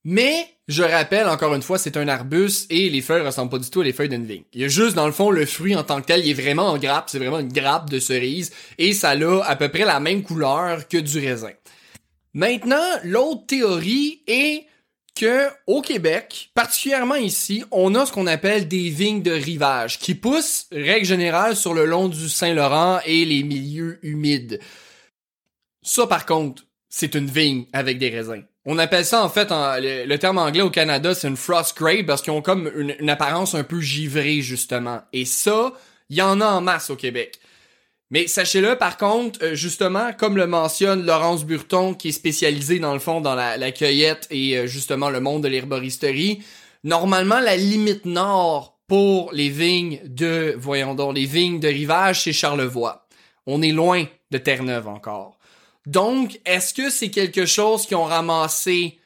Mais, 0.03 0.47
je 0.67 0.81
rappelle 0.81 1.27
encore 1.27 1.53
une 1.53 1.61
fois, 1.61 1.77
c'est 1.77 1.97
un 1.97 2.07
arbuste 2.07 2.65
et 2.71 2.89
les 2.89 3.01
feuilles 3.01 3.21
ressemblent 3.21 3.51
pas 3.51 3.59
du 3.59 3.69
tout 3.69 3.81
à 3.81 3.83
les 3.83 3.93
feuilles 3.93 4.09
d'une 4.09 4.25
vigne. 4.25 4.43
Il 4.53 4.61
y 4.61 4.65
a 4.65 4.69
juste, 4.69 4.95
dans 4.95 5.05
le 5.05 5.13
fond, 5.13 5.29
le 5.29 5.45
fruit 5.45 5.75
en 5.75 5.83
tant 5.83 6.01
que 6.01 6.07
tel, 6.07 6.25
il 6.25 6.31
est 6.31 6.41
vraiment 6.41 6.69
en 6.69 6.79
grappe. 6.79 7.11
C'est 7.11 7.19
vraiment 7.19 7.37
une 7.37 7.53
grappe 7.53 7.91
de 7.91 7.99
cerise 7.99 8.51
et 8.79 8.93
ça 8.93 9.11
a 9.11 9.43
à 9.45 9.55
peu 9.55 9.69
près 9.69 9.85
la 9.85 9.99
même 9.99 10.23
couleur 10.23 10.87
que 10.87 10.97
du 10.97 11.19
raisin. 11.19 11.51
Maintenant, 12.33 12.89
l'autre 13.03 13.45
théorie 13.45 14.23
est 14.25 14.65
au 15.67 15.81
Québec, 15.81 16.49
particulièrement 16.53 17.15
ici, 17.15 17.63
on 17.71 17.95
a 17.95 18.05
ce 18.05 18.11
qu'on 18.11 18.27
appelle 18.27 18.67
des 18.67 18.89
vignes 18.89 19.21
de 19.21 19.31
rivage 19.31 19.99
qui 19.99 20.15
poussent, 20.15 20.67
règle 20.71 21.05
générale, 21.05 21.55
sur 21.55 21.73
le 21.73 21.85
long 21.85 22.07
du 22.07 22.29
Saint-Laurent 22.29 22.99
et 23.05 23.25
les 23.25 23.43
milieux 23.43 23.99
humides. 24.01 24.59
Ça, 25.81 26.07
par 26.07 26.25
contre, 26.25 26.63
c'est 26.89 27.15
une 27.15 27.27
vigne 27.27 27.65
avec 27.73 27.97
des 27.97 28.09
raisins. 28.09 28.43
On 28.65 28.77
appelle 28.77 29.05
ça 29.05 29.23
en 29.23 29.29
fait, 29.29 29.47
le, 29.49 30.15
terme 30.17 30.37
anglais 30.37 30.61
au 30.61 30.69
Canada, 30.69 31.15
c'est 31.15 31.27
une 31.27 31.37
frost 31.37 31.77
grape 31.77 32.05
parce 32.05 32.21
qu'ils 32.21 32.33
ont 32.33 32.41
comme 32.41 32.69
une, 32.75 32.95
une 32.99 33.09
apparence 33.09 33.55
un 33.55 33.63
peu 33.63 33.79
givrée 33.79 34.41
justement. 34.41 35.01
Et 35.13 35.23
ça, 35.23 35.73
il 36.09 36.17
y 36.17 36.21
en 36.21 36.41
a 36.41 36.45
en 36.45 36.61
masse 36.61 36.89
au 36.89 36.95
Québec. 36.95 37.39
Mais 38.09 38.27
sachez-le, 38.27 38.77
par 38.77 38.97
contre, 38.97 39.39
euh, 39.43 39.55
justement, 39.55 40.13
comme 40.13 40.37
le 40.37 40.47
mentionne 40.47 41.05
Laurence 41.05 41.45
Burton, 41.45 41.95
qui 41.95 42.09
est 42.09 42.13
spécialisée 42.13 42.79
dans 42.79 42.93
le 42.93 42.99
fond 42.99 43.19
dans 43.19 43.35
la, 43.35 43.71
cueillette 43.71 44.27
et 44.31 44.57
euh, 44.57 44.67
justement 44.67 45.09
le 45.09 45.19
monde 45.19 45.43
de 45.43 45.49
l'herboristerie, 45.49 46.41
normalement 46.83 47.39
la 47.39 47.57
limite 47.57 48.05
nord 48.05 48.77
pour 48.87 49.33
les 49.33 49.49
vignes 49.49 49.99
de, 50.05 50.55
voyons 50.57 50.95
donc, 50.95 51.15
les 51.15 51.25
vignes 51.25 51.59
de 51.59 51.67
rivage, 51.67 52.23
c'est 52.23 52.31
Charlevoix. 52.33 53.05
On 53.45 53.61
est 53.61 53.73
loin 53.73 54.05
de 54.31 54.37
Terre-Neuve 54.37 54.87
encore. 54.87 55.37
Donc, 55.85 56.39
est-ce 56.45 56.73
que 56.73 56.89
c'est 56.89 57.11
quelque 57.11 57.45
chose 57.45 57.85
qu'ils 57.85 57.97
ont 57.97 58.05
ramassé 58.05 58.99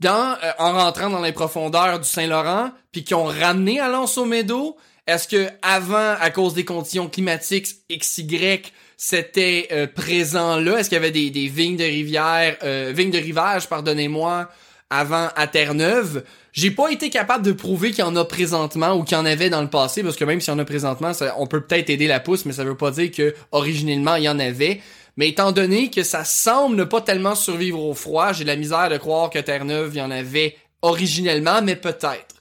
dans, 0.00 0.36
euh, 0.42 0.52
en 0.58 0.72
rentrant 0.72 1.08
dans 1.08 1.22
les 1.22 1.32
profondeurs 1.32 2.00
du 2.00 2.08
Saint-Laurent, 2.08 2.70
puis 2.92 3.02
qui 3.02 3.14
ont 3.14 3.24
ramené 3.24 3.80
à 3.80 3.88
Lanceau-Médo? 3.88 4.76
Est-ce 5.06 5.28
que 5.28 5.48
avant, 5.60 6.14
à 6.18 6.30
cause 6.30 6.54
des 6.54 6.64
conditions 6.64 7.08
climatiques 7.08 7.68
XY, 7.90 8.62
c'était 8.96 9.68
euh, 9.70 9.86
présent 9.86 10.56
là? 10.56 10.78
Est-ce 10.78 10.88
qu'il 10.88 10.96
y 10.96 10.98
avait 10.98 11.10
des, 11.10 11.46
vignes 11.48 11.76
de 11.76 11.84
rivière, 11.84 12.56
euh, 12.62 12.90
vignes 12.94 13.10
de 13.10 13.18
rivage, 13.18 13.68
pardonnez-moi, 13.68 14.48
avant 14.88 15.28
à 15.36 15.46
Terre-Neuve? 15.46 16.24
J'ai 16.52 16.70
pas 16.70 16.90
été 16.90 17.10
capable 17.10 17.44
de 17.44 17.52
prouver 17.52 17.90
qu'il 17.90 17.98
y 17.98 18.02
en 18.02 18.16
a 18.16 18.24
présentement 18.24 18.94
ou 18.94 19.04
qu'il 19.04 19.18
y 19.18 19.20
en 19.20 19.26
avait 19.26 19.50
dans 19.50 19.60
le 19.60 19.68
passé, 19.68 20.02
parce 20.02 20.16
que 20.16 20.24
même 20.24 20.40
s'il 20.40 20.54
y 20.54 20.56
en 20.56 20.58
a 20.58 20.64
présentement, 20.64 21.12
on 21.36 21.46
peut 21.46 21.60
peut-être 21.60 21.90
aider 21.90 22.06
la 22.06 22.20
pousse, 22.20 22.46
mais 22.46 22.52
ça 22.52 22.64
veut 22.64 22.76
pas 22.76 22.92
dire 22.92 23.10
que 23.10 23.34
originellement 23.52 24.14
il 24.14 24.24
y 24.24 24.28
en 24.28 24.38
avait. 24.38 24.80
Mais 25.16 25.28
étant 25.28 25.52
donné 25.52 25.90
que 25.90 26.02
ça 26.02 26.24
semble 26.24 26.76
ne 26.76 26.84
pas 26.84 27.02
tellement 27.02 27.34
survivre 27.34 27.80
au 27.80 27.92
froid, 27.92 28.32
j'ai 28.32 28.44
la 28.44 28.56
misère 28.56 28.88
de 28.88 28.96
croire 28.96 29.28
que 29.30 29.38
Terre-Neuve, 29.38 29.90
il 29.94 29.98
y 29.98 30.02
en 30.02 30.10
avait 30.10 30.56
originellement, 30.80 31.60
mais 31.62 31.76
peut-être. 31.76 32.33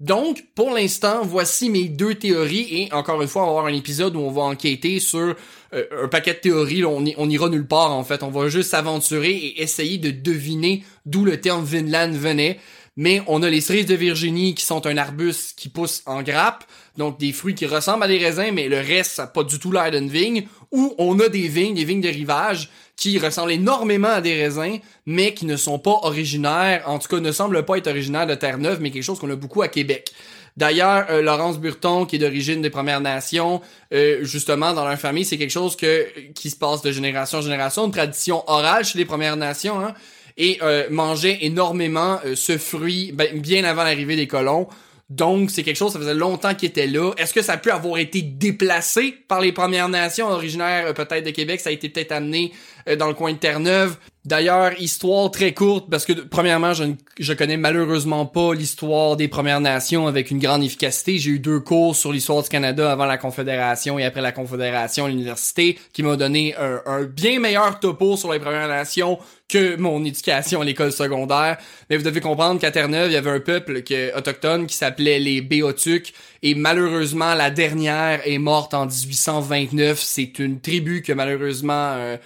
Donc, 0.00 0.46
pour 0.54 0.70
l'instant, 0.70 1.20
voici 1.22 1.68
mes 1.68 1.84
deux 1.84 2.14
théories 2.14 2.66
et 2.70 2.92
encore 2.92 3.20
une 3.20 3.28
fois, 3.28 3.42
on 3.42 3.46
va 3.46 3.50
avoir 3.50 3.66
un 3.66 3.74
épisode 3.74 4.16
où 4.16 4.20
on 4.20 4.30
va 4.30 4.42
enquêter 4.42 4.98
sur 4.98 5.36
euh, 5.74 6.04
un 6.04 6.08
paquet 6.08 6.32
de 6.32 6.38
théories. 6.38 6.84
on, 6.86 7.04
on, 7.18 7.28
ira 7.28 7.50
nulle 7.50 7.66
part 7.66 7.92
en 7.92 8.02
fait. 8.02 8.22
On 8.22 8.30
va 8.30 8.48
juste 8.48 8.70
s'aventurer 8.70 9.30
et 9.30 9.62
essayer 9.62 9.98
de 9.98 10.10
deviner 10.10 10.84
d'où 11.04 11.26
le 11.26 11.38
terme 11.38 11.64
Vinland 11.64 12.12
venait. 12.12 12.58
Mais 12.96 13.22
on 13.28 13.42
a 13.42 13.50
les 13.50 13.60
cerises 13.60 13.86
de 13.86 13.94
Virginie 13.94 14.54
qui 14.54 14.64
sont 14.64 14.86
un 14.86 14.96
arbuste 14.96 15.58
qui 15.58 15.68
pousse 15.68 16.02
en 16.06 16.22
grappe, 16.22 16.64
donc 16.96 17.18
des 17.18 17.32
fruits 17.32 17.54
qui 17.54 17.66
ressemblent 17.66 18.02
à 18.02 18.08
des 18.08 18.18
raisins, 18.18 18.50
mais 18.52 18.68
le 18.68 18.78
reste, 18.78 19.12
ça 19.12 19.22
n'a 19.22 19.28
pas 19.28 19.44
du 19.44 19.58
tout 19.58 19.70
l'air 19.70 19.90
d'une 19.90 20.08
vigne. 20.08 20.46
Ou 20.72 20.94
on 20.98 21.18
a 21.20 21.28
des 21.28 21.48
vignes, 21.48 21.74
des 21.74 21.84
vignes 21.84 22.00
de 22.00 22.08
rivage, 22.08 22.68
qui 23.00 23.18
ressemblent 23.18 23.50
énormément 23.50 24.08
à 24.08 24.20
des 24.20 24.34
raisins, 24.34 24.78
mais 25.06 25.32
qui 25.32 25.46
ne 25.46 25.56
sont 25.56 25.78
pas 25.78 26.00
originaires, 26.02 26.82
en 26.86 26.98
tout 26.98 27.08
cas 27.08 27.18
ne 27.18 27.32
semblent 27.32 27.64
pas 27.64 27.78
être 27.78 27.86
originaires 27.86 28.26
de 28.26 28.34
Terre-Neuve, 28.34 28.78
mais 28.82 28.90
quelque 28.90 29.02
chose 29.02 29.18
qu'on 29.18 29.30
a 29.30 29.36
beaucoup 29.36 29.62
à 29.62 29.68
Québec. 29.68 30.12
D'ailleurs, 30.58 31.06
euh, 31.08 31.22
Laurence 31.22 31.58
Burton, 31.58 32.06
qui 32.06 32.16
est 32.16 32.18
d'origine 32.18 32.60
des 32.60 32.68
Premières 32.68 33.00
Nations, 33.00 33.62
euh, 33.94 34.18
justement, 34.22 34.74
dans 34.74 34.86
leur 34.86 34.98
famille, 34.98 35.24
c'est 35.24 35.38
quelque 35.38 35.50
chose 35.50 35.76
que 35.76 36.08
qui 36.34 36.50
se 36.50 36.56
passe 36.56 36.82
de 36.82 36.92
génération 36.92 37.38
en 37.38 37.42
génération, 37.42 37.86
une 37.86 37.92
tradition 37.92 38.44
orale 38.46 38.84
chez 38.84 38.98
les 38.98 39.06
Premières 39.06 39.36
Nations, 39.36 39.80
hein, 39.80 39.94
et 40.36 40.58
euh, 40.60 40.86
mangeait 40.90 41.38
énormément 41.40 42.18
ce 42.34 42.58
fruit 42.58 43.12
ben, 43.12 43.40
bien 43.40 43.64
avant 43.64 43.82
l'arrivée 43.82 44.16
des 44.16 44.26
colons. 44.26 44.68
Donc, 45.10 45.50
c'est 45.50 45.64
quelque 45.64 45.76
chose, 45.76 45.92
ça 45.92 45.98
faisait 45.98 46.14
longtemps 46.14 46.54
qu'il 46.54 46.68
était 46.68 46.86
là. 46.86 47.12
Est-ce 47.18 47.34
que 47.34 47.42
ça 47.42 47.56
peut 47.56 47.72
avoir 47.72 47.98
été 47.98 48.22
déplacé 48.22 49.16
par 49.26 49.40
les 49.40 49.50
Premières 49.50 49.88
Nations 49.88 50.28
originaires 50.28 50.94
peut-être 50.94 51.26
de 51.26 51.30
Québec? 51.30 51.58
Ça 51.58 51.70
a 51.70 51.72
été 51.72 51.88
peut-être 51.88 52.12
amené 52.12 52.52
euh, 52.52 52.79
dans 52.98 53.08
le 53.08 53.14
coin 53.14 53.32
de 53.32 53.38
Terre-Neuve. 53.38 53.96
D'ailleurs, 54.26 54.78
histoire 54.78 55.30
très 55.30 55.54
courte, 55.54 55.88
parce 55.90 56.04
que 56.04 56.12
premièrement, 56.12 56.74
je, 56.74 56.84
je 57.18 57.32
connais 57.32 57.56
malheureusement 57.56 58.26
pas 58.26 58.52
l'histoire 58.52 59.16
des 59.16 59.28
Premières 59.28 59.62
Nations 59.62 60.06
avec 60.06 60.30
une 60.30 60.38
grande 60.38 60.62
efficacité. 60.62 61.16
J'ai 61.16 61.30
eu 61.30 61.38
deux 61.38 61.60
cours 61.60 61.96
sur 61.96 62.12
l'histoire 62.12 62.42
du 62.42 62.50
Canada 62.50 62.92
avant 62.92 63.06
la 63.06 63.16
Confédération 63.16 63.98
et 63.98 64.04
après 64.04 64.20
la 64.20 64.32
Confédération 64.32 65.06
à 65.06 65.08
l'université, 65.08 65.78
qui 65.94 66.02
m'a 66.02 66.16
donné 66.16 66.54
un, 66.54 67.04
bien 67.04 67.40
meilleur 67.40 67.80
topo 67.80 68.18
sur 68.18 68.30
les 68.30 68.38
Premières 68.38 68.68
Nations 68.68 69.18
que 69.48 69.76
mon 69.76 70.04
éducation 70.04 70.60
à 70.60 70.64
l'école 70.66 70.92
secondaire. 70.92 71.56
Mais 71.88 71.96
vous 71.96 72.04
devez 72.04 72.20
comprendre 72.20 72.60
qu'à 72.60 72.70
Terre-Neuve, 72.70 73.10
il 73.10 73.14
y 73.14 73.16
avait 73.16 73.30
un 73.30 73.40
peuple 73.40 73.82
autochtone 74.14 74.66
qui 74.66 74.76
s'appelait 74.76 75.18
les 75.18 75.40
Béotucs, 75.40 76.12
et 76.42 76.54
malheureusement, 76.54 77.34
la 77.34 77.50
dernière 77.50 78.20
est 78.26 78.38
morte 78.38 78.74
en 78.74 78.84
1829. 78.84 79.98
C'est 79.98 80.38
une 80.38 80.60
tribu 80.60 81.00
que 81.00 81.12
malheureusement 81.14 81.94
euh, 81.96 82.16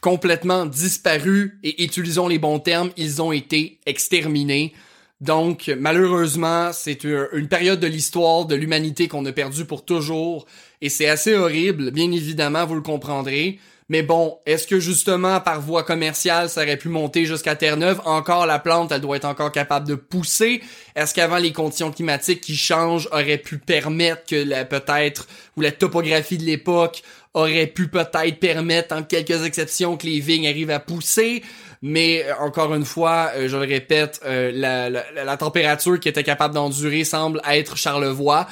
complètement 0.00 0.66
disparus 0.66 1.52
et 1.62 1.82
utilisons 1.82 2.28
les 2.28 2.38
bons 2.38 2.58
termes, 2.60 2.90
ils 2.96 3.22
ont 3.22 3.32
été 3.32 3.78
exterminés. 3.86 4.72
Donc, 5.20 5.72
malheureusement, 5.78 6.72
c'est 6.72 7.04
une 7.04 7.48
période 7.48 7.80
de 7.80 7.86
l'histoire 7.86 8.44
de 8.44 8.54
l'humanité 8.54 9.08
qu'on 9.08 9.24
a 9.24 9.32
perdu 9.32 9.64
pour 9.64 9.84
toujours, 9.84 10.46
et 10.82 10.90
c'est 10.90 11.08
assez 11.08 11.34
horrible, 11.34 11.90
bien 11.90 12.12
évidemment, 12.12 12.66
vous 12.66 12.74
le 12.74 12.82
comprendrez. 12.82 13.58
Mais 13.88 14.02
bon, 14.02 14.38
est-ce 14.46 14.66
que 14.66 14.80
justement 14.80 15.40
par 15.40 15.60
voie 15.60 15.84
commerciale, 15.84 16.48
ça 16.48 16.62
aurait 16.62 16.76
pu 16.76 16.88
monter 16.88 17.24
jusqu'à 17.24 17.54
Terre-Neuve? 17.54 18.00
Encore 18.04 18.44
la 18.44 18.58
plante, 18.58 18.90
elle 18.90 19.00
doit 19.00 19.16
être 19.16 19.26
encore 19.26 19.52
capable 19.52 19.86
de 19.86 19.94
pousser. 19.94 20.60
Est-ce 20.96 21.14
qu'avant 21.14 21.38
les 21.38 21.52
conditions 21.52 21.92
climatiques 21.92 22.40
qui 22.40 22.56
changent 22.56 23.08
auraient 23.12 23.38
pu 23.38 23.58
permettre 23.58 24.26
que 24.26 24.34
la 24.34 24.64
peut-être 24.64 25.28
ou 25.56 25.60
la 25.60 25.70
topographie 25.70 26.36
de 26.36 26.42
l'époque 26.42 27.02
aurait 27.36 27.66
pu 27.66 27.88
peut-être 27.88 28.40
permettre, 28.40 28.96
en 28.96 29.02
quelques 29.02 29.44
exceptions, 29.44 29.96
que 29.96 30.06
les 30.06 30.20
vignes 30.20 30.48
arrivent 30.48 30.70
à 30.70 30.80
pousser. 30.80 31.42
Mais 31.82 32.24
euh, 32.24 32.34
encore 32.40 32.74
une 32.74 32.86
fois, 32.86 33.30
euh, 33.36 33.48
je 33.48 33.56
le 33.56 33.66
répète, 33.66 34.20
euh, 34.24 34.50
la, 34.52 35.36
température 35.36 36.00
qui 36.00 36.08
était 36.08 36.24
capable 36.24 36.54
d'endurer 36.54 37.04
semble 37.04 37.42
être 37.48 37.76
Charlevoix 37.76 38.46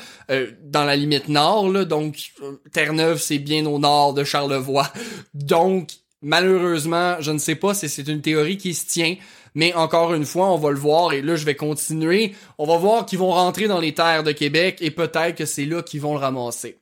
dans 0.63 0.85
la 0.85 0.97
limite 0.97 1.29
nord. 1.29 1.71
Là, 1.71 1.85
donc 1.85 2.33
Terre-Neuve, 2.73 3.19
c'est 3.19 3.39
bien 3.39 3.65
au 3.65 3.79
nord 3.79 4.13
de 4.13 4.23
Charlevoix. 4.23 4.93
Donc 5.35 5.91
malheureusement, 6.21 7.17
je 7.21 7.31
ne 7.31 7.39
sais 7.39 7.55
pas 7.55 7.73
si 7.75 7.89
c'est 7.89 8.09
une 8.09 8.21
théorie 8.21 8.59
qui 8.59 8.75
se 8.75 8.87
tient. 8.87 9.17
Mais 9.55 9.73
encore 9.75 10.15
une 10.15 10.25
fois, 10.25 10.53
on 10.53 10.59
va 10.59 10.71
le 10.71 10.79
voir 10.79 11.13
et 11.13 11.23
là 11.23 11.37
je 11.37 11.45
vais 11.45 11.55
continuer. 11.55 12.35
On 12.59 12.67
va 12.67 12.77
voir 12.77 13.07
qu'ils 13.07 13.19
vont 13.19 13.31
rentrer 13.31 13.67
dans 13.67 13.81
les 13.81 13.95
terres 13.95 14.25
de 14.25 14.33
Québec 14.33 14.79
et 14.81 14.91
peut-être 14.91 15.37
que 15.37 15.47
c'est 15.47 15.65
là 15.65 15.83
qu'ils 15.83 16.01
vont 16.01 16.15
le 16.15 16.21
ramasser. 16.21 16.81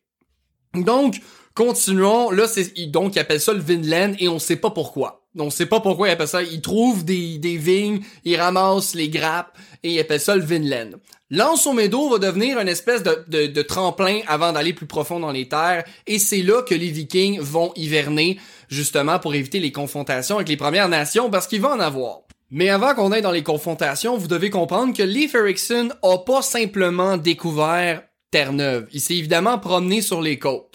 Donc, 0.75 1.21
Continuons. 1.55 2.31
Là, 2.31 2.47
c'est 2.47 2.73
donc 2.87 3.17
ils 3.17 3.19
appellent 3.19 3.41
ça 3.41 3.53
le 3.53 3.61
Vinland 3.61 4.15
et 4.19 4.29
on 4.29 4.39
sait 4.39 4.57
pas 4.57 4.71
pourquoi. 4.71 5.23
On 5.39 5.51
sait 5.51 5.67
pas 5.67 5.81
pourquoi 5.81 6.09
ils 6.09 6.13
appellent 6.13 6.29
ça. 6.29 6.43
Ils 6.43 6.61
trouvent 6.61 7.05
des, 7.05 7.39
des 7.39 7.57
vignes, 7.57 8.01
ils 8.25 8.37
ramassent 8.37 8.95
les 8.95 9.09
grappes 9.09 9.57
et 9.83 9.93
ils 9.93 10.01
appellent 10.01 10.21
ça 10.21 10.37
le 10.37 10.43
Vinland. 10.43 10.93
L'Anse-au-Médo 11.31 12.11
va 12.11 12.19
devenir 12.19 12.59
une 12.59 12.69
espèce 12.69 13.03
de, 13.03 13.25
de, 13.29 13.47
de 13.47 13.63
tremplin 13.63 14.21
avant 14.27 14.53
d'aller 14.53 14.75
plus 14.75 14.87
profond 14.87 15.19
dans 15.19 15.33
les 15.33 15.49
terres 15.49 15.85
et 16.07 16.19
c'est 16.19 16.43
là 16.43 16.63
que 16.63 16.75
les 16.75 16.91
Vikings 16.91 17.41
vont 17.41 17.73
hiverner 17.75 18.39
justement 18.69 19.19
pour 19.19 19.35
éviter 19.35 19.59
les 19.59 19.73
confrontations 19.73 20.37
avec 20.37 20.49
les 20.51 20.59
Premières 20.59 20.91
Nations 20.91 21.31
parce 21.31 21.47
qu'ils 21.47 21.63
vont 21.63 21.71
en 21.71 21.81
avoir. 21.81 22.21
Mais 22.51 22.69
avant 22.69 22.95
qu'on 22.95 23.13
aille 23.13 23.23
dans 23.23 23.31
les 23.31 23.43
confrontations, 23.43 24.19
vous 24.19 24.29
devez 24.29 24.51
comprendre 24.51 24.95
que 24.95 25.03
Leif 25.03 25.35
Erikson 25.35 25.89
a 26.03 26.19
pas 26.19 26.43
simplement 26.43 27.17
découvert 27.17 28.03
Terre-Neuve. 28.31 28.89
Il 28.93 29.01
s'est 29.01 29.17
évidemment 29.17 29.59
promené 29.59 30.03
sur 30.03 30.21
les 30.21 30.39
côtes. 30.39 30.72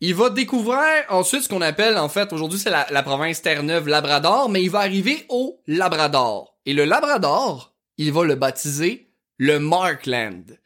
Il 0.00 0.14
va 0.14 0.30
découvrir 0.30 0.78
ensuite 1.08 1.42
ce 1.42 1.48
qu'on 1.48 1.60
appelle, 1.60 1.98
en 1.98 2.08
fait, 2.08 2.32
aujourd'hui 2.32 2.60
c'est 2.60 2.70
la, 2.70 3.02
province 3.02 3.42
Terre-Neuve-Labrador, 3.42 4.48
mais 4.48 4.62
il 4.62 4.70
va 4.70 4.78
arriver 4.78 5.26
au 5.28 5.60
Labrador. 5.66 6.56
Et 6.66 6.72
le 6.72 6.84
Labrador, 6.84 7.74
il 7.96 8.12
va 8.12 8.24
le 8.24 8.36
baptiser 8.36 9.08
le 9.38 9.58
Markland. 9.58 10.56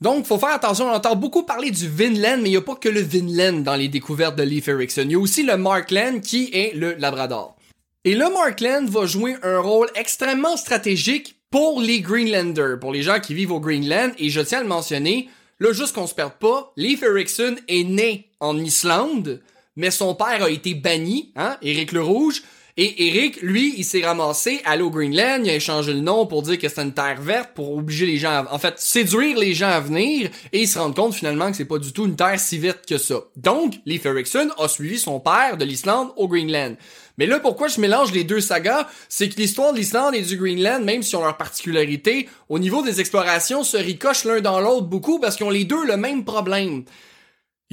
Donc, 0.00 0.26
faut 0.26 0.38
faire 0.38 0.50
attention, 0.50 0.86
on 0.86 0.94
entend 0.94 1.16
beaucoup 1.16 1.42
parler 1.42 1.72
du 1.72 1.88
Vinland, 1.88 2.40
mais 2.40 2.50
il 2.50 2.52
n'y 2.52 2.56
a 2.56 2.62
pas 2.62 2.76
que 2.76 2.88
le 2.88 3.00
Vinland 3.00 3.62
dans 3.62 3.74
les 3.74 3.88
découvertes 3.88 4.36
de 4.36 4.44
Leif 4.44 4.68
Erikson. 4.68 5.02
Il 5.06 5.12
y 5.12 5.14
a 5.16 5.18
aussi 5.18 5.42
le 5.42 5.56
Markland 5.56 6.20
qui 6.20 6.50
est 6.52 6.74
le 6.74 6.94
Labrador. 6.94 7.56
Et 8.04 8.14
le 8.14 8.30
Markland 8.30 8.88
va 8.88 9.06
jouer 9.06 9.36
un 9.42 9.58
rôle 9.58 9.88
extrêmement 9.96 10.56
stratégique 10.56 11.36
pour 11.50 11.80
les 11.80 12.00
Greenlanders, 12.00 12.78
pour 12.78 12.92
les 12.92 13.02
gens 13.02 13.18
qui 13.18 13.34
vivent 13.34 13.52
au 13.52 13.60
Greenland, 13.60 14.12
et 14.18 14.30
je 14.30 14.40
tiens 14.40 14.58
à 14.58 14.62
le 14.62 14.68
mentionner, 14.68 15.28
Là, 15.62 15.72
juste 15.72 15.94
qu'on 15.94 16.08
se 16.08 16.14
perde 16.14 16.32
pas, 16.40 16.72
Leif 16.76 17.04
Erikson 17.04 17.54
est 17.68 17.84
né 17.84 18.32
en 18.40 18.58
Islande, 18.58 19.40
mais 19.76 19.92
son 19.92 20.16
père 20.16 20.42
a 20.42 20.50
été 20.50 20.74
banni, 20.74 21.30
hein, 21.36 21.56
Éric 21.62 21.92
le 21.92 22.02
Rouge, 22.02 22.42
et 22.76 23.06
Eric, 23.06 23.40
lui, 23.42 23.72
il 23.76 23.84
s'est 23.84 24.04
ramassé 24.04 24.60
à 24.64 24.74
l'eau 24.74 24.90
Greenland, 24.90 25.42
il 25.44 25.50
a 25.50 25.54
échangé 25.54 25.92
le 25.92 26.00
nom 26.00 26.26
pour 26.26 26.42
dire 26.42 26.58
que 26.58 26.68
c'était 26.68 26.82
une 26.82 26.92
terre 26.92 27.20
verte, 27.20 27.50
pour 27.54 27.76
obliger 27.76 28.06
les 28.06 28.16
gens 28.18 28.30
à, 28.30 28.52
en 28.52 28.58
fait, 28.58 28.76
séduire 28.80 29.38
les 29.38 29.54
gens 29.54 29.68
à 29.68 29.78
venir, 29.78 30.30
et 30.52 30.62
il 30.62 30.66
se 30.66 30.80
rend 30.80 30.92
compte 30.92 31.14
finalement 31.14 31.48
que 31.48 31.56
c'est 31.56 31.64
pas 31.64 31.78
du 31.78 31.92
tout 31.92 32.06
une 32.06 32.16
terre 32.16 32.40
si 32.40 32.58
verte 32.58 32.84
que 32.84 32.98
ça. 32.98 33.20
Donc, 33.36 33.74
Leif 33.86 34.04
Erikson 34.04 34.50
a 34.58 34.66
suivi 34.66 34.98
son 34.98 35.20
père 35.20 35.58
de 35.58 35.64
l'Islande 35.64 36.08
au 36.16 36.26
Greenland. 36.26 36.74
Mais 37.18 37.26
là, 37.26 37.40
pourquoi 37.40 37.68
je 37.68 37.80
mélange 37.80 38.12
les 38.12 38.24
deux 38.24 38.40
sagas, 38.40 38.88
c'est 39.08 39.28
que 39.28 39.36
l'histoire 39.36 39.72
de 39.72 39.78
l'Islande 39.78 40.14
et 40.14 40.22
du 40.22 40.36
Greenland, 40.36 40.84
même 40.84 41.02
si 41.02 41.16
ont 41.16 41.22
leurs 41.22 41.36
particularités, 41.36 42.28
au 42.48 42.58
niveau 42.58 42.82
des 42.82 43.00
explorations, 43.00 43.64
se 43.64 43.76
ricochent 43.76 44.24
l'un 44.24 44.40
dans 44.40 44.60
l'autre 44.60 44.86
beaucoup 44.86 45.18
parce 45.18 45.36
qu'ils 45.36 45.46
ont 45.46 45.50
les 45.50 45.64
deux 45.64 45.84
le 45.84 45.96
même 45.96 46.24
problème. 46.24 46.84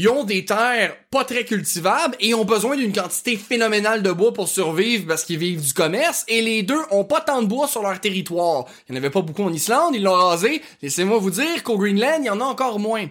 Ils 0.01 0.07
ont 0.07 0.23
des 0.23 0.45
terres 0.45 0.95
pas 1.11 1.25
très 1.25 1.43
cultivables 1.43 2.15
et 2.21 2.33
ont 2.33 2.45
besoin 2.45 2.77
d'une 2.77 2.93
quantité 2.93 3.35
phénoménale 3.35 4.01
de 4.01 4.13
bois 4.13 4.31
pour 4.31 4.47
survivre 4.47 5.05
parce 5.05 5.25
qu'ils 5.25 5.37
vivent 5.37 5.61
du 5.61 5.73
commerce 5.73 6.23
et 6.29 6.41
les 6.41 6.63
deux 6.63 6.79
ont 6.91 7.03
pas 7.03 7.19
tant 7.19 7.41
de 7.41 7.47
bois 7.47 7.67
sur 7.67 7.81
leur 7.81 7.99
territoire. 7.99 8.63
Il 8.87 8.93
n'y 8.93 8.97
en 8.97 9.01
avait 9.01 9.09
pas 9.09 9.21
beaucoup 9.21 9.43
en 9.43 9.51
Islande, 9.51 9.93
ils 9.93 10.03
l'ont 10.03 10.13
rasé. 10.13 10.61
Laissez-moi 10.81 11.17
vous 11.17 11.31
dire 11.31 11.63
qu'au 11.63 11.77
Greenland, 11.77 12.19
il 12.21 12.27
y 12.27 12.29
en 12.29 12.39
a 12.39 12.45
encore 12.45 12.79
moins. 12.79 13.07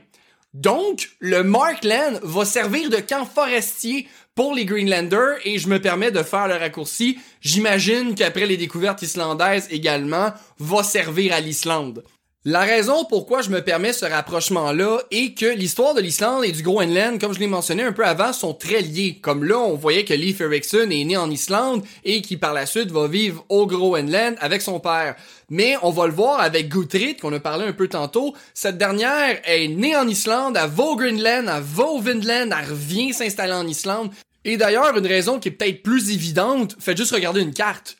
Donc, 0.54 1.10
le 1.20 1.42
Markland 1.42 2.20
va 2.22 2.46
servir 2.46 2.88
de 2.88 2.96
camp 2.96 3.26
forestier 3.26 4.08
pour 4.38 4.54
les 4.54 4.66
Greenlanders 4.66 5.38
et 5.44 5.58
je 5.58 5.66
me 5.66 5.80
permets 5.80 6.12
de 6.12 6.22
faire 6.22 6.46
le 6.46 6.54
raccourci. 6.54 7.18
J'imagine 7.40 8.14
qu'après 8.14 8.46
les 8.46 8.56
découvertes 8.56 9.02
islandaises 9.02 9.66
également, 9.72 10.32
va 10.60 10.84
servir 10.84 11.34
à 11.34 11.40
l'Islande. 11.40 12.04
La 12.44 12.60
raison 12.60 13.04
pourquoi 13.04 13.42
je 13.42 13.50
me 13.50 13.62
permets 13.62 13.92
ce 13.92 14.06
rapprochement-là 14.06 15.00
est 15.10 15.36
que 15.36 15.44
l'histoire 15.44 15.92
de 15.92 16.00
l'Islande 16.00 16.44
et 16.44 16.52
du 16.52 16.62
Groenland, 16.62 17.20
comme 17.20 17.34
je 17.34 17.40
l'ai 17.40 17.48
mentionné 17.48 17.82
un 17.82 17.92
peu 17.92 18.06
avant, 18.06 18.32
sont 18.32 18.54
très 18.54 18.80
liés. 18.80 19.18
Comme 19.20 19.42
là, 19.42 19.58
on 19.58 19.74
voyait 19.74 20.04
que 20.04 20.14
Leif 20.14 20.40
Erikson 20.40 20.88
est 20.88 21.04
né 21.04 21.16
en 21.16 21.32
Islande 21.32 21.82
et 22.04 22.22
qui 22.22 22.36
par 22.36 22.54
la 22.54 22.64
suite 22.64 22.92
va 22.92 23.08
vivre 23.08 23.44
au 23.48 23.66
Groenland 23.66 24.36
avec 24.38 24.62
son 24.62 24.78
père. 24.78 25.16
Mais 25.50 25.74
on 25.82 25.90
va 25.90 26.06
le 26.06 26.12
voir 26.12 26.40
avec 26.40 26.68
Guthrid, 26.68 27.20
qu'on 27.20 27.32
a 27.32 27.40
parlé 27.40 27.66
un 27.66 27.72
peu 27.72 27.88
tantôt. 27.88 28.34
Cette 28.54 28.78
dernière 28.78 29.40
est 29.44 29.66
née 29.66 29.96
en 29.96 30.06
Islande, 30.06 30.56
elle 30.56 30.70
va 30.70 30.84
au 30.84 30.94
Greenland, 30.94 31.48
elle 31.48 32.70
revient 32.70 33.12
s'installer 33.12 33.52
en 33.52 33.66
Islande. 33.66 34.10
Et 34.48 34.56
d'ailleurs, 34.56 34.96
une 34.96 35.06
raison 35.06 35.38
qui 35.38 35.48
est 35.48 35.50
peut-être 35.50 35.82
plus 35.82 36.10
évidente, 36.10 36.74
faites 36.80 36.96
juste 36.96 37.12
regarder 37.12 37.42
une 37.42 37.52
carte. 37.52 37.98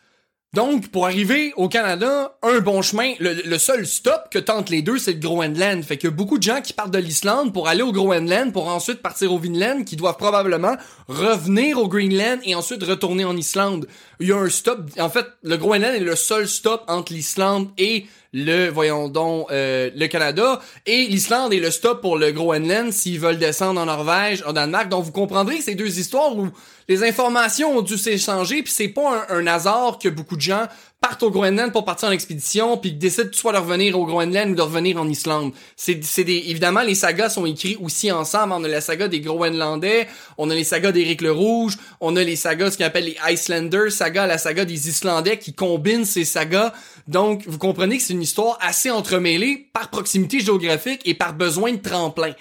Donc, 0.55 0.89
pour 0.89 1.05
arriver 1.05 1.53
au 1.57 1.69
Canada, 1.69 2.39
un 2.43 2.61
bon 2.61 2.81
chemin, 2.81 3.13
le, 3.21 3.59
seul 3.59 3.87
stop 3.87 4.29
que 4.31 4.39
tentent 4.39 4.71
les 4.71 4.81
deux, 4.81 4.97
c'est 4.97 5.13
le 5.13 5.19
Groenland. 5.19 5.83
Fait 5.85 5.99
que 5.99 6.09
beaucoup 6.09 6.39
de 6.39 6.43
gens 6.43 6.63
qui 6.63 6.73
partent 6.73 6.91
de 6.91 6.99
l'Islande 6.99 7.53
pour 7.53 7.69
aller 7.69 7.83
au 7.83 7.93
Groenland, 7.93 8.51
pour 8.51 8.67
ensuite 8.67 9.03
partir 9.03 9.31
au 9.31 9.39
Vinland, 9.39 9.85
qui 9.85 9.95
doivent 9.95 10.17
probablement 10.17 10.75
revenir 11.07 11.79
au 11.79 11.87
Greenland 11.87 12.39
et 12.45 12.55
ensuite 12.55 12.83
retourner 12.83 13.27
en 13.27 13.37
Islande. 13.37 13.87
Il 14.19 14.29
y 14.29 14.33
a 14.33 14.39
un 14.39 14.49
stop, 14.49 14.89
en 14.99 15.11
fait, 15.11 15.27
le 15.43 15.59
Groenland 15.59 15.95
est 15.95 16.01
le 16.01 16.17
seul 16.17 16.49
stop 16.49 16.83
entre 16.89 17.13
l'Islande 17.13 17.69
et 17.77 18.07
le, 18.33 18.69
voyons 18.69 19.09
donc, 19.09 19.47
euh, 19.51 19.91
le 19.95 20.07
Canada, 20.07 20.61
et 20.87 21.07
l'Islande 21.07 21.53
est 21.53 21.61
le 21.61 21.71
stop 21.71 22.01
pour 22.01 22.19
le 22.19 22.31
Groenland 22.31 22.93
s'ils 22.93 23.19
veulent 23.19 23.39
descendre 23.39 23.81
en 23.81 23.87
Norvège, 23.87 24.43
en 24.47 24.53
Danemark. 24.53 24.89
Donc 24.89 25.05
vous 25.05 25.13
comprendrez 25.13 25.61
ces 25.61 25.75
deux 25.75 25.99
histoires 25.99 26.37
où 26.37 26.49
les 26.89 27.05
informations 27.05 27.79
ont 27.79 27.83
dû 27.83 27.97
s'échanger, 27.99 28.63
puis 28.63 28.73
c'est 28.73 28.89
pas 28.89 29.27
un, 29.31 29.39
un, 29.39 29.47
hasard 29.47 29.99
que 29.99 30.09
beaucoup 30.09 30.37
de 30.37 30.41
gens 30.41 30.67
partent 31.01 31.23
au 31.23 31.31
Groenland 31.31 31.71
pour 31.71 31.85
partir 31.85 32.09
en 32.09 32.13
expédition, 32.13 32.77
puis 32.77 32.93
décident 32.93 33.31
soit 33.33 33.53
de 33.53 33.59
revenir 33.59 33.99
au 33.99 34.05
Groenland 34.05 34.51
ou 34.51 34.55
de 34.55 34.63
revenir 34.63 35.01
en 35.01 35.09
Islande. 35.09 35.53
C'est, 35.77 36.03
c'est 36.03 36.25
des, 36.25 36.45
évidemment, 36.49 36.83
les 36.83 36.97
sagas 36.97 37.31
sont 37.31 37.47
écrits 37.47 37.77
aussi 37.81 38.11
ensemble. 38.11 38.53
On 38.53 38.65
a 38.65 38.69
la 38.69 38.81
saga 38.81 39.07
des 39.07 39.21
Groenlandais, 39.21 40.09
on 40.39 40.51
a 40.51 40.55
les 40.55 40.65
sagas 40.65 40.91
d'Éric 40.91 41.21
le 41.21 41.31
Rouge, 41.31 41.79
on 42.01 42.17
a 42.17 42.25
les 42.25 42.37
sagas, 42.37 42.73
ce 42.73 42.79
qu'on 42.79 42.85
appelle 42.85 43.05
les 43.05 43.17
Icelanders 43.33 43.93
saga, 43.93 44.27
la 44.27 44.39
saga 44.39 44.65
des 44.65 44.89
Islandais 44.89 45.39
qui 45.39 45.55
combinent 45.55 46.05
ces 46.05 46.25
sagas. 46.25 46.73
Donc, 47.09 47.45
vous 47.47 47.59
comprenez 47.59 47.97
que 47.97 48.03
c'est 48.03 48.13
une 48.13 48.23
histoire 48.23 48.59
assez 48.61 48.91
entremêlée 48.91 49.71
par 49.73 49.89
proximité 49.89 50.41
géographique 50.41 51.01
et 51.07 51.15
par 51.15 51.33
besoin 51.33 51.73
de 51.73 51.79
tremplin. 51.79 52.35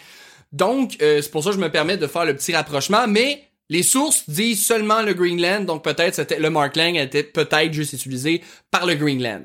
Donc, 0.52 0.98
euh, 1.02 1.22
c'est 1.22 1.31
pour 1.31 1.44
ça 1.44 1.52
que 1.52 1.56
je 1.56 1.61
me 1.61 1.72
permets 1.72 1.98
de 1.98 2.06
faire 2.06 2.26
le 2.26 2.35
petit 2.35 2.53
rapprochement, 2.53 3.07
mais 3.07 3.44
les 3.69 3.84
sources 3.84 4.30
disent 4.30 4.65
seulement 4.65 5.02
le 5.02 5.14
Greenland, 5.14 5.65
donc 5.65 5.84
peut-être 5.84 6.15
c'était 6.15 6.39
le 6.39 6.49
Mark 6.49 6.76
Lang 6.76 6.95
était 6.95 7.23
peut-être 7.23 7.73
juste 7.73 7.94
utilisé 7.94 8.41
par 8.69 8.85
le 8.85 8.95
Greenland. 8.95 9.44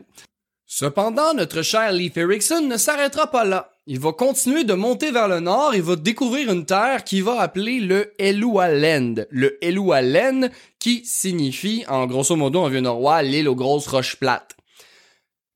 Cependant, 0.66 1.34
notre 1.34 1.62
cher 1.62 1.92
Leif 1.92 2.16
Erikson 2.16 2.62
ne 2.62 2.76
s'arrêtera 2.76 3.30
pas 3.30 3.44
là. 3.44 3.70
Il 3.86 4.00
va 4.00 4.12
continuer 4.12 4.64
de 4.64 4.74
monter 4.74 5.10
vers 5.10 5.28
le 5.28 5.40
nord 5.40 5.74
et 5.74 5.80
va 5.80 5.96
découvrir 5.96 6.50
une 6.50 6.64
terre 6.64 7.04
qu'il 7.04 7.24
va 7.24 7.40
appeler 7.40 7.78
le 7.78 8.12
Elualand. 8.18 9.26
Le 9.30 9.62
Elualand 9.62 10.48
qui 10.78 11.04
signifie, 11.04 11.84
en 11.88 12.06
grosso 12.06 12.36
modo 12.36 12.60
en 12.60 12.68
vieux 12.68 12.80
norrois, 12.80 13.22
l'île 13.22 13.48
aux 13.48 13.54
grosses 13.54 13.88
roches 13.88 14.16
plates. 14.16 14.56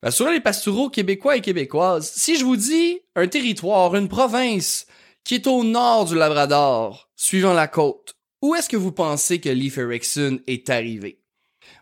Ben, 0.03 0.11
sur 0.11 0.29
les 0.29 0.41
pastoraux 0.41 0.89
québécois 0.89 1.37
et 1.37 1.41
québécoises, 1.41 2.11
si 2.15 2.37
je 2.37 2.45
vous 2.45 2.55
dis 2.55 2.99
un 3.15 3.27
territoire, 3.27 3.95
une 3.95 4.07
province 4.07 4.85
qui 5.23 5.35
est 5.35 5.47
au 5.47 5.63
nord 5.63 6.05
du 6.05 6.15
Labrador, 6.15 7.09
suivant 7.15 7.53
la 7.53 7.67
côte, 7.67 8.15
où 8.43 8.53
est-ce 8.53 8.69
que 8.69 8.77
vous 8.77 8.91
pensez 8.91 9.39
que 9.39 9.49
Leif 9.49 9.79
Erikson 9.79 10.39
est 10.45 10.69
arrivé? 10.69 11.19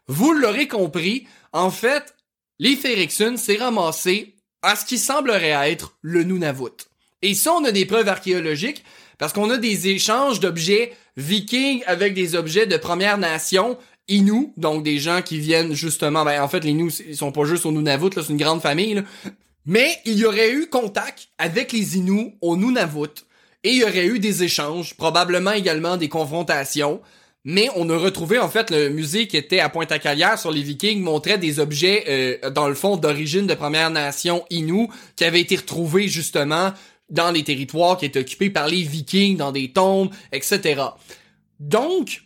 Vous 0.07 0.31
l'aurez 0.31 0.69
compris, 0.69 1.27
en 1.51 1.69
fait, 1.69 2.15
Leif 2.57 2.85
Erikson 2.85 3.35
s'est 3.35 3.57
ramassé 3.57 4.35
à 4.61 4.77
ce 4.77 4.85
qui 4.85 4.97
semblerait 4.97 5.69
être 5.69 5.97
le 6.01 6.23
Nunavut. 6.23 6.87
Et 7.21 7.33
ça, 7.33 7.53
on 7.53 7.65
a 7.65 7.71
des 7.71 7.85
preuves 7.85 8.07
archéologiques 8.07 8.85
parce 9.17 9.33
qu'on 9.33 9.49
a 9.49 9.57
des 9.57 9.89
échanges 9.89 10.39
d'objets 10.39 10.93
vikings 11.17 11.83
avec 11.85 12.13
des 12.13 12.35
objets 12.35 12.65
de 12.65 12.77
Première 12.77 13.17
Nation 13.17 13.77
Inuits, 14.07 14.51
donc 14.57 14.83
des 14.83 14.99
gens 14.99 15.21
qui 15.21 15.39
viennent 15.39 15.73
justement, 15.73 16.23
ben 16.23 16.41
en 16.41 16.47
fait 16.47 16.63
les 16.63 16.71
Inuits 16.71 17.01
ils 17.07 17.17
sont 17.17 17.31
pas 17.31 17.45
juste 17.45 17.65
au 17.65 17.71
Nunavut, 17.71 18.15
là, 18.15 18.21
c'est 18.21 18.31
une 18.31 18.37
grande 18.37 18.61
famille, 18.61 18.93
là. 18.93 19.03
mais 19.65 19.89
il 20.05 20.17
y 20.17 20.25
aurait 20.25 20.51
eu 20.51 20.67
contact 20.67 21.29
avec 21.37 21.71
les 21.71 21.97
Inuits 21.97 22.35
au 22.41 22.55
Nunavut 22.55 23.25
et 23.63 23.71
il 23.71 23.77
y 23.77 23.83
aurait 23.83 24.05
eu 24.05 24.19
des 24.19 24.43
échanges, 24.43 24.93
probablement 24.93 25.51
également 25.51 25.97
des 25.97 26.07
confrontations. 26.07 27.01
Mais 27.47 27.67
on 27.75 27.89
a 27.89 27.97
retrouvé 27.97 28.39
en 28.39 28.49
fait 28.49 28.69
le 28.69 28.89
musée 28.89 29.27
qui 29.27 29.37
était 29.37 29.59
à 29.59 29.69
Pointe-à-Calière 29.69 30.37
sur 30.37 30.51
les 30.51 30.61
Vikings 30.61 31.01
montrait 31.01 31.37
des 31.37 31.59
objets 31.59 32.05
euh, 32.07 32.49
dans 32.51 32.67
le 32.67 32.75
fond 32.75 32.97
d'origine 32.97 33.47
de 33.47 33.53
Première 33.53 33.89
Nation 33.89 34.45
Inou 34.51 34.91
qui 35.15 35.23
avaient 35.25 35.41
été 35.41 35.55
retrouvés 35.55 36.07
justement 36.07 36.73
dans 37.09 37.31
les 37.31 37.43
territoires 37.43 37.97
qui 37.97 38.05
étaient 38.05 38.19
occupés 38.19 38.49
par 38.49 38.67
les 38.67 38.81
Vikings, 38.81 39.37
dans 39.37 39.51
des 39.51 39.71
tombes, 39.71 40.09
etc. 40.31 40.81
Donc, 41.59 42.23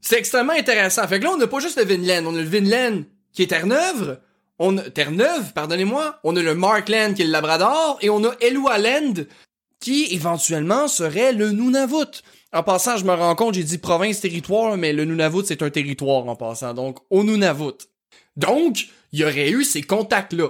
c'est 0.00 0.18
extrêmement 0.18 0.52
intéressant. 0.52 1.06
Fait 1.06 1.18
que 1.18 1.24
là, 1.24 1.32
on 1.32 1.36
n'a 1.36 1.46
pas 1.46 1.60
juste 1.60 1.78
le 1.78 1.84
Vinland, 1.84 2.26
on 2.26 2.34
a 2.34 2.40
le 2.40 2.48
Vinland 2.48 3.04
qui 3.32 3.42
est 3.42 3.48
Terre-Neuve, 3.48 4.18
on 4.58 4.76
Terre-Neuve, 4.76 5.52
pardonnez-moi, 5.54 6.20
on 6.24 6.36
a 6.36 6.42
le 6.42 6.54
Markland 6.54 7.14
qui 7.14 7.22
est 7.22 7.26
le 7.26 7.32
Labrador, 7.32 7.98
et 8.00 8.10
on 8.10 8.24
a 8.24 8.34
Elualand 8.40 9.24
qui 9.80 10.08
éventuellement 10.14 10.88
serait 10.88 11.32
le 11.32 11.50
Nunavut. 11.50 12.22
En 12.52 12.62
passant, 12.62 12.96
je 12.96 13.04
me 13.04 13.14
rends 13.14 13.34
compte, 13.34 13.54
j'ai 13.54 13.62
dit 13.62 13.78
province-territoire, 13.78 14.76
mais 14.76 14.92
le 14.92 15.04
Nunavut, 15.04 15.44
c'est 15.46 15.62
un 15.62 15.70
territoire 15.70 16.26
en 16.28 16.36
passant, 16.36 16.74
donc 16.74 16.98
au 17.08 17.24
Nunavut. 17.24 17.86
Donc, 18.36 18.88
il 19.12 19.20
y 19.20 19.24
aurait 19.24 19.50
eu 19.50 19.64
ces 19.64 19.82
contacts-là. 19.82 20.48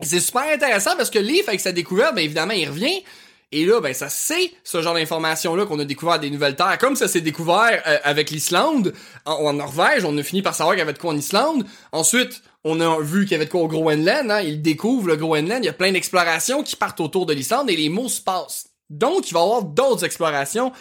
C'est 0.00 0.20
super 0.20 0.42
intéressant 0.42 0.96
parce 0.96 1.10
que 1.10 1.18
Leaf, 1.18 1.48
avec 1.48 1.60
sa 1.60 1.72
découverte, 1.72 2.14
ben 2.14 2.22
évidemment, 2.22 2.52
il 2.54 2.68
revient. 2.68 3.02
Et 3.50 3.64
là, 3.64 3.80
ben 3.80 3.94
ça 3.94 4.10
c'est 4.10 4.52
ce 4.62 4.82
genre 4.82 4.94
d'informations-là 4.94 5.64
qu'on 5.64 5.78
a 5.78 5.84
découvert 5.84 6.18
des 6.18 6.28
nouvelles 6.28 6.56
terres. 6.56 6.76
Comme 6.78 6.96
ça 6.96 7.08
s'est 7.08 7.22
découvert 7.22 7.82
euh, 7.86 7.98
avec 8.04 8.30
l'Islande, 8.30 8.92
en, 9.24 9.54
Norvège, 9.54 10.04
on 10.04 10.16
a 10.18 10.22
fini 10.22 10.42
par 10.42 10.54
savoir 10.54 10.74
qu'il 10.74 10.80
y 10.80 10.82
avait 10.82 10.92
de 10.92 10.98
quoi 10.98 11.12
en 11.12 11.16
Islande. 11.16 11.64
Ensuite, 11.92 12.42
on 12.64 12.80
a 12.80 13.00
vu 13.00 13.22
qu'il 13.22 13.32
y 13.32 13.34
avait 13.36 13.46
de 13.46 13.50
quoi 13.50 13.62
au 13.62 13.68
Groenland, 13.68 14.30
hein, 14.30 14.40
il 14.40 14.60
découvre 14.60 15.08
le 15.08 15.16
Groenland, 15.16 15.62
il 15.62 15.66
y 15.66 15.70
a 15.70 15.74
plein 15.74 15.92
d'explorations 15.92 16.62
qui 16.62 16.76
partent 16.76 17.00
autour 17.00 17.24
de 17.24 17.32
l'Islande 17.32 17.70
et 17.70 17.76
les 17.76 17.88
mots 17.88 18.08
se 18.08 18.20
passent. 18.20 18.68
Donc, 18.90 19.30
il 19.30 19.34
va 19.34 19.40
y 19.40 19.42
avoir 19.42 19.62
d'autres 19.62 20.04
explorations. 20.04 20.72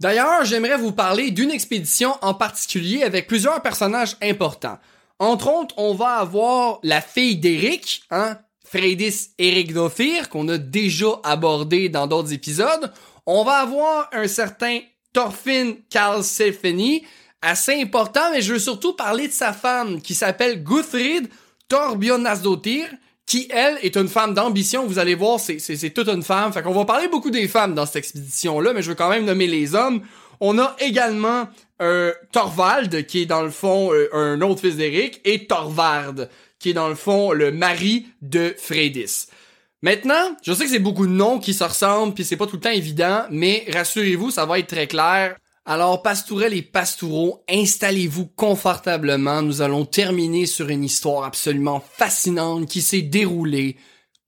D'ailleurs, 0.00 0.44
j'aimerais 0.44 0.76
vous 0.78 0.92
parler 0.92 1.30
d'une 1.30 1.50
expédition 1.50 2.16
en 2.22 2.34
particulier 2.34 3.02
avec 3.02 3.26
plusieurs 3.26 3.60
personnages 3.60 4.16
importants. 4.22 4.78
Entre 5.18 5.48
autres, 5.48 5.74
on 5.78 5.94
va 5.94 6.16
avoir 6.16 6.78
la 6.82 7.00
fille 7.00 7.36
d'Eric, 7.36 8.02
hein, 8.10 8.38
Freydis 8.74 9.30
Erikdottir, 9.38 10.28
qu'on 10.28 10.48
a 10.48 10.58
déjà 10.58 11.20
abordé 11.22 11.88
dans 11.88 12.08
d'autres 12.08 12.32
épisodes. 12.32 12.92
On 13.24 13.44
va 13.44 13.58
avoir 13.58 14.10
un 14.12 14.26
certain 14.26 14.80
Thorfinn 15.12 15.76
Karlsefni, 15.90 17.04
assez 17.40 17.80
important, 17.80 18.32
mais 18.32 18.42
je 18.42 18.54
veux 18.54 18.58
surtout 18.58 18.94
parler 18.94 19.28
de 19.28 19.32
sa 19.32 19.52
femme, 19.52 20.02
qui 20.02 20.14
s'appelle 20.14 20.64
Guthrid 20.64 21.28
Torbjornasdottir, 21.68 22.88
qui, 23.26 23.46
elle, 23.50 23.78
est 23.82 23.96
une 23.96 24.08
femme 24.08 24.34
d'ambition. 24.34 24.86
Vous 24.86 24.98
allez 24.98 25.14
voir, 25.14 25.38
c'est, 25.38 25.90
toute 25.90 26.08
une 26.08 26.24
femme. 26.24 26.52
Fait 26.52 26.62
qu'on 26.62 26.72
va 26.72 26.84
parler 26.84 27.06
beaucoup 27.06 27.30
des 27.30 27.46
femmes 27.46 27.74
dans 27.74 27.86
cette 27.86 27.96
expédition-là, 27.96 28.72
mais 28.72 28.82
je 28.82 28.88
veux 28.88 28.96
quand 28.96 29.08
même 29.08 29.24
nommer 29.24 29.46
les 29.46 29.76
hommes. 29.76 30.02
On 30.40 30.58
a 30.58 30.74
également 30.80 31.48
euh, 31.80 32.12
Thorvald, 32.32 33.06
qui 33.06 33.22
est 33.22 33.26
dans 33.26 33.42
le 33.42 33.50
fond 33.50 33.92
euh, 33.92 34.08
un 34.12 34.40
autre 34.40 34.62
fils 34.62 34.76
d'Éric, 34.76 35.20
et 35.24 35.46
Thorvard, 35.46 36.14
qui 36.64 36.70
est 36.70 36.72
dans 36.72 36.88
le 36.88 36.94
fond 36.94 37.32
le 37.32 37.52
mari 37.52 38.06
de 38.22 38.54
Freydis. 38.56 39.26
Maintenant, 39.82 40.34
je 40.42 40.54
sais 40.54 40.64
que 40.64 40.70
c'est 40.70 40.78
beaucoup 40.78 41.06
de 41.06 41.12
noms 41.12 41.38
qui 41.38 41.52
se 41.52 41.62
ressemblent, 41.62 42.14
puis 42.14 42.24
c'est 42.24 42.38
pas 42.38 42.46
tout 42.46 42.56
le 42.56 42.62
temps 42.62 42.70
évident, 42.70 43.24
mais 43.30 43.66
rassurez-vous, 43.70 44.30
ça 44.30 44.46
va 44.46 44.58
être 44.58 44.68
très 44.68 44.86
clair. 44.86 45.36
Alors, 45.66 46.00
pastourelles 46.00 46.54
et 46.54 46.62
pastoureaux, 46.62 47.44
installez-vous 47.50 48.28
confortablement. 48.28 49.42
Nous 49.42 49.60
allons 49.60 49.84
terminer 49.84 50.46
sur 50.46 50.70
une 50.70 50.84
histoire 50.84 51.24
absolument 51.24 51.84
fascinante 51.86 52.66
qui 52.66 52.80
s'est 52.80 53.02
déroulée 53.02 53.76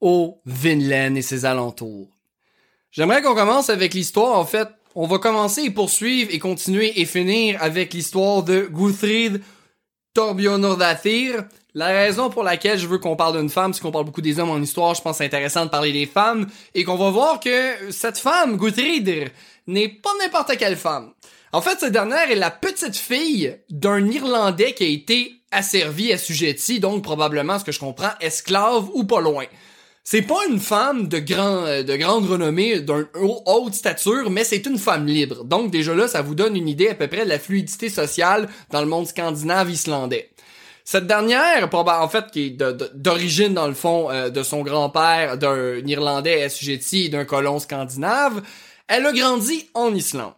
au 0.02 0.42
Vinland 0.44 1.16
et 1.16 1.22
ses 1.22 1.46
alentours. 1.46 2.10
J'aimerais 2.90 3.22
qu'on 3.22 3.34
commence 3.34 3.70
avec 3.70 3.94
l'histoire. 3.94 4.38
En 4.38 4.44
fait, 4.44 4.68
on 4.94 5.06
va 5.06 5.18
commencer 5.18 5.62
et 5.62 5.70
poursuivre 5.70 6.30
et 6.34 6.38
continuer 6.38 7.00
et 7.00 7.06
finir 7.06 7.56
avec 7.62 7.94
l'histoire 7.94 8.42
de 8.42 8.68
Guthrid 8.70 9.40
Torbjornardathir. 10.12 11.44
La 11.78 11.88
raison 11.88 12.30
pour 12.30 12.42
laquelle 12.42 12.78
je 12.78 12.86
veux 12.86 12.96
qu'on 12.96 13.16
parle 13.16 13.38
d'une 13.38 13.50
femme, 13.50 13.74
c'est 13.74 13.82
qu'on 13.82 13.90
parle 13.90 14.06
beaucoup 14.06 14.22
des 14.22 14.40
hommes 14.40 14.48
en 14.48 14.62
histoire, 14.62 14.94
je 14.94 15.02
pense 15.02 15.12
que 15.12 15.18
c'est 15.18 15.26
intéressant 15.26 15.66
de 15.66 15.70
parler 15.70 15.92
des 15.92 16.06
femmes, 16.06 16.46
et 16.74 16.84
qu'on 16.84 16.96
va 16.96 17.10
voir 17.10 17.38
que 17.38 17.74
cette 17.90 18.16
femme, 18.16 18.56
Guthrid, 18.56 19.30
n'est 19.66 19.88
pas 19.90 20.08
n'importe 20.18 20.56
quelle 20.56 20.78
femme. 20.78 21.12
En 21.52 21.60
fait, 21.60 21.78
cette 21.78 21.92
dernière 21.92 22.30
est 22.30 22.36
la 22.36 22.50
petite 22.50 22.96
fille 22.96 23.58
d'un 23.68 24.10
Irlandais 24.10 24.72
qui 24.72 24.84
a 24.84 24.86
été 24.86 25.32
asservi, 25.52 26.14
assujetti, 26.14 26.80
donc 26.80 27.04
probablement, 27.04 27.58
ce 27.58 27.64
que 27.64 27.72
je 27.72 27.78
comprends, 27.80 28.12
esclave 28.22 28.88
ou 28.94 29.04
pas 29.04 29.20
loin. 29.20 29.44
C'est 30.02 30.22
pas 30.22 30.46
une 30.48 30.60
femme 30.60 31.08
de, 31.08 31.18
grand, 31.18 31.82
de 31.82 31.96
grande 31.96 32.24
renommée, 32.24 32.80
d'une 32.80 33.06
haute 33.44 33.74
stature, 33.74 34.30
mais 34.30 34.44
c'est 34.44 34.64
une 34.64 34.78
femme 34.78 35.04
libre. 35.04 35.44
Donc 35.44 35.70
déjà 35.70 35.94
là, 35.94 36.08
ça 36.08 36.22
vous 36.22 36.34
donne 36.34 36.56
une 36.56 36.68
idée 36.68 36.88
à 36.88 36.94
peu 36.94 37.06
près 37.06 37.24
de 37.24 37.28
la 37.28 37.38
fluidité 37.38 37.90
sociale 37.90 38.48
dans 38.70 38.80
le 38.80 38.86
monde 38.86 39.06
scandinave 39.06 39.70
islandais. 39.70 40.30
Cette 40.88 41.08
dernière, 41.08 41.68
en 41.72 42.08
fait, 42.08 42.26
qui 42.30 42.46
est 42.46 42.62
d'origine 42.94 43.54
dans 43.54 43.66
le 43.66 43.74
fond 43.74 44.08
euh, 44.08 44.30
de 44.30 44.44
son 44.44 44.62
grand-père, 44.62 45.36
d'un 45.36 45.84
Irlandais 45.84 46.44
assujetti 46.44 47.06
et 47.06 47.08
d'un 47.08 47.24
colon 47.24 47.58
scandinave, 47.58 48.40
elle 48.86 49.04
a 49.04 49.12
grandi 49.12 49.68
en 49.74 49.92
Islande. 49.92 50.34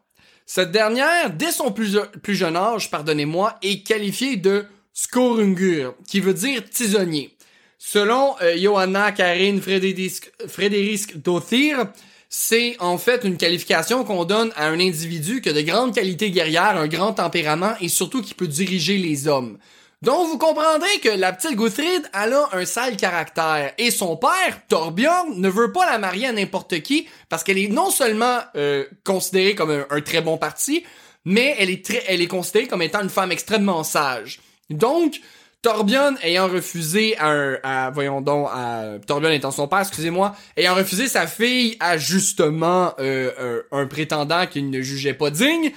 Cette 0.46 0.72
dernière, 0.72 1.28
dès 1.34 1.52
son 1.52 1.70
plus, 1.70 1.98
jeune 2.28 2.56
âge, 2.56 2.90
pardonnez-moi, 2.90 3.56
est 3.60 3.86
qualifiée 3.86 4.36
de 4.36 4.64
skorungur, 4.94 5.94
qui 6.08 6.20
veut 6.20 6.32
dire 6.32 6.64
tisonnier. 6.64 7.36
Selon 7.76 8.34
euh, 8.40 8.56
Johanna 8.56 9.12
Karin 9.12 9.60
Frederisk 9.60 11.18
Dothir, 11.18 11.88
c'est 12.30 12.74
en 12.78 12.96
fait 12.96 13.22
une 13.24 13.36
qualification 13.36 14.02
qu'on 14.02 14.24
donne 14.24 14.50
à 14.56 14.68
un 14.68 14.80
individu 14.80 15.42
qui 15.42 15.50
a 15.50 15.52
de 15.52 15.60
grandes 15.60 15.94
qualités 15.94 16.30
guerrières, 16.30 16.78
un 16.78 16.88
grand 16.88 17.12
tempérament 17.12 17.74
et 17.82 17.88
surtout 17.88 18.22
qui 18.22 18.32
peut 18.32 18.48
diriger 18.48 18.96
les 18.96 19.28
hommes. 19.28 19.58
Donc 20.02 20.28
vous 20.28 20.38
comprendrez 20.38 21.00
que 21.02 21.08
la 21.08 21.32
petite 21.32 21.56
Guthrid, 21.56 22.08
elle 22.14 22.32
a 22.32 22.48
un 22.52 22.64
sale 22.64 22.96
caractère. 22.96 23.72
Et 23.78 23.90
son 23.90 24.16
père, 24.16 24.60
Torbjorn, 24.68 25.40
ne 25.40 25.48
veut 25.48 25.72
pas 25.72 25.90
la 25.90 25.98
marier 25.98 26.28
à 26.28 26.32
n'importe 26.32 26.80
qui 26.82 27.08
parce 27.28 27.42
qu'elle 27.42 27.58
est 27.58 27.68
non 27.68 27.90
seulement 27.90 28.38
euh, 28.54 28.84
considérée 29.04 29.56
comme 29.56 29.84
un, 29.90 30.00
très 30.00 30.20
bon 30.20 30.38
parti, 30.38 30.84
mais 31.24 31.56
elle 31.58 31.70
est, 31.70 31.84
très, 31.84 32.04
elle 32.06 32.20
est 32.20 32.28
considérée 32.28 32.68
comme 32.68 32.82
étant 32.82 33.02
une 33.02 33.10
femme 33.10 33.32
extrêmement 33.32 33.82
sage. 33.82 34.40
Donc, 34.70 35.20
Torbjorn 35.62 36.16
ayant 36.22 36.46
refusé 36.46 37.16
un, 37.18 37.90
voyons 37.90 38.20
donc, 38.20 38.48
à, 38.52 38.98
Torbjorn 39.04 39.34
étant 39.34 39.50
son 39.50 39.66
père, 39.66 39.80
excusez-moi, 39.80 40.36
ayant 40.56 40.76
refusé 40.76 41.08
sa 41.08 41.26
fille 41.26 41.76
à 41.80 41.98
justement 41.98 42.94
euh, 43.00 43.62
un, 43.72 43.86
prétendant 43.86 44.46
qu'il 44.46 44.70
ne 44.70 44.80
jugeait 44.80 45.14
pas 45.14 45.30
digne, 45.30 45.72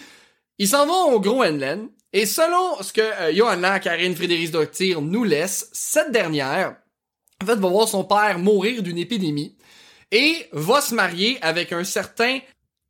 ils 0.60 0.68
s'en 0.68 0.86
vont 0.86 1.16
au 1.16 1.20
Groenland, 1.20 1.90
et 2.14 2.26
selon 2.26 2.82
ce 2.82 2.94
que 2.94 3.02
euh, 3.02 3.34
Johanna 3.34 3.80
Karine 3.80 4.14
Doctir 4.52 5.02
nous 5.02 5.24
laisse, 5.24 5.70
cette 5.74 6.12
dernière, 6.12 6.76
en 7.42 7.46
fait, 7.46 7.56
va 7.56 7.68
voir 7.70 7.88
son 7.88 8.04
père 8.04 8.40
mourir 8.40 8.84
d'une 8.84 8.98
épidémie, 8.98 9.56
et 10.12 10.48
va 10.52 10.82
se 10.82 10.94
marier 10.94 11.38
avec 11.42 11.72
un 11.72 11.84
certain 11.84 12.40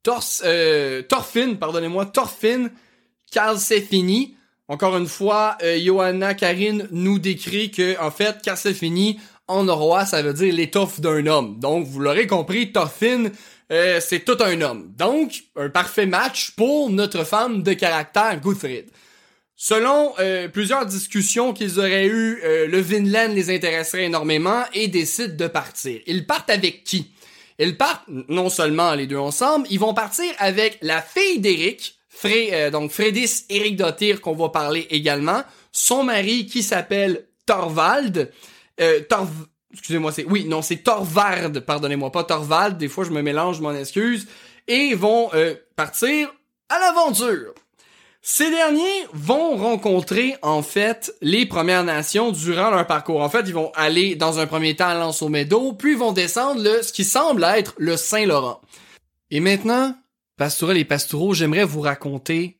Tors, 0.04 0.24
euh, 0.44 1.04
Torfin, 1.04 1.54
pardonnez-moi, 1.54 2.08
Torfin 2.08 2.70
Calcefini, 3.32 4.36
encore 4.72 4.96
une 4.96 5.08
fois, 5.08 5.58
euh, 5.64 5.78
Johanna 5.84 6.34
Karine 6.34 6.88
nous 6.92 7.20
décrit 7.20 7.72
que, 7.72 8.00
en 8.00 8.10
fait, 8.10 8.38
fini 8.74 9.20
en 9.50 9.66
norrois, 9.66 10.06
ça 10.06 10.22
veut 10.22 10.34
dire 10.34 10.54
l'étoffe 10.54 11.02
d'un 11.02 11.28
homme. 11.28 11.60
Donc, 11.60 11.86
vous 11.86 12.00
l'aurez 12.00 12.26
compris, 12.26 12.72
Toffin, 12.72 13.26
euh, 13.70 14.00
c'est 14.00 14.22
tout 14.22 14.38
un 14.40 14.62
homme. 14.62 14.94
Donc, 14.98 15.44
un 15.58 15.70
parfait 15.70 16.06
match 16.06 16.52
pour 16.52 16.90
notre 16.90 17.26
femme 17.26 17.64
de 17.64 17.74
caractère, 17.74 18.40
Guthrid. 18.40 18.86
Selon 19.64 20.14
euh, 20.18 20.48
plusieurs 20.48 20.88
discussions 20.88 21.54
qu'ils 21.54 21.78
auraient 21.78 22.08
eues, 22.08 22.42
le 22.44 22.80
Vinland 22.80 23.32
les 23.36 23.54
intéresserait 23.54 24.06
énormément 24.06 24.64
et 24.74 24.88
décident 24.88 25.36
de 25.36 25.46
partir. 25.46 26.02
Ils 26.08 26.26
partent 26.26 26.50
avec 26.50 26.84
qui? 26.84 27.12
Ils 27.60 27.78
partent 27.78 28.08
non 28.08 28.50
seulement 28.50 28.96
les 28.96 29.06
deux 29.06 29.20
ensemble, 29.20 29.68
ils 29.70 29.80
vont 29.80 29.94
partir 29.94 30.34
avec 30.40 30.80
la 30.82 31.00
fille 31.00 31.40
d'Eric, 31.40 32.00
euh, 32.26 32.72
donc 32.72 32.90
Fredis 32.92 33.46
Eric 33.50 33.76
Dottir 33.76 34.20
qu'on 34.20 34.34
va 34.34 34.50
parler 34.50 34.88
également, 34.90 35.44
son 35.72 36.04
mari 36.04 36.48
qui 36.48 36.64
s'appelle 36.64 37.28
Torvald, 37.46 38.32
euh, 38.80 39.02
excusez-moi, 39.72 40.12
c'est 40.12 40.26
oui, 40.26 40.46
non, 40.46 40.64
c'est 40.64 40.78
Torvard, 40.78 41.52
pardonnez-moi, 41.66 42.12
pas 42.12 42.24
Torvald, 42.24 42.78
des 42.78 42.88
fois 42.88 43.04
je 43.04 43.12
me 43.12 43.22
mélange, 43.22 43.58
je 43.58 43.62
m'en 43.62 43.76
excuse, 43.76 44.28
et 44.68 44.96
vont 44.96 45.30
euh, 45.36 45.54
partir 45.76 46.34
à 46.70 46.80
l'aventure. 46.80 47.54
Ces 48.24 48.52
derniers 48.52 49.08
vont 49.14 49.58
rencontrer 49.58 50.36
en 50.44 50.62
fait 50.62 51.16
les 51.22 51.48
Premières 51.48 51.84
Nations 51.84 52.32
durant 52.32 52.70
leur 52.70 52.86
parcours. 52.86 53.22
En 53.22 53.30
fait, 53.30 53.44
ils 53.48 53.54
vont 53.54 53.72
aller 53.74 54.16
dans 54.16 54.38
un 54.38 54.46
premier 54.46 54.76
temps 54.76 54.90
à 54.90 54.94
Lance 54.94 55.24
au 55.24 55.30
Meadow, 55.30 55.74
puis 55.74 55.96
vont 55.96 56.12
descendre 56.12 56.62
le 56.62 56.84
ce 56.84 56.94
qui 56.94 57.04
semble 57.04 57.44
être 57.44 57.74
le 57.78 57.98
Saint-Laurent. 57.98 58.62
Et 59.32 59.40
maintenant, 59.40 59.96
Pastourel 60.38 60.78
et 60.78 60.86
Pastoureau, 60.86 61.34
j'aimerais 61.34 61.64
vous 61.64 61.82
raconter 61.82 62.60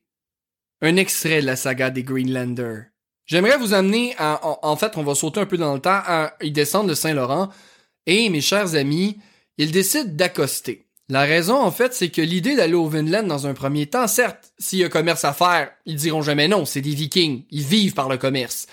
un 0.80 0.96
extrait 0.96 1.40
de 1.40 1.46
la 1.46 1.54
saga 1.54 1.90
des 1.90 2.02
Greenlanders. 2.02 2.86
J'aimerais 3.24 3.56
vous 3.56 3.72
amener 3.72 4.16
à, 4.18 4.40
en, 4.66 4.76
fait, 4.76 4.96
on 4.96 5.04
va 5.04 5.14
sauter 5.14 5.40
un 5.40 5.46
peu 5.46 5.56
dans 5.56 5.74
le 5.74 5.80
temps, 5.80 6.00
à, 6.04 6.34
ils 6.42 6.52
descendent 6.52 6.88
de 6.88 6.94
Saint-Laurent, 6.94 7.50
et 8.06 8.28
mes 8.30 8.40
chers 8.40 8.74
amis, 8.74 9.18
ils 9.58 9.70
décident 9.70 10.10
d'accoster. 10.12 10.88
La 11.12 11.24
raison, 11.24 11.60
en 11.60 11.70
fait, 11.70 11.92
c'est 11.92 12.08
que 12.08 12.22
l'idée 12.22 12.56
d'aller 12.56 12.72
au 12.72 12.88
Vinland 12.88 13.26
dans 13.26 13.46
un 13.46 13.52
premier 13.52 13.84
temps, 13.84 14.06
certes, 14.08 14.54
s'il 14.58 14.78
y 14.78 14.84
a 14.84 14.88
commerce 14.88 15.26
à 15.26 15.34
faire, 15.34 15.70
ils 15.84 15.96
diront 15.96 16.22
jamais 16.22 16.48
non, 16.48 16.64
c'est 16.64 16.80
des 16.80 16.94
vikings, 16.94 17.44
ils 17.50 17.64
vivent 17.64 17.92
par 17.92 18.08
le 18.08 18.16
commerce 18.16 18.66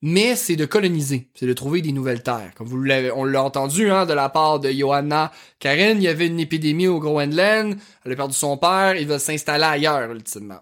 mais 0.00 0.36
c'est 0.36 0.56
de 0.56 0.64
coloniser, 0.64 1.28
c'est 1.34 1.46
de 1.46 1.52
trouver 1.52 1.82
des 1.82 1.92
nouvelles 1.92 2.22
terres. 2.22 2.52
Comme 2.54 2.68
vous 2.68 2.80
l'avez, 2.80 3.10
on 3.10 3.24
l'a 3.24 3.42
entendu 3.42 3.90
hein, 3.90 4.06
de 4.06 4.12
la 4.12 4.28
part 4.28 4.60
de 4.60 4.70
Johanna 4.70 5.32
Karen, 5.58 5.98
il 5.98 6.04
y 6.04 6.08
avait 6.08 6.28
une 6.28 6.38
épidémie 6.38 6.86
au 6.86 7.00
Groenland, 7.00 7.76
elle 8.04 8.12
a 8.12 8.16
perdu 8.16 8.34
son 8.34 8.56
père, 8.58 8.94
il 8.94 9.08
va 9.08 9.18
s'installer 9.18 9.64
ailleurs 9.64 10.12
ultimement. 10.12 10.60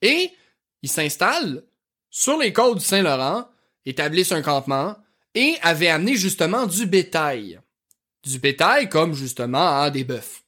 Et 0.00 0.30
il 0.82 0.88
s'installe 0.88 1.64
sur 2.08 2.38
les 2.38 2.52
côtes 2.52 2.78
du 2.78 2.84
Saint-Laurent, 2.84 3.48
établissent 3.84 4.32
un 4.32 4.42
campement 4.42 4.96
et 5.34 5.56
avait 5.60 5.88
amené 5.88 6.14
justement 6.14 6.66
du 6.66 6.86
bétail. 6.86 7.60
Du 8.28 8.38
bétail 8.38 8.90
comme 8.90 9.14
justement 9.14 9.80
hein, 9.80 9.90
des 9.90 10.04
bœufs. 10.04 10.42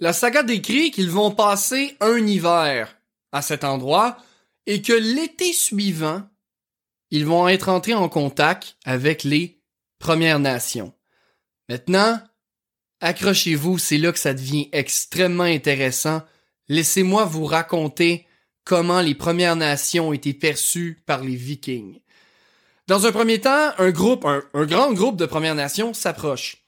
La 0.00 0.14
saga 0.14 0.42
décrit 0.42 0.90
qu'ils 0.90 1.10
vont 1.10 1.30
passer 1.30 1.98
un 2.00 2.26
hiver 2.26 2.96
à 3.30 3.42
cet 3.42 3.62
endroit 3.62 4.16
et 4.64 4.80
que 4.80 4.94
l'été 4.94 5.52
suivant, 5.52 6.22
ils 7.10 7.26
vont 7.26 7.46
être 7.46 7.68
entrés 7.68 7.92
en 7.92 8.08
contact 8.08 8.78
avec 8.86 9.22
les 9.22 9.60
Premières 9.98 10.38
Nations. 10.38 10.94
Maintenant, 11.68 12.18
accrochez-vous, 13.00 13.76
c'est 13.76 13.98
là 13.98 14.10
que 14.10 14.18
ça 14.18 14.32
devient 14.32 14.70
extrêmement 14.72 15.44
intéressant. 15.44 16.22
Laissez-moi 16.68 17.26
vous 17.26 17.44
raconter 17.44 18.26
comment 18.64 19.02
les 19.02 19.14
Premières 19.14 19.56
Nations 19.56 20.08
ont 20.08 20.12
été 20.14 20.32
perçues 20.32 21.02
par 21.04 21.22
les 21.22 21.36
Vikings. 21.36 22.00
Dans 22.86 23.06
un 23.06 23.12
premier 23.12 23.42
temps, 23.42 23.72
un 23.76 23.90
groupe, 23.90 24.24
un, 24.24 24.64
grand 24.64 24.94
groupe 24.94 25.18
de 25.18 25.26
Premières 25.26 25.54
Nations 25.54 25.92
s'approche. 25.92 26.61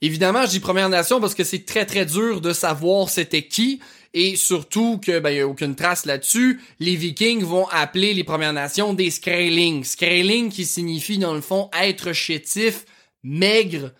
Évidemment, 0.00 0.42
je 0.46 0.50
dis 0.50 0.60
Premières 0.60 0.88
Nations 0.88 1.20
parce 1.20 1.34
que 1.34 1.44
c'est 1.44 1.64
très 1.64 1.84
très 1.84 2.06
dur 2.06 2.40
de 2.40 2.52
savoir 2.52 3.08
c'était 3.08 3.42
qui, 3.42 3.80
et 4.14 4.36
surtout 4.36 4.98
que 4.98 5.18
ben 5.18 5.30
y 5.30 5.40
a 5.40 5.46
aucune 5.46 5.74
trace 5.74 6.06
là-dessus, 6.06 6.60
les 6.80 6.96
Vikings 6.96 7.42
vont 7.42 7.68
appeler 7.68 8.14
les 8.14 8.24
Premières 8.24 8.52
Nations 8.52 8.94
des 8.94 9.10
Skrailing. 9.10 9.84
Skrailing 9.84 10.50
qui 10.50 10.64
signifie 10.64 11.18
dans 11.18 11.34
le 11.34 11.40
fond 11.40 11.68
être 11.78 12.12
chétif, 12.12 12.84
maigre 13.22 13.92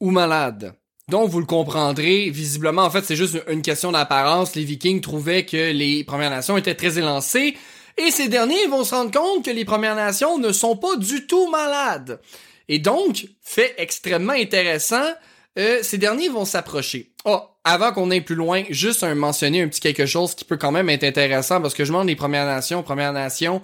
ou 0.00 0.10
malade. 0.10 0.74
Donc 1.08 1.30
vous 1.30 1.40
le 1.40 1.46
comprendrez, 1.46 2.30
visiblement 2.30 2.82
en 2.82 2.90
fait 2.90 3.04
c'est 3.04 3.16
juste 3.16 3.42
une 3.48 3.62
question 3.62 3.90
d'apparence, 3.90 4.54
les 4.54 4.64
Vikings 4.64 5.00
trouvaient 5.00 5.44
que 5.44 5.72
les 5.72 6.04
Premières 6.04 6.30
Nations 6.30 6.56
étaient 6.56 6.76
très 6.76 6.98
élancées 6.98 7.56
et 7.98 8.10
ces 8.10 8.28
derniers 8.28 8.66
vont 8.68 8.84
se 8.84 8.94
rendre 8.94 9.10
compte 9.10 9.44
que 9.44 9.50
les 9.50 9.64
Premières 9.64 9.96
Nations 9.96 10.38
ne 10.38 10.52
sont 10.52 10.76
pas 10.76 10.96
du 10.96 11.26
tout 11.26 11.50
malades. 11.50 12.20
Et 12.72 12.78
donc, 12.78 13.26
fait 13.42 13.74
extrêmement 13.76 14.32
intéressant, 14.32 15.04
euh, 15.58 15.80
ces 15.82 15.98
derniers 15.98 16.30
vont 16.30 16.46
s'approcher. 16.46 17.12
Oh, 17.26 17.38
avant 17.64 17.92
qu'on 17.92 18.10
aille 18.10 18.22
plus 18.22 18.34
loin, 18.34 18.62
juste 18.70 19.04
un 19.04 19.14
mentionner 19.14 19.60
un 19.60 19.68
petit 19.68 19.82
quelque 19.82 20.06
chose 20.06 20.34
qui 20.34 20.46
peut 20.46 20.56
quand 20.56 20.72
même 20.72 20.88
être 20.88 21.04
intéressant 21.04 21.60
parce 21.60 21.74
que 21.74 21.84
je 21.84 21.90
demande 21.90 22.08
les 22.08 22.16
Premières 22.16 22.46
Nations, 22.46 22.82
Premières 22.82 23.12
Nations. 23.12 23.60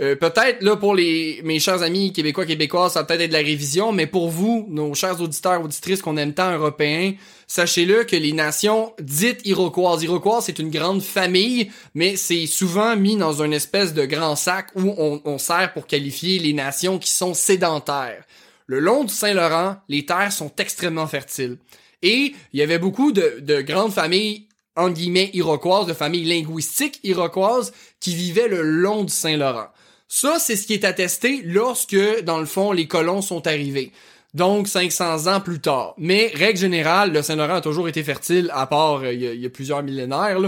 Euh, 0.00 0.14
peut-être 0.14 0.62
là 0.62 0.76
pour 0.76 0.94
les 0.94 1.40
mes 1.42 1.58
chers 1.58 1.82
amis 1.82 2.12
québécois 2.12 2.46
québécoises, 2.46 2.92
ça 2.92 3.00
va 3.00 3.06
peut-être 3.06 3.22
être 3.22 3.30
de 3.30 3.36
la 3.36 3.40
révision, 3.40 3.90
mais 3.90 4.06
pour 4.06 4.30
vous, 4.30 4.64
nos 4.70 4.94
chers 4.94 5.20
auditeurs 5.20 5.60
auditrices 5.60 6.00
qu'on 6.00 6.16
aime 6.16 6.32
tant 6.32 6.56
européens, 6.56 7.14
sachez-le 7.48 8.04
que 8.04 8.14
les 8.14 8.32
nations 8.32 8.92
dites 9.00 9.44
iroquoises, 9.44 10.04
iroquoises 10.04 10.44
c'est 10.44 10.60
une 10.60 10.70
grande 10.70 11.02
famille, 11.02 11.72
mais 11.94 12.14
c'est 12.14 12.46
souvent 12.46 12.94
mis 12.94 13.16
dans 13.16 13.42
une 13.42 13.54
espèce 13.54 13.92
de 13.92 14.04
grand 14.04 14.36
sac 14.36 14.68
où 14.76 14.94
on, 14.98 15.20
on 15.24 15.38
sert 15.38 15.72
pour 15.72 15.88
qualifier 15.88 16.38
les 16.38 16.52
nations 16.52 17.00
qui 17.00 17.10
sont 17.10 17.34
sédentaires. 17.34 18.22
Le 18.66 18.80
long 18.80 19.04
du 19.04 19.12
Saint-Laurent, 19.12 19.76
les 19.88 20.06
terres 20.06 20.32
sont 20.32 20.52
extrêmement 20.58 21.06
fertiles. 21.06 21.58
Et 22.02 22.34
il 22.52 22.58
y 22.58 22.62
avait 22.62 22.78
beaucoup 22.78 23.12
de, 23.12 23.60
grandes 23.62 23.92
familles 23.92 24.46
en 24.76 24.90
guillemets 24.90 25.30
iroquoises, 25.34 25.86
de 25.86 25.92
familles 25.92 26.24
linguistiques 26.24 27.00
iroquoises 27.04 27.72
qui 28.00 28.14
vivaient 28.14 28.48
le 28.48 28.62
long 28.62 29.04
du 29.04 29.12
Saint-Laurent. 29.12 29.68
Ça, 30.08 30.38
c'est 30.38 30.56
ce 30.56 30.66
qui 30.66 30.74
est 30.74 30.84
attesté 30.84 31.42
lorsque, 31.44 31.96
dans 32.24 32.38
le 32.38 32.46
fond, 32.46 32.72
les 32.72 32.86
colons 32.86 33.22
sont 33.22 33.46
arrivés. 33.46 33.92
Donc, 34.34 34.66
500 34.66 35.26
ans 35.26 35.40
plus 35.40 35.60
tard. 35.60 35.94
Mais, 35.98 36.32
règle 36.34 36.58
générale, 36.58 37.12
le 37.12 37.22
Saint-Laurent 37.22 37.56
a 37.56 37.60
toujours 37.60 37.88
été 37.88 38.02
fertile, 38.02 38.50
à 38.54 38.66
part 38.66 39.02
euh, 39.02 39.12
il 39.12 39.40
y, 39.40 39.46
a 39.46 39.50
plusieurs 39.50 39.82
millénaires. 39.82 40.38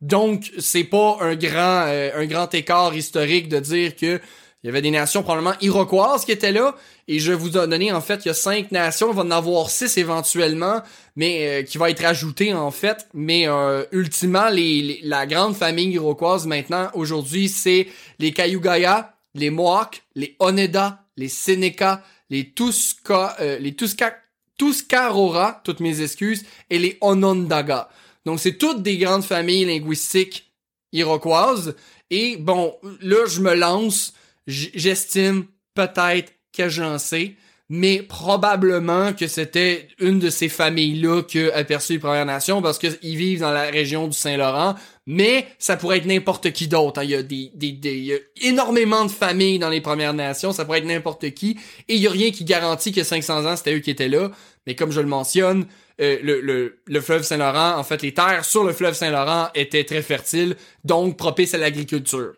Donc, 0.00 0.50
c'est 0.58 0.84
pas 0.84 1.18
un 1.20 1.34
grand, 1.34 1.84
euh, 1.88 2.10
un 2.14 2.24
grand 2.24 2.52
écart 2.54 2.94
historique 2.94 3.48
de 3.48 3.60
dire 3.60 3.96
que 3.96 4.20
il 4.64 4.68
y 4.68 4.70
avait 4.70 4.80
des 4.80 4.90
nations 4.90 5.22
probablement 5.22 5.54
iroquoises 5.60 6.24
qui 6.24 6.32
étaient 6.32 6.50
là. 6.50 6.74
Et 7.06 7.18
je 7.18 7.32
vous 7.32 7.50
ai 7.50 7.66
donné, 7.66 7.92
en 7.92 8.00
fait, 8.00 8.24
il 8.24 8.28
y 8.28 8.30
a 8.30 8.34
cinq 8.34 8.72
nations. 8.72 9.10
Il 9.10 9.14
va 9.14 9.20
en 9.20 9.30
avoir 9.30 9.68
six 9.68 9.98
éventuellement, 9.98 10.80
mais 11.16 11.46
euh, 11.46 11.62
qui 11.64 11.76
va 11.76 11.90
être 11.90 12.02
ajouté, 12.02 12.54
en 12.54 12.70
fait. 12.70 13.06
Mais 13.12 13.46
euh, 13.46 13.84
ultimement, 13.92 14.48
les, 14.48 15.00
la 15.02 15.26
grande 15.26 15.54
famille 15.54 15.90
iroquoise 15.90 16.46
maintenant, 16.46 16.88
aujourd'hui, 16.94 17.50
c'est 17.50 17.88
les 18.18 18.32
Cayugaya, 18.32 19.14
les 19.34 19.50
Mohawks, 19.50 20.02
les 20.14 20.34
Oneda, 20.38 21.04
les 21.18 21.28
Seneca, 21.28 22.02
les 22.30 22.48
Tuska, 22.48 23.36
euh, 23.40 23.58
les 23.58 23.74
Tuska, 23.74 24.16
Tuscarora, 24.56 25.60
toutes 25.62 25.80
mes 25.80 26.00
excuses, 26.00 26.42
et 26.70 26.78
les 26.78 26.96
Onondaga. 27.02 27.90
Donc, 28.24 28.40
c'est 28.40 28.56
toutes 28.56 28.82
des 28.82 28.96
grandes 28.96 29.24
familles 29.24 29.66
linguistiques 29.66 30.50
iroquoises. 30.94 31.76
Et 32.08 32.38
bon, 32.38 32.76
là, 33.02 33.26
je 33.26 33.40
me 33.40 33.52
lance 33.52 34.14
j'estime 34.46 35.46
peut-être 35.74 36.32
que 36.56 36.68
j'en 36.68 36.98
sais, 36.98 37.36
mais 37.70 38.02
probablement 38.02 39.14
que 39.14 39.26
c'était 39.26 39.88
une 39.98 40.18
de 40.18 40.28
ces 40.28 40.48
familles-là 40.48 41.22
qui 41.22 41.40
a 41.40 41.56
aperçu 41.56 41.94
les 41.94 41.98
Premières 41.98 42.26
Nations 42.26 42.60
parce 42.60 42.78
qu'ils 42.78 43.16
vivent 43.16 43.40
dans 43.40 43.50
la 43.50 43.64
région 43.64 44.06
du 44.06 44.16
Saint-Laurent, 44.16 44.74
mais 45.06 45.46
ça 45.58 45.76
pourrait 45.76 45.98
être 45.98 46.06
n'importe 46.06 46.52
qui 46.52 46.68
d'autre. 46.68 47.00
Hein. 47.00 47.04
Il, 47.04 47.10
y 47.10 47.14
a 47.14 47.22
des, 47.22 47.50
y 47.56 48.12
a 48.12 48.18
énormément 48.42 49.04
de 49.06 49.10
familles 49.10 49.58
dans 49.58 49.70
les 49.70 49.80
Premières 49.80 50.12
Nations, 50.12 50.52
ça 50.52 50.64
pourrait 50.64 50.80
être 50.80 50.86
n'importe 50.86 51.30
qui, 51.30 51.58
et 51.88 51.94
il 51.94 52.00
y 52.00 52.06
a 52.06 52.10
rien 52.10 52.30
qui 52.30 52.44
garantit 52.44 52.92
que 52.92 53.02
500 53.02 53.46
ans, 53.46 53.56
c'était 53.56 53.74
eux 53.74 53.80
qui 53.80 53.90
étaient 53.90 54.08
là, 54.08 54.30
mais 54.66 54.74
comme 54.74 54.92
je 54.92 55.00
le 55.00 55.06
mentionne, 55.06 55.66
euh, 56.00 56.18
le, 56.22 56.40
le, 56.40 56.80
le, 56.84 57.00
fleuve 57.00 57.22
Saint-Laurent, 57.22 57.78
en 57.78 57.84
fait, 57.84 58.02
les 58.02 58.12
terres 58.12 58.44
sur 58.44 58.64
le 58.64 58.72
fleuve 58.72 58.94
Saint-Laurent 58.94 59.48
étaient 59.54 59.84
très 59.84 60.02
fertiles, 60.02 60.56
donc 60.84 61.16
propices 61.16 61.54
à 61.54 61.58
l'agriculture. 61.58 62.34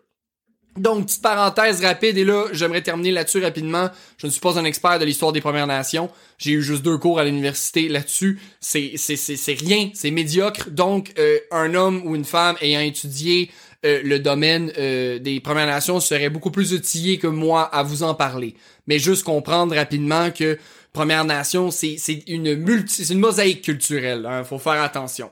Donc, 0.77 1.07
petite 1.07 1.21
parenthèse 1.21 1.83
rapide, 1.83 2.17
et 2.17 2.23
là, 2.23 2.45
j'aimerais 2.51 2.81
terminer 2.81 3.11
là-dessus 3.11 3.43
rapidement. 3.43 3.89
Je 4.17 4.27
ne 4.27 4.31
suis 4.31 4.39
pas 4.39 4.59
un 4.59 4.65
expert 4.65 4.99
de 4.99 5.05
l'histoire 5.05 5.31
des 5.31 5.41
Premières 5.41 5.67
Nations. 5.67 6.09
J'ai 6.37 6.51
eu 6.51 6.61
juste 6.61 6.83
deux 6.83 6.97
cours 6.97 7.19
à 7.19 7.23
l'université 7.23 7.89
là-dessus. 7.89 8.39
C'est, 8.59 8.93
c'est, 8.95 9.15
c'est, 9.15 9.53
rien, 9.53 9.89
c'est 9.93 10.11
médiocre. 10.11 10.69
Donc, 10.69 11.13
euh, 11.17 11.39
un 11.51 11.73
homme 11.73 12.03
ou 12.05 12.15
une 12.15 12.25
femme 12.25 12.55
ayant 12.61 12.81
étudié 12.81 13.49
euh, 13.85 14.01
le 14.03 14.19
domaine 14.19 14.71
euh, 14.77 15.19
des 15.19 15.39
Premières 15.39 15.67
Nations 15.67 15.99
serait 15.99 16.29
beaucoup 16.29 16.51
plus 16.51 16.73
outillé 16.73 17.17
que 17.17 17.27
moi 17.27 17.63
à 17.63 17.83
vous 17.83 18.03
en 18.03 18.13
parler. 18.13 18.55
Mais 18.85 18.99
juste 18.99 19.23
comprendre 19.23 19.75
rapidement 19.75 20.29
que 20.31 20.59
Premières 20.93 21.25
Nations, 21.25 21.71
c'est, 21.71 21.95
c'est 21.97 22.23
une 22.27 22.55
multi, 22.55 23.03
c'est 23.03 23.13
une 23.13 23.19
mosaïque 23.19 23.63
culturelle. 23.63 24.25
Hein, 24.25 24.43
faut 24.43 24.59
faire 24.59 24.81
attention. 24.81 25.31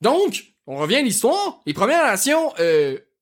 Donc, 0.00 0.44
on 0.66 0.76
revient 0.76 0.96
à 0.96 1.02
l'histoire. 1.02 1.60
Les 1.66 1.74
Premières 1.74 2.04
Nations 2.04 2.52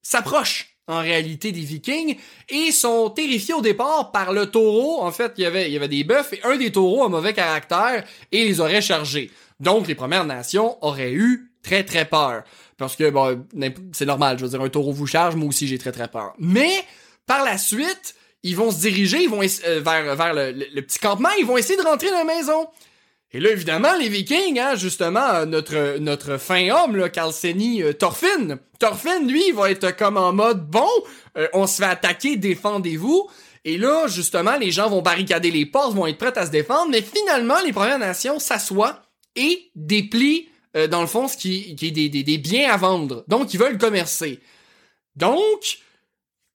s'approchent 0.02 0.73
en 0.86 1.00
réalité 1.00 1.52
des 1.52 1.60
Vikings 1.60 2.16
et 2.48 2.72
sont 2.72 3.10
terrifiés 3.10 3.54
au 3.54 3.62
départ 3.62 4.12
par 4.12 4.32
le 4.32 4.46
taureau. 4.46 5.02
En 5.02 5.12
fait, 5.12 5.32
il 5.38 5.42
y 5.42 5.46
avait, 5.46 5.68
il 5.68 5.72
y 5.72 5.76
avait 5.76 5.88
des 5.88 6.04
bœufs 6.04 6.32
et 6.32 6.40
un 6.44 6.56
des 6.56 6.72
taureaux 6.72 7.04
a 7.04 7.08
mauvais 7.08 7.32
caractère 7.32 8.04
et 8.32 8.44
les 8.44 8.60
aurait 8.60 8.82
chargés. 8.82 9.30
Donc, 9.60 9.86
les 9.86 9.94
Premières 9.94 10.24
Nations 10.26 10.76
auraient 10.84 11.12
eu 11.12 11.50
très 11.62 11.84
très 11.84 12.04
peur. 12.04 12.42
Parce 12.76 12.96
que, 12.96 13.08
bon, 13.10 13.46
c'est 13.92 14.06
normal, 14.06 14.38
je 14.38 14.44
veux 14.44 14.50
dire, 14.50 14.60
un 14.60 14.68
taureau 14.68 14.92
vous 14.92 15.06
charge, 15.06 15.36
moi 15.36 15.48
aussi 15.48 15.66
j'ai 15.66 15.78
très 15.78 15.92
très 15.92 16.08
peur. 16.08 16.34
Mais, 16.38 16.84
par 17.26 17.44
la 17.44 17.56
suite, 17.56 18.16
ils 18.42 18.56
vont 18.56 18.70
se 18.70 18.80
diriger, 18.80 19.22
ils 19.22 19.30
vont 19.30 19.42
euh, 19.42 19.80
vers, 19.80 20.16
vers 20.16 20.34
le, 20.34 20.52
le, 20.52 20.82
petit 20.82 20.98
campement, 20.98 21.30
ils 21.38 21.46
vont 21.46 21.56
essayer 21.56 21.78
de 21.78 21.86
rentrer 21.86 22.10
dans 22.10 22.18
la 22.18 22.24
maison. 22.24 22.68
Et 23.34 23.40
là, 23.40 23.50
évidemment, 23.50 23.96
les 23.98 24.08
Vikings, 24.08 24.60
hein, 24.60 24.76
justement, 24.76 25.44
notre 25.44 25.98
notre 25.98 26.38
fin 26.38 26.70
homme, 26.70 26.94
là, 26.94 27.08
Carlseni 27.08 27.82
euh, 27.82 27.92
Thorfinn. 27.92 28.60
Thorfinn, 28.78 29.26
lui, 29.26 29.50
va 29.50 29.72
être 29.72 29.96
comme 29.96 30.16
en 30.16 30.32
mode 30.32 30.70
bon, 30.70 30.88
euh, 31.36 31.48
on 31.52 31.66
se 31.66 31.82
fait 31.82 31.88
attaquer, 31.88 32.36
défendez-vous. 32.36 33.28
Et 33.64 33.76
là, 33.76 34.06
justement, 34.06 34.56
les 34.56 34.70
gens 34.70 34.88
vont 34.88 35.02
barricader 35.02 35.50
les 35.50 35.66
portes, 35.66 35.96
vont 35.96 36.06
être 36.06 36.18
prêts 36.18 36.38
à 36.38 36.46
se 36.46 36.52
défendre, 36.52 36.92
mais 36.92 37.02
finalement, 37.02 37.60
les 37.66 37.72
Premières 37.72 37.98
Nations 37.98 38.38
s'assoient 38.38 39.02
et 39.34 39.68
déplient, 39.74 40.48
euh, 40.76 40.86
dans 40.86 41.00
le 41.00 41.08
fond, 41.08 41.26
ce 41.26 41.36
qui, 41.36 41.74
qui 41.74 41.88
est 41.88 41.90
des, 41.90 42.38
biens 42.38 42.70
à 42.70 42.76
vendre. 42.76 43.24
Donc, 43.26 43.52
ils 43.52 43.58
veulent 43.58 43.78
commercer. 43.78 44.38
Donc, 45.16 45.80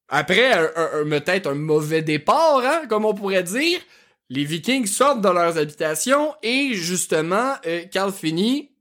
après 0.08 0.72
peut-être 1.10 1.48
un 1.48 1.56
mauvais 1.56 2.04
départ, 2.04 2.62
hein, 2.64 2.84
comme 2.88 3.04
on 3.04 3.14
pourrait 3.14 3.44
dire, 3.44 3.80
les 4.30 4.44
Vikings 4.44 4.86
sortent 4.86 5.22
de 5.22 5.30
leurs 5.30 5.58
habitations 5.58 6.34
et 6.44 6.74
justement, 6.74 7.54
euh, 7.66 7.84
Carl 7.92 8.14
Finney, 8.14 8.72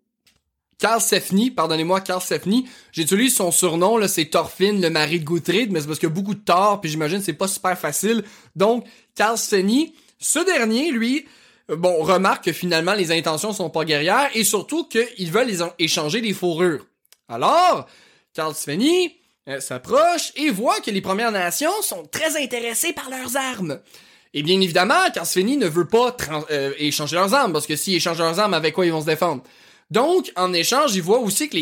Carl 0.79 1.01
Sefni, 1.01 1.51
pardonnez-moi, 1.51 2.01
Carl 2.01 2.21
Sefni, 2.21 2.69
j'utilise 2.93 3.35
son 3.35 3.51
surnom, 3.51 3.97
là, 3.97 4.07
c'est 4.07 4.27
Thorfinn, 4.27 4.81
le 4.81 4.91
mari 4.91 5.19
de 5.19 5.25
Guthrid, 5.25 5.73
mais 5.73 5.81
c'est 5.81 5.87
parce 5.87 5.99
qu'il 5.99 6.09
y 6.09 6.13
a 6.13 6.15
beaucoup 6.15 6.35
de 6.35 6.41
tort, 6.41 6.81
puis 6.81 6.91
j'imagine 6.91 7.21
c'est 7.21 7.33
pas 7.33 7.49
super 7.49 7.77
facile. 7.77 8.23
Donc, 8.55 8.87
Carl 9.15 9.37
Sefni, 9.37 9.95
ce 10.21 10.39
dernier, 10.45 10.93
lui, 10.93 11.27
bon, 11.69 12.03
remarque 12.03 12.45
que 12.45 12.53
finalement 12.53 12.95
les 12.95 13.11
intentions 13.11 13.53
sont 13.53 13.71
pas 13.71 13.85
guerrières 13.85 14.31
et 14.35 14.45
surtout 14.45 14.85
qu'ils 14.85 15.33
veulent 15.33 15.51
échanger 15.79 16.21
des 16.21 16.33
fourrures. 16.33 16.87
Alors, 17.29 17.89
Carl 18.35 18.55
Sefni 18.55 19.17
euh, 19.49 19.61
s'approche 19.61 20.33
et 20.37 20.51
voit 20.51 20.81
que 20.81 20.91
les 20.91 21.01
Premières 21.01 21.33
Nations 21.33 21.83
sont 21.83 22.05
très 22.07 22.41
intéressées 22.41 22.93
par 22.93 23.11
leurs 23.11 23.37
armes. 23.37 23.81
Et 24.35 24.43
bien 24.43 24.61
évidemment, 24.61 25.11
Carsfeni 25.13 25.57
ne 25.57 25.67
veut 25.67 25.87
pas 25.87 26.17
euh, 26.51 26.73
échanger 26.79 27.17
leurs 27.17 27.35
armes, 27.35 27.53
parce 27.53 27.67
que 27.67 27.77
s'ils 27.77 27.97
échangent 27.97 28.19
leurs 28.19 28.39
armes, 28.39 28.55
avec 28.55 28.75
quoi 28.75 28.87
ils 28.87 28.93
vont 28.93 29.01
se 29.01 29.07
défendre? 29.07 29.43
Donc, 29.91 30.31
en 30.37 30.53
échange, 30.53 30.95
ils 30.95 31.03
voient 31.03 31.21
aussi 31.21 31.49
que 31.49 31.57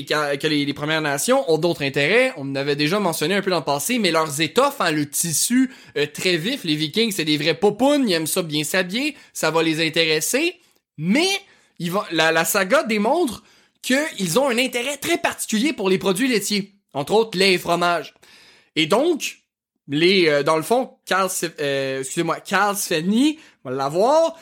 les, 0.48 0.72
Premières 0.74 1.00
Nations 1.00 1.48
ont 1.48 1.58
d'autres 1.58 1.84
intérêts. 1.84 2.32
On 2.36 2.56
avait 2.56 2.74
déjà 2.74 2.98
mentionné 2.98 3.36
un 3.36 3.42
peu 3.42 3.50
dans 3.50 3.58
le 3.58 3.64
passé, 3.64 4.00
mais 4.00 4.10
leurs 4.10 4.40
étoffes, 4.40 4.80
hein, 4.80 4.90
le 4.90 5.08
tissu 5.08 5.70
euh, 5.96 6.06
très 6.12 6.36
vif, 6.36 6.64
les 6.64 6.74
Vikings, 6.74 7.12
c'est 7.12 7.24
des 7.24 7.36
vrais 7.36 7.54
popounes, 7.54 8.08
ils 8.08 8.14
aiment 8.14 8.26
ça 8.26 8.42
bien 8.42 8.64
s'habiller, 8.64 9.16
ça 9.32 9.52
va 9.52 9.62
les 9.62 9.86
intéresser. 9.86 10.56
Mais 10.98 11.28
la, 12.10 12.32
la 12.32 12.44
saga 12.44 12.82
démontre 12.82 13.44
qu'ils 13.80 14.40
ont 14.40 14.48
un 14.48 14.58
intérêt 14.58 14.96
très 14.96 15.18
particulier 15.18 15.72
pour 15.72 15.88
les 15.88 15.98
produits 15.98 16.26
laitiers, 16.26 16.74
entre 16.94 17.12
autres 17.12 17.38
lait 17.38 17.52
et 17.52 17.58
fromage. 17.58 18.12
Et 18.74 18.86
donc, 18.86 19.38
les 19.88 20.28
euh, 20.28 20.42
dans 20.42 20.56
le 20.56 20.62
fond 20.62 20.90
Carl 21.04 21.30
euh, 21.60 22.00
excusez-moi 22.00 22.40
Carl 22.40 22.76
Svenny 22.76 23.38
va 23.64 23.70
l'avoir. 23.70 24.36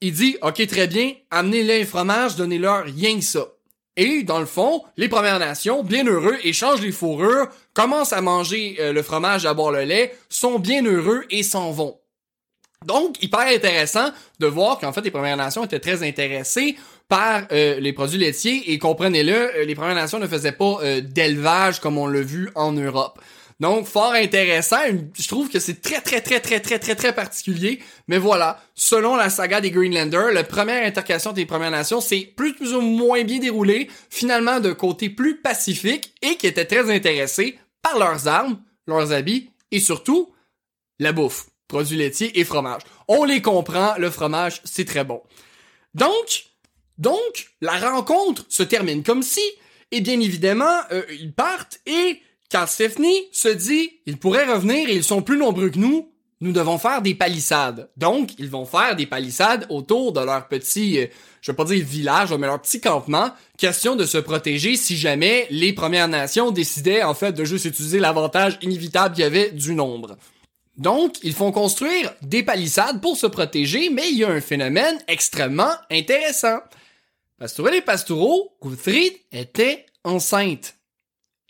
Il 0.00 0.12
dit 0.12 0.36
ok 0.42 0.66
très 0.66 0.86
bien 0.86 1.12
amenez-les 1.30 1.82
un 1.82 1.86
fromage 1.86 2.36
donnez-leur 2.36 2.84
rien 2.84 3.16
que 3.16 3.24
ça 3.24 3.46
et 3.96 4.22
dans 4.22 4.40
le 4.40 4.46
fond 4.46 4.82
les 4.96 5.08
Premières 5.08 5.38
Nations 5.38 5.82
bien 5.82 6.04
heureux 6.04 6.36
échangent 6.44 6.82
les 6.82 6.92
fourrures 6.92 7.48
commencent 7.74 8.12
à 8.12 8.20
manger 8.20 8.76
euh, 8.80 8.92
le 8.92 9.02
fromage 9.02 9.46
à 9.46 9.54
boire 9.54 9.72
le 9.72 9.82
lait 9.82 10.16
sont 10.28 10.58
bien 10.58 10.84
heureux 10.84 11.24
et 11.30 11.42
s'en 11.42 11.70
vont. 11.70 11.98
Donc 12.86 13.20
hyper 13.22 13.40
intéressant 13.40 14.10
de 14.38 14.46
voir 14.46 14.78
qu'en 14.78 14.92
fait 14.92 15.00
les 15.00 15.10
Premières 15.10 15.36
Nations 15.36 15.64
étaient 15.64 15.80
très 15.80 16.06
intéressées 16.06 16.76
par 17.08 17.48
les 17.50 17.92
produits 17.92 18.18
laitiers. 18.18 18.70
Et 18.70 18.78
comprenez-le 18.78 19.64
les 19.64 19.74
Premières 19.74 19.96
Nations 19.96 20.20
ne 20.20 20.28
faisaient 20.28 20.52
pas 20.52 21.00
d'élevage 21.00 21.80
comme 21.80 21.98
on 21.98 22.06
l'a 22.06 22.20
vu 22.20 22.50
en 22.54 22.70
Europe 22.70 23.18
donc, 23.60 23.86
fort 23.86 24.12
intéressant. 24.12 24.76
Je 25.14 25.26
trouve 25.26 25.48
que 25.48 25.58
c'est 25.58 25.80
très, 25.80 26.00
très, 26.00 26.20
très, 26.20 26.38
très, 26.38 26.60
très, 26.60 26.78
très, 26.78 26.94
très 26.94 27.12
particulier. 27.12 27.80
Mais 28.06 28.18
voilà, 28.18 28.62
selon 28.74 29.16
la 29.16 29.30
saga 29.30 29.60
des 29.60 29.72
Greenlanders, 29.72 30.32
la 30.32 30.44
première 30.44 30.86
intercation 30.86 31.32
des 31.32 31.44
Premières 31.44 31.72
Nations 31.72 32.00
c'est 32.00 32.20
plus, 32.20 32.54
ou 32.72 32.80
moins 32.80 33.24
bien 33.24 33.38
déroulé, 33.38 33.90
finalement 34.10 34.60
de 34.60 34.72
côté 34.72 35.10
plus 35.10 35.40
pacifique 35.40 36.14
et 36.22 36.36
qui 36.36 36.46
était 36.46 36.66
très 36.66 36.88
intéressé 36.94 37.58
par 37.82 37.98
leurs 37.98 38.28
armes, 38.28 38.62
leurs 38.86 39.12
habits 39.12 39.50
et 39.72 39.80
surtout 39.80 40.32
la 41.00 41.12
bouffe, 41.12 41.46
produits 41.66 41.96
laitiers 41.96 42.38
et 42.38 42.44
fromage. 42.44 42.82
On 43.08 43.24
les 43.24 43.42
comprend, 43.42 43.94
le 43.98 44.10
fromage, 44.10 44.60
c'est 44.64 44.84
très 44.84 45.04
bon. 45.04 45.20
Donc, 45.94 46.44
donc, 46.96 47.50
la 47.60 47.78
rencontre 47.78 48.44
se 48.48 48.62
termine 48.62 49.02
comme 49.02 49.22
si, 49.22 49.42
et 49.90 50.00
bien 50.00 50.20
évidemment, 50.20 50.80
euh, 50.92 51.02
ils 51.10 51.32
partent 51.32 51.80
et 51.86 52.20
quand 52.50 52.66
Stephanie 52.66 53.24
se 53.32 53.48
dit, 53.48 54.00
ils 54.06 54.18
pourraient 54.18 54.50
revenir 54.50 54.88
et 54.88 54.94
ils 54.94 55.04
sont 55.04 55.22
plus 55.22 55.36
nombreux 55.36 55.70
que 55.70 55.78
nous, 55.78 56.10
nous 56.40 56.52
devons 56.52 56.78
faire 56.78 57.02
des 57.02 57.14
palissades. 57.14 57.90
Donc, 57.96 58.30
ils 58.38 58.48
vont 58.48 58.64
faire 58.64 58.94
des 58.94 59.06
palissades 59.06 59.66
autour 59.70 60.12
de 60.12 60.20
leur 60.20 60.46
petit, 60.46 61.00
euh, 61.00 61.06
je 61.40 61.50
vais 61.50 61.56
pas 61.56 61.64
dire 61.64 61.84
village, 61.84 62.32
mais 62.32 62.46
leur 62.46 62.62
petit 62.62 62.80
campement, 62.80 63.30
question 63.56 63.96
de 63.96 64.04
se 64.04 64.18
protéger 64.18 64.76
si 64.76 64.96
jamais 64.96 65.46
les 65.50 65.72
Premières 65.72 66.08
Nations 66.08 66.50
décidaient 66.50 67.02
en 67.02 67.14
fait 67.14 67.32
de 67.32 67.44
juste 67.44 67.64
utiliser 67.64 67.98
l'avantage 67.98 68.58
inévitable 68.62 69.14
qu'il 69.14 69.24
y 69.24 69.26
avait 69.26 69.50
du 69.50 69.74
nombre. 69.74 70.16
Donc, 70.76 71.16
ils 71.24 71.34
font 71.34 71.50
construire 71.50 72.14
des 72.22 72.44
palissades 72.44 73.00
pour 73.00 73.16
se 73.16 73.26
protéger, 73.26 73.90
mais 73.90 74.08
il 74.08 74.18
y 74.18 74.24
a 74.24 74.30
un 74.30 74.40
phénomène 74.40 74.96
extrêmement 75.08 75.72
intéressant. 75.90 76.60
Pastourelle 77.36 77.74
et 77.74 77.82
Pastoureau, 77.82 78.56
Guthrid 78.62 79.12
était 79.32 79.86
enceinte. 80.04 80.77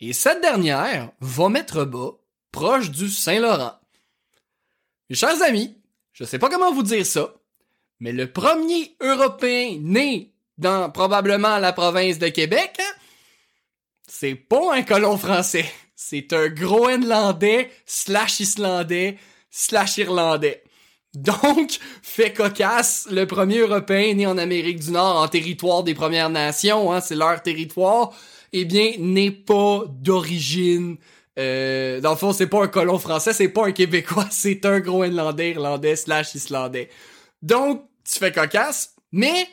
Et 0.01 0.13
cette 0.13 0.41
dernière 0.41 1.11
va 1.19 1.49
mettre 1.49 1.83
bas, 1.83 2.11
proche 2.51 2.89
du 2.89 3.09
Saint-Laurent. 3.09 3.73
Mes 5.09 5.15
chers 5.15 5.41
amis, 5.41 5.75
je 6.13 6.23
sais 6.23 6.39
pas 6.39 6.49
comment 6.49 6.71
vous 6.71 6.83
dire 6.83 7.05
ça, 7.05 7.33
mais 7.99 8.13
le 8.13 8.31
premier 8.31 8.95
Européen 9.01 9.77
né 9.81 10.33
dans 10.57 10.89
probablement 10.89 11.57
la 11.57 11.73
province 11.73 12.17
de 12.17 12.29
Québec, 12.29 12.79
c'est 14.07 14.35
pas 14.35 14.75
un 14.75 14.83
colon 14.83 15.17
français. 15.17 15.65
C'est 15.95 16.31
un 16.31 16.47
Groenlandais 16.47 17.69
slash 17.85 18.39
Islandais 18.39 19.17
slash 19.49 19.97
Irlandais. 19.97 20.63
Donc, 21.13 21.79
fait 22.01 22.31
cocasse, 22.31 23.07
le 23.11 23.25
premier 23.25 23.59
Européen 23.59 24.13
né 24.13 24.25
en 24.27 24.37
Amérique 24.37 24.79
du 24.79 24.91
Nord 24.91 25.21
en 25.21 25.27
territoire 25.27 25.83
des 25.83 25.95
Premières 25.95 26.29
Nations, 26.29 26.93
hein, 26.93 27.01
c'est 27.01 27.15
leur 27.15 27.41
territoire 27.41 28.13
eh 28.53 28.65
bien, 28.65 28.93
n'est 28.99 29.31
pas 29.31 29.83
d'origine. 29.87 30.97
Euh, 31.37 32.01
dans 32.01 32.11
le 32.11 32.17
fond, 32.17 32.33
c'est 32.33 32.47
pas 32.47 32.63
un 32.63 32.67
colon 32.67 32.99
français, 32.99 33.33
c'est 33.33 33.49
pas 33.49 33.67
un 33.67 33.71
Québécois, 33.71 34.27
c'est 34.31 34.65
un 34.65 34.79
Groenlandais, 34.79 35.51
Irlandais 35.51 35.95
slash 35.95 36.35
Islandais. 36.35 36.89
Donc, 37.41 37.83
tu 38.03 38.19
fais 38.19 38.31
cocasse, 38.31 38.95
mais 39.11 39.47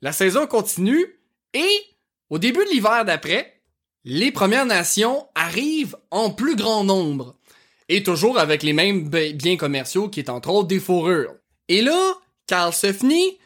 la 0.00 0.12
saison 0.12 0.46
continue 0.46 1.06
et 1.54 1.80
au 2.28 2.38
début 2.38 2.64
de 2.64 2.70
l'hiver 2.70 3.04
d'après, 3.04 3.60
les 4.04 4.32
Premières 4.32 4.66
Nations 4.66 5.26
arrivent 5.34 5.96
en 6.10 6.30
plus 6.30 6.56
grand 6.56 6.84
nombre 6.84 7.36
et 7.88 8.02
toujours 8.02 8.38
avec 8.38 8.62
les 8.62 8.72
mêmes 8.72 9.08
biens 9.08 9.56
commerciaux 9.56 10.08
qui 10.08 10.20
est 10.20 10.30
entre 10.30 10.50
autres 10.50 10.68
des 10.68 10.78
fourrures. 10.78 11.34
Et 11.68 11.82
là, 11.82 12.14
Carl 12.46 12.72
Sefni 12.72 13.38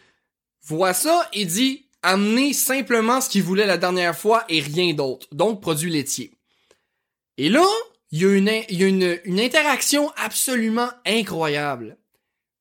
voit 0.62 0.94
ça 0.94 1.28
et 1.32 1.44
dit 1.44 1.83
amener 2.04 2.52
simplement 2.52 3.20
ce 3.20 3.28
qu'il 3.28 3.42
voulait 3.42 3.66
la 3.66 3.78
dernière 3.78 4.16
fois 4.16 4.44
et 4.48 4.60
rien 4.60 4.92
d'autre, 4.94 5.26
donc 5.32 5.60
produits 5.60 5.90
laitiers. 5.90 6.32
Et 7.36 7.48
là, 7.48 7.66
il 8.12 8.20
y 8.20 8.84
a 8.84 8.86
une, 8.86 9.40
interaction 9.40 10.12
absolument 10.16 10.88
incroyable. 11.04 11.96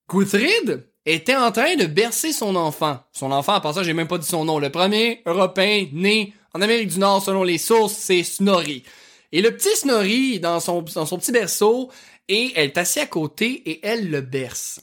Guthrid 0.10 0.88
était 1.06 1.36
en 1.36 1.52
train 1.52 1.76
de 1.76 1.86
bercer 1.86 2.34
son 2.34 2.56
enfant. 2.56 3.00
Son 3.12 3.32
enfant, 3.32 3.62
part 3.62 3.76
ça, 3.76 3.84
j'ai 3.84 3.94
même 3.94 4.08
pas 4.08 4.18
dit 4.18 4.28
son 4.28 4.46
nom. 4.46 4.58
Le 4.58 4.72
premier 4.72 5.22
européen 5.26 5.88
né 5.92 6.34
en 6.54 6.62
Amérique 6.62 6.90
du 6.90 7.00
Nord, 7.00 7.24
selon 7.24 7.44
les 7.44 7.58
sources, 7.60 7.94
c'est 7.94 8.24
Snorri. 8.24 8.84
Et 9.32 9.42
le 9.42 9.56
petit 9.56 9.76
Snorri 9.76 10.40
dans 10.40 10.60
son, 10.60 10.84
petit 10.84 11.32
berceau, 11.32 11.92
et 12.28 12.54
elle 12.56 12.70
est 12.70 12.78
assise 12.78 13.04
à 13.04 13.08
côté 13.08 13.70
et 13.70 13.86
elle 13.86 14.10
le 14.10 14.22
berce. 14.22 14.80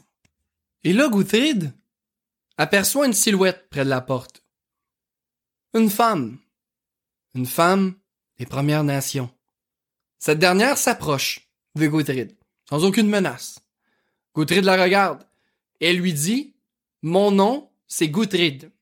Et 0.84 0.92
là, 0.92 1.08
Goutride 1.08 1.72
aperçoit 2.58 3.06
une 3.06 3.12
silhouette 3.12 3.66
près 3.70 3.84
de 3.84 3.90
la 3.90 4.00
porte. 4.00 4.39
Une 5.72 5.88
femme. 5.88 6.38
Une 7.32 7.46
femme 7.46 7.94
des 8.38 8.46
Premières 8.46 8.82
Nations. 8.82 9.30
Cette 10.18 10.40
dernière 10.40 10.76
s'approche 10.76 11.48
de 11.76 11.86
Goutride, 11.86 12.36
sans 12.68 12.84
aucune 12.84 13.08
menace. 13.08 13.60
Goutride 14.34 14.64
la 14.64 14.82
regarde 14.82 15.24
et 15.78 15.92
lui 15.92 16.12
dit 16.12 16.56
Mon 17.02 17.30
nom, 17.30 17.70
c'est 17.86 18.08
Goutride. 18.08 18.72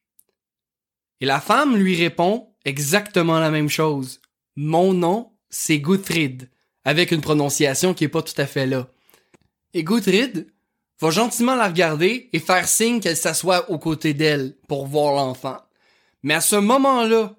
Et 1.21 1.27
la 1.27 1.43
femme 1.43 1.77
lui 1.77 1.95
répond 1.95 2.55
exactement 2.65 3.39
la 3.39 3.51
même 3.51 3.69
chose. 3.69 4.23
Mon 4.57 4.95
nom, 4.95 5.37
c'est 5.51 5.81
Goutride, 5.81 6.49
avec 6.85 7.11
une 7.11 7.21
prononciation 7.21 7.93
qui 7.93 8.05
est 8.05 8.09
pas 8.09 8.23
tout 8.23 8.41
à 8.41 8.47
fait 8.47 8.67
là. 8.67 8.89
Et 9.75 9.85
Goutride 9.85 10.51
va 11.03 11.11
gentiment 11.11 11.55
la 11.55 11.69
regarder 11.69 12.31
et 12.33 12.39
faire 12.39 12.67
signe 12.67 13.01
qu'elle 13.01 13.19
s'assoit 13.19 13.71
aux 13.71 13.79
côtés 13.79 14.15
d'elle 14.15 14.57
pour 14.69 14.87
voir 14.87 15.13
l'enfant. 15.15 15.68
Mais 16.23 16.35
à 16.35 16.41
ce 16.41 16.57
moment-là, 16.57 17.37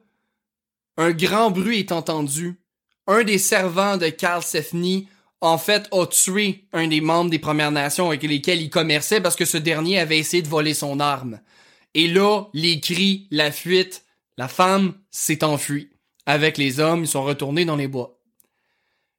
un 0.98 1.12
grand 1.12 1.52
bruit 1.52 1.80
est 1.80 1.92
entendu. 1.92 2.62
Un 3.08 3.24
des 3.24 3.38
servants 3.38 3.98
de 3.98 4.10
Karl 4.10 4.44
Sefni, 4.44 5.08
en 5.42 5.58
fait, 5.58 5.88
a 5.92 6.06
tué 6.06 6.68
un 6.74 6.88
des 6.88 7.02
membres 7.02 7.30
des 7.30 7.40
Premières 7.40 7.72
Nations 7.72 8.08
avec 8.08 8.24
lesquels 8.24 8.62
il 8.62 8.70
commerçait 8.70 9.22
parce 9.22 9.36
que 9.36 9.46
ce 9.46 9.58
dernier 9.58 10.00
avait 10.00 10.20
essayé 10.20 10.44
de 10.44 10.50
voler 10.50 10.74
son 10.74 11.00
arme. 11.00 11.40
Et 11.94 12.08
là, 12.08 12.46
les 12.54 12.80
cris, 12.80 13.28
la 13.32 13.52
fuite, 13.52 14.06
la 14.38 14.48
femme 14.48 14.94
s'est 15.10 15.44
enfuie. 15.44 15.90
Avec 16.26 16.58
les 16.58 16.80
hommes, 16.80 17.04
ils 17.04 17.08
sont 17.08 17.24
retournés 17.24 17.66
dans 17.66 17.76
les 17.76 17.88
bois. 17.88 18.20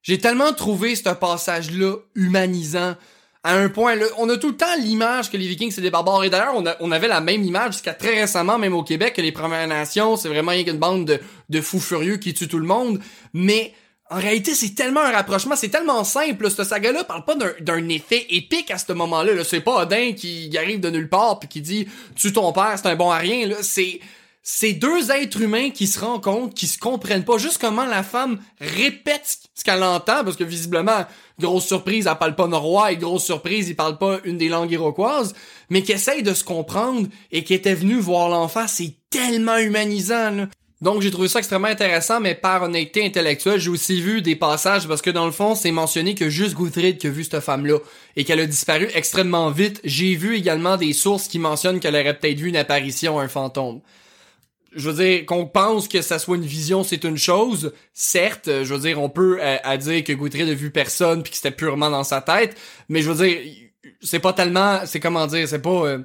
J'ai 0.01 0.17
tellement 0.17 0.53
trouvé 0.53 0.95
ce 0.95 1.09
passage-là 1.09 1.97
humanisant, 2.15 2.95
à 3.43 3.55
un 3.55 3.69
point, 3.69 3.95
là, 3.95 4.05
on 4.17 4.29
a 4.29 4.37
tout 4.37 4.49
le 4.49 4.57
temps 4.57 4.75
l'image 4.79 5.31
que 5.31 5.37
les 5.37 5.47
Vikings 5.47 5.71
c'est 5.71 5.81
des 5.81 5.89
barbares. 5.89 6.23
Et 6.23 6.29
d'ailleurs, 6.29 6.53
on, 6.79 6.91
avait 6.91 7.07
la 7.07 7.21
même 7.21 7.43
image 7.43 7.73
jusqu'à 7.73 7.93
très 7.93 8.19
récemment, 8.19 8.59
même 8.59 8.73
au 8.73 8.83
Québec, 8.83 9.13
que 9.13 9.21
les 9.21 9.31
Premières 9.31 9.67
Nations, 9.67 10.15
c'est 10.15 10.29
vraiment 10.29 10.51
une 10.51 10.77
bande 10.77 11.19
de, 11.49 11.61
fous 11.61 11.79
furieux 11.79 12.17
qui 12.17 12.33
tuent 12.33 12.47
tout 12.47 12.59
le 12.59 12.67
monde. 12.67 12.99
Mais 13.33 13.73
en 14.11 14.17
réalité, 14.17 14.53
c'est 14.53 14.75
tellement 14.75 14.99
un 14.99 15.11
rapprochement, 15.11 15.55
c'est 15.55 15.69
tellement 15.69 16.03
simple. 16.03 16.51
Ce 16.51 16.63
saga-là 16.63 17.03
parle 17.03 17.25
pas 17.25 17.35
d'un 17.61 17.89
effet 17.89 18.27
épique 18.29 18.69
à 18.69 18.77
ce 18.77 18.93
moment-là. 18.93 19.33
-là, 19.33 19.43
c'est 19.43 19.61
pas 19.61 19.83
Odin 19.83 20.13
qui 20.13 20.55
arrive 20.55 20.79
de 20.79 20.91
nulle 20.91 21.09
part 21.09 21.39
puis 21.39 21.49
qui 21.49 21.61
dit 21.61 21.87
«tue 22.15 22.33
ton 22.33 22.51
père, 22.51 22.73
c'est 22.75 22.87
un 22.87 22.95
bon 22.95 23.09
à 23.09 23.17
rien». 23.17 23.49
C'est 23.61 24.01
c'est 24.43 24.73
deux 24.73 25.11
êtres 25.11 25.41
humains 25.41 25.69
qui 25.69 25.85
se 25.85 25.99
rencontrent, 25.99 26.53
qui 26.53 26.67
se 26.67 26.79
comprennent 26.79 27.23
pas. 27.23 27.37
Juste 27.37 27.59
comment 27.59 27.85
la 27.85 28.03
femme 28.03 28.39
répète 28.59 29.37
ce 29.53 29.63
qu'elle 29.63 29.83
entend, 29.83 30.23
parce 30.23 30.35
que 30.35 30.43
visiblement, 30.43 31.05
grosse 31.39 31.67
surprise, 31.67 32.07
elle 32.07 32.17
parle 32.17 32.35
pas 32.35 32.47
norrois, 32.47 32.91
et 32.91 32.97
grosse 32.97 33.25
surprise, 33.25 33.69
il 33.69 33.75
parle 33.75 33.97
pas 33.97 34.19
une 34.23 34.37
des 34.37 34.49
langues 34.49 34.71
iroquoises, 34.71 35.33
mais 35.69 35.83
qui 35.83 35.91
essaye 35.91 36.23
de 36.23 36.33
se 36.33 36.43
comprendre 36.43 37.07
et 37.31 37.43
qui 37.43 37.53
était 37.53 37.75
venu 37.75 37.95
voir 37.99 38.29
l'enfant, 38.29 38.67
c'est 38.67 38.95
tellement 39.11 39.57
humanisant. 39.57 40.47
Donc 40.81 41.03
j'ai 41.03 41.11
trouvé 41.11 41.27
ça 41.27 41.37
extrêmement 41.37 41.67
intéressant, 41.67 42.19
mais 42.19 42.33
par 42.33 42.63
honnêteté 42.63 43.05
intellectuelle, 43.05 43.59
j'ai 43.59 43.69
aussi 43.69 44.01
vu 44.01 44.23
des 44.23 44.35
passages 44.35 44.87
parce 44.87 45.03
que 45.03 45.11
dans 45.11 45.27
le 45.27 45.31
fond, 45.31 45.53
c'est 45.53 45.69
mentionné 45.69 46.15
que 46.15 46.27
juste 46.27 46.55
Guthrid 46.55 46.97
qui 46.97 47.05
a 47.05 47.11
vu 47.11 47.23
cette 47.23 47.39
femme-là 47.41 47.77
et 48.15 48.23
qu'elle 48.23 48.39
a 48.39 48.47
disparu 48.47 48.89
extrêmement 48.95 49.51
vite. 49.51 49.79
J'ai 49.83 50.15
vu 50.15 50.35
également 50.35 50.77
des 50.77 50.93
sources 50.93 51.27
qui 51.27 51.37
mentionnent 51.37 51.79
qu'elle 51.79 51.93
aurait 51.93 52.17
peut-être 52.17 52.39
vu 52.39 52.49
une 52.49 52.57
apparition, 52.57 53.19
un 53.19 53.27
fantôme 53.27 53.81
je 54.73 54.89
veux 54.89 55.03
dire, 55.03 55.25
qu'on 55.25 55.45
pense 55.45 55.87
que 55.87 56.01
ça 56.01 56.19
soit 56.19 56.37
une 56.37 56.45
vision, 56.45 56.83
c'est 56.83 57.03
une 57.03 57.17
chose. 57.17 57.73
Certes, 57.93 58.49
je 58.63 58.73
veux 58.73 58.79
dire, 58.79 59.01
on 59.01 59.09
peut 59.09 59.37
euh, 59.41 59.57
à, 59.63 59.77
dire 59.77 60.03
que 60.03 60.13
Guthrie 60.13 60.49
a 60.49 60.53
vu 60.53 60.71
personne 60.71 61.23
puis 61.23 61.31
que 61.31 61.37
c'était 61.37 61.51
purement 61.51 61.89
dans 61.89 62.03
sa 62.03 62.21
tête, 62.21 62.55
mais 62.87 63.01
je 63.01 63.11
veux 63.11 63.25
dire, 63.25 63.39
c'est 64.01 64.19
pas 64.19 64.33
tellement, 64.33 64.79
c'est 64.85 64.99
comment 64.99 65.27
dire, 65.27 65.47
c'est 65.47 65.61
pas, 65.61 65.87
euh, 65.87 65.99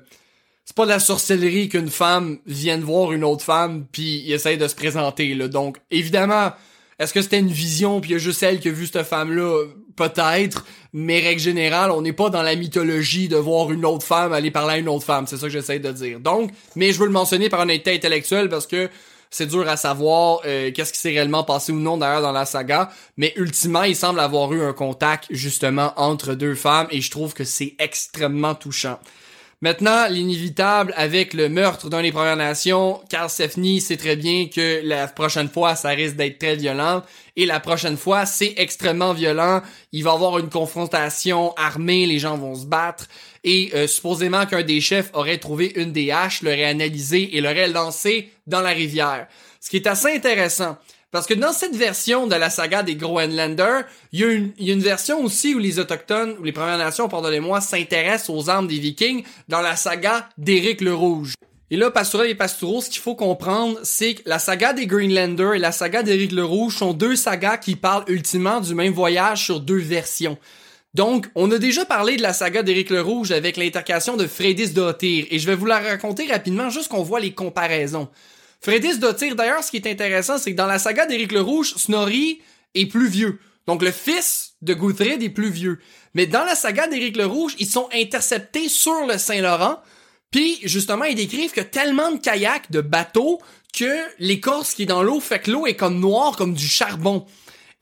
c'est 0.64 0.74
pas 0.74 0.84
de 0.84 0.90
la 0.90 0.98
sorcellerie 0.98 1.68
qu'une 1.68 1.90
femme 1.90 2.38
vienne 2.46 2.80
voir 2.80 3.12
une 3.12 3.22
autre 3.22 3.44
femme 3.44 3.86
puis 3.90 4.30
essaye 4.32 4.58
de 4.58 4.66
se 4.66 4.74
présenter 4.74 5.34
là. 5.34 5.46
Donc, 5.46 5.78
évidemment, 5.90 6.52
est-ce 6.98 7.14
que 7.14 7.22
c'était 7.22 7.38
une 7.38 7.52
vision 7.52 8.00
puis 8.00 8.10
il 8.10 8.12
y 8.14 8.16
a 8.16 8.18
juste 8.18 8.42
elle 8.42 8.58
qui 8.58 8.68
a 8.68 8.72
vu 8.72 8.86
cette 8.86 9.06
femme-là? 9.06 9.64
Peut-être, 9.96 10.64
mais 10.92 11.20
règle 11.20 11.40
générale, 11.40 11.90
on 11.90 12.02
n'est 12.02 12.12
pas 12.12 12.30
dans 12.30 12.42
la 12.42 12.54
mythologie 12.54 13.28
de 13.28 13.36
voir 13.36 13.72
une 13.72 13.84
autre 13.84 14.04
femme 14.04 14.32
aller 14.32 14.50
parler 14.50 14.74
à 14.74 14.76
une 14.78 14.88
autre 14.88 15.04
femme. 15.04 15.26
C'est 15.26 15.38
ça 15.38 15.46
que 15.46 15.52
j'essaie 15.52 15.78
de 15.78 15.90
dire. 15.90 16.20
Donc, 16.20 16.50
mais 16.74 16.92
je 16.92 16.98
veux 16.98 17.06
le 17.06 17.12
mentionner 17.12 17.48
par 17.48 17.60
honnêteté 17.60 17.94
intellectuelle 17.94 18.48
parce 18.48 18.66
que 18.66 18.90
c'est 19.30 19.46
dur 19.46 19.68
à 19.68 19.76
savoir 19.76 20.40
euh, 20.46 20.70
qu'est-ce 20.72 20.92
qui 20.92 20.98
s'est 20.98 21.10
réellement 21.10 21.44
passé 21.44 21.72
ou 21.72 21.80
non 21.80 21.96
d'ailleurs 21.96 22.22
dans 22.22 22.32
la 22.32 22.46
saga, 22.46 22.90
mais 23.16 23.32
ultimement, 23.36 23.82
il 23.82 23.96
semble 23.96 24.20
avoir 24.20 24.52
eu 24.52 24.62
un 24.62 24.72
contact 24.72 25.26
justement 25.30 25.92
entre 25.96 26.34
deux 26.34 26.54
femmes 26.54 26.86
et 26.90 27.00
je 27.00 27.10
trouve 27.10 27.34
que 27.34 27.44
c'est 27.44 27.74
extrêmement 27.78 28.54
touchant. 28.54 28.98
Maintenant, 29.62 30.06
l'inévitable 30.08 30.92
avec 30.96 31.32
le 31.32 31.48
meurtre 31.48 31.88
d'un 31.88 32.02
des 32.02 32.12
Premières 32.12 32.36
Nations, 32.36 33.00
Carl 33.08 33.30
Sefni 33.30 33.80
sait 33.80 33.96
très 33.96 34.14
bien 34.14 34.48
que 34.54 34.82
la 34.84 35.08
prochaine 35.08 35.48
fois, 35.48 35.74
ça 35.74 35.88
risque 35.88 36.16
d'être 36.16 36.38
très 36.38 36.56
violent. 36.56 37.02
Et 37.36 37.46
la 37.46 37.58
prochaine 37.58 37.96
fois, 37.96 38.26
c'est 38.26 38.52
extrêmement 38.58 39.14
violent. 39.14 39.62
Il 39.92 40.04
va 40.04 40.10
y 40.10 40.14
avoir 40.14 40.38
une 40.38 40.50
confrontation 40.50 41.54
armée, 41.56 42.04
les 42.04 42.18
gens 42.18 42.36
vont 42.36 42.54
se 42.54 42.66
battre. 42.66 43.08
Et 43.44 43.70
euh, 43.74 43.86
supposément 43.86 44.44
qu'un 44.44 44.62
des 44.62 44.82
chefs 44.82 45.08
aurait 45.14 45.38
trouvé 45.38 45.72
une 45.76 45.92
des 45.92 46.10
haches, 46.10 46.42
l'aurait 46.42 46.64
analysé 46.64 47.34
et 47.34 47.40
l'aurait 47.40 47.68
lancé 47.68 48.30
dans 48.46 48.60
la 48.60 48.70
rivière. 48.70 49.26
Ce 49.60 49.70
qui 49.70 49.76
est 49.76 49.86
assez 49.86 50.14
intéressant. 50.14 50.76
Parce 51.12 51.26
que 51.26 51.34
dans 51.34 51.52
cette 51.52 51.76
version 51.76 52.26
de 52.26 52.34
la 52.34 52.50
saga 52.50 52.82
des 52.82 52.96
Groenlanders, 52.96 53.84
il 54.12 54.20
y, 54.20 54.24
a 54.70 54.72
une, 54.72 54.82
version 54.82 55.22
aussi 55.22 55.54
où 55.54 55.58
les 55.58 55.78
Autochtones, 55.78 56.36
ou 56.40 56.44
les 56.44 56.52
Premières 56.52 56.78
Nations, 56.78 57.08
pardonnez-moi, 57.08 57.60
s'intéressent 57.60 58.30
aux 58.30 58.50
armes 58.50 58.66
des 58.66 58.78
Vikings 58.78 59.24
dans 59.48 59.60
la 59.60 59.76
saga 59.76 60.28
d'Éric 60.36 60.80
le 60.80 60.94
Rouge. 60.94 61.34
Et 61.70 61.76
là, 61.76 61.90
Pastourel 61.90 62.30
et 62.30 62.34
Pastoureau, 62.34 62.80
ce 62.80 62.90
qu'il 62.90 63.00
faut 63.00 63.16
comprendre, 63.16 63.78
c'est 63.82 64.14
que 64.14 64.22
la 64.26 64.38
saga 64.38 64.72
des 64.72 64.86
Greenlanders 64.86 65.54
et 65.54 65.58
la 65.58 65.72
saga 65.72 66.02
d'Éric 66.02 66.32
le 66.32 66.44
Rouge 66.44 66.76
sont 66.76 66.92
deux 66.92 67.16
sagas 67.16 67.56
qui 67.56 67.76
parlent 67.76 68.04
ultimement 68.08 68.60
du 68.60 68.74
même 68.74 68.92
voyage 68.92 69.44
sur 69.44 69.60
deux 69.60 69.78
versions. 69.78 70.38
Donc, 70.94 71.26
on 71.34 71.50
a 71.50 71.58
déjà 71.58 71.84
parlé 71.84 72.16
de 72.16 72.22
la 72.22 72.32
saga 72.32 72.62
d'Éric 72.62 72.90
le 72.90 73.02
Rouge 73.02 73.32
avec 73.32 73.56
l'intercation 73.56 74.16
de 74.16 74.26
Frédis 74.26 74.70
d'Otyr, 74.70 75.26
et 75.30 75.38
je 75.38 75.46
vais 75.46 75.56
vous 75.56 75.66
la 75.66 75.78
raconter 75.78 76.26
rapidement 76.26 76.70
juste 76.70 76.88
qu'on 76.88 77.02
voit 77.02 77.20
les 77.20 77.32
comparaisons. 77.32 78.08
Frédis 78.66 78.98
Dottir, 78.98 79.36
d'ailleurs, 79.36 79.62
ce 79.62 79.70
qui 79.70 79.76
est 79.76 79.86
intéressant, 79.86 80.38
c'est 80.38 80.50
que 80.50 80.56
dans 80.56 80.66
la 80.66 80.80
saga 80.80 81.06
d'Éric 81.06 81.30
le 81.30 81.40
Rouge, 81.40 81.74
Snorri 81.76 82.40
est 82.74 82.86
plus 82.86 83.06
vieux. 83.06 83.38
Donc 83.68 83.80
le 83.80 83.92
fils 83.92 84.54
de 84.60 84.74
Guthred 84.74 85.22
est 85.22 85.30
plus 85.30 85.50
vieux. 85.50 85.78
Mais 86.14 86.26
dans 86.26 86.42
la 86.44 86.56
saga 86.56 86.88
d'Éric 86.88 87.16
le 87.16 87.26
Rouge, 87.26 87.54
ils 87.60 87.68
sont 87.68 87.88
interceptés 87.94 88.68
sur 88.68 89.06
le 89.06 89.18
Saint-Laurent. 89.18 89.80
Puis 90.32 90.58
justement, 90.64 91.04
ils 91.04 91.14
décrivent 91.14 91.52
que 91.52 91.60
tellement 91.60 92.10
de 92.10 92.16
kayaks, 92.16 92.72
de 92.72 92.80
bateaux, 92.80 93.40
que 93.72 94.00
l'écorce 94.18 94.74
qui 94.74 94.82
est 94.82 94.86
dans 94.86 95.04
l'eau 95.04 95.20
fait 95.20 95.38
que 95.38 95.52
l'eau 95.52 95.68
est 95.68 95.76
comme 95.76 96.00
noire, 96.00 96.36
comme 96.36 96.54
du 96.54 96.66
charbon 96.66 97.24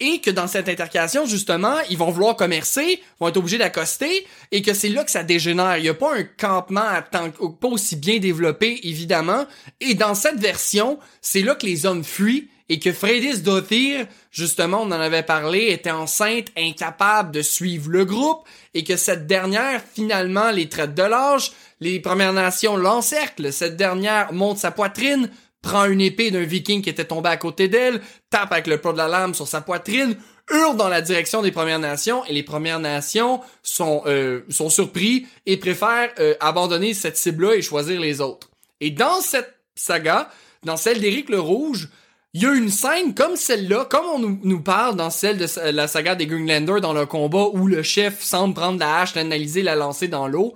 et 0.01 0.21
que 0.21 0.31
dans 0.31 0.49
cette 0.49 0.69
intercation, 0.69 1.25
justement, 1.25 1.77
ils 1.89 1.99
vont 1.99 2.11
vouloir 2.11 2.37
commercer, 2.37 3.01
vont 3.21 3.29
être 3.29 3.37
obligés 3.37 3.59
d'accoster, 3.59 4.27
et 4.51 4.61
que 4.61 4.75
c'est 4.75 4.89
là 4.89 5.05
que 5.05 5.11
ça 5.11 5.23
dégénère. 5.23 5.77
Il 5.77 5.83
n'y 5.83 5.89
a 5.89 5.95
pas 5.95 6.17
un 6.17 6.25
campement 6.25 6.83
pas 7.11 7.69
aussi 7.69 7.97
bien 7.97 8.19
développé, 8.19 8.81
évidemment, 8.83 9.47
et 9.81 9.95
dans 9.95 10.15
cette 10.15 10.41
version, 10.41 10.99
c'est 11.21 11.43
là 11.43 11.55
que 11.55 11.67
les 11.67 11.87
hommes 11.87 12.05
fuient, 12.05 12.49
et 12.71 12.79
que 12.79 12.93
Fredis 12.93 13.43
Dottir, 13.43 14.07
justement, 14.31 14.83
on 14.83 14.87
en 14.87 14.93
avait 14.93 15.23
parlé, 15.23 15.71
était 15.71 15.91
enceinte, 15.91 16.47
incapable 16.57 17.31
de 17.31 17.43
suivre 17.43 17.91
le 17.91 18.05
groupe, 18.05 18.49
et 18.73 18.85
que 18.85 18.97
cette 18.97 19.27
dernière, 19.27 19.83
finalement, 19.95 20.51
les 20.51 20.69
traite 20.69 20.95
de 20.95 21.03
l'âge, 21.03 21.53
les 21.81 22.01
Premières 22.01 22.33
Nations 22.33 22.77
l'encerclent, 22.77 23.53
cette 23.53 23.77
dernière 23.77 24.33
monte 24.33 24.59
sa 24.59 24.71
poitrine, 24.71 25.31
prend 25.65 25.87
une 25.87 26.01
épée 26.01 26.31
d'un 26.31 26.45
viking 26.45 26.83
qui 26.83 26.91
était 26.91 27.07
tombé 27.07 27.31
à 27.31 27.37
côté 27.37 27.67
d'elle, 27.67 28.01
tape 28.31 28.53
avec 28.53 28.69
le 28.69 28.79
poids 28.79 28.93
de 28.93 28.99
la 28.99 29.09
lame 29.09 29.35
sur 29.35 29.49
sa 29.49 29.63
poitrine, 29.63 30.17
hurle 30.51 30.77
dans 30.77 30.89
la 30.89 31.01
direction 31.01 31.43
des 31.43 31.51
Premières 31.51 31.79
Nations 31.79 32.25
et 32.27 32.35
les 32.35 32.43
Premières 32.43 32.79
Nations 32.79 33.41
sont 33.63 34.03
euh, 34.07 34.43
sont 34.51 34.69
surpris 34.69 35.27
et 35.47 35.57
préfèrent 35.57 36.13
euh, 36.21 36.35
abandonner 36.39 36.93
cette 36.93 37.17
cible-là 37.17 37.55
et 37.55 37.63
choisir 37.63 37.99
les 37.99 38.21
autres. 38.21 38.51
Et 38.81 38.91
dans 38.91 39.21
cette 39.21 39.55
saga, 39.75 40.31
dans 40.65 40.77
celle 40.77 41.01
d'Éric 41.01 41.31
le 41.31 41.41
Rouge, 41.41 41.89
il 42.35 42.43
y 42.43 42.47
a 42.47 42.53
une 42.53 42.69
scène 42.69 43.15
comme 43.15 43.37
celle-là, 43.37 43.87
comme 43.87 44.07
on 44.07 44.19
nous, 44.19 44.61
parle 44.61 44.97
dans 44.97 45.11
celle 45.11 45.39
de 45.39 45.47
la 45.71 45.89
saga 45.89 46.15
des 46.15 46.27
Greenlanders 46.27 46.81
dans 46.81 46.93
le 46.93 47.07
combat 47.07 47.47
où 47.53 47.67
le 47.69 47.83
chef 47.83 48.23
semble 48.23 48.55
prendre 48.55 48.79
la 48.79 49.01
hache, 49.01 49.15
l'analyser, 49.15 49.63
la 49.63 49.77
lancer 49.77 50.09
dans 50.09 50.27
l'eau. 50.27 50.55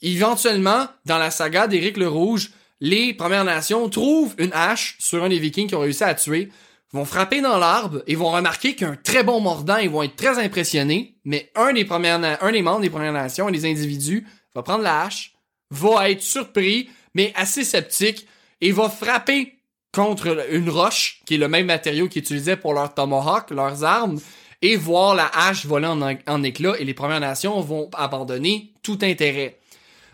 Éventuellement, 0.00 0.88
dans 1.04 1.18
la 1.18 1.30
saga 1.30 1.68
d'Éric 1.68 1.98
le 1.98 2.08
Rouge, 2.08 2.50
les 2.82 3.14
Premières 3.14 3.44
Nations 3.44 3.88
trouvent 3.88 4.34
une 4.38 4.52
hache 4.52 4.96
sur 4.98 5.22
un 5.22 5.28
des 5.28 5.38
Vikings 5.38 5.68
qui 5.68 5.76
ont 5.76 5.80
réussi 5.80 6.02
à 6.02 6.14
tuer, 6.14 6.48
vont 6.92 7.04
frapper 7.04 7.40
dans 7.40 7.56
l'arbre 7.56 8.02
et 8.08 8.16
vont 8.16 8.32
remarquer 8.32 8.74
qu'un 8.74 8.96
très 8.96 9.22
bon 9.22 9.40
mordant, 9.40 9.76
ils 9.76 9.88
vont 9.88 10.02
être 10.02 10.16
très 10.16 10.40
impressionnés, 10.40 11.14
mais 11.24 11.52
un 11.54 11.72
des 11.72 11.84
premières 11.84 12.20
un 12.42 12.50
des 12.50 12.60
membres 12.60 12.80
des 12.80 12.90
Premières 12.90 13.12
Nations, 13.12 13.46
un 13.46 13.52
des 13.52 13.70
individus, 13.70 14.26
va 14.56 14.64
prendre 14.64 14.82
la 14.82 15.02
hache, 15.02 15.32
va 15.70 16.10
être 16.10 16.22
surpris, 16.22 16.90
mais 17.14 17.32
assez 17.36 17.62
sceptique, 17.62 18.26
et 18.60 18.72
va 18.72 18.88
frapper 18.88 19.60
contre 19.94 20.44
une 20.50 20.68
roche, 20.68 21.20
qui 21.24 21.36
est 21.36 21.38
le 21.38 21.48
même 21.48 21.66
matériau 21.66 22.08
qu'ils 22.08 22.22
utilisaient 22.22 22.56
pour 22.56 22.74
leur 22.74 22.92
tomahawk, 22.92 23.52
leurs 23.52 23.84
armes, 23.84 24.18
et 24.60 24.74
voir 24.74 25.14
la 25.14 25.30
hache 25.32 25.66
voler 25.66 25.86
en, 25.86 26.02
en 26.02 26.42
éclats, 26.42 26.74
et 26.80 26.84
les 26.84 26.94
Premières 26.94 27.20
Nations 27.20 27.60
vont 27.60 27.90
abandonner 27.94 28.72
tout 28.82 28.98
intérêt. 29.02 29.60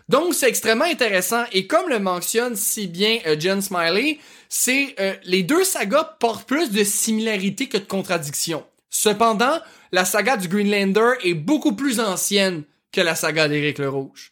Donc, 0.09 0.33
c'est 0.33 0.49
extrêmement 0.49 0.85
intéressant. 0.85 1.43
Et 1.53 1.67
comme 1.67 1.87
le 1.87 1.99
mentionne 1.99 2.55
si 2.55 2.87
bien 2.87 3.19
euh, 3.27 3.39
Jen 3.39 3.61
Smiley, 3.61 4.17
c'est 4.49 4.95
euh, 4.99 5.13
les 5.23 5.43
deux 5.43 5.63
sagas 5.63 6.15
portent 6.19 6.47
plus 6.47 6.71
de 6.71 6.83
similarités 6.83 7.67
que 7.67 7.77
de 7.77 7.85
contradictions. 7.85 8.65
Cependant, 8.89 9.59
la 9.91 10.05
saga 10.05 10.35
du 10.35 10.47
Greenlander 10.47 11.11
est 11.23 11.35
beaucoup 11.35 11.75
plus 11.75 11.99
ancienne 11.99 12.63
que 12.91 13.01
la 13.01 13.13
saga 13.13 13.47
d'Éric 13.47 13.77
le 13.77 13.89
Rouge. 13.89 14.31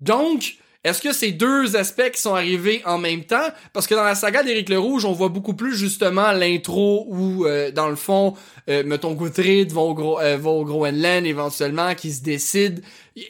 Donc, 0.00 0.56
est-ce 0.84 1.02
que 1.02 1.12
ces 1.12 1.32
deux 1.32 1.76
aspects 1.76 2.10
qui 2.12 2.20
sont 2.20 2.36
arrivés 2.36 2.82
en 2.86 2.98
même 2.98 3.24
temps? 3.24 3.48
Parce 3.72 3.88
que 3.88 3.96
dans 3.96 4.04
la 4.04 4.14
saga 4.14 4.44
d'Éric 4.44 4.68
le 4.68 4.78
Rouge, 4.78 5.04
on 5.04 5.12
voit 5.12 5.28
beaucoup 5.28 5.54
plus 5.54 5.76
justement 5.76 6.30
l'intro 6.30 7.06
où, 7.08 7.44
euh, 7.44 7.72
dans 7.72 7.88
le 7.88 7.96
fond, 7.96 8.34
euh, 8.70 8.84
mettons 8.86 9.12
Guthrid 9.14 9.72
va 9.72 9.80
au, 9.80 10.20
euh, 10.20 10.36
va 10.36 10.50
au 10.50 10.64
Groenland 10.64 11.26
éventuellement, 11.26 11.96
qui 11.96 12.12
se 12.12 12.22
décide, 12.22 12.82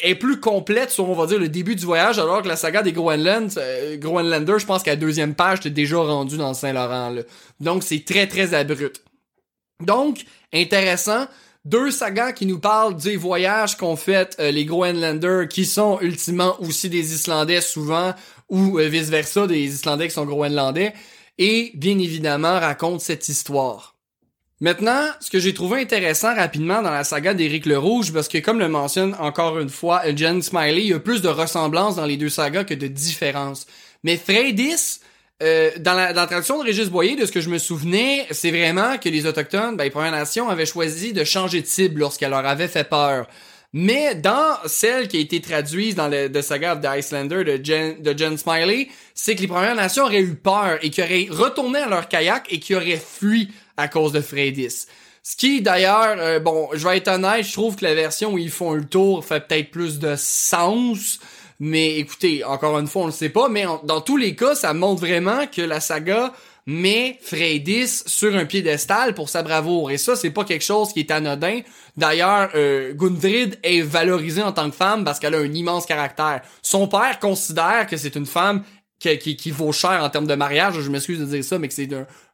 est 0.02 0.15
plus 0.15 0.40
complète 0.40 0.90
sur, 0.90 1.09
on 1.09 1.15
va 1.15 1.27
dire, 1.27 1.39
le 1.39 1.48
début 1.48 1.77
du 1.77 1.85
voyage, 1.85 2.19
alors 2.19 2.43
que 2.43 2.48
la 2.48 2.56
saga 2.56 2.82
des 2.82 2.93
Groenland, 2.93 3.51
euh, 3.56 3.97
Groenlander, 3.97 4.59
je 4.59 4.66
pense 4.66 4.82
qu'à 4.82 4.93
la 4.93 4.97
deuxième 4.97 5.35
page, 5.35 5.60
t'es 5.60 5.70
déjà 5.70 5.98
rendu 5.98 6.36
dans 6.36 6.55
Saint-Laurent. 6.55 7.15
Donc, 7.60 7.82
c'est 7.82 8.05
très, 8.05 8.27
très 8.27 8.55
abrupt. 8.55 9.02
Donc, 9.81 10.24
intéressant 10.52 11.27
deux 11.65 11.90
sagas 11.90 12.32
qui 12.32 12.47
nous 12.47 12.60
parlent 12.60 12.97
des 12.97 13.16
voyages 13.16 13.77
qu'ont 13.77 13.97
fait 13.97 14.36
euh, 14.40 14.51
les 14.51 14.65
Groenlanders, 14.65 15.48
qui 15.48 15.66
sont 15.66 15.98
ultimement 16.01 16.56
aussi 16.60 16.89
des 16.89 17.12
Islandais 17.12 17.60
souvent, 17.60 18.15
ou 18.48 18.78
euh, 18.78 18.89
vice-versa, 18.89 19.47
des 19.47 19.60
Islandais 19.60 20.09
qui 20.09 20.15
sont 20.15 20.24
Groenlandais, 20.24 20.94
et 21.36 21.73
bien 21.74 21.98
évidemment 21.98 22.59
racontent 22.59 22.98
cette 22.98 23.28
histoire. 23.28 23.98
Maintenant, 24.60 25.05
ce 25.20 25.30
que 25.30 25.39
j'ai 25.39 25.55
trouvé 25.55 25.80
intéressant 25.80 26.35
rapidement 26.35 26.82
dans 26.82 26.90
la 26.90 27.05
saga 27.05 27.32
d'Éric 27.32 27.64
le 27.64 27.78
Rouge, 27.78 28.12
parce 28.12 28.26
que 28.26 28.39
comme 28.39 28.59
le 28.59 28.68
mentionne 28.68 29.14
encore 29.20 29.60
une 29.60 29.68
fois 29.68 30.02
Jen 30.16 30.43
Smiley, 30.43 30.82
il 30.82 30.89
y 30.89 30.94
a 30.94 30.98
plus 30.98 31.22
de 31.22 31.28
ressemblances 31.28 31.94
dans 31.94 32.06
les 32.06 32.16
deux 32.16 32.28
sagas 32.28 32.64
que 32.64 32.74
de 32.74 32.89
différences. 32.89 33.66
Mais 34.02 34.16
Freydis, 34.16 35.01
euh, 35.44 35.70
dans, 35.78 35.94
la, 35.94 36.12
traduction 36.26 36.59
de 36.59 36.64
Régis 36.64 36.89
Boyer, 36.89 37.14
de 37.14 37.24
ce 37.24 37.30
que 37.30 37.40
je 37.40 37.51
me 37.51 37.59
souvenais, 37.59 38.26
c'est 38.32 38.51
vraiment 38.51 38.98
que 38.98 39.09
les 39.09 39.26
Autochtones, 39.26 39.76
ben, 39.76 39.85
les 39.85 39.90
Premières 39.90 40.10
Nations 40.10 40.48
avaient 40.48 40.66
choisi 40.66 41.12
de 41.12 41.22
changer 41.22 41.62
de 41.62 41.66
cible 41.66 42.01
lorsqu'elle 42.01 42.30
leur 42.30 42.44
avait 42.44 42.66
fait 42.66 42.89
peur. 42.89 43.28
Mais 43.72 44.16
dans 44.16 44.56
celle 44.66 45.06
qui 45.06 45.18
a 45.18 45.20
été 45.20 45.40
traduite 45.40 45.94
dans 45.94 46.09
le 46.09 46.32
The 46.32 46.43
Saga 46.43 46.74
of 46.74 46.80
the 46.80 46.89
Icelander 46.98 47.44
de 47.44 47.60
Jen, 48.16 48.39
Smiley, 48.39 48.89
c'est 49.14 49.36
que 49.36 49.43
les 49.43 49.47
Premières 49.47 49.76
Nations 49.76 50.05
auraient 50.05 50.20
eu 50.20 50.35
peur 50.35 50.78
et 50.82 50.90
qu'ils 50.90 51.05
auraient 51.05 51.28
retourné 51.30 51.78
à 51.78 51.89
leur 51.89 52.09
kayak 52.09 52.47
et 52.51 52.59
qu'ils 52.59 52.74
auraient 52.74 52.97
fui 52.97 53.51
à 53.78 53.88
cause 53.88 54.12
de 54.12 54.20
Freydis. 54.20 54.86
Ce 55.22 55.36
qui, 55.36 55.62
d'ailleurs, 55.62 56.16
euh, 56.18 56.40
bon, 56.40 56.68
je 56.74 56.86
vais 56.86 56.98
être 56.98 57.09
honnête, 57.09 57.46
je 57.46 57.52
trouve 57.52 57.76
que 57.76 57.84
la 57.84 57.94
version 57.94 58.32
où 58.32 58.38
ils 58.38 58.50
font 58.50 58.74
le 58.74 58.84
tour 58.84 59.24
fait 59.24 59.46
peut-être 59.46 59.70
plus 59.70 59.98
de 59.98 60.14
sens. 60.16 61.18
Mais 61.60 61.96
écoutez, 61.96 62.44
encore 62.44 62.78
une 62.78 62.86
fois, 62.86 63.02
on 63.02 63.06
le 63.06 63.12
sait 63.12 63.28
pas, 63.28 63.48
mais 63.48 63.64
dans 63.84 64.00
tous 64.00 64.16
les 64.16 64.34
cas, 64.36 64.55
ça 64.55 64.74
montre 64.74 65.00
vraiment 65.00 65.46
que 65.46 65.62
la 65.62 65.80
saga 65.80 66.32
met 66.68 67.18
Freydis 67.22 68.05
sur 68.05 68.36
un 68.36 68.44
piédestal 68.44 69.14
pour 69.14 69.30
sa 69.30 69.42
bravoure. 69.42 69.90
Et 69.90 69.96
ça, 69.96 70.16
c'est 70.16 70.30
pas 70.30 70.44
quelque 70.44 70.64
chose 70.64 70.92
qui 70.92 71.00
est 71.00 71.10
anodin. 71.10 71.60
D'ailleurs, 71.96 72.50
euh, 72.55 72.92
Gundrid 72.92 73.59
est 73.62 73.80
valorisée 73.80 74.42
en 74.42 74.52
tant 74.52 74.68
que 74.68 74.76
femme 74.76 75.02
parce 75.02 75.18
qu'elle 75.18 75.34
a 75.34 75.38
un 75.38 75.52
immense 75.52 75.86
caractère. 75.86 76.42
Son 76.62 76.86
père 76.86 77.18
considère 77.20 77.86
que 77.86 77.96
c'est 77.96 78.16
une 78.16 78.26
femme 78.26 78.62
qui, 78.99 79.51
vaut 79.51 79.73
cher 79.73 80.03
en 80.03 80.11
termes 80.11 80.27
de 80.27 80.35
mariage. 80.35 80.81
Je 80.81 80.91
m'excuse 80.91 81.20
de 81.20 81.25
dire 81.25 81.45
ça, 81.45 81.59
mais 81.59 81.69
que 81.69 81.75
c'est 81.75 81.89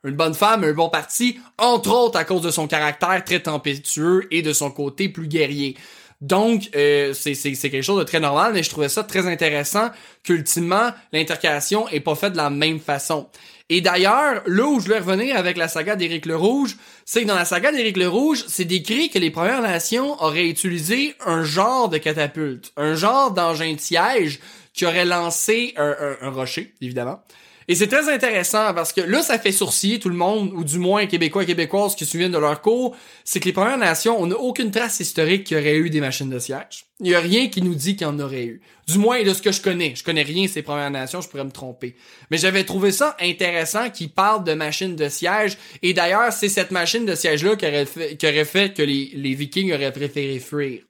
une 0.04 0.16
bonne 0.16 0.34
femme, 0.34 0.64
un 0.64 0.72
bon 0.72 0.88
parti, 0.88 1.38
entre 1.58 1.90
autres 1.90 2.18
à 2.18 2.24
cause 2.24 2.42
de 2.42 2.50
son 2.50 2.66
caractère 2.66 3.22
très 3.24 3.40
tempétueux 3.40 4.26
et 4.30 4.42
de 4.42 4.52
son 4.52 4.70
côté 4.70 5.08
plus 5.08 5.28
guerrier. 5.28 5.76
Donc, 6.20 6.70
euh, 6.74 7.12
c'est 7.12 7.34
quelque 7.34 7.82
chose 7.82 7.98
de 7.98 8.04
très 8.04 8.20
normal, 8.20 8.52
mais 8.54 8.62
je 8.62 8.70
trouvais 8.70 8.88
ça 8.88 9.02
très 9.02 9.26
intéressant 9.26 9.90
qu'ultimement, 10.22 10.90
l'intercalation 11.12 11.86
est 11.88 12.00
pas 12.00 12.14
faite 12.14 12.32
de 12.32 12.38
la 12.38 12.50
même 12.50 12.80
façon. 12.80 13.28
Et 13.68 13.80
d'ailleurs, 13.80 14.42
là 14.46 14.66
où 14.66 14.78
je 14.78 14.86
voulais 14.86 14.98
revenir 14.98 15.36
avec 15.36 15.56
la 15.56 15.68
saga 15.68 15.96
d'Éric 15.96 16.26
le 16.26 16.36
Rouge, 16.36 16.76
c'est 17.04 17.22
que 17.22 17.28
dans 17.28 17.34
la 17.34 17.46
saga 17.46 17.72
d'Éric 17.72 17.96
le 17.96 18.08
Rouge, 18.08 18.44
c'est 18.46 18.66
décrit 18.66 19.08
que 19.08 19.18
les 19.18 19.30
Premières 19.30 19.62
Nations 19.62 20.22
auraient 20.22 20.48
utilisé 20.48 21.14
un 21.24 21.44
genre 21.44 21.88
de 21.88 21.98
catapulte, 21.98 22.72
un 22.76 22.94
genre 22.94 23.32
d'engin 23.32 23.72
de 23.72 23.80
siège 23.80 24.40
qui 24.74 24.84
aurait 24.84 25.06
lancé 25.06 25.72
un, 25.76 26.16
un 26.20 26.30
rocher, 26.30 26.74
évidemment, 26.82 27.20
et 27.66 27.74
c'est 27.74 27.86
très 27.86 28.12
intéressant 28.12 28.74
parce 28.74 28.92
que 28.92 29.00
là, 29.00 29.22
ça 29.22 29.38
fait 29.38 29.52
sourciller 29.52 29.98
tout 29.98 30.10
le 30.10 30.16
monde, 30.16 30.52
ou 30.54 30.64
du 30.64 30.78
moins 30.78 31.06
Québécois 31.06 31.44
et 31.44 31.46
Québécoises 31.46 31.94
qui 31.94 32.04
se 32.04 32.10
souviennent 32.10 32.32
de 32.32 32.38
leur 32.38 32.60
cours, 32.60 32.94
c'est 33.24 33.40
que 33.40 33.46
les 33.46 33.52
Premières 33.52 33.78
Nations, 33.78 34.20
on 34.20 34.26
n'a 34.26 34.36
aucune 34.36 34.70
trace 34.70 35.00
historique 35.00 35.44
qu'il 35.44 35.56
y 35.56 35.60
aurait 35.60 35.76
eu 35.76 35.88
des 35.88 36.00
machines 36.00 36.28
de 36.28 36.38
siège. 36.38 36.86
Il 37.00 37.08
y 37.08 37.14
a 37.14 37.20
rien 37.20 37.48
qui 37.48 37.62
nous 37.62 37.74
dit 37.74 37.96
qu'il 37.96 38.06
y 38.06 38.10
en 38.10 38.20
aurait 38.20 38.44
eu. 38.44 38.60
Du 38.86 38.98
moins 38.98 39.22
de 39.22 39.32
ce 39.32 39.40
que 39.40 39.50
je 39.50 39.62
connais. 39.62 39.94
Je 39.96 40.04
connais 40.04 40.22
rien 40.22 40.46
ces 40.46 40.62
Premières 40.62 40.90
Nations, 40.90 41.22
je 41.22 41.28
pourrais 41.28 41.44
me 41.44 41.50
tromper. 41.50 41.96
Mais 42.30 42.36
j'avais 42.36 42.64
trouvé 42.64 42.92
ça 42.92 43.16
intéressant 43.20 43.88
qu'ils 43.88 44.10
parlent 44.10 44.44
de 44.44 44.52
machines 44.52 44.94
de 44.94 45.08
siège. 45.08 45.56
Et 45.82 45.94
d'ailleurs, 45.94 46.32
c'est 46.32 46.50
cette 46.50 46.70
machine 46.70 47.06
de 47.06 47.14
siège-là 47.14 47.56
qui 47.56 47.66
aurait 47.66 47.86
fait, 47.86 48.16
qui 48.16 48.26
aurait 48.26 48.44
fait 48.44 48.74
que 48.76 48.82
les, 48.82 49.12
les 49.14 49.34
Vikings 49.34 49.72
auraient 49.72 49.92
préféré 49.92 50.38
fuir. 50.38 50.82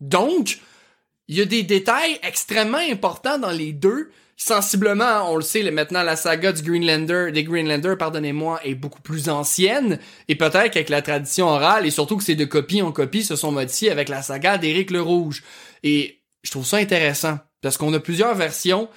Donc, 0.00 0.58
il 1.28 1.36
y 1.36 1.40
a 1.40 1.44
des 1.44 1.62
détails 1.62 2.18
extrêmement 2.22 2.78
importants 2.78 3.38
dans 3.38 3.50
les 3.50 3.72
deux 3.72 4.10
sensiblement, 4.38 5.30
on 5.30 5.36
le 5.36 5.42
sait, 5.42 5.68
maintenant 5.70 6.02
la 6.02 6.16
saga 6.16 6.52
du 6.52 6.62
Greenlander, 6.62 7.32
des 7.32 7.42
Greenlanders, 7.42 7.98
pardonnez-moi, 7.98 8.60
est 8.64 8.76
beaucoup 8.76 9.02
plus 9.02 9.28
ancienne, 9.28 9.98
et 10.28 10.36
peut-être 10.36 10.70
qu'avec 10.70 10.88
la 10.88 11.02
tradition 11.02 11.48
orale, 11.48 11.84
et 11.84 11.90
surtout 11.90 12.16
que 12.16 12.22
ces 12.22 12.36
deux 12.36 12.46
copies 12.46 12.80
en 12.80 12.92
copie 12.92 13.24
se 13.24 13.36
sont 13.36 13.50
modifiées 13.50 13.90
avec 13.90 14.08
la 14.08 14.22
saga 14.22 14.56
d'Éric 14.56 14.92
le 14.92 15.02
Rouge. 15.02 15.42
Et 15.82 16.20
je 16.44 16.52
trouve 16.52 16.64
ça 16.64 16.76
intéressant, 16.76 17.38
parce 17.60 17.76
qu'on 17.76 17.92
a 17.92 18.00
plusieurs 18.00 18.36
versions 18.36 18.88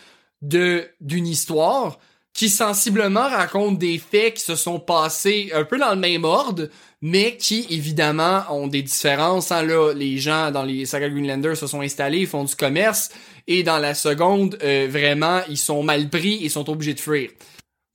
de 0.43 0.87
d'une 1.01 1.27
histoire 1.27 1.99
qui 2.33 2.49
sensiblement 2.49 3.27
racontent 3.27 3.73
des 3.73 3.97
faits 3.97 4.35
qui 4.35 4.43
se 4.43 4.55
sont 4.55 4.79
passés 4.79 5.51
un 5.53 5.63
peu 5.63 5.77
dans 5.77 5.91
le 5.91 5.99
même 5.99 6.23
ordre, 6.23 6.69
mais 7.01 7.35
qui 7.35 7.67
évidemment 7.69 8.43
ont 8.49 8.67
des 8.67 8.81
différences. 8.81 9.51
Hein, 9.51 9.63
là, 9.63 9.93
les 9.93 10.17
gens 10.17 10.51
dans 10.51 10.63
les 10.63 10.85
sagas 10.85 11.09
Greenlanders 11.09 11.57
se 11.57 11.67
sont 11.67 11.81
installés, 11.81 12.19
ils 12.19 12.27
font 12.27 12.43
du 12.43 12.55
commerce, 12.55 13.09
et 13.47 13.63
dans 13.63 13.79
la 13.79 13.93
seconde, 13.93 14.57
euh, 14.63 14.87
vraiment, 14.89 15.41
ils 15.49 15.57
sont 15.57 15.83
mal 15.83 16.09
pris 16.09 16.43
et 16.45 16.49
sont 16.49 16.69
obligés 16.69 16.93
de 16.93 16.99
fuir. 16.99 17.29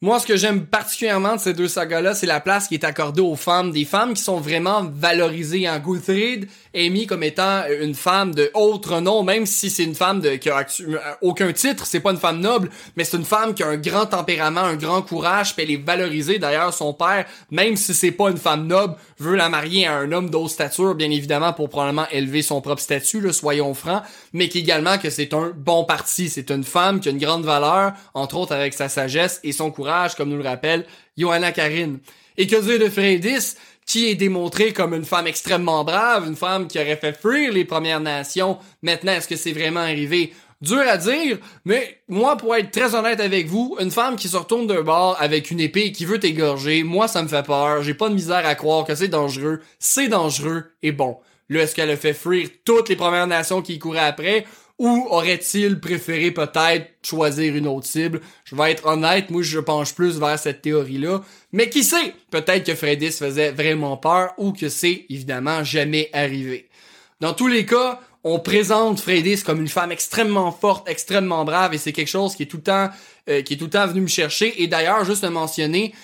Moi, 0.07 0.21
ce 0.21 0.27
que 0.29 0.37
j'aime 0.37 0.67
particulièrement 0.67 1.35
de 1.35 1.41
ces 1.41 1.53
deux 1.53 1.67
sagas-là, 1.67 2.15
c'est 2.15 2.27
la 2.27 2.39
place 2.39 2.69
qui 2.69 2.75
est 2.75 2.85
accordée 2.85 3.23
aux 3.23 3.35
femmes. 3.35 3.73
Des 3.73 3.85
femmes 3.85 4.15
qui 4.15 4.23
sont 4.23 4.39
vraiment 4.39 4.85
valorisées. 4.85 5.69
En 5.69 5.81
Guthrid 5.81 6.49
est 6.73 6.91
mis 6.91 7.07
comme 7.07 7.25
étant 7.25 7.63
une 7.83 7.97
femme 7.97 8.33
de 8.33 8.49
autre 8.55 9.01
nom, 9.01 9.25
même 9.25 9.47
si 9.47 9.69
c'est 9.69 9.83
une 9.83 9.97
femme 9.97 10.23
qui 10.39 10.49
a 10.49 10.65
aucun 11.23 11.53
titre, 11.53 11.87
c'est 11.87 11.99
pas 11.99 12.13
une 12.13 12.19
femme 12.19 12.39
noble, 12.39 12.71
mais 12.95 13.03
c'est 13.03 13.17
une 13.17 13.25
femme 13.25 13.53
qui 13.53 13.65
a 13.65 13.67
un 13.67 13.79
grand 13.79 14.07
tempérament, 14.07 14.61
un 14.61 14.77
grand 14.77 15.03
courage, 15.03 15.57
puis 15.57 15.65
elle 15.65 15.73
est 15.73 15.85
valorisée. 15.85 16.39
D'ailleurs, 16.39 16.73
son 16.73 16.93
père, 16.93 17.25
même 17.51 17.75
si 17.77 17.93
c'est 17.93 18.13
pas 18.13 18.31
une 18.31 18.37
femme 18.37 18.69
noble, 18.69 18.95
veut 19.19 19.35
la 19.35 19.49
marier 19.49 19.89
à 19.89 19.97
un 19.97 20.13
homme 20.13 20.31
d'autre 20.31 20.51
stature, 20.51 20.95
bien 20.95 21.11
évidemment, 21.11 21.53
pour 21.53 21.69
probablement 21.69 22.07
élever 22.13 22.43
son 22.43 22.61
propre 22.61 22.83
statut, 22.83 23.21
là, 23.21 23.33
soyons 23.33 23.75
francs, 23.75 24.03
mais 24.33 24.49
qu'également 24.49 24.99
que 24.99 25.11
c'est 25.11 25.35
un 25.35 25.51
bon 25.57 25.85
parti. 25.85 26.29
C'est 26.29 26.51
une 26.51 26.63
femme 26.63 27.01
qui 27.01 27.09
a 27.09 27.11
une 27.11 27.19
grande 27.19 27.45
valeur, 27.45 27.95
entre 28.15 28.37
autres 28.37 28.55
avec 28.55 28.75
sa 28.75 28.89
sagesse 28.89 29.41
et 29.43 29.51
son 29.51 29.73
courage 29.73 29.96
comme 30.17 30.31
nous 30.31 30.37
le 30.37 30.49
rappelle 30.49 30.85
Johanna 31.17 31.53
Karine. 31.53 31.99
Et 32.37 32.47
que 32.47 32.61
dire 32.61 32.79
de 32.79 32.91
Freydis, 32.91 33.57
qui 33.87 34.09
est 34.09 34.15
démontrée 34.15 34.73
comme 34.73 34.95
une 34.95 35.05
femme 35.05 35.27
extrêmement 35.27 35.85
brave, 35.85 36.27
une 36.27 36.37
femme 36.37 36.67
qui 36.67 36.79
aurait 36.79 36.97
fait 36.97 37.19
fuir 37.19 37.53
les 37.53 37.65
Premières 37.65 38.01
Nations. 38.01 38.59
Maintenant, 38.83 39.13
est-ce 39.13 39.29
que 39.29 39.37
c'est 39.37 39.53
vraiment 39.53 39.81
arrivé? 39.81 40.33
Dur 40.61 40.83
à 40.89 40.97
dire, 40.97 41.39
mais 41.65 42.01
moi, 42.09 42.37
pour 42.37 42.57
être 42.57 42.71
très 42.71 42.95
honnête 42.95 43.21
avec 43.21 43.47
vous, 43.47 43.77
une 43.79 43.91
femme 43.91 44.17
qui 44.17 44.29
se 44.29 44.37
retourne 44.37 44.67
d'un 44.67 44.83
bord 44.83 45.17
avec 45.21 45.51
une 45.51 45.61
épée 45.61 45.87
et 45.87 45.93
qui 45.93 46.05
veut 46.05 46.19
t'égorger, 46.19 46.83
moi, 46.83 47.09
ça 47.09 47.23
me 47.23 47.29
fait 47.29 47.45
peur. 47.45 47.83
J'ai 47.83 47.95
pas 47.95 48.09
de 48.09 48.15
misère 48.15 48.45
à 48.47 48.55
croire 48.55 48.85
que 48.85 48.95
c'est 48.95 49.09
dangereux. 49.09 49.61
C'est 49.79 50.09
dangereux 50.09 50.65
et 50.83 50.93
bon. 50.93 51.19
Là, 51.49 51.63
est-ce 51.63 51.75
qu'elle 51.75 51.91
a 51.91 51.97
fait 51.97 52.15
fuir 52.15 52.49
toutes 52.65 52.89
les 52.89 52.97
Premières 52.97 53.27
Nations 53.27 53.63
qui 53.63 53.79
couraient 53.79 54.01
après? 54.01 54.47
Ou 54.79 55.07
aurait-il 55.09 55.81
préféré 55.81 56.33
peut-être 56.33 56.91
choisir 57.03 57.57
une 57.57 57.67
autre 57.67 57.87
cible? 57.87 58.21
Je 58.45 58.55
vais 58.55 58.73
être 58.73 58.87
honnête, 58.87 59.31
moi 59.31 59.43
je 59.43 59.59
penche 59.59 59.95
plus 59.95 60.19
vers 60.19 60.39
cette 60.39 60.61
théorie-là. 60.61 61.23
Mais 61.53 61.71
qui 61.71 61.83
sait? 61.83 62.15
Peut-être 62.31 62.65
que 62.65 62.75
Freddy 62.75 63.11
faisait 63.11 63.53
vraiment 63.53 63.97
peur 63.97 64.35
ou 64.37 64.53
que 64.53 64.69
c'est 64.69 65.07
évidemment 65.09 65.65
jamais 65.65 66.11
arrivé. 66.13 66.69
Dans 67.21 67.33
tous 67.33 67.49
les 67.49 67.65
cas, 67.65 68.01
on 68.29 68.41
présente 68.41 69.01
Freydis 69.01 69.43
comme 69.45 69.61
une 69.61 69.69
femme 69.69 69.93
extrêmement 69.93 70.51
forte, 70.51 70.89
extrêmement 70.89 71.45
brave, 71.45 71.73
et 71.75 71.79
c'est 71.79 71.93
quelque 71.93 72.09
chose 72.09 72.35
qui 72.35 72.43
est 72.43 72.47
tout 72.47 72.57
le 72.57 72.63
temps, 72.65 72.91
euh, 73.31 73.41
qui 73.43 73.55
est 73.55 73.57
tout 73.57 73.67
le 73.67 73.71
temps 73.71 73.87
venu 73.87 74.01
me 74.01 74.09
chercher. 74.09 74.63
Et 74.63 74.67
d'ailleurs, 74.67 75.05
juste 75.05 75.23
à 75.23 75.31
mentionner, 75.31 75.95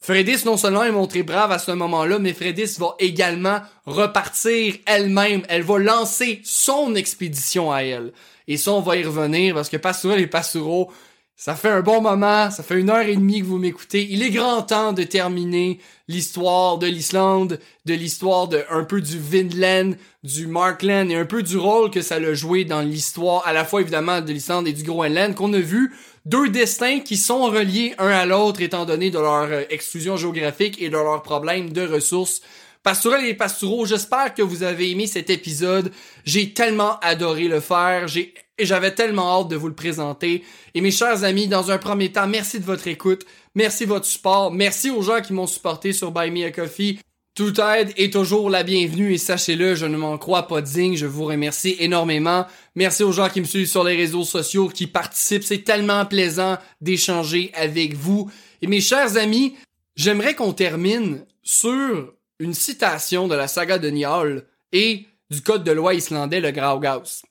Fredis 0.00 0.44
non 0.44 0.56
seulement 0.56 0.84
est 0.84 0.92
montré 0.92 1.22
brave 1.22 1.52
à 1.52 1.58
ce 1.58 1.72
moment-là, 1.72 2.18
mais 2.18 2.32
Fredis 2.32 2.76
va 2.78 2.94
également 2.98 3.60
repartir 3.84 4.74
elle-même. 4.86 5.42
Elle 5.48 5.62
va 5.62 5.78
lancer 5.78 6.40
son 6.44 6.94
expédition 6.94 7.72
à 7.72 7.80
elle. 7.80 8.12
Et 8.46 8.56
ça, 8.56 8.72
on 8.72 8.80
va 8.80 8.96
y 8.96 9.04
revenir 9.04 9.54
parce 9.54 9.68
que 9.68 9.76
Pastourel 9.76 10.20
et 10.20 10.26
Pastoureau, 10.26 10.90
Ça 11.40 11.54
fait 11.54 11.68
un 11.68 11.82
bon 11.82 12.00
moment, 12.00 12.50
ça 12.50 12.64
fait 12.64 12.80
une 12.80 12.90
heure 12.90 13.06
et 13.06 13.14
demie 13.14 13.42
que 13.42 13.46
vous 13.46 13.58
m'écoutez. 13.58 14.08
Il 14.10 14.24
est 14.24 14.30
grand 14.30 14.62
temps 14.62 14.92
de 14.92 15.04
terminer 15.04 15.78
l'histoire 16.08 16.78
de 16.78 16.88
l'Islande, 16.88 17.60
de 17.84 17.94
l'histoire 17.94 18.48
de 18.48 18.64
un 18.70 18.82
peu 18.82 19.00
du 19.00 19.20
Vinland, 19.20 19.94
du 20.24 20.48
Markland 20.48 21.08
et 21.12 21.14
un 21.14 21.26
peu 21.26 21.44
du 21.44 21.56
rôle 21.56 21.92
que 21.92 22.02
ça 22.02 22.16
a 22.16 22.34
joué 22.34 22.64
dans 22.64 22.80
l'histoire, 22.80 23.46
à 23.46 23.52
la 23.52 23.64
fois 23.64 23.82
évidemment 23.82 24.20
de 24.20 24.32
l'Islande 24.32 24.66
et 24.66 24.72
du 24.72 24.82
Groenland, 24.82 25.36
qu'on 25.36 25.52
a 25.52 25.60
vu 25.60 25.94
deux 26.26 26.48
destins 26.48 26.98
qui 26.98 27.16
sont 27.16 27.44
reliés 27.44 27.94
un 27.98 28.08
à 28.08 28.26
l'autre 28.26 28.60
étant 28.60 28.84
donné 28.84 29.12
de 29.12 29.20
leur 29.20 29.44
euh, 29.44 29.62
exclusion 29.70 30.16
géographique 30.16 30.82
et 30.82 30.88
de 30.88 30.96
leurs 30.96 31.22
problèmes 31.22 31.72
de 31.72 31.86
ressources. 31.86 32.40
Pastourel 32.82 33.24
et 33.24 33.34
Pastoureau, 33.34 33.86
j'espère 33.86 34.34
que 34.34 34.42
vous 34.42 34.64
avez 34.64 34.90
aimé 34.90 35.06
cet 35.06 35.30
épisode. 35.30 35.92
J'ai 36.24 36.52
tellement 36.52 36.98
adoré 36.98 37.46
le 37.46 37.60
faire. 37.60 38.08
J'ai 38.08 38.34
et 38.58 38.66
j'avais 38.66 38.94
tellement 38.94 39.40
hâte 39.40 39.48
de 39.48 39.56
vous 39.56 39.68
le 39.68 39.74
présenter. 39.74 40.44
Et 40.74 40.80
mes 40.80 40.90
chers 40.90 41.24
amis, 41.24 41.46
dans 41.46 41.70
un 41.70 41.78
premier 41.78 42.10
temps, 42.10 42.26
merci 42.26 42.58
de 42.60 42.64
votre 42.64 42.88
écoute, 42.88 43.24
merci 43.54 43.84
de 43.84 43.90
votre 43.90 44.06
support, 44.06 44.52
merci 44.52 44.90
aux 44.90 45.02
gens 45.02 45.20
qui 45.20 45.32
m'ont 45.32 45.46
supporté 45.46 45.92
sur 45.92 46.10
Buy 46.10 46.30
Me 46.30 46.46
a 46.46 46.50
Coffee. 46.50 46.98
Toute 47.34 47.60
aide 47.60 47.92
est 47.96 48.12
toujours 48.12 48.50
la 48.50 48.64
bienvenue 48.64 49.14
et 49.14 49.18
sachez-le, 49.18 49.76
je 49.76 49.86
ne 49.86 49.96
m'en 49.96 50.18
crois 50.18 50.48
pas 50.48 50.60
digne, 50.60 50.96
je 50.96 51.06
vous 51.06 51.24
remercie 51.24 51.76
énormément. 51.78 52.46
Merci 52.74 53.04
aux 53.04 53.12
gens 53.12 53.28
qui 53.28 53.40
me 53.40 53.46
suivent 53.46 53.68
sur 53.68 53.84
les 53.84 53.94
réseaux 53.94 54.24
sociaux, 54.24 54.68
qui 54.68 54.88
participent, 54.88 55.44
c'est 55.44 55.62
tellement 55.62 56.04
plaisant 56.04 56.58
d'échanger 56.80 57.52
avec 57.54 57.94
vous. 57.94 58.28
Et 58.60 58.66
mes 58.66 58.80
chers 58.80 59.16
amis, 59.16 59.54
j'aimerais 59.94 60.34
qu'on 60.34 60.52
termine 60.52 61.24
sur 61.44 62.12
une 62.40 62.54
citation 62.54 63.28
de 63.28 63.36
la 63.36 63.46
saga 63.46 63.78
de 63.78 63.88
Niall 63.88 64.44
et 64.72 65.06
du 65.30 65.40
code 65.40 65.62
de 65.62 65.70
loi 65.70 65.94
islandais, 65.94 66.40
le 66.40 66.50
Graugaus. 66.50 67.22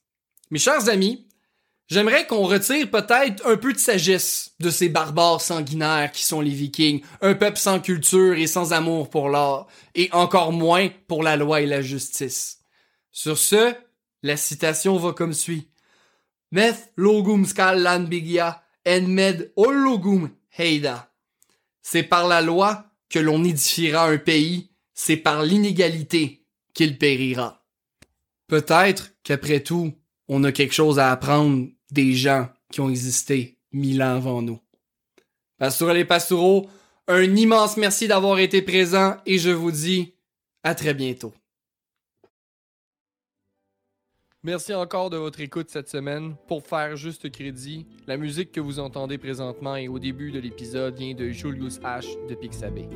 Mes 0.50 0.60
chers 0.60 0.88
amis, 0.88 1.28
j'aimerais 1.88 2.26
qu'on 2.26 2.46
retire 2.46 2.90
peut-être 2.90 3.46
un 3.46 3.58
peu 3.58 3.74
de 3.74 3.78
sagesse 3.78 4.52
de 4.62 4.70
ces 4.70 4.88
barbares 4.88 5.42
sanguinaires 5.42 6.12
qui 6.14 6.24
sont 6.24 6.40
les 6.40 6.52
Vikings, 6.52 7.02
un 7.22 7.34
peuple 7.34 7.58
sans 7.58 7.82
culture 7.82 8.36
et 8.36 8.48
sans 8.48 8.72
amour 8.72 9.10
pour 9.10 9.28
l'art, 9.28 9.68
et 9.94 10.10
encore 10.14 10.54
moins 10.54 10.88
pour 11.08 11.22
la 11.22 11.36
loi 11.36 11.62
et 11.62 11.66
la 11.66 11.82
justice. 11.82 12.60
Sur 13.12 13.38
ce, 13.38 13.74
la 14.24 14.38
citation 14.38 14.96
va 14.98 15.12
comme 15.12 15.34
suit. 15.34 15.68
Meth 16.52 16.92
logum 16.96 17.46
skal 17.46 18.08
bigia 18.08 18.64
en 18.86 19.08
med 19.08 19.52
ologum 19.58 20.30
heida. 20.58 21.12
C'est 21.82 22.04
par 22.04 22.28
la 22.28 22.42
loi 22.42 22.86
que 23.10 23.20
l'on 23.20 23.44
édifiera 23.44 24.08
un 24.08 24.18
pays, 24.18 24.70
c'est 24.94 25.18
par 25.18 25.44
l'inégalité 25.44 26.46
qu'il 26.74 26.98
périra. 26.98 27.66
Peut-être 28.48 29.12
qu'après 29.24 29.60
tout, 29.60 29.94
on 30.28 30.44
a 30.44 30.52
quelque 30.52 30.74
chose 30.74 31.00
à 31.00 31.12
apprendre 31.12 31.68
des 31.92 32.14
gens 32.14 32.50
qui 32.72 32.82
ont 32.82 32.90
existé 32.90 33.58
mille 33.72 34.02
ans 34.02 34.16
avant 34.16 34.42
nous. 34.42 34.60
Pastourel 35.58 35.98
et 35.98 36.06
Pastoureau, 36.06 36.70
un 37.08 37.36
immense 37.36 37.78
merci 37.78 38.08
d'avoir 38.08 38.40
été 38.40 38.62
présent 38.62 39.18
et 39.26 39.38
je 39.38 39.50
vous 39.50 39.72
dis 39.72 40.14
à 40.64 40.76
très 40.76 40.94
bientôt. 40.94 41.34
Merci 44.44 44.74
encore 44.74 45.10
de 45.10 45.18
votre 45.18 45.42
écoute 45.42 45.70
cette 45.70 45.90
semaine. 45.90 46.36
Pour 46.48 46.66
faire 46.66 46.96
juste 46.96 47.30
crédit, 47.32 47.86
la 48.06 48.18
musique 48.18 48.52
que 48.52 48.62
vous 48.62 48.80
entendez 48.80 49.18
présentement 49.18 49.76
et 49.76 49.88
au 49.88 50.00
début 50.00 50.32
de 50.32 50.40
l'épisode 50.40 50.96
vient 50.96 51.14
de 51.14 51.30
Julius 51.30 51.80
H 51.80 52.06
de 52.30 52.36
Pixabay. 52.36 52.88